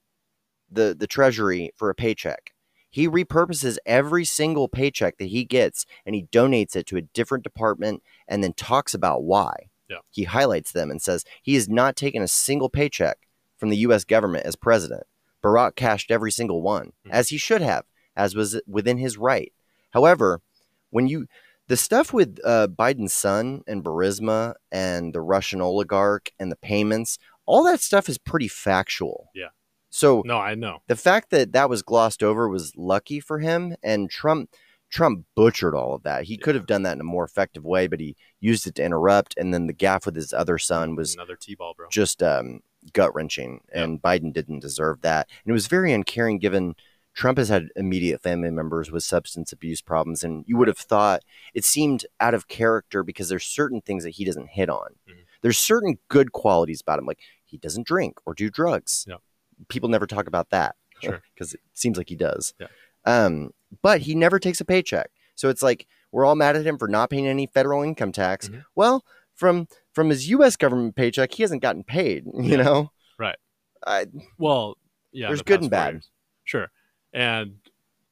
the, 0.71 0.95
the 0.97 1.07
treasury 1.07 1.71
for 1.75 1.89
a 1.89 1.95
paycheck. 1.95 2.53
He 2.91 3.07
repurposes 3.07 3.77
every 3.85 4.25
single 4.25 4.67
paycheck 4.67 5.17
that 5.17 5.25
he 5.29 5.43
gets 5.45 5.85
and 6.05 6.15
he 6.15 6.23
donates 6.31 6.75
it 6.75 6.87
to 6.87 6.97
a 6.97 7.01
different 7.01 7.43
department 7.43 8.01
and 8.27 8.43
then 8.43 8.53
talks 8.53 8.93
about 8.93 9.23
why. 9.23 9.68
Yeah. 9.89 9.97
He 10.11 10.23
highlights 10.25 10.71
them 10.71 10.91
and 10.91 11.01
says 11.01 11.25
he 11.41 11.55
has 11.55 11.67
not 11.67 11.95
taken 11.95 12.21
a 12.21 12.27
single 12.27 12.69
paycheck 12.69 13.17
from 13.57 13.69
the 13.69 13.77
US 13.77 14.03
government 14.03 14.45
as 14.45 14.55
president. 14.55 15.03
Barack 15.43 15.75
cashed 15.75 16.11
every 16.11 16.31
single 16.31 16.61
one, 16.61 16.93
Mhm. 17.07 17.11
as 17.11 17.29
he 17.29 17.37
should 17.37 17.61
have, 17.61 17.85
as 18.15 18.35
was 18.35 18.61
within 18.67 18.97
his 18.97 19.17
right. 19.17 19.51
However, 19.91 20.41
when 20.89 21.07
you 21.07 21.27
the 21.67 21.77
stuff 21.77 22.11
with 22.13 22.39
uh, 22.43 22.67
Biden's 22.67 23.13
son 23.13 23.61
and 23.67 23.83
Burisma 23.83 24.55
and 24.71 25.13
the 25.13 25.21
Russian 25.21 25.61
oligarch 25.61 26.31
and 26.39 26.51
the 26.51 26.55
payments, 26.55 27.19
all 27.45 27.63
that 27.65 27.79
stuff 27.79 28.09
is 28.09 28.17
pretty 28.17 28.47
factual. 28.47 29.29
Yeah. 29.35 29.49
So 29.91 30.23
No, 30.25 30.37
I 30.39 30.55
know. 30.55 30.81
the 30.87 30.95
fact 30.95 31.29
that 31.29 31.51
that 31.53 31.69
was 31.69 31.81
glossed 31.83 32.21
over 32.23 32.47
was 32.49 32.75
lucky 32.75 33.19
for 33.19 33.39
him 33.39 33.75
and 33.83 34.09
trump 34.09 34.49
Trump 34.89 35.25
butchered 35.35 35.75
all 35.75 35.93
of 35.93 36.03
that. 36.03 36.23
He 36.23 36.37
could 36.37 36.55
have 36.55 36.65
done 36.65 36.83
that 36.83 36.93
in 36.93 37.01
a 37.01 37.03
more 37.05 37.23
effective 37.23 37.63
way, 37.63 37.87
but 37.87 37.99
he 37.99 38.15
used 38.39 38.65
it 38.67 38.75
to 38.75 38.83
interrupt. 38.83 39.35
And 39.37 39.53
then 39.53 39.67
the 39.67 39.73
gaffe 39.73 40.05
with 40.05 40.15
his 40.15 40.33
other 40.33 40.57
son 40.57 40.95
was 40.95 41.13
another 41.13 41.35
T-ball, 41.35 41.73
bro. 41.75 41.87
just 41.91 42.23
um, 42.23 42.61
gut 42.93 43.13
wrenching, 43.13 43.61
and 43.73 44.01
Biden 44.01 44.33
didn't 44.33 44.59
deserve 44.61 45.01
that. 45.01 45.27
And 45.45 45.51
it 45.51 45.53
was 45.53 45.67
very 45.67 45.93
uncaring 45.93 46.39
given 46.39 46.75
Trump 47.15 47.37
has 47.37 47.49
had 47.49 47.69
immediate 47.75 48.21
family 48.21 48.49
members 48.51 48.91
with 48.91 49.03
substance 49.03 49.51
abuse 49.51 49.81
problems, 49.81 50.23
and 50.23 50.43
you 50.47 50.57
would 50.57 50.67
have 50.67 50.77
thought 50.77 51.21
it 51.53 51.65
seemed 51.65 52.05
out 52.19 52.33
of 52.33 52.47
character 52.47 53.03
because 53.03 53.29
there's 53.29 53.45
certain 53.45 53.81
things 53.81 54.03
that 54.03 54.11
he 54.11 54.23
doesn't 54.25 54.49
hit 54.49 54.69
on. 54.69 54.95
Mhm. 55.07 55.25
There's 55.41 55.57
certain 55.59 55.97
good 56.07 56.31
qualities 56.31 56.81
about 56.81 56.99
him, 56.99 57.05
like 57.05 57.19
he 57.45 57.57
doesn't 57.57 57.85
drink 57.87 58.17
or 58.25 58.33
do 58.33 58.49
drugs. 58.49 59.05
Yep. 59.07 59.19
People 59.67 59.89
never 59.89 60.07
talk 60.07 60.27
about 60.27 60.49
that 60.51 60.75
Sure. 61.01 61.21
because 61.33 61.53
it 61.53 61.59
seems 61.73 61.97
like 61.97 62.09
he 62.09 62.15
does. 62.15 62.53
Yeah. 62.59 62.67
Um, 63.05 63.51
but 63.81 64.01
he 64.01 64.15
never 64.15 64.39
takes 64.39 64.59
a 64.61 64.65
paycheck, 64.65 65.09
so 65.35 65.49
it's 65.49 65.61
like 65.63 65.87
we're 66.11 66.25
all 66.25 66.35
mad 66.35 66.55
at 66.55 66.65
him 66.65 66.77
for 66.77 66.87
not 66.87 67.09
paying 67.09 67.27
any 67.27 67.45
federal 67.47 67.83
income 67.83 68.11
tax. 68.11 68.49
Mhm. 68.49 68.63
Well, 68.75 69.05
from 69.35 69.67
from 69.93 70.09
his 70.09 70.29
U.S. 70.29 70.55
government 70.55 70.95
paycheck, 70.95 71.33
he 71.33 71.43
hasn't 71.43 71.61
gotten 71.61 71.83
paid. 71.83 72.25
You 72.33 72.57
Yeah. 72.57 72.63
know, 72.63 72.91
Right. 73.17 73.37
I, 73.85 74.07
Well, 74.37 74.77
yeah. 75.11 75.27
There's 75.27 75.39
the 75.39 75.45
good 75.45 75.61
and 75.61 75.69
bad. 75.69 75.93
years. 75.95 76.09
Sure. 76.45 76.71
And 77.13 77.57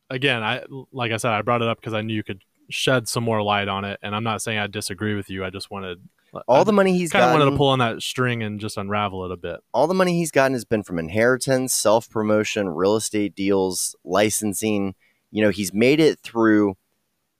again, 0.09 0.43
I 0.43 0.63
like 0.91 1.11
I 1.11 1.17
said, 1.17 1.31
I 1.31 1.41
brought 1.41 1.61
it 1.61 1.67
up 1.67 1.79
because 1.79 1.93
I 1.93 2.01
knew 2.01 2.13
you 2.13 2.23
could 2.23 2.43
shed 2.69 3.07
some 3.07 3.23
more 3.23 3.41
light 3.41 3.67
on 3.69 3.85
it. 3.85 3.97
And 4.03 4.13
I'm 4.15 4.23
not 4.23 4.41
saying 4.41 4.57
I 4.59 4.67
disagree 4.67 5.15
with 5.15 5.29
you. 5.29 5.45
I 5.45 5.49
just 5.49 5.71
wanted 5.71 5.99
all 6.47 6.65
the 6.65 6.73
money 6.73 6.97
he's 6.97 7.11
kind 7.11 7.23
of 7.25 7.31
wanted 7.31 7.49
to 7.51 7.57
pull 7.57 7.69
on 7.69 7.79
that 7.79 8.01
string 8.01 8.43
and 8.43 8.59
just 8.59 8.75
unravel 8.77 9.23
it 9.25 9.31
a 9.31 9.37
bit. 9.37 9.61
all 9.73 9.87
the 9.87 9.93
money 9.93 10.17
he's 10.17 10.29
gotten 10.31 10.53
has 10.53 10.65
been 10.65 10.83
from 10.83 10.99
inheritance, 10.99 11.73
self 11.73 12.09
promotion, 12.09 12.67
real 12.69 12.95
estate 12.97 13.33
deals, 13.35 13.95
licensing. 14.03 14.93
You 15.37 15.43
know, 15.43 15.49
he's 15.51 15.71
made 15.73 15.99
it 15.99 16.19
through. 16.19 16.75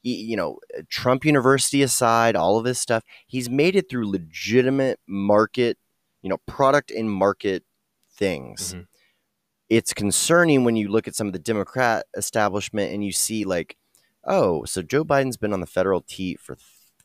You 0.04 0.38
know, 0.38 0.60
Trump 0.88 1.26
University 1.26 1.82
aside, 1.82 2.36
all 2.36 2.58
of 2.58 2.64
this 2.64 2.80
stuff, 2.80 3.04
he's 3.26 3.50
made 3.50 3.76
it 3.76 3.90
through 3.90 4.10
legitimate 4.10 5.00
market, 5.08 5.78
you 6.22 6.30
know, 6.30 6.38
product 6.46 6.92
and 6.92 7.12
market 7.12 7.64
things. 8.12 8.74
Mhm. 8.76 8.86
It's 9.70 9.94
concerning 9.94 10.64
when 10.64 10.76
you 10.78 10.88
look 10.88 11.08
at 11.10 11.16
some 11.16 11.28
of 11.28 11.34
the 11.34 11.40
Democrat 11.40 12.06
establishment 12.16 12.94
and 12.94 13.04
you 13.04 13.12
see 13.12 13.44
like, 13.44 13.76
oh, 14.24 14.64
so 14.66 14.82
Joe 14.82 15.04
Biden's 15.04 15.36
been 15.36 15.52
on 15.52 15.60
the 15.60 15.66
federal 15.68 16.02
teat 16.02 16.40
for 16.40 16.56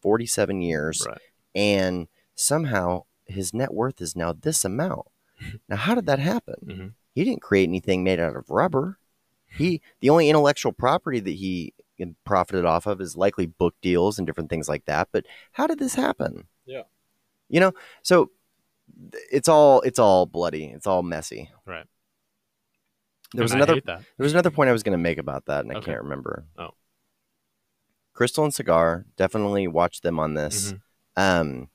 47 0.01 0.61
years 0.63 1.05
Right. 1.05 1.19
and 1.57 2.07
somehow 2.37 3.05
his 3.27 3.53
net 3.53 3.73
worth 3.75 4.01
is 4.01 4.15
now 4.15 4.33
this 4.33 4.65
amount. 4.65 5.07
Now, 5.69 5.77
how 5.77 5.95
did 5.97 6.07
that 6.07 6.21
happen? 6.21 6.55
Mhm. 6.67 6.93
He 7.15 7.25
didn't 7.25 7.43
create 7.43 7.69
anything 7.69 8.05
made 8.05 8.21
out 8.21 8.37
of 8.37 8.49
rubber. 8.49 8.99
He 9.57 9.81
the 10.01 10.11
only 10.11 10.29
intellectual 10.29 10.73
property 10.73 11.21
that 11.21 11.31
he 11.31 11.75
profited 12.25 12.65
off 12.65 12.87
of 12.87 13.01
is 13.01 13.17
likely 13.17 13.47
book 13.47 13.75
deals 13.81 14.19
and 14.19 14.27
different 14.27 14.51
things 14.51 14.69
like 14.69 14.85
that. 14.87 15.09
But 15.13 15.25
how 15.53 15.67
did 15.67 15.79
this 15.79 15.95
happen? 15.95 16.47
Yeah. 16.67 16.83
you 17.49 17.61
know, 17.61 17.73
so 18.03 18.31
it's 19.31 19.49
all 19.49 19.81
it's 19.83 19.99
all 19.99 20.27
bloody. 20.27 20.67
It's 20.67 20.87
all 20.87 21.03
messy. 21.03 21.51
Right. 21.67 21.87
There 23.35 23.43
was 23.43 23.53
And 23.53 23.61
I 23.61 23.65
another 23.65 23.75
hate 23.75 23.87
that. 23.87 23.99
there 24.17 24.25
was 24.25 24.33
another 24.33 24.51
point 24.51 24.69
I 24.69 24.73
was 24.73 24.83
going 24.83 24.93
to 24.93 24.99
make 25.03 25.19
about 25.19 25.47
that, 25.47 25.65
and 25.65 25.75
I 25.77 25.81
can't 25.81 26.03
remember. 26.03 26.45
Oh. 26.59 26.71
Krystal 28.15 28.45
and 28.45 28.53
Saagar 28.53 29.05
definitely 29.17 29.67
watch 29.69 30.03
them 30.03 30.19
on 30.19 30.35
this. 30.35 30.73
Mhm. 30.73 30.81
Um, 31.41 31.69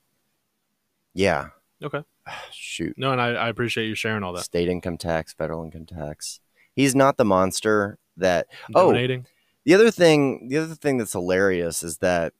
yeah. 1.14 1.48
Okay. 1.82 2.04
Shoot. 2.52 2.94
No, 2.96 3.10
and 3.12 3.20
I, 3.20 3.28
I 3.34 3.48
appreciate 3.48 3.86
you 3.88 3.94
sharing 3.96 4.22
all 4.22 4.32
that. 4.34 4.44
State 4.44 4.68
income 4.68 4.98
tax, 4.98 5.32
federal 5.32 5.64
income 5.64 5.86
tax. 5.86 6.40
He's 6.78 6.94
not 6.94 7.16
the 7.16 7.24
monster 7.24 7.98
that. 8.16 8.46
Oh. 8.72 8.92
Donating. 8.92 9.26
The 9.64 9.74
other 9.74 9.90
thing, 9.90 10.48
the 10.48 10.58
other 10.58 10.76
thing 10.76 10.96
that's 10.96 11.12
hilarious 11.12 11.82
is 11.82 11.98
that, 11.98 12.32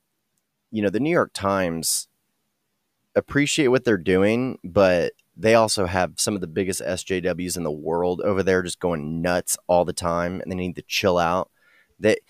you 0.71 0.81
know, 0.81 0.91
the 0.91 1.01
New 1.01 1.11
York 1.11 1.33
Times 1.35 2.07
appreciate 3.17 3.69
what 3.69 3.85
they're 3.85 3.97
doing, 3.99 4.59
but 4.63 5.13
they 5.37 5.55
also 5.55 5.87
have 5.87 6.13
some 6.19 6.37
of 6.37 6.41
the 6.41 6.47
biggest 6.47 6.81
SJWs 6.81 7.57
in 7.57 7.65
the 7.65 7.73
world 7.73 8.21
over 8.21 8.45
there, 8.45 8.63
just 8.63 8.79
going 8.79 9.21
nuts 9.21 9.57
all 9.67 9.85
the 9.85 9.93
time, 9.93 10.41
and 10.41 10.51
they 10.53 10.57
need 10.57 10.77
to 10.77 10.83
chill 10.83 11.19
out. 11.19 11.51
That 11.99 12.21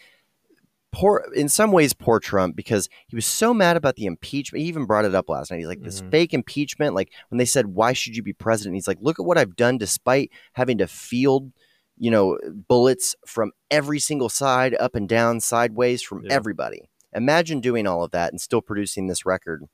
poor, 0.92 1.30
in 1.34 1.48
some 1.50 1.72
ways, 1.72 1.92
poor 1.92 2.20
Trump 2.20 2.56
because 2.56 2.88
he 3.06 3.16
was 3.16 3.26
so 3.26 3.52
mad 3.52 3.76
about 3.76 3.96
the 3.96 4.06
impeachment. 4.06 4.62
He 4.62 4.68
even 4.68 4.86
brought 4.86 5.04
it 5.04 5.14
up 5.14 5.28
last 5.28 5.50
night. 5.50 5.58
He's 5.58 5.66
like, 5.68 5.82
this 5.82 6.00
Mhm. 6.00 6.10
fake 6.10 6.32
impeachment. 6.34 6.94
Like 6.94 7.12
when 7.28 7.36
they 7.38 7.44
said, 7.44 7.66
"Why 7.66 7.92
should 7.92 8.16
you 8.16 8.22
be 8.22 8.32
president?" 8.32 8.74
He's 8.76 8.88
like, 8.88 8.98
"Look 9.02 9.20
at 9.20 9.26
what 9.26 9.36
I've 9.38 9.56
done, 9.56 9.76
despite 9.76 10.30
having 10.54 10.78
to 10.78 10.86
field." 10.86 11.52
You 11.98 12.10
know, 12.10 12.38
bullets 12.68 13.14
from 13.26 13.52
every 13.70 13.98
single 13.98 14.28
side, 14.28 14.74
up 14.74 14.94
and 14.94 15.08
down, 15.08 15.40
sideways, 15.40 16.02
from 16.02 16.24
Yeah. 16.24 16.32
everybody. 16.32 16.88
Imagine 17.12 17.60
doing 17.60 17.86
all 17.86 18.04
of 18.04 18.10
that 18.12 18.32
and 18.32 18.40
still 18.40 18.60
producing 18.60 19.06
this 19.06 19.24
record. 19.26 19.64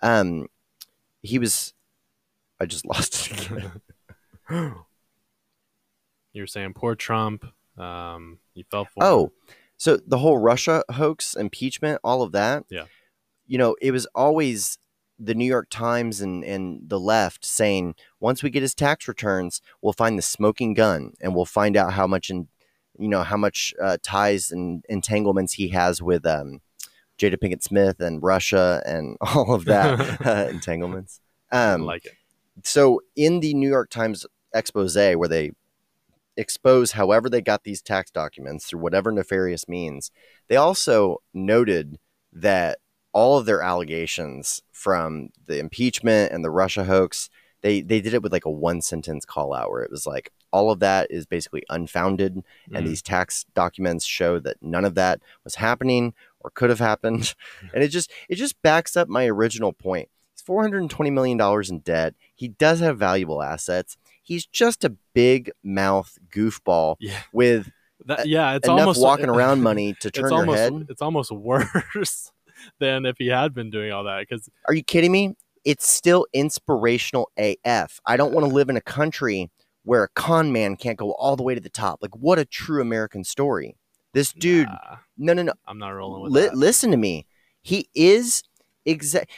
Um, 0.00 0.48
he 1.22 1.38
was. 1.38 1.74
I 2.60 2.66
just 2.66 2.86
lost 2.92 3.30
it 3.30 3.50
again. 3.50 3.72
you 6.32 6.42
were 6.42 6.46
saying 6.46 6.74
poor 6.74 6.94
Trump. 6.94 7.44
Um, 7.78 8.38
you 8.54 8.64
fell 8.70 8.84
for. 8.84 9.02
Oh, 9.02 9.32
so 9.76 9.96
the 10.06 10.18
whole 10.18 10.38
Russia 10.38 10.84
hoax, 10.92 11.34
impeachment, 11.34 12.00
all 12.04 12.22
of 12.22 12.32
that. 12.32 12.64
Yeah. 12.70 12.84
You 13.46 13.58
know, 13.58 13.76
it 13.80 13.90
was 13.90 14.06
always 14.14 14.78
the 15.24 15.34
New 15.34 15.44
York 15.46 15.68
Times 15.70 16.20
and, 16.20 16.42
and 16.44 16.88
the 16.88 16.98
left 16.98 17.44
saying 17.44 17.94
once 18.20 18.42
we 18.42 18.50
get 18.50 18.62
his 18.62 18.74
tax 18.74 19.06
returns, 19.06 19.60
we'll 19.80 19.92
find 19.92 20.18
the 20.18 20.22
smoking 20.22 20.74
gun 20.74 21.12
and 21.20 21.34
we'll 21.34 21.44
find 21.44 21.76
out 21.76 21.92
how 21.92 22.06
much 22.06 22.28
in, 22.30 22.48
you 22.98 23.08
know, 23.08 23.22
how 23.22 23.36
much 23.36 23.72
uh, 23.80 23.96
ties 24.02 24.50
and 24.50 24.84
entanglements 24.88 25.54
he 25.54 25.68
has 25.68 26.02
with 26.02 26.26
um, 26.26 26.60
Jada 27.18 27.36
Pinkett 27.36 27.62
Smith 27.62 28.00
and 28.00 28.22
Russia 28.22 28.82
and 28.84 29.16
all 29.20 29.54
of 29.54 29.64
that 29.66 30.20
uh, 30.26 30.48
entanglements. 30.50 31.20
I 31.50 31.72
Um, 31.74 31.82
like 31.84 32.06
it. 32.06 32.12
so 32.64 33.00
in 33.14 33.40
the 33.40 33.54
New 33.54 33.68
York 33.68 33.90
Times 33.90 34.26
expose 34.54 34.96
where 34.96 35.28
they 35.28 35.52
expose 36.36 36.92
however 36.92 37.28
they 37.28 37.40
got 37.42 37.64
these 37.64 37.82
tax 37.82 38.10
documents 38.10 38.66
through 38.66 38.80
whatever 38.80 39.12
nefarious 39.12 39.68
means, 39.68 40.10
they 40.48 40.56
also 40.56 41.18
noted 41.32 41.98
that 42.32 42.78
all 43.12 43.38
of 43.38 43.46
their 43.46 43.60
allegations 43.60 44.62
from 44.82 45.30
the 45.46 45.58
impeachment 45.58 46.32
and 46.32 46.44
the 46.44 46.50
Russia 46.50 46.84
hoax, 46.84 47.30
they 47.62 47.80
they 47.82 48.00
did 48.00 48.14
it 48.14 48.22
with 48.22 48.32
like 48.32 48.44
a 48.44 48.50
one 48.50 48.80
sentence 48.82 49.24
call 49.24 49.54
out 49.54 49.70
where 49.70 49.82
it 49.82 49.90
was 49.90 50.06
like 50.06 50.30
all 50.52 50.70
of 50.70 50.80
that 50.80 51.06
is 51.10 51.24
basically 51.24 51.62
unfounded 51.70 52.34
and 52.74 52.84
Mhm. 52.84 52.88
these 52.88 53.00
tax 53.02 53.46
documents 53.54 54.04
show 54.04 54.38
that 54.40 54.56
none 54.60 54.84
of 54.84 54.94
that 54.96 55.20
was 55.44 55.54
happening 55.54 56.12
or 56.40 56.50
could 56.50 56.68
have 56.70 56.80
happened. 56.80 57.34
And 57.72 57.82
it 57.84 57.88
just 57.88 58.10
it 58.28 58.34
just 58.36 58.60
backs 58.62 58.96
up 58.96 59.08
my 59.08 59.26
original 59.26 59.72
point. 59.72 60.08
He's 60.34 60.42
420 60.42 61.10
million 61.10 61.38
dollars 61.38 61.70
in 61.70 61.78
debt. 61.80 62.14
He 62.34 62.48
does 62.48 62.80
have 62.80 62.98
valuable 62.98 63.42
assets. 63.42 63.96
He's 64.22 64.44
just 64.46 64.84
a 64.84 64.90
big 65.14 65.50
mouth 65.62 66.18
goofball 66.30 66.96
Yeah. 67.00 67.20
with 67.32 67.70
That, 68.06 68.26
yeah, 68.26 68.56
it's 68.56 68.66
enough 68.66 68.80
almost 68.80 69.00
walking 69.00 69.28
around 69.36 69.62
money 69.62 69.94
to 70.00 70.10
turn 70.10 70.30
your 70.30 70.40
almost 70.40 70.58
head. 70.58 70.86
it's 70.88 71.02
almost 71.02 71.30
worse 71.30 72.32
than 72.78 73.06
if 73.06 73.16
he 73.18 73.28
had 73.28 73.54
been 73.54 73.70
doing 73.70 73.92
all 73.92 74.04
that 74.04 74.20
because 74.20 74.48
are 74.66 74.74
you 74.74 74.82
kidding 74.82 75.12
me 75.12 75.34
it's 75.64 75.88
still 75.88 76.26
inspirational 76.32 77.30
af 77.36 78.00
i 78.06 78.16
don't 78.16 78.32
want 78.32 78.46
to 78.46 78.52
live 78.52 78.68
in 78.68 78.76
a 78.76 78.82
country 78.82 79.50
where 79.84 80.04
a 80.04 80.08
con 80.14 80.52
man 80.52 80.76
can't 80.76 80.98
go 80.98 81.12
all 81.12 81.36
the 81.36 81.42
way 81.42 81.54
to 81.54 81.60
the 81.60 81.68
top 81.68 81.98
like 82.02 82.14
what 82.16 82.38
a 82.38 82.44
true 82.44 82.80
american 82.80 83.24
story 83.24 83.76
this 84.14 84.32
dude 84.32 84.68
no 85.16 85.32
no 85.32 85.42
no 85.42 85.52
I'm 85.66 85.78
not 85.78 85.90
rolling 85.90 86.22
with 86.22 86.32
Li- 86.32 86.42
that. 86.42 86.56
listen 86.56 86.90
to 86.90 86.96
me. 86.96 87.26
He 87.62 87.88
is 87.94 88.42
exact. 88.84 89.30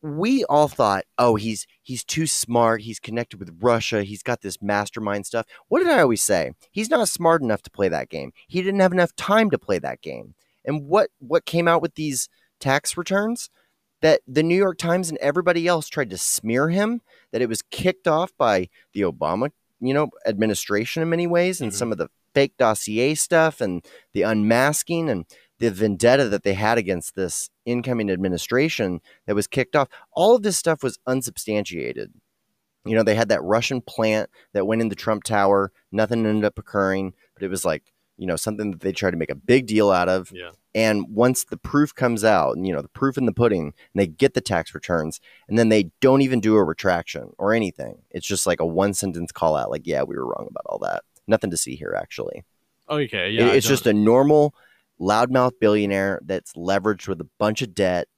We 0.00 0.42
all 0.44 0.68
thought, 0.68 1.04
oh, 1.18 1.36
he's 1.36 1.66
he's 1.82 2.02
too 2.02 2.26
smart. 2.26 2.80
He's 2.80 2.98
connected 2.98 3.38
with 3.38 3.56
Russia. 3.60 4.02
He's 4.02 4.22
got 4.22 4.40
this 4.40 4.62
mastermind 4.62 5.26
stuff. 5.26 5.46
What 5.68 5.80
did 5.80 5.88
I 5.88 6.00
always 6.00 6.22
say? 6.22 6.52
He's 6.70 6.90
not 6.90 7.08
smart 7.08 7.42
enough 7.42 7.62
to 7.62 7.70
play 7.70 7.88
that 7.88 8.08
game. 8.08 8.32
He 8.48 8.62
didn't 8.62 8.80
have 8.80 8.92
enough 8.92 9.14
time 9.16 9.50
to 9.50 9.58
play 9.58 9.78
that 9.78 10.00
game. 10.00 10.34
And 10.64 10.86
what 10.86 11.10
what 11.18 11.44
came 11.44 11.68
out 11.68 11.82
with 11.82 11.94
these 11.94 12.28
tax 12.60 12.96
returns? 12.96 13.50
That 14.02 14.20
the 14.26 14.42
New 14.42 14.56
York 14.56 14.78
Times 14.78 15.08
and 15.08 15.18
everybody 15.18 15.66
else 15.66 15.88
tried 15.88 16.10
to 16.10 16.18
smear 16.18 16.68
him. 16.68 17.00
That 17.32 17.42
it 17.42 17.48
was 17.48 17.62
kicked 17.62 18.06
off 18.06 18.32
by 18.36 18.68
the 18.92 19.00
Obama, 19.02 19.50
you 19.80 19.94
know, 19.94 20.10
administration 20.26 21.02
in 21.02 21.08
many 21.08 21.26
ways, 21.26 21.60
and 21.60 21.72
Mhm. 21.72 21.76
some 21.76 21.92
of 21.92 21.98
the 21.98 22.08
fake 22.34 22.56
dossier 22.58 23.14
stuff 23.14 23.60
and 23.60 23.84
the 24.12 24.22
unmasking 24.22 25.08
and 25.08 25.24
the 25.58 25.70
vendetta 25.70 26.28
that 26.28 26.42
they 26.42 26.52
had 26.52 26.76
against 26.76 27.14
this 27.14 27.48
incoming 27.64 28.10
administration 28.10 29.00
that 29.26 29.34
was 29.34 29.46
kicked 29.46 29.74
off. 29.74 29.88
All 30.12 30.36
of 30.36 30.42
this 30.42 30.58
stuff 30.58 30.82
was 30.82 30.98
unsubstantiated. 31.06 32.12
You 32.84 32.94
know, 32.94 33.02
they 33.02 33.14
had 33.14 33.30
that 33.30 33.42
Russian 33.42 33.80
plant 33.80 34.28
that 34.52 34.66
went 34.66 34.82
in 34.82 34.90
the 34.90 34.94
Trump 34.94 35.24
Tower. 35.24 35.72
Nothing 35.90 36.26
ended 36.26 36.44
up 36.44 36.58
occurring, 36.58 37.14
but 37.34 37.42
it 37.42 37.48
was 37.48 37.64
like, 37.64 37.84
you 38.16 38.26
know, 38.26 38.36
something 38.36 38.70
that 38.70 38.80
they 38.80 38.92
try 38.92 39.10
to 39.10 39.16
make 39.16 39.30
a 39.30 39.34
big 39.34 39.66
deal 39.66 39.90
out 39.90 40.08
of. 40.08 40.32
Yeah. 40.32 40.50
And 40.74 41.06
once 41.08 41.44
the 41.44 41.56
proof 41.56 41.94
comes 41.94 42.24
out, 42.24 42.56
and 42.56 42.66
you 42.66 42.72
know, 42.72 42.82
the 42.82 42.88
proof 42.88 43.16
in 43.16 43.26
the 43.26 43.32
pudding, 43.32 43.66
and 43.66 43.74
they 43.94 44.06
get 44.06 44.34
the 44.34 44.40
tax 44.40 44.74
returns, 44.74 45.20
and 45.48 45.58
then 45.58 45.68
they 45.68 45.90
don't 46.00 46.22
even 46.22 46.40
do 46.40 46.56
a 46.56 46.64
retraction 46.64 47.32
or 47.38 47.54
anything. 47.54 48.02
It's 48.10 48.26
just 48.26 48.46
like 48.46 48.60
a 48.60 48.66
one 48.66 48.94
sentence 48.94 49.32
call 49.32 49.56
out, 49.56 49.70
like, 49.70 49.86
yeah, 49.86 50.02
we 50.02 50.16
were 50.16 50.26
wrong 50.26 50.46
about 50.50 50.66
all 50.66 50.78
that. 50.80 51.02
Nothing 51.26 51.50
to 51.50 51.56
see 51.56 51.76
here, 51.76 51.94
actually. 51.98 52.44
Okay, 52.88 53.30
yeah. 53.30 53.46
I 53.46 53.54
it's 53.54 53.66
just 53.66 53.86
a 53.86 53.92
normal 53.92 54.54
loudmouth 55.00 55.52
billionaire 55.60 56.20
that's 56.24 56.52
leveraged 56.54 57.08
with 57.08 57.20
a 57.20 57.28
bunch 57.38 57.62
of 57.62 57.74
debt. 57.74 58.08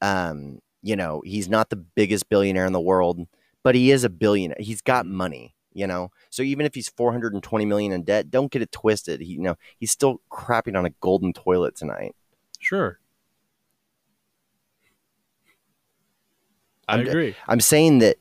Um, 0.00 0.60
you 0.82 0.96
know, 0.96 1.22
he's 1.24 1.48
not 1.48 1.70
the 1.70 1.76
biggest 1.76 2.28
billionaire 2.28 2.66
in 2.66 2.72
the 2.72 2.80
world, 2.80 3.26
but 3.64 3.74
he 3.74 3.90
is 3.90 4.04
a 4.04 4.10
billionaire. 4.10 4.58
He's 4.60 4.80
got 4.80 5.06
money, 5.06 5.54
you 5.78 5.86
know. 5.86 6.10
So 6.30 6.42
even 6.42 6.66
if 6.66 6.74
he's 6.74 6.88
420 6.88 7.64
million 7.64 7.92
in 7.92 8.02
debt, 8.02 8.30
don't 8.30 8.50
get 8.50 8.62
it 8.62 8.72
twisted. 8.72 9.20
He, 9.20 9.32
you 9.34 9.40
know, 9.40 9.56
he's 9.78 9.90
still 9.90 10.20
crapping 10.30 10.76
on 10.76 10.84
a 10.86 10.90
golden 11.00 11.32
toilet 11.32 11.76
tonight. 11.76 12.14
Sure. 12.58 12.98
I 16.88 16.96
I'm- 16.96 17.06
agree. 17.06 17.36
I'm 17.46 17.60
saying 17.60 17.98
that 17.98 18.16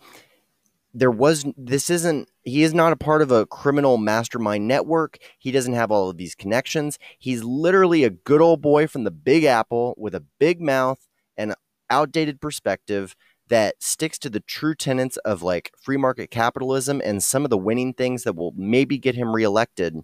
there 0.93 1.11
was 1.11 1.45
this 1.55 1.89
isn't 1.89 2.29
he 2.43 2.63
is 2.63 2.73
not 2.73 2.91
a 2.91 2.95
part 2.97 3.21
of 3.21 3.31
a 3.31 3.45
criminal 3.45 3.97
mastermind 3.97 4.67
network. 4.67 5.17
He 5.37 5.51
doesn't 5.51 5.73
have 5.73 5.91
all 5.91 6.09
of 6.09 6.17
these 6.17 6.33
connections. 6.33 6.97
He's 7.19 7.43
literally 7.43 8.03
a 8.03 8.09
good 8.09 8.41
old 8.41 8.61
boy 8.61 8.87
from 8.87 9.03
the 9.03 9.11
Big 9.11 9.43
Apple 9.43 9.93
with 9.97 10.15
a 10.15 10.23
big 10.39 10.59
mouth 10.61 11.07
and 11.37 11.53
outdated 11.89 12.41
perspective 12.41 13.15
that 13.49 13.75
sticks 13.81 14.17
to 14.19 14.29
the 14.29 14.41
true 14.41 14.75
tenets 14.75 15.17
of 15.17 15.41
like 15.41 15.71
free 15.81 15.97
market 15.97 16.29
capitalism 16.31 17.01
and 17.03 17.23
some 17.23 17.43
of 17.45 17.49
the 17.49 17.57
winning 17.57 17.93
things 17.93 18.23
that 18.23 18.35
will 18.35 18.53
maybe 18.57 18.97
get 18.97 19.15
him 19.15 19.33
reelected. 19.33 19.95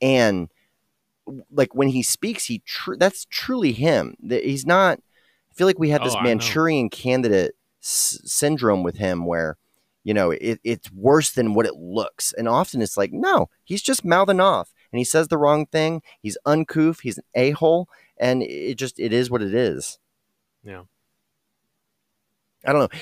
And 0.00 0.48
like 1.50 1.74
when 1.74 1.88
he 1.88 2.02
speaks 2.02 2.46
he 2.46 2.60
tr- 2.66 2.96
that's 2.96 3.26
truly 3.30 3.72
him. 3.72 4.16
He's 4.28 4.66
not 4.66 4.98
i 5.50 5.54
feel 5.54 5.66
like 5.66 5.78
we 5.78 5.90
have 5.90 6.02
this 6.02 6.14
Oh, 6.14 6.22
manchurian 6.22 6.88
candidate 6.90 7.54
s- 7.82 8.20
syndrome 8.24 8.82
with 8.82 8.96
him 8.96 9.26
where 9.26 9.56
you 10.02 10.14
know 10.14 10.30
it, 10.30 10.60
it's 10.64 10.90
worse 10.92 11.30
than 11.30 11.54
what 11.54 11.66
it 11.66 11.76
looks. 11.76 12.32
And 12.32 12.48
often 12.48 12.82
it's 12.82 12.96
like 12.96 13.12
no 13.12 13.48
he's 13.64 13.82
just 13.82 14.04
mouthing 14.04 14.40
off. 14.40 14.72
And 14.92 14.98
he 14.98 15.04
says 15.04 15.28
the 15.28 15.38
wrong 15.38 15.66
thing. 15.66 16.02
He's 16.20 16.36
uncouth. 16.44 17.00
He's 17.00 17.16
an 17.18 17.24
a-hole. 17.34 17.88
And 18.18 18.42
it 18.42 18.74
just 18.74 18.98
it 19.00 19.12
is 19.12 19.30
what 19.30 19.42
it 19.42 19.54
is. 19.54 19.98
Yeah. 20.64 20.82
I 22.64 22.72
don't 22.72 22.80
know 22.92 22.98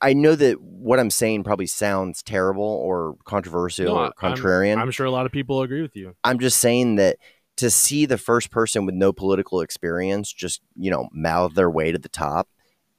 i, 0.00 0.12
know 0.12 0.34
that 0.34 0.60
what 0.60 0.98
i'm 1.00 1.10
saying 1.10 1.44
probably 1.44 1.66
sounds 1.66 2.22
terrible 2.22 2.62
or 2.64 3.16
controversial 3.24 3.86
No, 3.86 3.94
or 3.96 4.02
I'm- 4.04 4.12
contrarian 4.18 4.78
I'm 4.78 4.90
sure 4.90 5.06
a 5.06 5.10
lot 5.10 5.26
of 5.26 5.32
people 5.32 5.62
agree 5.62 5.82
with 5.82 5.94
you. 5.96 6.14
I'm 6.24 6.38
just 6.38 6.58
saying 6.60 6.96
that 6.96 7.16
to 7.58 7.70
see 7.70 8.06
the 8.06 8.18
first 8.18 8.50
person 8.50 8.86
with 8.86 8.94
no 8.94 9.12
political 9.12 9.60
experience 9.60 10.32
just, 10.32 10.62
you 10.74 10.90
know, 10.90 11.08
mouth 11.12 11.54
their 11.54 11.70
way 11.70 11.92
to 11.92 11.98
the 11.98 12.08
top, 12.08 12.48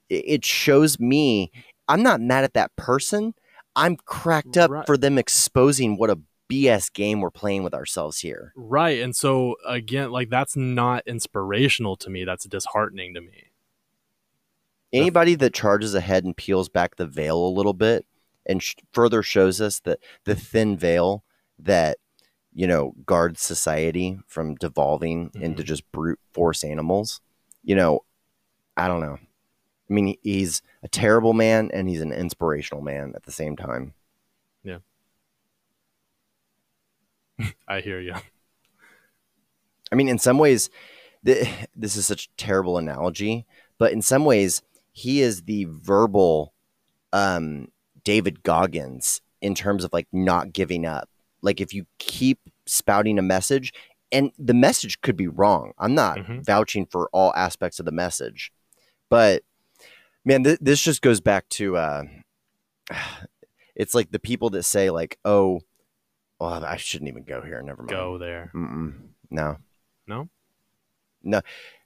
it, 0.09 0.23
it 0.27 0.45
shows 0.45 0.99
me 0.99 1.51
I'm 1.87 2.03
not 2.03 2.21
mad 2.21 2.43
at 2.43 2.53
that 2.53 2.75
person. 2.75 3.33
I'm 3.75 3.97
cracked 3.97 4.55
up 4.57 4.69
Right. 4.69 4.85
for 4.85 4.95
them 4.95 5.17
exposing 5.17 5.97
what 5.97 6.11
a 6.11 6.19
BS 6.51 6.93
game 6.93 7.19
we're 7.19 7.31
playing 7.31 7.63
with 7.63 7.73
ourselves 7.73 8.19
here. 8.19 8.53
Right. 8.55 9.01
And 9.01 9.15
so 9.15 9.55
again, 9.67 10.11
like 10.11 10.29
that's 10.29 10.55
not 10.55 11.01
inspirational 11.07 11.95
to 11.97 12.09
me. 12.11 12.23
That's 12.23 12.45
disheartening 12.45 13.15
to 13.15 13.21
me. 13.21 13.45
Anybody 14.93 15.35
that 15.35 15.53
charges 15.53 15.95
ahead 15.95 16.23
and 16.23 16.37
peels 16.37 16.69
back 16.69 16.95
the 16.95 17.07
veil 17.07 17.37
a 17.45 17.49
little 17.49 17.73
bit 17.73 18.05
and 18.45 18.61
sh- 18.61 18.75
further 18.91 19.23
shows 19.23 19.59
us 19.59 19.79
that 19.81 19.99
the 20.25 20.35
thin 20.35 20.77
veil 20.77 21.23
that 21.59 21.97
you 22.53 22.67
know 22.67 22.93
guards 23.05 23.41
society 23.41 24.19
from 24.27 24.53
devolving 24.55 25.31
into 25.33 25.63
Mhm. 25.63 25.65
just 25.65 25.91
brute 25.91 26.19
force 26.33 26.63
animals 26.63 27.21
you 27.63 27.75
know 27.75 28.01
i 28.77 28.87
don't 28.87 29.01
know 29.01 29.17
i 29.89 29.93
mean 29.93 30.15
he's 30.21 30.61
a 30.83 30.87
terrible 30.87 31.33
man 31.33 31.71
and 31.73 31.89
he's 31.89 32.01
an 32.01 32.11
inspirational 32.11 32.83
man 32.83 33.13
at 33.15 33.23
the 33.23 33.31
same 33.31 33.55
time 33.55 33.93
Yeah. 34.63 34.79
I 37.67 37.79
hear 37.81 37.99
you. 37.99 38.13
i 39.91 39.95
mean 39.95 40.09
in 40.09 40.19
some 40.19 40.37
ways 40.37 40.69
th- 41.25 41.47
this 41.75 41.95
is 41.95 42.05
such 42.05 42.25
a 42.27 42.29
terrible 42.37 42.77
analogy 42.77 43.45
but 43.79 43.91
in 43.91 44.01
some 44.01 44.25
ways 44.25 44.61
he 44.93 45.21
is 45.21 45.41
the 45.43 45.65
verbal 45.69 46.53
um 47.11 47.67
david 48.03 48.43
goggins 48.43 49.21
in 49.41 49.53
terms 49.55 49.83
of 49.83 49.91
like 49.91 50.07
not 50.13 50.53
giving 50.53 50.85
up 50.85 51.09
like 51.41 51.59
if 51.59 51.73
you 51.73 51.85
keep 51.99 52.39
spouting 52.65 53.17
a 53.19 53.21
message 53.23 53.73
and 54.11 54.31
the 54.39 54.53
message 54.53 55.01
could 55.01 55.17
be 55.17 55.27
wrong 55.27 55.73
i'm 55.79 55.93
not 55.95 56.17
Mhm. 56.19 56.45
vouching 56.45 56.85
for 56.85 57.09
all 57.11 57.33
aspects 57.35 57.79
of 57.79 57.85
the 57.85 57.91
message 57.91 58.51
but 59.09 59.43
man 60.23 60.43
th- 60.43 60.59
this 60.61 60.81
just 60.81 61.01
goes 61.01 61.19
back 61.21 61.49
to 61.49 61.75
uh 61.77 62.03
it's 63.75 63.93
like 63.95 64.11
the 64.11 64.19
people 64.19 64.49
that 64.51 64.63
say 64.63 64.89
like 64.89 65.17
oh 65.25 65.61
well 66.39 66.63
i 66.65 66.77
shouldn't 66.77 67.09
even 67.09 67.23
go 67.23 67.41
here 67.41 67.61
never 67.61 67.81
mind 67.83 67.89
Go 67.89 68.17
there. 68.17 68.51
Mm-mm. 68.53 68.93
no 69.31 69.57
No? 70.07 70.29
no 71.23 71.41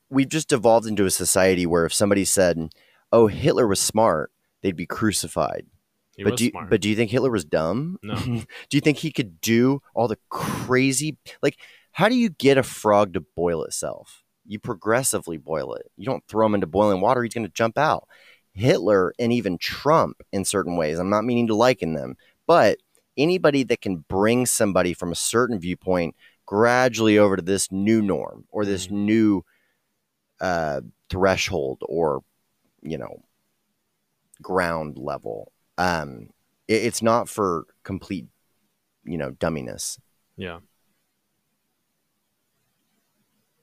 we've 0.10 0.30
just 0.30 0.52
evolved 0.52 0.88
into 0.88 1.06
a 1.06 1.12
society 1.12 1.66
where 1.66 1.86
if 1.86 1.94
somebody 1.94 2.26
said 2.26 2.70
oh 3.12 3.28
hitler 3.28 3.68
was 3.68 3.80
smart 3.80 4.32
they'd 4.62 4.76
be 4.76 4.86
crucified 4.86 5.66
He 6.16 6.24
but 6.24 6.36
do 6.38 6.46
you, 6.46 6.52
smart. 6.52 6.70
but 6.70 6.82
do 6.82 6.90
you 6.90 6.96
think 6.96 7.12
Hitler 7.12 7.30
was 7.32 7.46
dumb? 7.46 7.98
No. 8.02 8.16
do 8.26 8.46
you 8.72 8.82
think 8.82 8.98
he 8.98 9.12
could 9.12 9.40
do 9.42 9.82
all 9.94 10.08
the 10.08 10.18
crazy 10.30 11.18
like 11.42 11.58
how 11.92 12.10
do 12.10 12.16
you 12.16 12.30
get 12.30 12.58
a 12.60 12.64
frog 12.64 13.14
to 13.14 13.22
boil 13.22 13.64
itself? 13.64 14.24
You 14.46 14.60
progressively 14.60 15.38
boil 15.38 15.74
it. 15.74 15.92
You 15.98 16.06
don't 16.06 16.24
throw 16.28 16.46
him 16.46 16.54
into 16.54 16.68
boiling 16.68 17.02
water, 17.02 17.24
he's 17.24 17.34
going 17.34 17.46
to 17.48 17.52
jump 17.54 17.78
out. 17.78 18.08
Hitler 18.54 19.14
and 19.20 19.32
even 19.34 19.58
Trump 19.58 20.22
in 20.32 20.46
certain 20.46 20.76
ways. 20.78 21.00
I'm 21.00 21.10
not 21.10 21.24
meaning 21.26 21.48
to 21.48 21.56
liken 21.56 21.94
them, 21.94 22.16
but 22.46 22.78
anybody 23.18 23.64
that 23.64 23.82
can 23.82 23.98
bring 24.08 24.46
somebody 24.46 24.94
from 24.94 25.12
a 25.12 25.16
certain 25.16 25.60
viewpoint 25.60 26.16
gradually 26.46 27.18
over 27.18 27.36
to 27.36 27.42
this 27.42 27.72
new 27.72 28.02
norm 28.02 28.46
or 28.50 28.64
this 28.66 28.88
Mhm. 28.88 28.92
new 28.92 29.46
uh, 30.40 30.82
threshold 31.10 31.80
or 31.88 32.24
you 32.90 32.98
know 32.98 33.24
ground 34.42 34.98
level. 34.98 35.52
Um 35.78 36.30
it, 36.68 36.84
it's 36.84 37.02
not 37.02 37.30
for 37.30 37.66
complete 37.84 38.28
you 39.04 39.18
know 39.18 39.32
dumminess. 39.32 40.00
Yeah. 40.36 40.60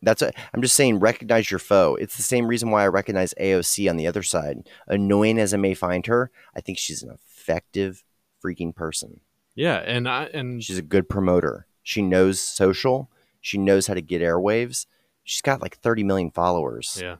that's 0.02 0.20
a, 0.20 0.30
i'm 0.52 0.60
just 0.60 0.76
saying 0.76 0.98
recognize 0.98 1.50
your 1.50 1.58
foe. 1.58 1.96
It's 1.96 2.16
the 2.16 2.22
same 2.22 2.46
reason 2.46 2.70
why 2.70 2.84
i 2.84 2.88
recognize 2.88 3.32
aoc 3.40 3.88
on 3.88 3.96
the 3.96 4.06
other 4.06 4.22
side. 4.22 4.68
Annoying 4.86 5.38
as 5.38 5.54
i 5.54 5.56
may 5.56 5.74
find 5.74 6.06
her 6.06 6.30
i 6.54 6.60
think 6.60 6.78
she's 6.78 7.02
an 7.02 7.10
effective 7.10 8.04
freaking 8.44 8.74
person. 8.74 9.20
Yeah. 9.54 9.76
And 9.76 10.08
I 10.08 10.24
and 10.24 10.62
she's 10.62 10.78
a 10.78 10.82
good 10.82 11.08
promoter. 11.08 11.66
She 11.82 12.02
knows 12.02 12.40
social. 12.40 13.10
She 13.40 13.58
knows 13.58 13.86
how 13.86 13.94
to 13.94 14.02
get 14.02 14.22
airwaves. 14.22 14.86
She's 15.24 15.42
got 15.42 15.62
like 15.62 15.78
30 15.78 16.02
million 16.04 16.30
followers 16.30 17.00
yeah. 17.00 17.16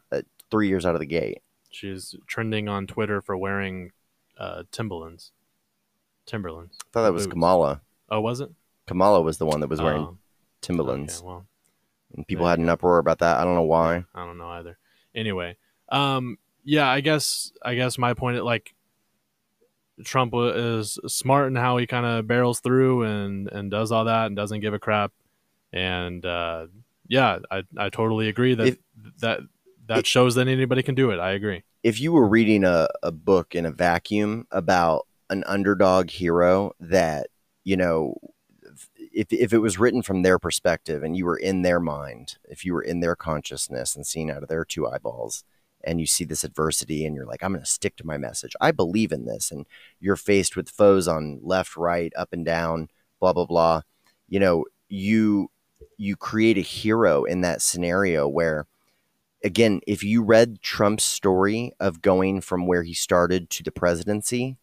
three 0.51 0.69
years 0.69 0.85
out 0.85 0.95
of 0.95 1.01
the 1.01 1.07
gate 1.07 1.43
She's 1.75 2.15
trending 2.27 2.69
on 2.69 2.87
Twitter 2.87 3.21
for 3.21 3.37
wearing 3.37 3.91
uh 4.39 4.63
Timberlands. 4.71 5.33
Timberlands. 6.27 6.77
i 6.81 6.87
thought 6.93 7.03
that 7.03 7.13
was 7.13 7.25
Boots. 7.27 7.33
kamala 7.33 7.81
Oh, 8.11 8.21
was 8.21 8.41
it? 8.41 8.51
kamala 8.87 9.21
was 9.23 9.39
the 9.39 9.47
one 9.47 9.61
that 9.61 9.69
was 9.69 9.81
wearing 9.83 10.03
Oh, 10.03 10.19
timberlands 10.61 11.19
Okay, 11.19 11.27
well, 11.27 11.47
and 12.17 12.27
people 12.27 12.45
there 12.45 12.51
had 12.53 12.59
an 12.59 12.69
uproar 12.69 12.99
about 12.99 13.19
that 13.19 13.39
i 13.39 13.45
don't 13.45 13.55
know 13.55 13.63
why 13.63 14.05
I 14.15 14.25
don't 14.25 14.39
know 14.39 14.49
either. 14.49 14.79
Anyway, 15.15 15.57
um, 15.91 16.39
yeah, 16.65 16.89
I 16.89 17.01
guess 17.01 17.53
I 17.63 17.75
guess 17.77 17.99
my 17.99 18.15
point, 18.15 18.37
is 18.37 18.43
like, 18.43 18.75
Trump 20.05 20.33
wa- 20.33 20.49
is 20.49 20.99
smart 21.07 21.47
in 21.49 21.55
how 21.57 21.77
he 21.77 21.87
kind 21.87 22.05
of 22.05 22.27
barrels 22.27 22.59
through 22.61 23.03
and 23.05 23.49
and 23.49 23.71
does 23.71 23.93
all 23.93 24.07
that 24.07 24.27
and 24.27 24.35
doesn't 24.37 24.61
give 24.61 24.75
a 24.75 24.79
crap, 24.81 25.13
and 25.73 26.25
uh, 26.27 26.67
yeah, 27.07 27.39
I 27.51 27.63
I 27.77 27.91
totally 27.91 28.29
agree 28.29 28.55
that 28.55 28.67
If- 28.67 28.79
that 29.21 29.41
that 29.87 29.99
It- 29.99 30.07
shows 30.07 30.35
that 30.37 30.49
anybody 30.49 30.83
can 30.83 30.95
do 30.95 31.11
it. 31.11 31.19
I 31.19 31.33
agree. 31.33 31.63
if 31.83 32.01
you 32.01 32.13
were 32.13 32.27
reading 32.27 32.65
a, 32.65 32.89
a 33.03 33.13
book 33.13 33.55
in 33.55 33.67
a 33.67 33.71
vacuum 33.71 34.47
about 34.51 35.07
an 35.31 35.45
underdog 35.47 36.11
hero 36.11 36.73
that 36.81 37.27
you 37.65 37.77
know 37.77 38.15
if, 39.13 39.33
if 39.33 39.53
it 39.53 39.59
was 39.59 39.79
written 39.79 40.03
from 40.03 40.23
their 40.23 40.39
perspective 40.39 41.03
and 41.03 41.17
you 41.17 41.25
were 41.25 41.37
in 41.37 41.63
their 41.63 41.81
mind 41.81 42.37
if 42.49 42.65
you 42.65 42.73
were 42.75 42.83
in 42.83 43.01
their 43.01 43.15
consciousness 43.17 43.95
and 43.97 44.07
seeing 44.07 44.31
out 44.31 44.43
of 44.43 44.49
their 44.49 44.65
two 44.65 44.87
eyeballs 44.87 45.45
and 45.83 46.01
you 46.01 46.07
see 46.07 46.25
this 46.25 46.45
adversity 46.45 47.05
and 47.07 47.15
you're 47.15 47.27
like 47.27 47.43
i'm 47.43 47.53
going 47.53 47.63
to 47.65 47.71
stick 47.71 47.97
to 47.97 48.07
my 48.07 48.17
message 48.19 48.53
i 48.61 48.71
believe 48.71 49.13
in 49.13 49.25
this 49.27 49.51
and 49.51 49.67
you're 50.01 50.17
faced 50.17 50.57
with 50.57 50.69
foes 50.71 51.07
on 51.09 51.39
left 51.43 51.77
right 51.77 52.13
up 52.17 52.33
and 52.33 52.45
down 52.45 52.89
blah 53.21 53.33
blah 53.33 53.47
blah 53.47 53.81
you 54.29 54.41
know 54.41 54.65
you 54.89 55.51
you 55.97 56.17
create 56.17 56.59
a 56.59 56.63
hero 56.63 57.25
in 57.25 57.41
that 57.43 57.63
scenario 57.63 58.27
where 58.29 58.67
again, 59.45 59.81
if 59.87 60.03
you 60.03 60.23
read 60.23 60.63
Trump's 60.63 61.05
story 61.05 61.73
of 61.79 62.03
going 62.03 62.41
from 62.41 62.67
where 62.67 62.83
he 62.83 62.95
started 62.95 63.51
to 63.51 63.63
the 63.63 63.71
presidency 63.71 64.57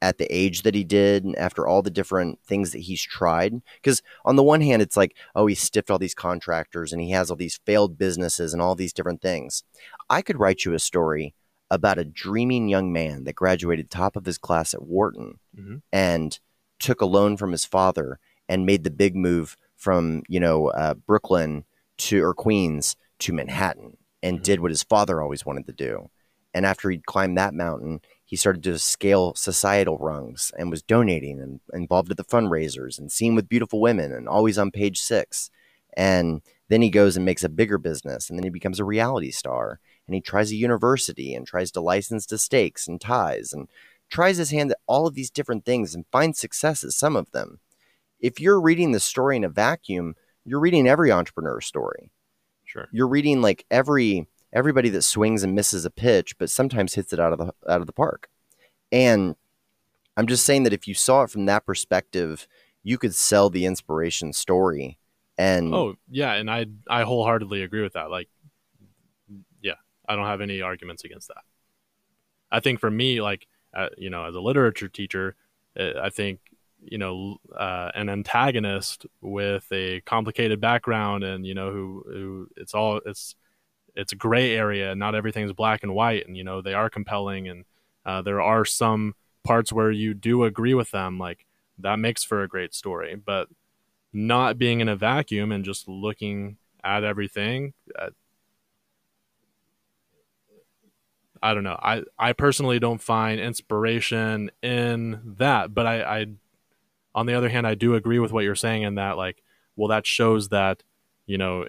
at 0.00 0.18
the 0.18 0.32
age 0.34 0.62
that 0.62 0.74
he 0.74 0.84
did, 0.84 1.24
and 1.24 1.36
after 1.38 1.66
all 1.66 1.82
the 1.82 1.90
different 1.90 2.38
things 2.44 2.72
that 2.72 2.80
he's 2.80 3.02
tried, 3.02 3.60
because 3.76 4.02
on 4.24 4.36
the 4.36 4.42
one 4.42 4.60
hand, 4.60 4.80
it's 4.80 4.96
like, 4.96 5.16
oh, 5.34 5.46
he 5.46 5.54
stiffed 5.54 5.90
all 5.90 5.98
these 5.98 6.14
contractors 6.14 6.92
and 6.92 7.02
he 7.02 7.10
has 7.10 7.30
all 7.30 7.36
these 7.36 7.60
failed 7.66 7.98
businesses 7.98 8.52
and 8.52 8.62
all 8.62 8.74
these 8.74 8.92
different 8.92 9.20
things. 9.20 9.64
I 10.08 10.22
could 10.22 10.38
write 10.40 10.64
you 10.64 10.72
a 10.72 10.78
story 10.78 11.34
about 11.70 11.98
a 11.98 12.04
dreaming 12.04 12.68
young 12.68 12.92
man 12.92 13.24
that 13.24 13.34
graduated 13.34 13.90
top 13.90 14.16
of 14.16 14.26
his 14.26 14.38
class 14.38 14.74
at 14.74 14.82
Wharton 14.82 15.38
Mhm. 15.56 15.82
and 15.92 16.38
took 16.78 17.00
a 17.00 17.06
loan 17.06 17.36
from 17.36 17.52
his 17.52 17.64
father 17.64 18.18
and 18.48 18.66
made 18.66 18.84
the 18.84 18.90
big 18.90 19.16
move 19.16 19.56
from, 19.76 20.22
you 20.28 20.38
know, 20.40 20.68
uh, 20.68 20.94
Brooklyn 20.94 21.64
to 21.98 22.22
or 22.22 22.34
Queens 22.34 22.96
to 23.20 23.32
Manhattan 23.32 23.96
and 24.22 24.40
Mhm. 24.40 24.42
did 24.42 24.60
what 24.60 24.70
his 24.70 24.82
father 24.82 25.20
always 25.20 25.44
wanted 25.46 25.66
to 25.66 25.72
do. 25.72 26.10
And 26.54 26.66
after 26.66 26.90
he'd 26.90 27.06
climbed 27.06 27.38
that 27.38 27.54
mountain, 27.54 28.00
he 28.24 28.36
started 28.36 28.62
to 28.64 28.78
scale 28.78 29.34
societal 29.34 29.98
rungs 29.98 30.52
and 30.58 30.70
was 30.70 30.82
donating 30.82 31.40
and 31.40 31.60
involved 31.72 32.10
at 32.10 32.16
the 32.16 32.24
fundraisers 32.24 32.98
and 32.98 33.10
seen 33.10 33.34
with 33.34 33.48
beautiful 33.48 33.80
women 33.80 34.12
and 34.12 34.28
always 34.28 34.58
on 34.58 34.70
page 34.70 35.00
six. 35.00 35.50
And 35.96 36.42
then 36.68 36.82
he 36.82 36.90
goes 36.90 37.16
and 37.16 37.24
makes 37.24 37.44
a 37.44 37.48
bigger 37.48 37.78
business 37.78 38.30
and 38.30 38.38
then 38.38 38.44
he 38.44 38.50
becomes 38.50 38.80
a 38.80 38.84
reality 38.84 39.30
star 39.30 39.80
and 40.06 40.14
he 40.14 40.20
tries 40.20 40.50
a 40.50 40.56
university 40.56 41.34
and 41.34 41.46
tries 41.46 41.70
to 41.72 41.80
license 41.80 42.26
to 42.26 42.38
stakes 42.38 42.88
and 42.88 43.00
ties 43.00 43.52
and 43.52 43.68
tries 44.10 44.36
his 44.38 44.50
hand 44.50 44.70
at 44.70 44.78
all 44.86 45.06
of 45.06 45.14
these 45.14 45.30
different 45.30 45.64
things 45.64 45.94
and 45.94 46.04
finds 46.12 46.38
success 46.38 46.84
at 46.84 46.92
some 46.92 47.16
of 47.16 47.30
them. 47.32 47.60
If 48.20 48.40
you're 48.40 48.60
reading 48.60 48.92
the 48.92 49.00
story 49.00 49.36
in 49.36 49.44
a 49.44 49.48
vacuum, 49.48 50.14
you're 50.44 50.60
reading 50.60 50.86
every 50.88 51.12
entrepreneur 51.12 51.60
story. 51.60 52.10
Sure. 52.72 52.88
You're 52.90 53.08
reading 53.08 53.42
like 53.42 53.66
every 53.70 54.26
everybody 54.50 54.88
that 54.88 55.02
swings 55.02 55.42
and 55.42 55.54
misses 55.54 55.84
a 55.84 55.90
pitch, 55.90 56.38
but 56.38 56.48
sometimes 56.48 56.94
hits 56.94 57.12
it 57.12 57.20
out 57.20 57.34
of 57.34 57.38
the 57.38 57.52
out 57.68 57.82
of 57.82 57.86
the 57.86 57.92
park. 57.92 58.30
And 58.90 59.36
I'm 60.16 60.26
just 60.26 60.46
saying 60.46 60.62
that 60.62 60.72
if 60.72 60.88
you 60.88 60.94
saw 60.94 61.24
it 61.24 61.30
from 61.30 61.44
that 61.46 61.66
perspective, 61.66 62.48
you 62.82 62.96
could 62.96 63.14
sell 63.14 63.50
the 63.50 63.66
inspiration 63.66 64.32
story. 64.32 64.98
And 65.36 65.74
Oh 65.74 65.96
yeah, 66.10 66.32
and 66.32 66.50
I 66.50 66.64
I 66.88 67.02
wholeheartedly 67.02 67.62
agree 67.62 67.82
with 67.82 67.92
that. 67.92 68.10
Like, 68.10 68.30
yeah, 69.60 69.74
I 70.08 70.16
don't 70.16 70.26
have 70.26 70.40
any 70.40 70.62
arguments 70.62 71.04
against 71.04 71.28
that. 71.28 71.42
I 72.50 72.60
think 72.60 72.80
for 72.80 72.90
me, 72.90 73.20
like, 73.20 73.48
uh, 73.74 73.88
you 73.98 74.08
know, 74.08 74.24
as 74.24 74.34
a 74.34 74.40
literature 74.40 74.88
teacher, 74.88 75.36
uh, 75.78 76.00
I 76.02 76.08
think 76.08 76.40
you 76.84 76.98
know 76.98 77.36
uh, 77.56 77.90
an 77.94 78.08
antagonist 78.08 79.06
with 79.20 79.66
a 79.72 80.00
complicated 80.02 80.60
background 80.60 81.24
and 81.24 81.46
you 81.46 81.54
know 81.54 81.70
who 81.72 82.04
who 82.06 82.48
it's 82.56 82.74
all 82.74 83.00
it's 83.06 83.36
it's 83.94 84.12
a 84.12 84.16
gray 84.16 84.54
area. 84.56 84.92
and 84.92 85.00
Not 85.00 85.14
everything's 85.14 85.52
black 85.52 85.82
and 85.82 85.94
white, 85.94 86.26
and 86.26 86.36
you 86.36 86.44
know 86.44 86.60
they 86.62 86.74
are 86.74 86.90
compelling, 86.90 87.48
and 87.48 87.64
uh, 88.06 88.22
there 88.22 88.40
are 88.40 88.64
some 88.64 89.14
parts 89.44 89.72
where 89.72 89.90
you 89.90 90.14
do 90.14 90.44
agree 90.44 90.74
with 90.74 90.90
them. 90.90 91.18
Like 91.18 91.46
that 91.78 91.98
makes 91.98 92.24
for 92.24 92.42
a 92.42 92.48
great 92.48 92.74
story, 92.74 93.16
but 93.16 93.48
not 94.12 94.58
being 94.58 94.80
in 94.80 94.88
a 94.88 94.96
vacuum 94.96 95.52
and 95.52 95.64
just 95.64 95.88
looking 95.88 96.56
at 96.84 97.04
everything 97.04 97.72
uh, 97.98 98.10
i 101.42 101.54
don't 101.54 101.64
know 101.64 101.78
i 101.82 102.02
i 102.18 102.32
personally 102.32 102.78
don't 102.78 103.00
find 103.00 103.40
inspiration 103.40 104.50
in 104.62 105.20
that 105.24 105.72
but 105.72 105.86
i 105.86 106.02
i 106.20 106.26
on 107.14 107.26
the 107.26 107.34
other 107.34 107.48
hand 107.48 107.66
i 107.66 107.74
do 107.74 107.94
agree 107.94 108.18
with 108.18 108.32
what 108.32 108.44
you're 108.44 108.54
saying 108.54 108.82
in 108.82 108.94
that 108.94 109.16
like 109.16 109.42
well 109.76 109.88
that 109.88 110.06
shows 110.06 110.48
that 110.48 110.82
you 111.26 111.38
know 111.38 111.66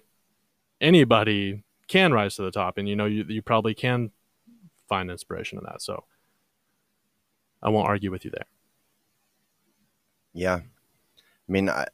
anybody 0.82 1.64
can 1.88 2.12
rise 2.12 2.36
to 2.36 2.42
the 2.42 2.52
top 2.52 2.78
and 2.78 2.88
you 2.88 2.96
know 2.96 3.06
you, 3.06 3.26
you 3.28 3.42
probably 3.42 3.74
can 3.74 4.12
find 4.88 5.10
inspiration 5.10 5.58
in 5.58 5.64
that. 5.66 5.82
So 5.82 6.04
i 7.62 7.70
won't 7.70 7.88
argue 7.88 8.12
with 8.12 8.26
you 8.26 8.32
there. 8.32 8.46
Yeah. 10.34 10.56
I 10.56 11.52
mean, 11.52 11.70
I, 11.70 11.86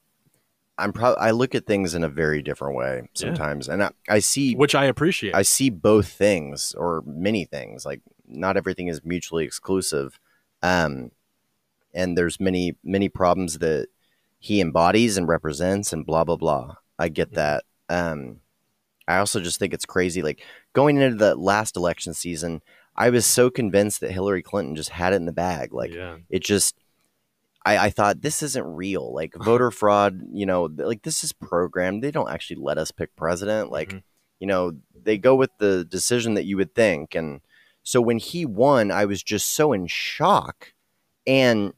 I'm 0.78 0.94
probably 0.94 1.20
I 1.20 1.32
look 1.32 1.56
at 1.56 1.66
things 1.66 1.94
in 1.94 2.04
a 2.04 2.10
very 2.10 2.42
different 2.42 2.76
way 2.76 3.10
sometimes, 3.14 3.68
and 3.68 3.84
I, 3.84 3.92
I 4.08 4.20
see 4.20 4.56
which 4.56 4.76
i 4.76 4.86
appreciate. 4.86 5.36
I 5.36 5.42
see 5.42 5.70
both 5.70 6.08
things 6.08 6.74
or 6.78 7.04
many 7.06 7.44
things. 7.46 7.86
Like 7.86 8.02
not 8.28 8.56
everything 8.56 8.88
is 8.88 9.04
mutually 9.04 9.44
exclusive, 9.44 10.20
um, 10.62 11.12
and 12.00 12.18
there's 12.18 12.40
many 12.40 12.76
many 12.84 13.10
problems 13.10 13.60
that 13.60 13.88
he 14.40 14.62
embodies 14.62 15.18
and 15.18 15.28
represents, 15.28 15.94
and 15.94 16.06
blah 16.06 16.24
blah 16.24 16.38
blah. 16.38 16.76
I 16.98 17.10
get 17.10 17.32
Mhm. 17.32 17.36
that. 17.36 17.64
Um, 17.90 18.40
I 19.08 19.18
also 19.18 19.40
just 19.40 19.60
think 19.60 19.74
it's 19.74 19.86
crazy. 19.86 20.22
Like 20.22 20.44
going 20.74 20.98
into 20.98 21.18
the 21.18 21.36
last 21.36 21.76
election 21.76 22.14
season, 22.14 22.62
I 22.96 23.10
was 23.10 23.26
so 23.26 23.50
convinced 23.50 24.02
that 24.02 24.12
Hillary 24.12 24.42
Clinton 24.44 24.76
just 24.76 24.90
had 24.90 25.14
it 25.14 25.18
in 25.18 25.26
the 25.26 25.32
bag. 25.32 25.74
Like 25.74 25.94
yeah 25.94 26.18
it 26.30 26.44
just 26.44 26.76
I, 27.66 27.78
I 27.78 27.90
thought 27.90 28.22
this 28.22 28.42
isn't 28.42 28.64
real 28.66 29.14
like 29.14 29.34
voter 29.50 29.72
fraud 29.72 30.22
you 30.32 30.46
know 30.46 30.70
like 30.78 31.02
this 31.04 31.24
is 31.24 31.34
programmed 31.34 32.02
they 32.04 32.12
don't 32.12 32.30
actually 32.30 32.56
let 32.62 32.78
us 32.78 32.92
pick 32.92 33.16
president 33.18 33.70
like 33.72 33.90
Mhm. 33.94 34.04
you 34.40 34.48
know 34.48 34.72
they 34.96 35.18
go 35.18 35.36
with 35.36 35.50
the 35.60 35.84
decision 35.86 36.36
that 36.36 36.46
you 36.46 36.56
would 36.58 36.74
think 36.76 37.16
and 37.16 37.42
so 37.84 38.00
when 38.02 38.18
he 38.18 38.46
won 38.46 38.92
i 38.92 39.04
was 39.06 39.22
just 39.24 39.50
so 39.54 39.74
in 39.74 39.88
shock 39.88 40.74
and 41.28 41.74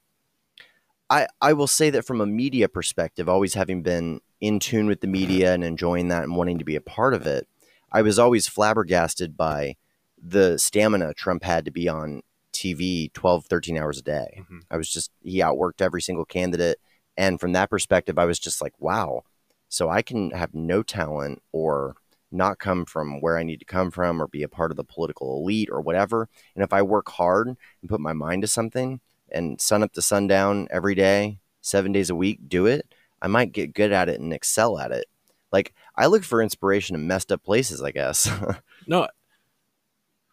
i 1.11 1.27
i 1.41 1.53
will 1.53 1.67
say 1.67 1.89
that 1.91 2.05
from 2.05 2.19
a 2.21 2.25
media 2.25 2.67
perspective 2.67 3.29
always 3.29 3.53
having 3.53 3.83
been 3.83 4.19
in 4.39 4.59
tune 4.59 4.87
with 4.87 5.01
the 5.01 5.07
media 5.07 5.53
and 5.53 5.63
enjoying 5.63 6.07
that 6.07 6.23
and 6.23 6.35
wanting 6.35 6.57
to 6.57 6.65
be 6.65 6.75
a 6.75 6.81
part 6.81 7.13
of 7.13 7.27
it 7.27 7.47
i 7.91 8.01
was 8.01 8.17
always 8.17 8.47
flabbergasted 8.47 9.37
by 9.37 9.75
the 10.17 10.57
stamina 10.57 11.13
trump 11.13 11.43
had 11.43 11.65
to 11.65 11.71
be 11.71 11.87
on 11.87 12.21
tv 12.53 13.11
12 13.13 13.45
13 13.45 13.77
hours 13.77 13.99
a 13.99 14.01
day 14.01 14.41
Mhm. 14.41 14.61
I 14.71 14.77
was 14.77 14.89
just 14.89 15.11
he 15.23 15.39
outworked 15.39 15.81
every 15.81 16.01
single 16.01 16.25
candidate, 16.25 16.77
and 17.17 17.39
from 17.39 17.51
that 17.53 17.69
perspective, 17.69 18.17
I 18.17 18.25
was 18.25 18.39
just 18.39 18.61
like, 18.61 18.73
wow. 18.79 19.23
So 19.67 19.89
I 19.89 20.01
can 20.01 20.31
have 20.31 20.53
no 20.53 20.81
talent 20.83 21.41
or 21.51 21.95
not 22.31 22.57
come 22.59 22.85
from 22.85 23.19
where 23.19 23.37
I 23.37 23.43
need 23.43 23.59
to 23.59 23.65
come 23.65 23.91
from 23.91 24.21
or 24.21 24.27
be 24.27 24.43
a 24.43 24.47
part 24.49 24.71
of 24.71 24.77
the 24.77 24.83
political 24.85 25.37
elite 25.37 25.69
or 25.71 25.81
whatever. 25.81 26.29
And 26.55 26.63
if 26.63 26.71
I 26.71 26.81
work 26.81 27.09
hard 27.09 27.47
and 27.47 27.89
put 27.89 27.99
my 27.99 28.13
mind 28.13 28.43
to 28.43 28.47
something 28.47 29.01
and 29.33 29.59
sun 29.59 29.83
up 29.83 29.93
to 29.93 30.01
sundown 30.01 30.67
every 30.71 30.95
day, 30.95 31.39
seven 31.61 31.91
days 31.91 32.09
a 32.09 32.15
week, 32.15 32.39
do 32.47 32.65
it, 32.65 32.85
I 33.21 33.27
might 33.27 33.51
get 33.51 33.73
good 33.73 33.91
at 33.91 34.09
it 34.09 34.19
and 34.19 34.33
excel 34.33 34.79
at 34.79 34.91
it. 34.91 35.05
Like 35.51 35.73
I 35.95 36.07
look 36.07 36.23
for 36.23 36.41
inspiration 36.41 36.95
in 36.95 37.07
messed 37.07 37.31
up 37.31 37.43
places, 37.43 37.81
I 37.81 37.91
guess. 37.91 38.29
No, 38.87 39.07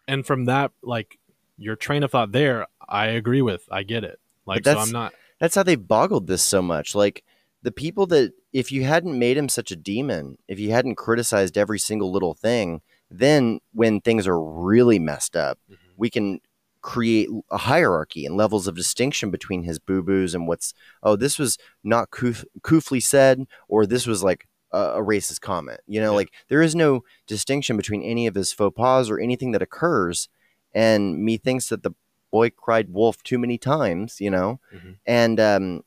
and 0.07 0.25
from 0.25 0.45
that, 0.45 0.71
like 0.81 1.19
your 1.59 1.75
train 1.75 2.01
of 2.01 2.11
thought 2.11 2.31
there, 2.31 2.65
I 2.87 3.07
agree 3.07 3.43
with. 3.43 3.63
I 3.71 3.83
get 3.83 4.03
it. 4.03 4.19
Like, 4.47 4.65
so 4.65 4.79
I'm 4.79 4.91
not. 4.91 5.13
That's 5.39 5.53
how 5.53 5.61
they've 5.61 5.87
boggled 5.87 6.25
this 6.25 6.41
so 6.41 6.63
much. 6.63 6.95
Like 6.95 7.23
the 7.61 7.71
people 7.71 8.07
that, 8.07 8.33
if 8.51 8.71
you 8.71 8.85
hadn't 8.85 9.17
made 9.17 9.37
him 9.37 9.47
such 9.47 9.71
a 9.71 9.75
demon, 9.75 10.39
if 10.47 10.59
you 10.59 10.71
hadn't 10.71 10.95
criticized 10.95 11.59
every 11.59 11.77
single 11.77 12.11
little 12.11 12.33
thing, 12.33 12.81
then 13.11 13.59
when 13.71 14.01
things 14.01 14.25
are 14.25 14.41
really 14.41 14.97
messed 14.97 15.35
up, 15.35 15.59
mm-hmm. 15.71 15.91
we 15.95 16.09
can 16.09 16.41
create 16.81 17.27
a 17.51 17.57
hierarchy 17.57 18.25
and 18.25 18.37
levels 18.37 18.67
of 18.67 18.75
distinction 18.75 19.31
between 19.31 19.63
his 19.63 19.79
boo 19.79 20.01
boos 20.01 20.33
and 20.33 20.47
what's, 20.47 20.73
oh, 21.03 21.15
this 21.15 21.37
was 21.37 21.57
not 21.83 22.09
coof- 22.11 22.45
coofly 22.61 23.01
said, 23.03 23.45
or 23.67 23.85
this 23.85 24.07
was 24.07 24.23
like 24.23 24.47
a, 24.71 24.79
a 24.79 25.01
racist 25.03 25.41
comment. 25.41 25.81
You 25.87 25.99
know, 25.99 26.11
Yeah. 26.11 26.15
like 26.17 26.31
there 26.47 26.61
is 26.61 26.75
no 26.75 27.03
distinction 27.27 27.75
between 27.77 28.01
any 28.03 28.27
of 28.27 28.35
his 28.35 28.53
faux 28.53 28.75
pas 28.77 29.09
or 29.09 29.19
anything 29.19 29.51
that 29.51 29.61
occurs. 29.61 30.29
And 30.73 31.23
me 31.23 31.37
thinks 31.37 31.69
that 31.69 31.83
the 31.83 31.91
boy 32.31 32.51
cried 32.51 32.93
wolf 32.93 33.21
too 33.23 33.39
many 33.39 33.57
times, 33.57 34.21
you 34.21 34.29
know? 34.29 34.59
Mhm. 34.73 34.97
And 35.05 35.39
um, 35.39 35.83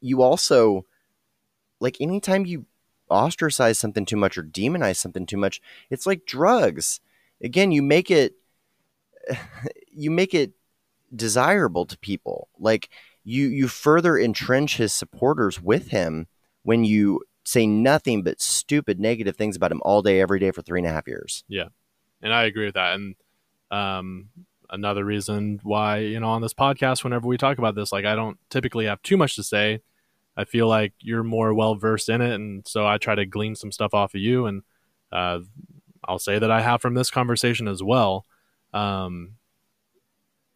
you 0.00 0.20
also, 0.22 0.84
like, 1.80 1.96
anytime 2.00 2.44
you 2.46 2.66
ostracize 3.10 3.78
something 3.78 4.04
too 4.04 4.16
much 4.16 4.36
or 4.38 4.42
demonize 4.42 4.96
something 4.96 5.26
too 5.26 5.36
much, 5.36 5.60
it's 5.90 6.06
like 6.06 6.26
drugs. 6.26 7.00
Again, 7.42 7.72
you 7.72 7.82
make 7.82 8.10
it, 8.10 8.34
you 9.92 10.10
make 10.10 10.34
it 10.34 10.52
desirable 11.14 11.84
to 11.86 11.98
people. 11.98 12.48
Like, 12.58 12.88
you 13.24 13.46
you 13.48 13.68
further 13.68 14.18
entrench 14.18 14.76
his 14.76 14.92
supporters 14.92 15.60
with 15.60 15.88
him 15.88 16.26
when 16.64 16.84
you 16.84 17.20
say 17.44 17.66
nothing 17.66 18.22
but 18.22 18.40
stupid 18.40 19.00
negative 19.00 19.36
things 19.36 19.56
about 19.56 19.72
him 19.72 19.82
all 19.84 20.02
day, 20.02 20.20
every 20.20 20.38
day 20.38 20.50
for 20.50 20.62
three 20.62 20.80
and 20.80 20.86
a 20.86 20.92
half 20.92 21.06
years. 21.06 21.44
Yeah. 21.48 21.68
And 22.20 22.32
I 22.32 22.44
agree 22.44 22.66
with 22.66 22.74
that. 22.74 22.94
And 22.94 23.16
um, 23.70 24.28
another 24.70 25.04
reason 25.04 25.60
why 25.62 25.98
you 25.98 26.20
know 26.20 26.28
on 26.28 26.42
this 26.42 26.54
podcast, 26.54 27.04
whenever 27.04 27.26
we 27.26 27.36
talk 27.36 27.58
about 27.58 27.74
this, 27.74 27.92
like 27.92 28.04
I 28.04 28.14
don't 28.14 28.38
typically 28.50 28.86
have 28.86 29.02
too 29.02 29.16
much 29.16 29.36
to 29.36 29.42
say. 29.42 29.80
I 30.34 30.44
feel 30.44 30.66
like 30.66 30.94
you're 30.98 31.22
more 31.22 31.52
well 31.52 31.74
versed 31.74 32.08
in 32.08 32.22
it, 32.22 32.34
and 32.34 32.66
so 32.66 32.86
I 32.86 32.96
try 32.96 33.14
to 33.14 33.26
glean 33.26 33.54
some 33.54 33.70
stuff 33.70 33.92
off 33.92 34.14
of 34.14 34.20
you, 34.20 34.46
and 34.46 34.62
uh, 35.12 35.40
I'll 36.04 36.18
say 36.18 36.38
that 36.38 36.50
I 36.50 36.62
have 36.62 36.80
from 36.80 36.94
this 36.94 37.10
conversation 37.10 37.68
as 37.68 37.82
well. 37.82 38.24
Um, 38.72 39.36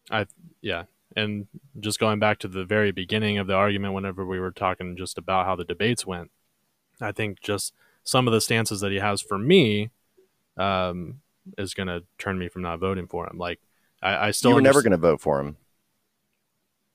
I 0.09 0.25
yeah, 0.61 0.83
and 1.15 1.47
just 1.79 1.99
going 1.99 2.19
back 2.19 2.39
to 2.39 2.47
the 2.47 2.65
very 2.65 2.91
beginning 2.91 3.37
of 3.37 3.47
the 3.47 3.53
argument, 3.53 3.93
whenever 3.93 4.25
we 4.25 4.39
were 4.39 4.51
talking 4.51 4.95
just 4.95 5.17
about 5.17 5.45
how 5.45 5.55
the 5.55 5.65
debates 5.65 6.05
went, 6.05 6.31
I 7.01 7.11
think 7.11 7.41
just 7.41 7.73
some 8.03 8.27
of 8.27 8.33
the 8.33 8.41
stances 8.41 8.79
that 8.81 8.91
he 8.91 8.99
has 8.99 9.21
for 9.21 9.37
me 9.37 9.89
um, 10.57 11.21
is 11.57 11.73
going 11.73 11.87
to 11.87 12.03
turn 12.17 12.39
me 12.39 12.47
from 12.47 12.61
not 12.61 12.79
voting 12.79 13.07
for 13.07 13.27
him. 13.27 13.37
Like 13.37 13.59
I, 14.01 14.27
I 14.27 14.31
still 14.31 14.51
you 14.51 14.55
were 14.55 14.61
never 14.61 14.81
going 14.81 14.91
to 14.91 14.97
vote 14.97 15.21
for 15.21 15.39
him. 15.39 15.57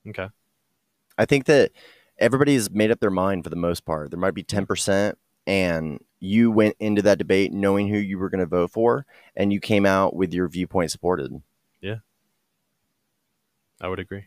Okay. 0.09 0.29
I 1.19 1.25
think 1.27 1.45
that 1.47 1.73
everybody's 2.19 2.71
made 2.71 2.91
up 2.91 3.01
their 3.01 3.11
mind 3.11 3.45
for 3.45 3.51
the 3.51 3.57
most 3.57 3.85
part. 3.85 4.11
There 4.11 4.19
might 4.19 4.35
be 4.35 4.43
10%, 4.43 5.15
and 5.47 6.03
you 6.21 6.51
went 6.51 6.77
into 6.79 7.03
that 7.03 7.19
debate 7.19 7.53
knowing 7.53 7.89
who 7.89 7.99
you 7.99 8.19
were 8.19 8.31
going 8.31 8.41
to 8.41 8.47
vote 8.47 8.71
for, 8.71 9.07
and 9.37 9.53
you 9.53 9.61
came 9.61 9.85
out 9.85 10.15
with 10.15 10.33
your 10.33 10.49
viewpoint 10.49 10.91
supported. 10.91 11.43
Yeah. 11.81 11.97
I 13.81 13.89
would 13.89 13.99
agree. 13.99 14.27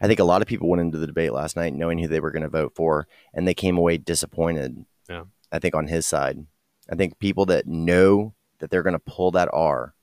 I 0.00 0.06
think 0.06 0.20
a 0.20 0.24
lot 0.24 0.40
of 0.40 0.48
people 0.48 0.68
went 0.68 0.80
into 0.80 0.98
the 0.98 1.06
debate 1.06 1.32
last 1.32 1.56
night 1.56 1.74
knowing 1.74 1.98
who 1.98 2.08
they 2.08 2.20
were 2.20 2.30
going 2.30 2.42
to 2.42 2.48
vote 2.48 2.74
for, 2.74 3.08
and 3.34 3.46
they 3.46 3.54
came 3.54 3.76
away 3.76 3.98
disappointed. 3.98 4.84
Yeah. 5.08 5.24
I 5.50 5.58
think 5.58 5.74
on 5.74 5.88
his 5.88 6.06
side. 6.06 6.46
I 6.90 6.94
think 6.94 7.18
people 7.18 7.46
that 7.46 7.66
know 7.66 8.32
that 8.58 8.70
they're 8.70 8.82
going 8.82 8.92
to 8.92 8.98
pull 9.00 9.32
that 9.32 9.48
R 9.52 9.94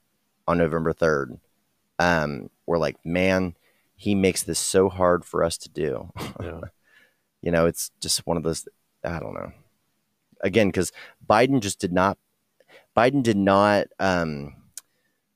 on 0.47 0.57
November 0.57 0.93
3rd, 0.93 1.39
um, 1.99 2.49
we're 2.65 2.77
like, 2.77 2.97
man, 3.05 3.55
he 3.95 4.15
makes 4.15 4.43
this 4.43 4.59
so 4.59 4.89
hard 4.89 5.23
for 5.23 5.43
us 5.43 5.57
to 5.59 5.69
do. 5.69 6.11
Yeah. 6.41 6.59
you 7.41 7.51
know, 7.51 7.65
it's 7.65 7.91
just 8.01 8.27
one 8.27 8.37
of 8.37 8.43
those, 8.43 8.67
I 9.03 9.19
don't 9.19 9.33
know. 9.33 9.53
Again, 10.43 10.67
because 10.67 10.91
Biden 11.27 11.59
just 11.61 11.79
did 11.79 11.91
not, 11.93 12.17
Biden 12.95 13.23
did 13.23 13.37
not 13.37 13.87
um, 13.99 14.53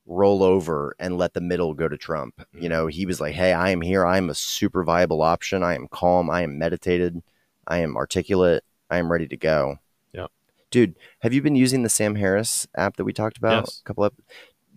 roll 0.06 0.44
over 0.44 0.96
and 1.00 1.18
let 1.18 1.34
the 1.34 1.42
middle 1.42 1.74
go 1.74 1.88
to 1.88 1.98
Trump. 1.98 2.46
You 2.54 2.70
know, 2.70 2.88
he 2.88 3.06
was 3.06 3.20
like, 3.20 3.34
hey, 3.34 3.54
I 3.54 3.72
am 3.72 3.82
here. 3.82 4.06
I 4.06 4.18
am 4.18 4.30
a 4.30 4.36
super 4.36 4.84
viable 4.84 5.22
option. 5.22 5.64
I 5.64 5.74
am 5.76 5.88
calm. 5.88 6.30
I 6.30 6.44
am 6.44 6.60
meditated. 6.60 7.24
I 7.68 7.80
am 7.80 7.98
articulate. 7.98 8.64
I 8.90 8.98
am 8.98 9.12
ready 9.12 9.28
to 9.28 9.38
go. 9.38 9.80
Yep. 10.14 10.30
Dude, 10.72 10.96
have 11.20 11.34
you 11.34 11.42
been 11.42 11.56
using 11.56 11.84
the 11.84 11.90
Sam 11.90 12.16
Harris 12.16 12.68
app 12.78 12.98
that 12.98 13.04
we 13.06 13.14
talked 13.14 13.38
about 13.38 13.66
Yes. 13.66 13.82
a 13.82 13.88
couple 13.88 14.04
of 14.04 14.14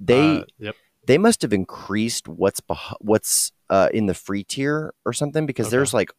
they 0.02 0.38
Uh, 0.38 0.44
yep. 0.58 0.74
they 1.06 1.18
must 1.18 1.42
have 1.42 1.52
increased 1.52 2.26
what's 2.26 2.60
beh- 2.60 2.96
what's 3.00 3.52
uh, 3.68 3.88
in 3.92 4.06
the 4.06 4.14
free 4.14 4.42
tier 4.42 4.94
or 5.04 5.12
something 5.12 5.44
because 5.46 5.66
Okay. 5.66 5.76
there's 5.76 5.92
like 5.92 6.10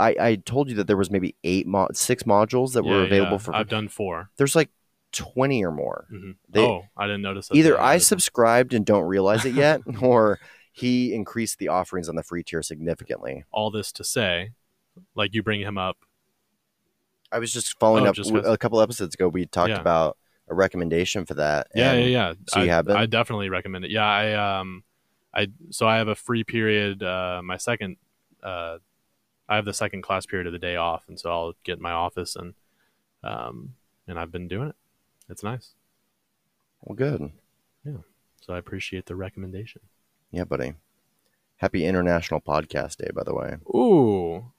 I, 0.00 0.16
I 0.20 0.34
told 0.36 0.68
you 0.70 0.76
that 0.76 0.86
there 0.86 0.96
was 0.96 1.10
maybe 1.10 1.34
eight 1.44 1.66
mo- 1.66 1.88
six 1.92 2.22
modules 2.24 2.72
that 2.72 2.82
were 2.84 3.04
available 3.04 3.32
yeah. 3.32 3.38
for 3.38 3.54
I've 3.54 3.68
done 3.68 3.88
4 3.88 4.30
there's 4.36 4.56
like 4.56 4.70
20 5.12 5.64
or 5.64 5.70
more 5.72 6.06
Mhm. 6.12 6.36
They- 6.48 6.64
oh, 6.64 6.84
I 6.96 7.06
didn't 7.06 7.22
notice. 7.22 7.48
That 7.48 7.56
either 7.56 7.80
i 7.80 7.98
subscribed 7.98 8.74
and 8.74 8.86
don't 8.86 9.04
realize 9.04 9.44
it 9.44 9.54
yet 9.54 9.80
or 10.02 10.38
he 10.72 11.12
increased 11.14 11.58
the 11.58 11.68
offerings 11.68 12.08
on 12.08 12.14
the 12.16 12.22
free 12.22 12.42
tier 12.42 12.62
significantly 12.62 13.44
all 13.52 13.70
this 13.70 13.92
to 13.92 14.04
say, 14.04 14.52
like 15.14 15.34
you 15.34 15.42
bring 15.42 15.60
him 15.60 15.76
up. 15.78 15.98
i 17.32 17.38
was 17.38 17.52
just 17.52 17.78
following 17.78 18.06
Oh, 18.06 18.10
up 18.10 18.14
just 18.14 18.30
a 18.32 18.56
couple 18.56 18.80
episodes 18.80 19.14
ago 19.14 19.28
we 19.28 19.46
talked 19.46 19.70
Yeah. 19.70 19.80
about 19.80 20.16
a 20.48 20.54
recommendation 20.54 21.26
for 21.26 21.34
that 21.34 21.68
Yeah, 21.74 21.92
yeah, 21.94 22.06
yeah. 22.06 22.34
so 22.48 22.60
I, 22.60 22.64
you 22.64 22.70
have 22.70 22.86
been? 22.86 22.96
I 22.96 23.06
definitely 23.06 23.48
recommend 23.50 23.84
it. 23.84 23.90
Yeah, 23.92 24.04
I 24.06 24.60
um, 24.60 24.82
I 25.32 25.46
so 25.70 25.86
I 25.86 25.98
have 25.98 26.08
a 26.08 26.16
free 26.16 26.42
period. 26.42 27.02
Uh, 27.04 27.40
my 27.44 27.56
second, 27.56 27.96
uh, 28.42 28.78
I 29.50 29.56
have 29.56 29.64
the 29.66 29.74
second 29.74 30.02
class 30.02 30.24
period 30.26 30.46
of 30.46 30.52
the 30.54 30.58
day 30.58 30.76
off, 30.76 31.04
and 31.08 31.18
so 31.20 31.30
I'll 31.30 31.52
get 31.64 31.76
in 31.78 31.82
my 31.82 31.92
office 31.92 32.36
and 32.36 32.54
um, 33.22 33.74
and 34.08 34.18
I've 34.18 34.30
been 34.32 34.48
doing 34.48 34.68
it. 34.68 34.76
It's 35.28 35.42
nice. 35.42 35.74
well 36.82 36.96
good 36.96 37.30
Yeah. 37.84 37.98
So 38.40 38.54
I 38.54 38.58
appreciate 38.58 39.06
the 39.06 39.16
recommendation. 39.16 39.82
yeah 40.32 40.44
buddy 40.44 40.72
happy 41.58 41.84
international 41.84 42.40
podcast 42.40 42.96
day 42.96 43.10
by 43.14 43.22
the 43.24 43.34
way 43.34 43.56
Ooh, 43.74 44.52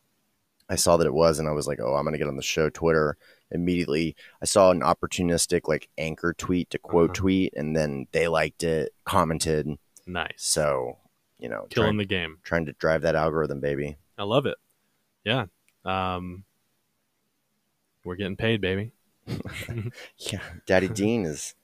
I 0.70 0.76
saw 0.76 0.96
that 0.98 1.08
it 1.08 1.14
was, 1.14 1.40
and 1.40 1.50
I 1.50 1.52
was 1.52 1.68
like, 1.68 1.80
"Oh, 1.82 1.96
I'm 1.96 2.06
gonna 2.06 2.18
get 2.18 2.28
on 2.30 2.38
the 2.38 2.42
show 2.44 2.70
Twitter." 2.70 3.18
Immediately, 3.54 4.16
I 4.42 4.46
saw 4.46 4.72
an 4.72 4.80
opportunistic 4.82 5.68
like 5.68 5.90
anchor 5.98 6.32
tweet 6.34 6.70
to 6.70 6.80
quote 6.80 7.10
Uh-huh. 7.10 7.22
tweet, 7.22 7.54
and 7.58 7.76
then 7.76 8.08
they 8.14 8.28
liked 8.30 8.64
it, 8.64 8.94
commented. 9.04 9.68
nice. 10.08 10.36
So, 10.38 10.98
you 11.40 11.50
know, 11.50 11.66
Killing 11.70 11.88
trying, 11.90 11.98
the 11.98 12.06
game. 12.06 12.38
trying 12.44 12.66
to 12.68 12.74
drive 12.74 13.02
that 13.02 13.16
algorithm, 13.16 13.60
baby. 13.60 13.98
I 14.18 14.24
love 14.24 14.46
it. 14.46 14.58
Yeah. 15.24 15.46
Um, 15.86 16.44
we're 18.04 18.16
getting 18.16 18.38
paid, 18.38 18.62
baby. 18.62 18.92
Yeah, 20.18 20.42
Daddy 20.66 20.88
Dean 20.88 21.26
is. 21.26 21.56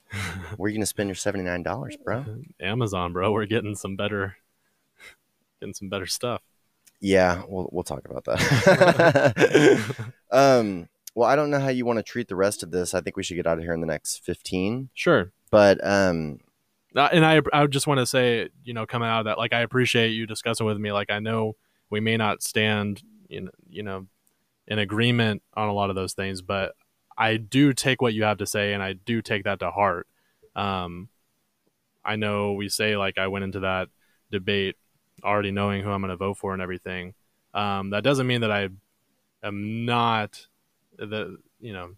Where 0.56 0.68
are 0.68 0.70
you 0.70 0.78
gonna 0.78 0.86
spend 0.86 1.10
your 1.10 1.16
seventy 1.16 1.44
nine 1.44 1.64
dollars, 1.64 1.98
bro? 1.98 2.24
Amazon, 2.62 3.14
bro. 3.14 3.32
We're 3.32 3.46
getting 3.46 3.76
some 3.76 3.96
better, 3.96 4.38
getting 5.60 5.74
some 5.74 5.90
better 5.90 6.06
stuff. 6.06 6.42
Yeah, 7.02 7.44
we'll 7.48 7.70
we'll 7.72 7.84
talk 7.84 8.08
about 8.08 8.24
that. 8.26 9.84
um, 10.32 10.88
well, 11.14 11.30
I 11.30 11.36
don't 11.36 11.50
know 11.50 11.60
how 11.60 11.70
you 11.70 11.86
want 11.86 11.98
to 11.98 12.04
treat 12.04 12.28
the 12.28 12.36
rest 12.36 12.64
of 12.64 12.72
this. 12.72 12.94
I 12.94 13.02
think 13.02 13.18
we 13.18 13.24
should 13.24 13.36
get 13.36 13.48
out 13.48 13.58
of 13.58 13.64
here 13.64 13.74
in 13.74 13.82
the 13.82 13.88
next 13.88 14.24
fifteen. 14.24 14.90
Sure. 14.94 15.32
But 15.52 15.86
um, 15.86 16.40
Uh, 16.96 17.10
and 17.12 17.26
I, 17.26 17.42
I 17.54 17.68
just 17.68 17.86
want 17.88 18.00
to 18.00 18.06
say, 18.06 18.50
you 18.64 18.74
know, 18.74 18.86
coming 18.86 19.08
out 19.10 19.20
of 19.20 19.26
that, 19.26 19.38
like, 19.38 19.54
I 19.54 19.62
appreciate 19.62 20.10
you 20.10 20.26
discussing 20.26 20.66
with 20.66 20.78
me. 20.78 20.92
Like, 20.92 21.10
I 21.12 21.20
know 21.20 21.56
we 21.90 22.00
may 22.00 22.18
not 22.18 22.44
stand, 22.44 23.02
in, 23.30 23.50
you 23.70 23.84
know, 23.84 24.08
in 24.68 24.80
agreement 24.80 25.42
on 25.54 25.70
a 25.70 25.74
lot 25.74 25.90
of 25.90 25.96
those 25.96 26.14
things, 26.14 26.42
but 26.42 26.74
I 27.18 27.38
do 27.38 27.74
take 27.74 28.02
what 28.02 28.14
you 28.14 28.24
have 28.24 28.38
to 28.38 28.46
say, 28.46 28.74
and 28.74 28.84
I 28.84 28.94
do 28.94 29.22
take 29.22 29.46
that 29.46 29.60
to 29.60 29.72
heart. 29.72 30.08
Um, 30.56 31.10
I 32.06 32.16
know 32.16 32.54
we 32.54 32.70
say 32.70 32.96
like 32.96 33.18
I 33.18 33.28
went 33.28 33.44
into 33.44 33.62
that 33.62 33.90
debate 34.32 34.76
already 35.24 35.52
knowing 35.52 35.84
who 35.84 35.90
I'm 35.90 36.02
going 36.02 36.10
to 36.10 36.18
vote 36.18 36.38
for 36.38 36.54
and 36.54 36.62
everything. 36.62 37.14
Um, 37.54 37.90
that 37.90 38.04
doesn't 38.04 38.28
mean 38.28 38.42
that 38.42 38.52
I 38.52 38.70
am 39.44 39.86
not 39.86 40.48
the 40.98 41.38
you 41.60 41.74
know 41.74 41.96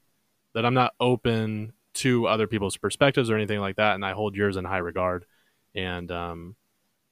that 0.53 0.65
I'm 0.65 0.73
not 0.73 0.93
open 0.99 1.73
to 1.95 2.27
other 2.27 2.47
people's 2.47 2.77
perspectives 2.77 3.29
or 3.29 3.35
anything 3.35 3.59
like 3.59 3.75
that, 3.75 3.95
and 3.95 4.05
I 4.05 4.13
hold 4.13 4.35
yours 4.35 4.57
in 4.57 4.65
high 4.65 4.77
regard. 4.77 5.25
And 5.75 6.11
um, 6.11 6.55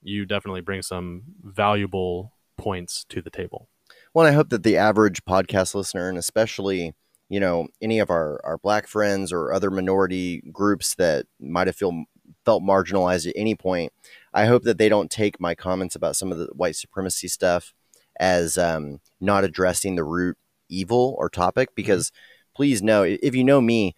you 0.02 0.26
definitely 0.26 0.62
bring 0.62 0.82
some 0.82 1.24
valuable 1.44 2.34
points 2.58 3.06
to 3.10 3.22
the 3.22 3.30
table. 3.30 3.70
Well, 4.18 4.26
I 4.26 4.32
hope 4.32 4.50
that 4.50 4.64
the 4.64 4.78
average 4.78 5.24
podcast 5.26 5.76
listener, 5.76 6.10
and 6.10 6.18
especially 6.18 6.96
you 7.30 7.40
know 7.40 7.68
any 7.84 8.00
of 8.00 8.10
our 8.10 8.42
our 8.44 8.58
black 8.58 8.88
friends 8.88 9.32
or 9.32 9.54
other 9.54 9.70
minority 9.70 10.42
groups 10.52 10.96
that 10.96 11.28
might 11.40 11.68
have 11.68 11.76
feel 11.76 12.06
felt 12.44 12.64
marginalized 12.64 13.28
at 13.28 13.36
any 13.36 13.54
point, 13.54 13.94
I 14.34 14.48
hope 14.48 14.64
that 14.64 14.80
they 14.80 14.90
don't 14.90 15.12
take 15.12 15.40
my 15.40 15.54
comments 15.54 15.96
about 15.96 16.16
some 16.16 16.32
of 16.32 16.40
the 16.40 16.48
white 16.48 16.76
supremacy 16.76 17.28
stuff 17.28 17.76
as 18.20 18.58
um, 18.58 19.02
not 19.22 19.44
addressing 19.44 19.98
the 19.98 20.04
root 20.04 20.36
evil 20.68 21.14
or 21.20 21.30
topic. 21.30 21.76
Because 21.76 22.12
please 22.56 22.82
know, 22.82 23.04
if 23.04 23.36
you 23.36 23.44
know 23.44 23.62
me, 23.62 23.94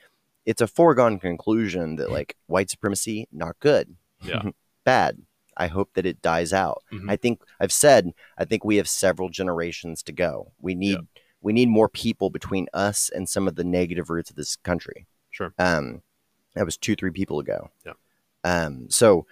it's 0.46 0.60
a 0.60 0.68
foregone 0.68 1.18
conclusion 1.18 1.96
that 1.96 2.12
like 2.12 2.36
white 2.48 2.70
supremacy 2.70 3.30
not 3.32 3.58
good, 3.62 3.96
Yeah. 4.22 4.50
bad. 4.84 5.22
I 5.60 5.68
hope 5.68 5.94
that 5.94 6.06
it 6.06 6.22
dies 6.22 6.54
out. 6.54 6.84
Mhm. 6.92 7.12
I 7.12 7.16
think 7.18 7.42
I've 7.60 7.72
said 7.72 8.14
I 8.38 8.46
think 8.46 8.64
we 8.64 8.78
have 8.78 8.88
several 8.90 9.30
generations 9.30 10.02
to 10.04 10.12
go. 10.12 10.52
We 10.60 10.74
need 10.74 10.94
Yep. 10.96 11.06
we 11.42 11.54
need 11.54 11.70
more 11.70 11.90
people 11.90 12.30
between 12.30 12.68
us 12.74 13.10
and 13.14 13.30
some 13.30 13.48
of 13.48 13.56
the 13.56 13.64
negative 13.64 14.10
roots 14.10 14.30
of 14.30 14.36
this 14.36 14.56
country. 14.56 15.06
Sure. 15.30 15.54
Um, 15.60 16.02
that 16.56 16.66
was 16.66 16.78
two 16.78 16.96
three 16.96 17.12
people 17.12 17.40
ago. 17.40 17.70
Yeah. 17.86 17.94
Um, 18.44 18.90
so 18.90 19.26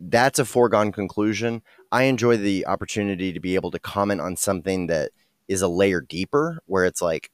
that's 0.00 0.38
a 0.40 0.44
foregone 0.44 0.92
conclusion. 0.92 1.62
I 1.92 2.04
enjoy 2.04 2.36
the 2.36 2.66
opportunity 2.66 3.32
to 3.32 3.40
be 3.40 3.54
able 3.54 3.70
to 3.70 3.78
comment 3.78 4.20
on 4.20 4.36
something 4.36 4.88
that 4.88 5.12
is 5.48 5.62
a 5.62 5.68
layer 5.68 6.00
deeper, 6.00 6.58
where 6.66 6.84
it's 6.84 7.00
like, 7.00 7.30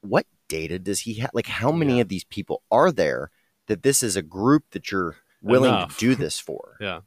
what 0.00 0.26
data 0.48 0.78
does 0.78 1.00
he 1.00 1.14
have? 1.14 1.30
Like, 1.34 1.46
how 1.46 1.70
many 1.72 1.96
Yeah. 1.96 2.02
of 2.02 2.08
these 2.08 2.24
people 2.24 2.62
are 2.70 2.90
there 2.90 3.30
that 3.66 3.82
this 3.82 4.02
is 4.02 4.16
a 4.16 4.22
group 4.22 4.64
that 4.70 4.90
you're 4.90 5.16
willing 5.42 5.70
Enough. 5.74 5.98
to 5.98 6.00
do 6.00 6.14
this 6.14 6.38
for? 6.40 6.76
Yeah. 6.80 7.00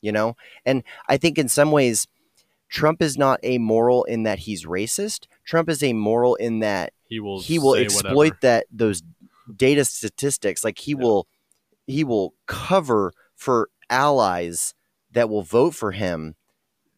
You 0.00 0.12
know 0.12 0.36
and 0.64 0.82
i 1.08 1.16
think 1.16 1.38
in 1.38 1.48
some 1.48 1.70
ways 1.72 2.06
trump 2.68 3.00
is 3.02 3.16
not 3.18 3.42
amoral 3.44 4.04
in 4.04 4.22
that 4.24 4.40
he's 4.40 4.64
racist 4.64 5.26
trump 5.44 5.68
is 5.68 5.82
amoral 5.82 6.34
in 6.36 6.60
that 6.60 6.92
He 7.08 7.20
will. 7.20 7.40
he 7.40 7.58
will 7.58 7.74
exploit 7.74 8.14
whatever. 8.14 8.38
that 8.42 8.66
those 8.70 9.02
data 9.54 9.84
statistics 9.84 10.64
like 10.64 10.78
he 10.78 10.92
Yeah. 10.92 10.98
will 10.98 11.28
he 11.86 12.04
will 12.04 12.34
cover 12.46 13.12
for 13.34 13.70
allies 13.90 14.74
that 15.12 15.28
will 15.30 15.42
vote 15.42 15.74
for 15.74 15.92
him 15.92 16.34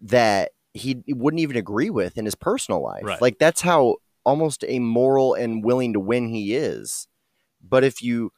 that 0.00 0.50
he 0.74 1.02
wouldn't 1.08 1.40
even 1.40 1.56
agree 1.56 1.90
with 1.90 2.16
in 2.18 2.24
his 2.24 2.34
personal 2.34 2.82
life 2.82 3.02
Right. 3.04 3.20
like 3.22 3.38
that's 3.38 3.60
how 3.60 3.96
almost 4.24 4.64
amoral 4.64 5.34
and 5.34 5.64
willing 5.64 5.92
to 5.94 6.00
win 6.00 6.28
he 6.28 6.54
is 6.54 7.06
but 7.62 7.84
if 7.84 8.02
you 8.02 8.32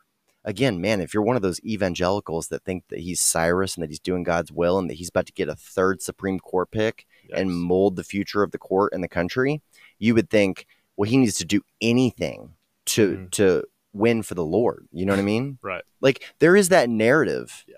again 0.45 0.81
man 0.81 1.01
if 1.01 1.15
you're 1.15 1.23
one 1.23 1.37
of 1.37 1.43
those 1.43 1.61
evangelicals 1.65 2.49
that 2.49 2.65
think 2.65 2.85
that 2.89 2.99
he's 3.01 3.21
cyrus 3.21 3.75
and 3.77 3.83
that 3.83 3.91
he's 3.91 4.01
doing 4.01 4.23
god's 4.23 4.51
will 4.53 4.79
and 4.79 4.91
that 4.91 4.95
he's 4.95 5.09
about 5.09 5.27
to 5.27 5.33
get 5.33 5.49
a 5.49 5.55
third 5.55 6.03
supreme 6.03 6.39
court 6.41 6.71
pick 6.71 7.07
and 7.35 7.55
mold 7.55 7.97
the 7.97 8.05
future 8.05 8.43
of 8.43 8.51
the 8.51 8.59
court 8.59 8.93
and 8.93 9.03
the 9.03 9.09
country, 9.09 9.63
you 9.99 10.15
would 10.15 10.29
think, 10.29 10.67
well, 10.97 11.09
he 11.09 11.17
needs 11.17 11.39
to 11.39 11.47
do 11.47 11.63
anything 11.81 12.53
to 12.87 13.17
Mhm. 13.17 13.31
to 13.31 13.65
win 13.95 14.23
for 14.23 14.35
the 14.35 14.45
Lord. 14.45 14.87
You 14.93 15.07
know 15.07 15.13
what 15.15 15.19
I 15.21 15.23
mean? 15.23 15.59
right. 15.63 15.83
Like 16.03 16.25
there 16.41 16.57
is 16.57 16.69
that 16.71 16.91
narrative. 16.91 17.65
Yeah. 17.67 17.77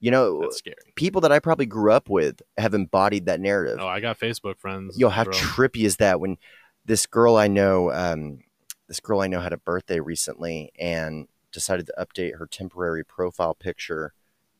You 0.00 0.10
know, 0.10 0.50
people 0.96 1.20
that 1.22 1.32
I 1.32 1.38
probably 1.38 1.64
grew 1.66 1.92
up 1.92 2.10
with 2.10 2.42
have 2.58 2.74
embodied 2.74 3.24
that 3.26 3.40
narrative. 3.40 3.78
Oh, 3.80 3.86
I 3.86 4.00
got 4.00 4.18
Facebook 4.18 4.58
friends. 4.58 4.98
Yo, 4.98 5.08
how 5.08 5.24
bro. 5.24 5.32
trippy 5.32 5.84
is 5.84 5.96
that 5.96 6.20
when 6.20 6.36
this 6.84 7.06
girl 7.06 7.36
I 7.36 7.46
know, 7.48 7.90
um, 7.92 8.40
this 8.88 9.00
girl 9.00 9.20
I 9.20 9.28
know 9.28 9.40
had 9.40 9.52
a 9.52 9.58
birthday 9.58 10.00
recently 10.00 10.72
and 10.78 11.26
decided 11.52 11.86
to 11.86 11.94
update 11.98 12.36
her 12.38 12.46
temporary 12.46 13.04
profile 13.04 13.54
picture. 13.54 14.12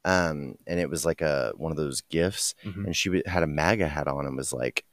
Um, 0.05 0.57
and 0.67 0.81
it 0.81 0.89
was 0.89 1.05
like 1.05 1.21
a 1.21 1.53
one 1.57 1.71
of 1.73 1.77
those 1.77 2.01
gifts, 2.03 2.55
Mhm. 2.65 2.87
and 2.87 2.97
she 2.97 3.09
w- 3.11 3.23
had 3.27 3.43
a 3.43 3.47
MAGA 3.47 3.87
hat 3.89 4.09
on 4.09 4.25
and 4.27 4.37
was 4.37 4.53
like 4.53 4.85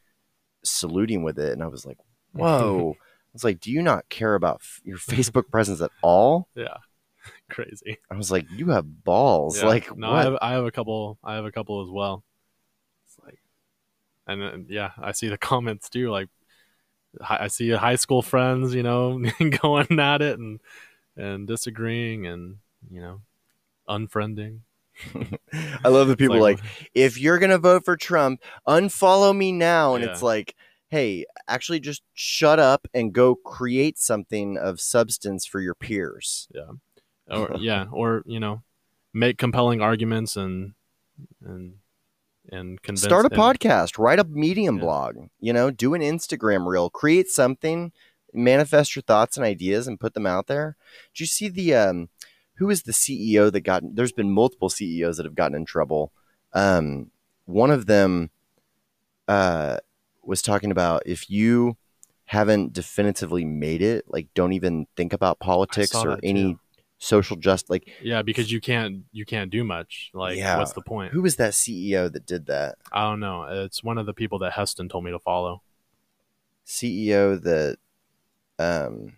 saluting 0.63 1.23
with 1.23 1.39
it, 1.39 1.53
and 1.53 1.63
I 1.63 1.67
was 1.67 1.85
like, 1.85 1.97
"Whoa!" 2.33 2.95
I 2.99 3.29
was 3.33 3.43
like, 3.43 3.59
"Do 3.59 3.71
you 3.71 3.81
not 3.81 4.09
care 4.09 4.35
about 4.35 4.57
f- 4.61 4.81
your 4.83 4.97
Facebook 4.97 5.47
presence 5.51 5.81
at 5.81 5.91
all?" 6.01 6.49
yeah, 6.55 6.77
crazy. 7.49 7.97
I 8.11 8.15
was 8.15 8.31
like, 8.31 8.45
"You 8.51 8.69
have 8.69 9.03
balls!" 9.05 9.59
Yeah. 9.59 9.67
Like, 9.67 9.95
no, 9.97 10.11
what? 10.11 10.17
I 10.19 10.23
have, 10.23 10.37
I 10.41 10.51
have 10.53 10.65
a 10.65 10.71
couple. 10.71 11.17
I 11.23 11.35
have 11.35 11.45
a 11.45 11.51
couple 11.51 11.81
as 11.83 11.89
well. 11.89 12.23
It's 13.05 13.17
like, 13.25 13.39
and 14.27 14.41
then, 14.41 14.65
yeah, 14.69 14.91
I 14.97 15.13
see 15.13 15.29
the 15.29 15.37
comments 15.37 15.89
too. 15.89 16.09
Like, 16.09 16.27
hi- 17.21 17.43
I 17.45 17.47
see 17.47 17.69
high 17.69 17.95
school 17.95 18.21
friends, 18.21 18.75
you 18.75 18.83
know, 18.83 19.19
going 19.61 19.99
at 19.99 20.21
it 20.21 20.37
and 20.37 20.59
and 21.17 21.47
disagreeing, 21.47 22.25
and 22.27 22.57
you 22.89 23.01
know, 23.01 23.21
unfriending. 23.89 24.59
I 25.83 25.89
love 25.89 26.07
the 26.07 26.17
people 26.17 26.39
like- 26.39 26.59
like, 26.61 26.89
if 26.95 27.19
you're 27.19 27.39
gonna 27.39 27.57
vote 27.57 27.85
for 27.85 27.95
Trump, 27.97 28.41
unfollow 28.67 29.35
me 29.35 29.51
now. 29.51 29.95
And 29.95 30.03
it's 30.03 30.21
like, 30.23 30.55
hey, 30.89 31.25
actually 31.47 31.79
just 31.79 32.01
shut 32.13 32.59
up 32.59 32.87
and 32.93 33.13
go 33.13 33.35
create 33.35 33.99
something 33.99 34.57
of 34.57 34.79
substance 34.81 35.45
for 35.45 35.59
your 35.61 35.75
peers. 35.75 36.47
Yeah. 36.53 36.71
Or 37.29 37.55
yeah, 37.59 37.85
or 37.91 38.23
you 38.25 38.39
know, 38.39 38.61
make 39.13 39.37
compelling 39.37 39.81
arguments 39.81 40.35
and 40.35 40.73
and 41.45 41.75
and 42.51 42.81
convince. 42.81 43.03
Start 43.03 43.25
a 43.25 43.29
and- 43.31 43.37
podcast, 43.39 43.99
write 43.99 44.19
a 44.19 44.23
medium 44.23 44.77
Yeah. 44.77 44.81
blog, 44.81 45.15
you 45.39 45.53
know, 45.53 45.69
do 45.69 45.93
an 45.93 46.01
Instagram 46.01 46.65
reel, 46.65 46.89
create 46.89 47.29
something, 47.29 47.91
manifest 48.37 48.95
your 48.95 49.03
thoughts 49.03 49.35
and 49.37 49.45
ideas 49.45 49.87
and 49.87 49.99
put 49.99 50.13
them 50.13 50.25
out 50.25 50.47
there. 50.47 50.75
Do 51.13 51.23
you 51.23 51.27
see 51.27 51.49
the 51.49 51.73
um 51.75 52.09
who 52.55 52.69
is 52.69 52.83
the 52.83 52.91
CEO 52.91 53.51
that 53.51 53.61
got 53.61 53.83
there's 53.95 54.11
been 54.11 54.31
multiple 54.31 54.69
CEOs 54.69 55.17
that 55.17 55.25
have 55.25 55.35
gotten 55.35 55.55
in 55.55 55.65
trouble. 55.65 56.11
Um 56.53 57.11
one 57.45 57.71
of 57.71 57.85
them 57.87 58.29
uh 59.27 59.77
was 60.23 60.41
talking 60.41 60.71
about 60.71 61.03
if 61.05 61.29
you 61.29 61.77
haven't 62.25 62.73
definitively 62.73 63.45
made 63.45 63.81
it, 63.81 64.05
like 64.07 64.27
don't 64.33 64.53
even 64.53 64.85
think 64.97 65.13
about 65.13 65.39
politics 65.39 65.95
or 65.95 66.19
any 66.23 66.53
too. 66.55 66.59
social 66.97 67.37
just 67.37 67.69
like 67.69 67.87
Yeah, 68.01 68.21
because 68.21 68.51
you 68.51 68.59
can't 68.59 69.03
you 69.13 69.25
can't 69.25 69.49
do 69.49 69.63
much. 69.63 70.11
Like, 70.13 70.37
Yeah. 70.37 70.57
what's 70.57 70.73
the 70.73 70.81
point? 70.81 71.13
who 71.13 71.21
was 71.21 71.37
that 71.37 71.53
CEO 71.53 72.11
that 72.11 72.25
did 72.25 72.47
that? 72.47 72.75
I 72.91 73.03
don't 73.09 73.19
know. 73.21 73.43
It's 73.43 73.83
one 73.83 73.97
of 73.97 74.05
the 74.05 74.13
people 74.13 74.39
that 74.39 74.53
Heston 74.53 74.89
told 74.89 75.05
me 75.05 75.11
to 75.11 75.19
follow. 75.19 75.61
CEO 76.65 77.41
that 77.43 77.77
um 78.59 79.13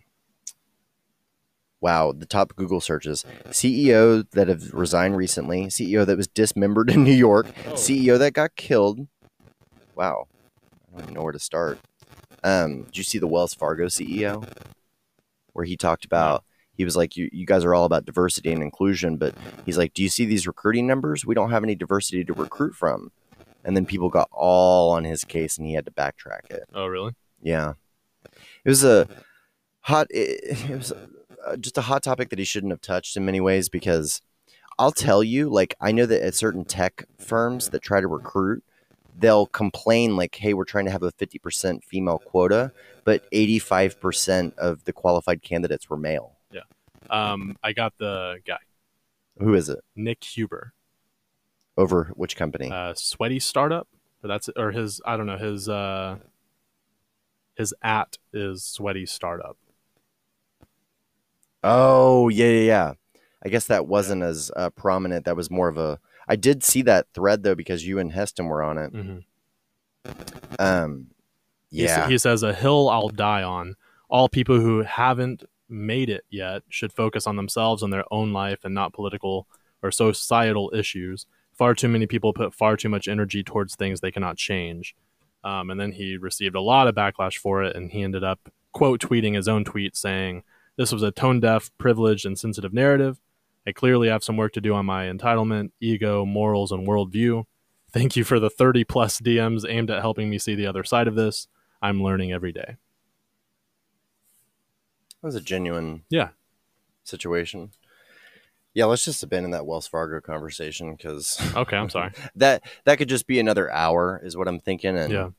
wow 1.80 2.12
the 2.12 2.26
top 2.26 2.54
google 2.56 2.80
searches. 2.80 3.24
Ceo 3.48 4.28
that 4.32 4.48
have 4.48 4.72
resigned 4.74 5.16
recently 5.16 5.66
ceo 5.66 6.04
that 6.04 6.16
was 6.16 6.28
dismembered 6.28 6.90
in 6.90 7.04
new 7.04 7.12
york 7.12 7.46
ceo 7.70 8.18
that 8.18 8.32
got 8.34 8.56
killed. 8.56 9.06
Wow. 9.94 10.26
I 10.88 10.92
don't 10.92 11.02
even 11.02 11.14
know 11.14 11.22
where 11.22 11.32
to 11.32 11.38
start. 11.38 11.78
Um 12.44 12.82
did 12.84 12.98
you 12.98 13.04
see 13.04 13.18
the 13.18 13.26
wells 13.26 13.54
fargo 13.54 13.86
ceo 13.86 14.46
where 15.52 15.64
he 15.64 15.76
talked 15.76 16.04
about 16.04 16.44
he 16.74 16.84
was 16.84 16.96
like 16.96 17.16
you, 17.16 17.28
you 17.32 17.44
guys 17.44 17.64
are 17.64 17.74
all 17.74 17.84
about 17.84 18.06
diversity 18.06 18.52
and 18.52 18.62
inclusion 18.62 19.16
but 19.16 19.34
he's 19.66 19.76
like 19.78 19.92
do 19.94 20.02
you 20.02 20.08
see 20.08 20.24
these 20.24 20.46
recruiting 20.46 20.86
numbers? 20.86 21.24
We 21.26 21.34
don't 21.34 21.50
have 21.50 21.64
any 21.64 21.74
diversity 21.74 22.24
to 22.24 22.32
recruit 22.32 22.74
from. 22.74 23.10
And 23.62 23.76
then 23.76 23.84
people 23.84 24.08
got 24.08 24.28
all 24.32 24.90
on 24.92 25.04
his 25.04 25.22
case 25.22 25.58
and 25.58 25.66
he 25.66 25.74
had 25.74 25.84
to 25.84 25.90
backtrack 25.90 26.50
it. 26.50 26.62
Oh, 26.72 26.86
really? 26.86 27.14
yeah, 27.42 27.74
it 28.64 28.68
was 28.68 28.84
a 28.84 29.06
hot. 29.82 30.06
It, 30.10 30.70
it 30.70 30.76
was 30.76 30.92
uh 30.92 31.56
just 31.58 31.78
a 31.78 31.82
hot 31.82 32.02
topic 32.02 32.28
that 32.30 32.38
he 32.38 32.44
shouldn't 32.44 32.70
have 32.72 32.80
touched 32.80 33.16
in 33.16 33.24
many 33.24 33.40
ways 33.40 33.68
because 33.68 34.20
I'll 34.78 34.92
tell 34.92 35.22
you, 35.22 35.48
like 35.50 35.74
I 35.80 35.92
know 35.92 36.06
that 36.06 36.22
at 36.24 36.34
certain 36.34 36.64
tech 36.64 37.04
firms 37.18 37.68
that 37.70 37.82
try 37.82 38.00
to 38.00 38.06
recruit, 38.08 38.62
they'll 39.18 39.46
complain 39.46 40.16
like, 40.16 40.34
"Hey, 40.34 40.54
we're 40.54 40.64
trying 40.64 40.86
to 40.86 40.90
have 40.90 41.02
a 41.02 41.10
fifty 41.12 41.38
percent 41.38 41.84
female 41.84 42.18
quota, 42.18 42.72
but 43.04 43.24
eighty-five 43.32 44.00
percent 44.00 44.54
of 44.58 44.84
the 44.84 44.92
qualified 44.92 45.42
candidates 45.42 45.88
were 45.90 45.96
male." 45.98 46.36
Yeah, 46.50 46.62
um, 47.10 47.56
I 47.62 47.72
got 47.72 47.94
the 47.98 48.38
guy 48.46 48.58
Who 49.38 49.54
is 49.54 49.68
it? 49.68 49.80
Nick 49.96 50.24
Huber, 50.24 50.72
Over 51.76 52.12
which 52.14 52.36
company? 52.36 52.70
uh, 52.70 52.94
sweaty 52.94 53.38
startup. 53.40 53.86
Or 54.22 54.28
that's 54.28 54.48
or 54.56 54.70
his. 54.72 55.00
I 55.06 55.16
don't 55.16 55.26
know 55.26 55.38
his. 55.38 55.68
uh 55.68 56.18
His 57.56 57.74
at 57.82 58.16
is 58.32 58.64
sweaty 58.64 59.04
startup. 59.06 59.56
Oh, 61.62 62.28
yeah, 62.28 62.46
yeah, 62.48 62.60
yeah. 62.60 62.92
I 63.44 63.48
guess 63.48 63.66
that 63.66 63.86
wasn't 63.86 64.22
as 64.22 64.50
uh, 64.54 64.70
prominent. 64.70 65.24
That 65.24 65.36
was 65.36 65.50
more 65.50 65.68
of 65.68 65.78
a. 65.78 65.98
I 66.28 66.36
did 66.36 66.62
see 66.62 66.82
that 66.82 67.06
thread 67.14 67.42
though 67.42 67.54
because 67.54 67.86
you 67.86 67.98
and 67.98 68.12
Heston 68.12 68.46
were 68.46 68.62
on 68.62 68.78
it. 68.78 68.90
hmm 68.90 69.18
Um, 70.58 71.08
He 71.70 71.84
yeah. 71.84 72.08
he 72.08 72.18
says 72.18 72.42
a 72.42 72.52
hill 72.52 72.88
I'll 72.88 73.08
die 73.08 73.42
on. 73.42 73.76
All 74.08 74.28
people 74.28 74.60
who 74.60 74.82
haven't 74.82 75.44
made 75.68 76.10
it 76.10 76.24
yet 76.30 76.62
should 76.68 76.92
focus 76.92 77.26
on 77.26 77.36
themselves 77.36 77.82
and 77.82 77.92
their 77.92 78.04
own 78.12 78.32
life 78.32 78.64
and 78.64 78.74
not 78.74 78.92
political 78.92 79.46
or 79.82 79.90
societal 79.90 80.70
issues. 80.74 81.26
Far 81.52 81.74
too 81.74 81.88
many 81.88 82.06
people 82.06 82.32
put 82.32 82.54
far 82.54 82.76
too 82.76 82.88
much 82.88 83.06
energy 83.08 83.42
towards 83.42 83.74
things 83.76 84.00
they 84.00 84.10
cannot 84.10 84.36
change. 84.36 84.94
Um, 85.44 85.70
and 85.70 85.80
then 85.80 85.92
he 85.92 86.16
received 86.16 86.54
a 86.54 86.60
lot 86.60 86.88
of 86.88 86.94
backlash 86.94 87.38
for 87.38 87.62
it, 87.62 87.74
and 87.76 87.90
he 87.90 88.02
ended 88.02 88.24
up 88.24 88.40
quote 88.72 89.00
tweeting 89.00 89.34
his 89.34 89.48
own 89.48 89.64
tweet 89.64 89.96
saying, 89.96 90.42
"This 90.80 90.92
was 90.92 91.02
a 91.02 91.10
tone 91.10 91.40
deaf, 91.40 91.70
privileged, 91.76 92.24
and 92.24 92.38
sensitive 92.38 92.72
narrative. 92.72 93.20
I 93.66 93.72
clearly 93.72 94.08
have 94.08 94.24
some 94.24 94.38
work 94.38 94.54
to 94.54 94.62
do 94.62 94.72
on 94.72 94.86
my 94.86 95.04
entitlement, 95.04 95.72
ego, 95.78 96.24
morals, 96.24 96.72
and 96.72 96.88
worldview. 96.88 97.44
Thank 97.92 98.16
you 98.16 98.24
for 98.24 98.40
the 98.40 98.48
30 98.48 98.84
plus 98.84 99.20
DMs 99.20 99.68
aimed 99.68 99.90
at 99.90 100.00
helping 100.00 100.30
me 100.30 100.38
see 100.38 100.54
the 100.54 100.64
other 100.66 100.82
side 100.82 101.06
of 101.06 101.16
this. 101.16 101.48
I'm 101.82 102.02
learning 102.02 102.32
every 102.32 102.50
day. 102.50 102.76
That 105.20 105.26
was 105.26 105.34
a 105.34 105.40
genuine 105.42 106.04
Yeah. 106.08 106.30
situation. 107.04 107.72
Yeah, 108.72 108.86
let's 108.86 109.04
just 109.04 109.22
abandon 109.22 109.50
that 109.50 109.66
Wells 109.66 109.86
Fargo 109.86 110.22
conversation 110.22 110.94
because 110.94 111.38
Okay, 111.56 111.76
I'm 111.76 111.90
sorry. 111.90 112.12
that 112.36 112.62
that 112.84 112.96
could 112.96 113.10
just 113.10 113.26
be 113.26 113.38
another 113.38 113.70
hour, 113.70 114.18
is 114.24 114.34
what 114.34 114.48
I'm 114.48 114.60
thinking. 114.60 114.96
And 114.96 115.12
Yeah. 115.12 115.30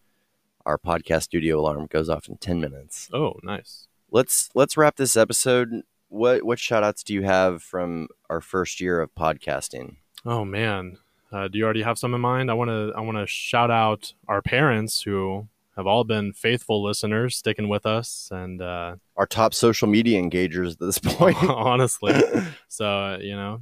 our 0.67 0.77
podcast 0.77 1.23
studio 1.23 1.59
alarm 1.59 1.87
goes 1.87 2.09
off 2.09 2.29
in 2.29 2.37
ten 2.37 2.59
minutes. 2.61 3.09
Oh, 3.11 3.39
nice. 3.41 3.87
Let's 4.11 4.49
let's 4.53 4.75
wrap 4.75 4.97
this 4.97 5.15
episode. 5.15 5.83
What 6.09 6.43
what 6.43 6.59
shout 6.59 6.83
outs 6.83 7.03
do 7.03 7.13
you 7.13 7.23
have 7.23 7.63
from 7.63 8.09
our 8.29 8.41
first 8.41 8.81
year 8.81 8.99
of 8.99 9.13
podcasting? 9.15 9.95
Oh 10.25 10.43
man, 10.43 10.97
uh, 11.31 11.47
do 11.47 11.57
you 11.57 11.63
already 11.63 11.83
have 11.83 11.97
some 11.97 12.13
in 12.13 12.19
mind? 12.21 12.51
I 12.51 12.53
want 12.53 12.69
to 12.69 12.91
I 12.95 12.99
want 13.01 13.17
to 13.17 13.25
shout 13.27 13.71
out 13.71 14.13
our 14.27 14.41
parents 14.41 15.01
who 15.03 15.47
have 15.77 15.87
all 15.87 16.03
been 16.03 16.33
faithful 16.33 16.83
listeners, 16.83 17.37
sticking 17.37 17.69
with 17.69 17.85
us, 17.85 18.27
and 18.31 18.61
uh, 18.61 18.95
Our 19.15 19.25
top 19.25 19.53
social 19.53 19.87
media 19.87 20.21
engagers 20.21 20.73
at 20.73 20.79
this 20.79 20.99
point. 21.17 21.41
honestly, 21.43 22.13
so 22.67 23.17
you 23.21 23.35
know, 23.37 23.61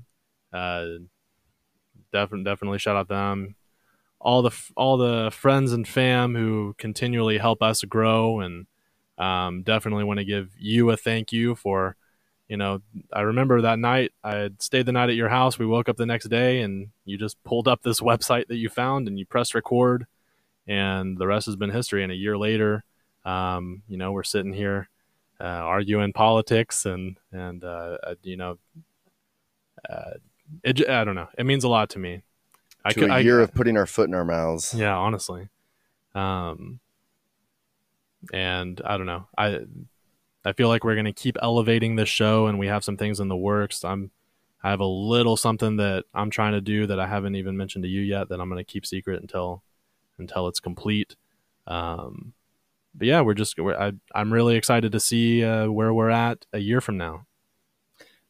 uh, 0.51 0.85
definitely 2.11 2.45
definitely 2.45 2.79
shout 2.79 2.95
out 2.95 3.07
them. 3.07 3.55
All 4.19 4.41
the 4.41 4.51
all 4.75 4.97
the 4.97 5.29
friends 5.31 5.71
and 5.71 5.87
fam 5.87 6.33
who 6.35 6.73
continually 6.79 7.37
help 7.37 7.61
us 7.61 7.83
grow, 7.83 8.39
and 8.39 8.65
um, 9.19 9.61
definitely 9.63 10.05
want 10.05 10.17
to 10.19 10.25
give 10.25 10.49
you 10.57 10.89
a 10.89 10.97
thank 10.97 11.31
you 11.31 11.53
for. 11.55 11.95
You 12.47 12.57
know, 12.57 12.81
I 13.13 13.21
remember 13.21 13.61
that 13.61 13.77
night. 13.77 14.11
I 14.23 14.35
had 14.35 14.59
stayed 14.61 14.87
the 14.87 14.91
night 14.91 15.09
at 15.09 15.15
your 15.15 15.29
house. 15.29 15.59
We 15.59 15.67
woke 15.67 15.87
up 15.87 15.97
the 15.97 16.07
next 16.07 16.29
day, 16.29 16.61
and 16.61 16.87
you 17.05 17.15
just 17.15 17.37
pulled 17.43 17.67
up 17.67 17.83
this 17.83 17.99
website 18.01 18.47
that 18.47 18.55
you 18.57 18.69
found, 18.69 19.07
and 19.07 19.19
you 19.19 19.25
pressed 19.27 19.53
record, 19.53 20.07
and 20.67 21.17
the 21.19 21.27
rest 21.27 21.45
has 21.45 21.55
been 21.55 21.69
history. 21.69 22.01
And 22.01 22.11
a 22.11 22.15
year 22.15 22.39
later, 22.39 22.83
um, 23.23 23.83
you 23.87 23.97
know, 23.97 24.11
we're 24.13 24.23
sitting 24.23 24.53
here 24.53 24.89
uh, 25.39 25.43
arguing 25.43 26.11
politics 26.11 26.85
and 26.87 27.17
and 27.31 27.63
uh, 27.63 27.97
uh, 28.03 28.15
you 28.23 28.35
know, 28.35 28.57
uh, 29.87 30.11
it, 30.63 30.89
I 30.89 31.03
don't 31.03 31.15
know. 31.15 31.27
It 31.37 31.45
means 31.45 31.63
a 31.63 31.69
lot 31.69 31.89
to 31.91 31.99
me. 31.99 32.23
I 32.83 32.93
to 32.93 32.99
could, 33.01 33.09
a 33.11 33.13
I- 33.13 33.19
year 33.19 33.39
of 33.41 33.53
putting 33.53 33.77
our 33.77 33.85
foot 33.85 34.07
in 34.07 34.15
our 34.15 34.25
mouths. 34.25 34.73
yeah, 34.73 34.95
honestly. 34.95 35.49
Um, 36.15 36.79
and 38.33 38.81
I 38.85 38.97
don't 38.97 39.05
know. 39.05 39.27
I 39.37 39.59
I 40.45 40.53
feel 40.53 40.67
like 40.67 40.83
we're 40.83 40.95
gonna 40.95 41.13
keep 41.13 41.37
elevating 41.41 41.95
this 41.95 42.09
show, 42.09 42.47
and 42.47 42.59
we 42.59 42.67
have 42.67 42.83
some 42.83 42.97
things 42.97 43.19
in 43.19 43.27
the 43.27 43.37
works. 43.37 43.83
I'm 43.83 44.11
I 44.63 44.69
have 44.69 44.79
a 44.79 44.85
little 44.85 45.37
something 45.37 45.77
that 45.77 46.05
I'm 46.13 46.29
trying 46.29 46.53
to 46.53 46.61
do 46.61 46.87
that 46.87 46.99
I 46.99 47.07
haven't 47.07 47.35
even 47.35 47.55
mentioned 47.57 47.83
to 47.83 47.89
you 47.89 48.01
yet 48.01 48.29
that 48.29 48.39
I'm 48.39 48.49
gonna 48.49 48.63
keep 48.63 48.85
secret 48.85 49.21
until 49.21 49.63
until 50.17 50.47
it's 50.47 50.59
complete. 50.59 51.15
Um, 51.67 52.33
but 52.93 53.07
yeah, 53.07 53.21
we're 53.21 53.33
just 53.33 53.57
we're, 53.59 53.77
I 53.77 53.93
I'm 54.13 54.33
really 54.33 54.55
excited 54.55 54.91
to 54.91 54.99
see 54.99 55.43
uh, 55.43 55.69
where 55.69 55.93
we're 55.93 56.09
at 56.09 56.45
a 56.53 56.59
year 56.59 56.81
from 56.81 56.97
now. 56.97 57.25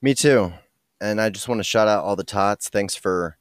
Me 0.02 0.14
too. 0.14 0.53
And 1.02 1.20
I 1.20 1.30
just 1.30 1.48
want 1.48 1.60
to 1.60 1.64
shout 1.64 1.88
out 1.88 2.03
all 2.03 2.16
the 2.16 2.24
tots. 2.24 2.70
Thanks 2.70 2.95
for 2.95 3.38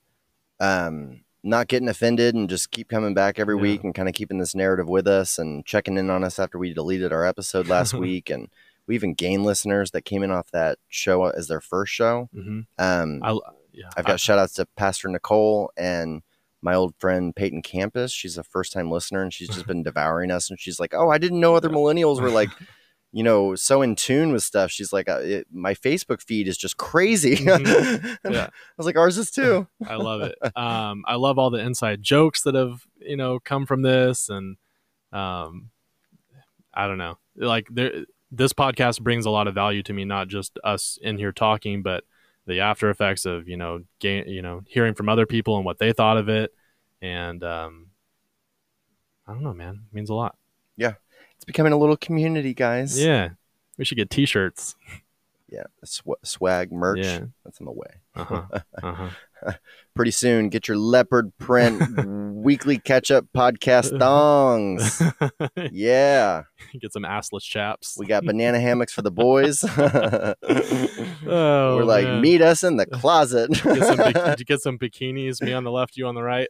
um, 0.60 1.20
not 1.42 1.68
getting 1.68 1.88
offended 1.88 2.34
and 2.34 2.48
just 2.50 2.70
keep 2.70 2.88
coming 2.88 3.14
back 3.14 3.38
every 3.38 3.54
Yeah. 3.56 3.62
week 3.62 3.84
and 3.84 3.94
kind 3.94 4.08
of 4.08 4.14
keeping 4.14 4.38
this 4.38 4.54
narrative 4.54 4.88
with 4.88 5.06
us 5.06 5.38
and 5.38 5.64
checking 5.64 5.96
in 5.96 6.10
on 6.10 6.24
us 6.24 6.38
after 6.38 6.58
we 6.58 6.72
deleted 6.74 7.12
our 7.12 7.24
episode 7.24 7.68
last 7.68 7.94
week. 7.94 8.28
And 8.30 8.48
we 8.86 8.94
even 8.94 9.14
gained 9.14 9.44
listeners 9.44 9.90
that 9.92 10.02
came 10.04 10.22
in 10.22 10.30
off 10.30 10.50
that 10.50 10.78
show 10.88 11.24
as 11.26 11.46
their 11.48 11.60
first 11.60 11.92
show. 11.92 12.28
hmm 12.34 12.60
Um, 12.78 13.20
I 13.22 13.38
yeah, 13.72 13.90
I've 13.96 14.04
got 14.06 14.18
shout 14.18 14.38
outs 14.38 14.54
to 14.54 14.66
Pastor 14.76 15.08
Nicole 15.08 15.70
and 15.76 16.22
my 16.62 16.74
old 16.74 16.94
friend 16.98 17.36
Peyton 17.36 17.62
Campus. 17.62 18.10
She's 18.10 18.36
a 18.36 18.42
first 18.42 18.72
time 18.72 18.90
listener 18.90 19.22
and 19.22 19.32
she's 19.32 19.48
just 19.48 19.66
been 19.68 19.84
devouring 19.84 20.30
us. 20.32 20.50
And 20.50 20.58
she's 20.58 20.80
like, 20.80 20.92
Oh, 20.94 21.08
I 21.10 21.18
didn't 21.18 21.38
know 21.40 21.54
other 21.54 21.70
millennials 21.70 22.20
were 22.20 22.30
like, 22.30 22.50
you 23.12 23.22
know, 23.22 23.54
so 23.54 23.80
in 23.82 23.96
tune 23.96 24.32
with 24.32 24.42
stuff. 24.42 24.70
She's 24.70 24.92
like, 24.92 25.08
uh, 25.08 25.20
it, 25.20 25.46
My 25.50 25.74
Facebook 25.74 26.20
feed 26.22 26.46
is 26.48 26.58
just 26.58 26.76
crazy. 26.76 27.36
Mhm. 27.46 28.18
Yeah. 28.30 28.46
I 28.46 28.50
was 28.76 28.86
like, 28.86 28.96
Ours 28.96 29.16
is 29.18 29.30
too. 29.30 29.66
I 29.86 29.96
love 29.96 30.20
it. 30.22 30.34
Um, 30.56 31.04
I 31.06 31.14
love 31.16 31.38
all 31.38 31.50
the 31.50 31.58
inside 31.60 32.02
jokes 32.02 32.42
that 32.42 32.54
have 32.54 32.82
you 33.00 33.16
know 33.16 33.38
come 33.40 33.64
from 33.66 33.82
this, 33.82 34.28
and 34.28 34.56
um, 35.12 35.70
I 36.74 36.86
don't 36.86 36.98
know, 36.98 37.18
like 37.36 37.66
there. 37.70 38.04
This 38.30 38.52
podcast 38.52 39.00
brings 39.00 39.24
a 39.24 39.30
lot 39.30 39.48
of 39.48 39.54
value 39.54 39.82
to 39.84 39.92
me, 39.94 40.04
not 40.04 40.28
just 40.28 40.58
us 40.62 40.98
in 41.00 41.16
here 41.16 41.32
talking, 41.32 41.82
but 41.82 42.04
the 42.46 42.60
after 42.60 42.90
effects 42.90 43.24
of 43.24 43.48
you 43.48 43.56
know 43.56 43.84
gain, 44.00 44.28
you 44.28 44.42
know 44.42 44.62
hearing 44.66 44.94
from 44.94 45.08
other 45.08 45.24
people 45.24 45.56
and 45.56 45.64
what 45.64 45.78
they 45.78 45.92
thought 45.94 46.18
of 46.18 46.28
it, 46.28 46.52
and 47.00 47.42
um, 47.42 47.86
I 49.26 49.32
don't 49.32 49.42
know, 49.42 49.54
man, 49.54 49.80
it 49.90 49.94
means 49.94 50.10
a 50.10 50.14
lot. 50.14 50.36
Becoming 51.48 51.72
a 51.72 51.78
little 51.78 51.96
community, 51.96 52.52
guys. 52.52 53.02
Yeah, 53.02 53.30
we 53.78 53.86
should 53.86 53.96
get 53.96 54.10
T-shirts. 54.10 54.76
Yeah. 55.50 55.62
Sw- 55.82 56.20
swag 56.22 56.70
merch. 56.70 56.98
Yeah. 57.06 57.20
That's 57.42 57.58
on 57.58 57.64
the 57.64 57.72
way. 57.72 57.88
Uh-huh. 58.14 58.42
Uh-huh. 58.82 59.52
Pretty 59.96 60.10
soon, 60.10 60.50
get 60.50 60.68
your 60.68 60.76
leopard 60.76 61.32
print 61.38 61.82
weekly 62.34 62.76
catch 62.78 63.10
up 63.10 63.24
podcast 63.34 63.98
thongs. 63.98 65.00
Yeah. 65.72 66.42
get 66.78 66.92
some 66.92 67.04
assless 67.04 67.44
chaps. 67.44 67.96
We 67.98 68.04
got 68.04 68.26
banana 68.26 68.60
hammocks 68.60 68.92
for 68.92 69.00
the 69.00 69.10
boys. 69.10 69.64
oh, 69.64 70.34
We're 71.24 71.84
like, 71.84 72.04
man. 72.04 72.20
meet 72.20 72.42
us 72.42 72.62
in 72.62 72.76
the 72.76 72.84
closet. 72.84 73.50
Get 73.52 73.84
some, 73.86 74.36
get 74.44 74.60
some 74.60 74.78
bikinis? 74.78 75.40
Me 75.40 75.54
on 75.54 75.64
the 75.64 75.72
left, 75.72 75.96
you 75.96 76.06
on 76.06 76.14
the 76.14 76.22
right. 76.22 76.48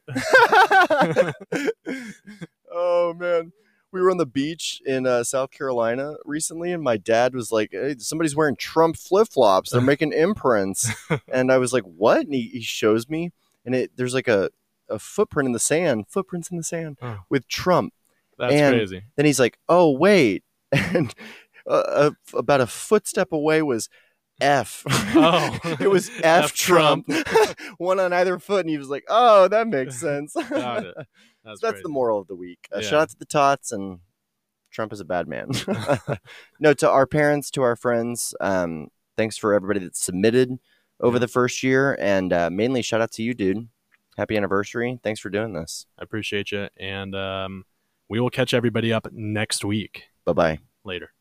oh 2.73 3.15
man 3.15 3.53
we 3.93 4.01
were 4.01 4.11
on 4.11 4.17
the 4.19 4.27
beach 4.27 4.81
in 4.85 5.07
uh, 5.07 5.25
south 5.25 5.51
carolina 5.51 6.15
recently 6.25 6.73
and 6.73 6.83
my 6.83 6.97
dad 6.97 7.35
was 7.35 7.51
like 7.53 7.71
hey, 7.73 7.97
somebody's 7.99 8.37
wearing 8.37 8.57
trump 8.57 8.97
flip-flops. 8.97 9.71
They're 9.71 9.81
making 9.81 10.13
imprints. 10.13 10.91
And 11.33 11.51
i 11.53 11.59
was 11.59 11.73
like 11.73 11.85
what? 11.85 12.21
And 12.27 12.35
he, 12.35 12.43
he 12.53 12.61
shows 12.61 13.09
me 13.09 13.33
and 13.65 13.75
it 13.75 13.93
there's 13.97 14.15
like 14.15 14.29
a, 14.29 14.51
a 14.89 14.99
footprint 14.99 15.47
in 15.47 15.53
the 15.53 15.59
sand 15.59 16.07
footprints 16.09 16.51
in 16.51 16.57
the 16.57 16.63
sand 16.65 16.99
Oh. 17.03 17.19
with 17.29 17.47
trump. 17.49 17.93
That's 18.39 18.53
And- 18.55 18.77
crazy. 18.77 19.03
then 19.17 19.27
he's 19.27 19.41
like 19.41 19.59
oh 19.69 19.91
wait. 19.91 20.45
And 20.73 21.15
uh, 21.67 21.71
uh, 21.71 22.11
about 22.35 22.61
a 22.63 22.67
footstep 22.67 23.31
away 23.33 23.61
was 23.63 23.89
F. 24.41 24.85
Oh. 24.89 25.59
it 25.81 25.89
was 25.91 26.09
F, 26.23 26.45
F 26.45 26.53
Trump. 26.55 27.07
Trump. 27.09 27.59
One 27.79 27.99
on 28.01 28.13
either 28.13 28.39
foot, 28.39 28.61
and 28.61 28.71
he 28.71 28.79
was 28.79 28.89
like, 28.89 29.05
"Oh, 29.09 29.49
that 29.49 29.67
makes 29.69 29.97
sense." 30.01 30.35
Got 30.51 30.85
it. 30.87 30.95
So 30.97 31.05
That's, 31.45 31.61
that's 31.61 31.73
crazy. 31.73 31.83
the 31.83 31.89
moral 31.89 32.21
of 32.21 32.27
the 32.29 32.37
week. 32.37 32.69
Uh, 32.75 32.79
Yeah. 32.81 32.89
Shout 32.89 33.01
out 33.03 33.09
to 33.11 33.19
the 33.19 33.25
tots 33.25 33.73
and 33.73 34.01
Trump 34.71 34.93
is 34.93 35.01
a 35.01 35.05
bad 35.05 35.27
man. 35.29 35.51
no, 36.61 36.75
to 36.75 36.91
our 36.91 37.07
parents, 37.07 37.51
to 37.53 37.63
our 37.63 37.75
friends, 37.77 38.35
um, 38.41 38.89
thanks 39.17 39.37
for 39.39 39.55
everybody 39.55 39.81
that 39.81 39.97
submitted 39.97 40.59
over 41.01 41.17
Yeah. 41.17 41.21
the 41.21 41.29
first 41.29 41.63
year, 41.63 41.97
and 42.01 42.33
uh, 42.33 42.51
mainly 42.51 42.83
shout 42.83 43.01
out 43.01 43.11
to 43.13 43.23
you, 43.23 43.35
dude. 43.35 43.69
Happy 44.17 44.37
anniversary! 44.37 44.99
Thanks 45.03 45.21
for 45.21 45.31
doing 45.31 45.53
this. 45.53 45.87
I 45.99 46.03
appreciate 46.03 46.51
you, 46.53 46.69
and 46.77 47.15
um, 47.15 47.65
we 48.09 48.19
will 48.21 48.31
catch 48.31 48.53
everybody 48.53 48.93
up 48.93 49.09
next 49.13 49.65
week. 49.65 50.05
Bye 50.25 50.33
bye. 50.33 50.59
Later. 50.85 51.13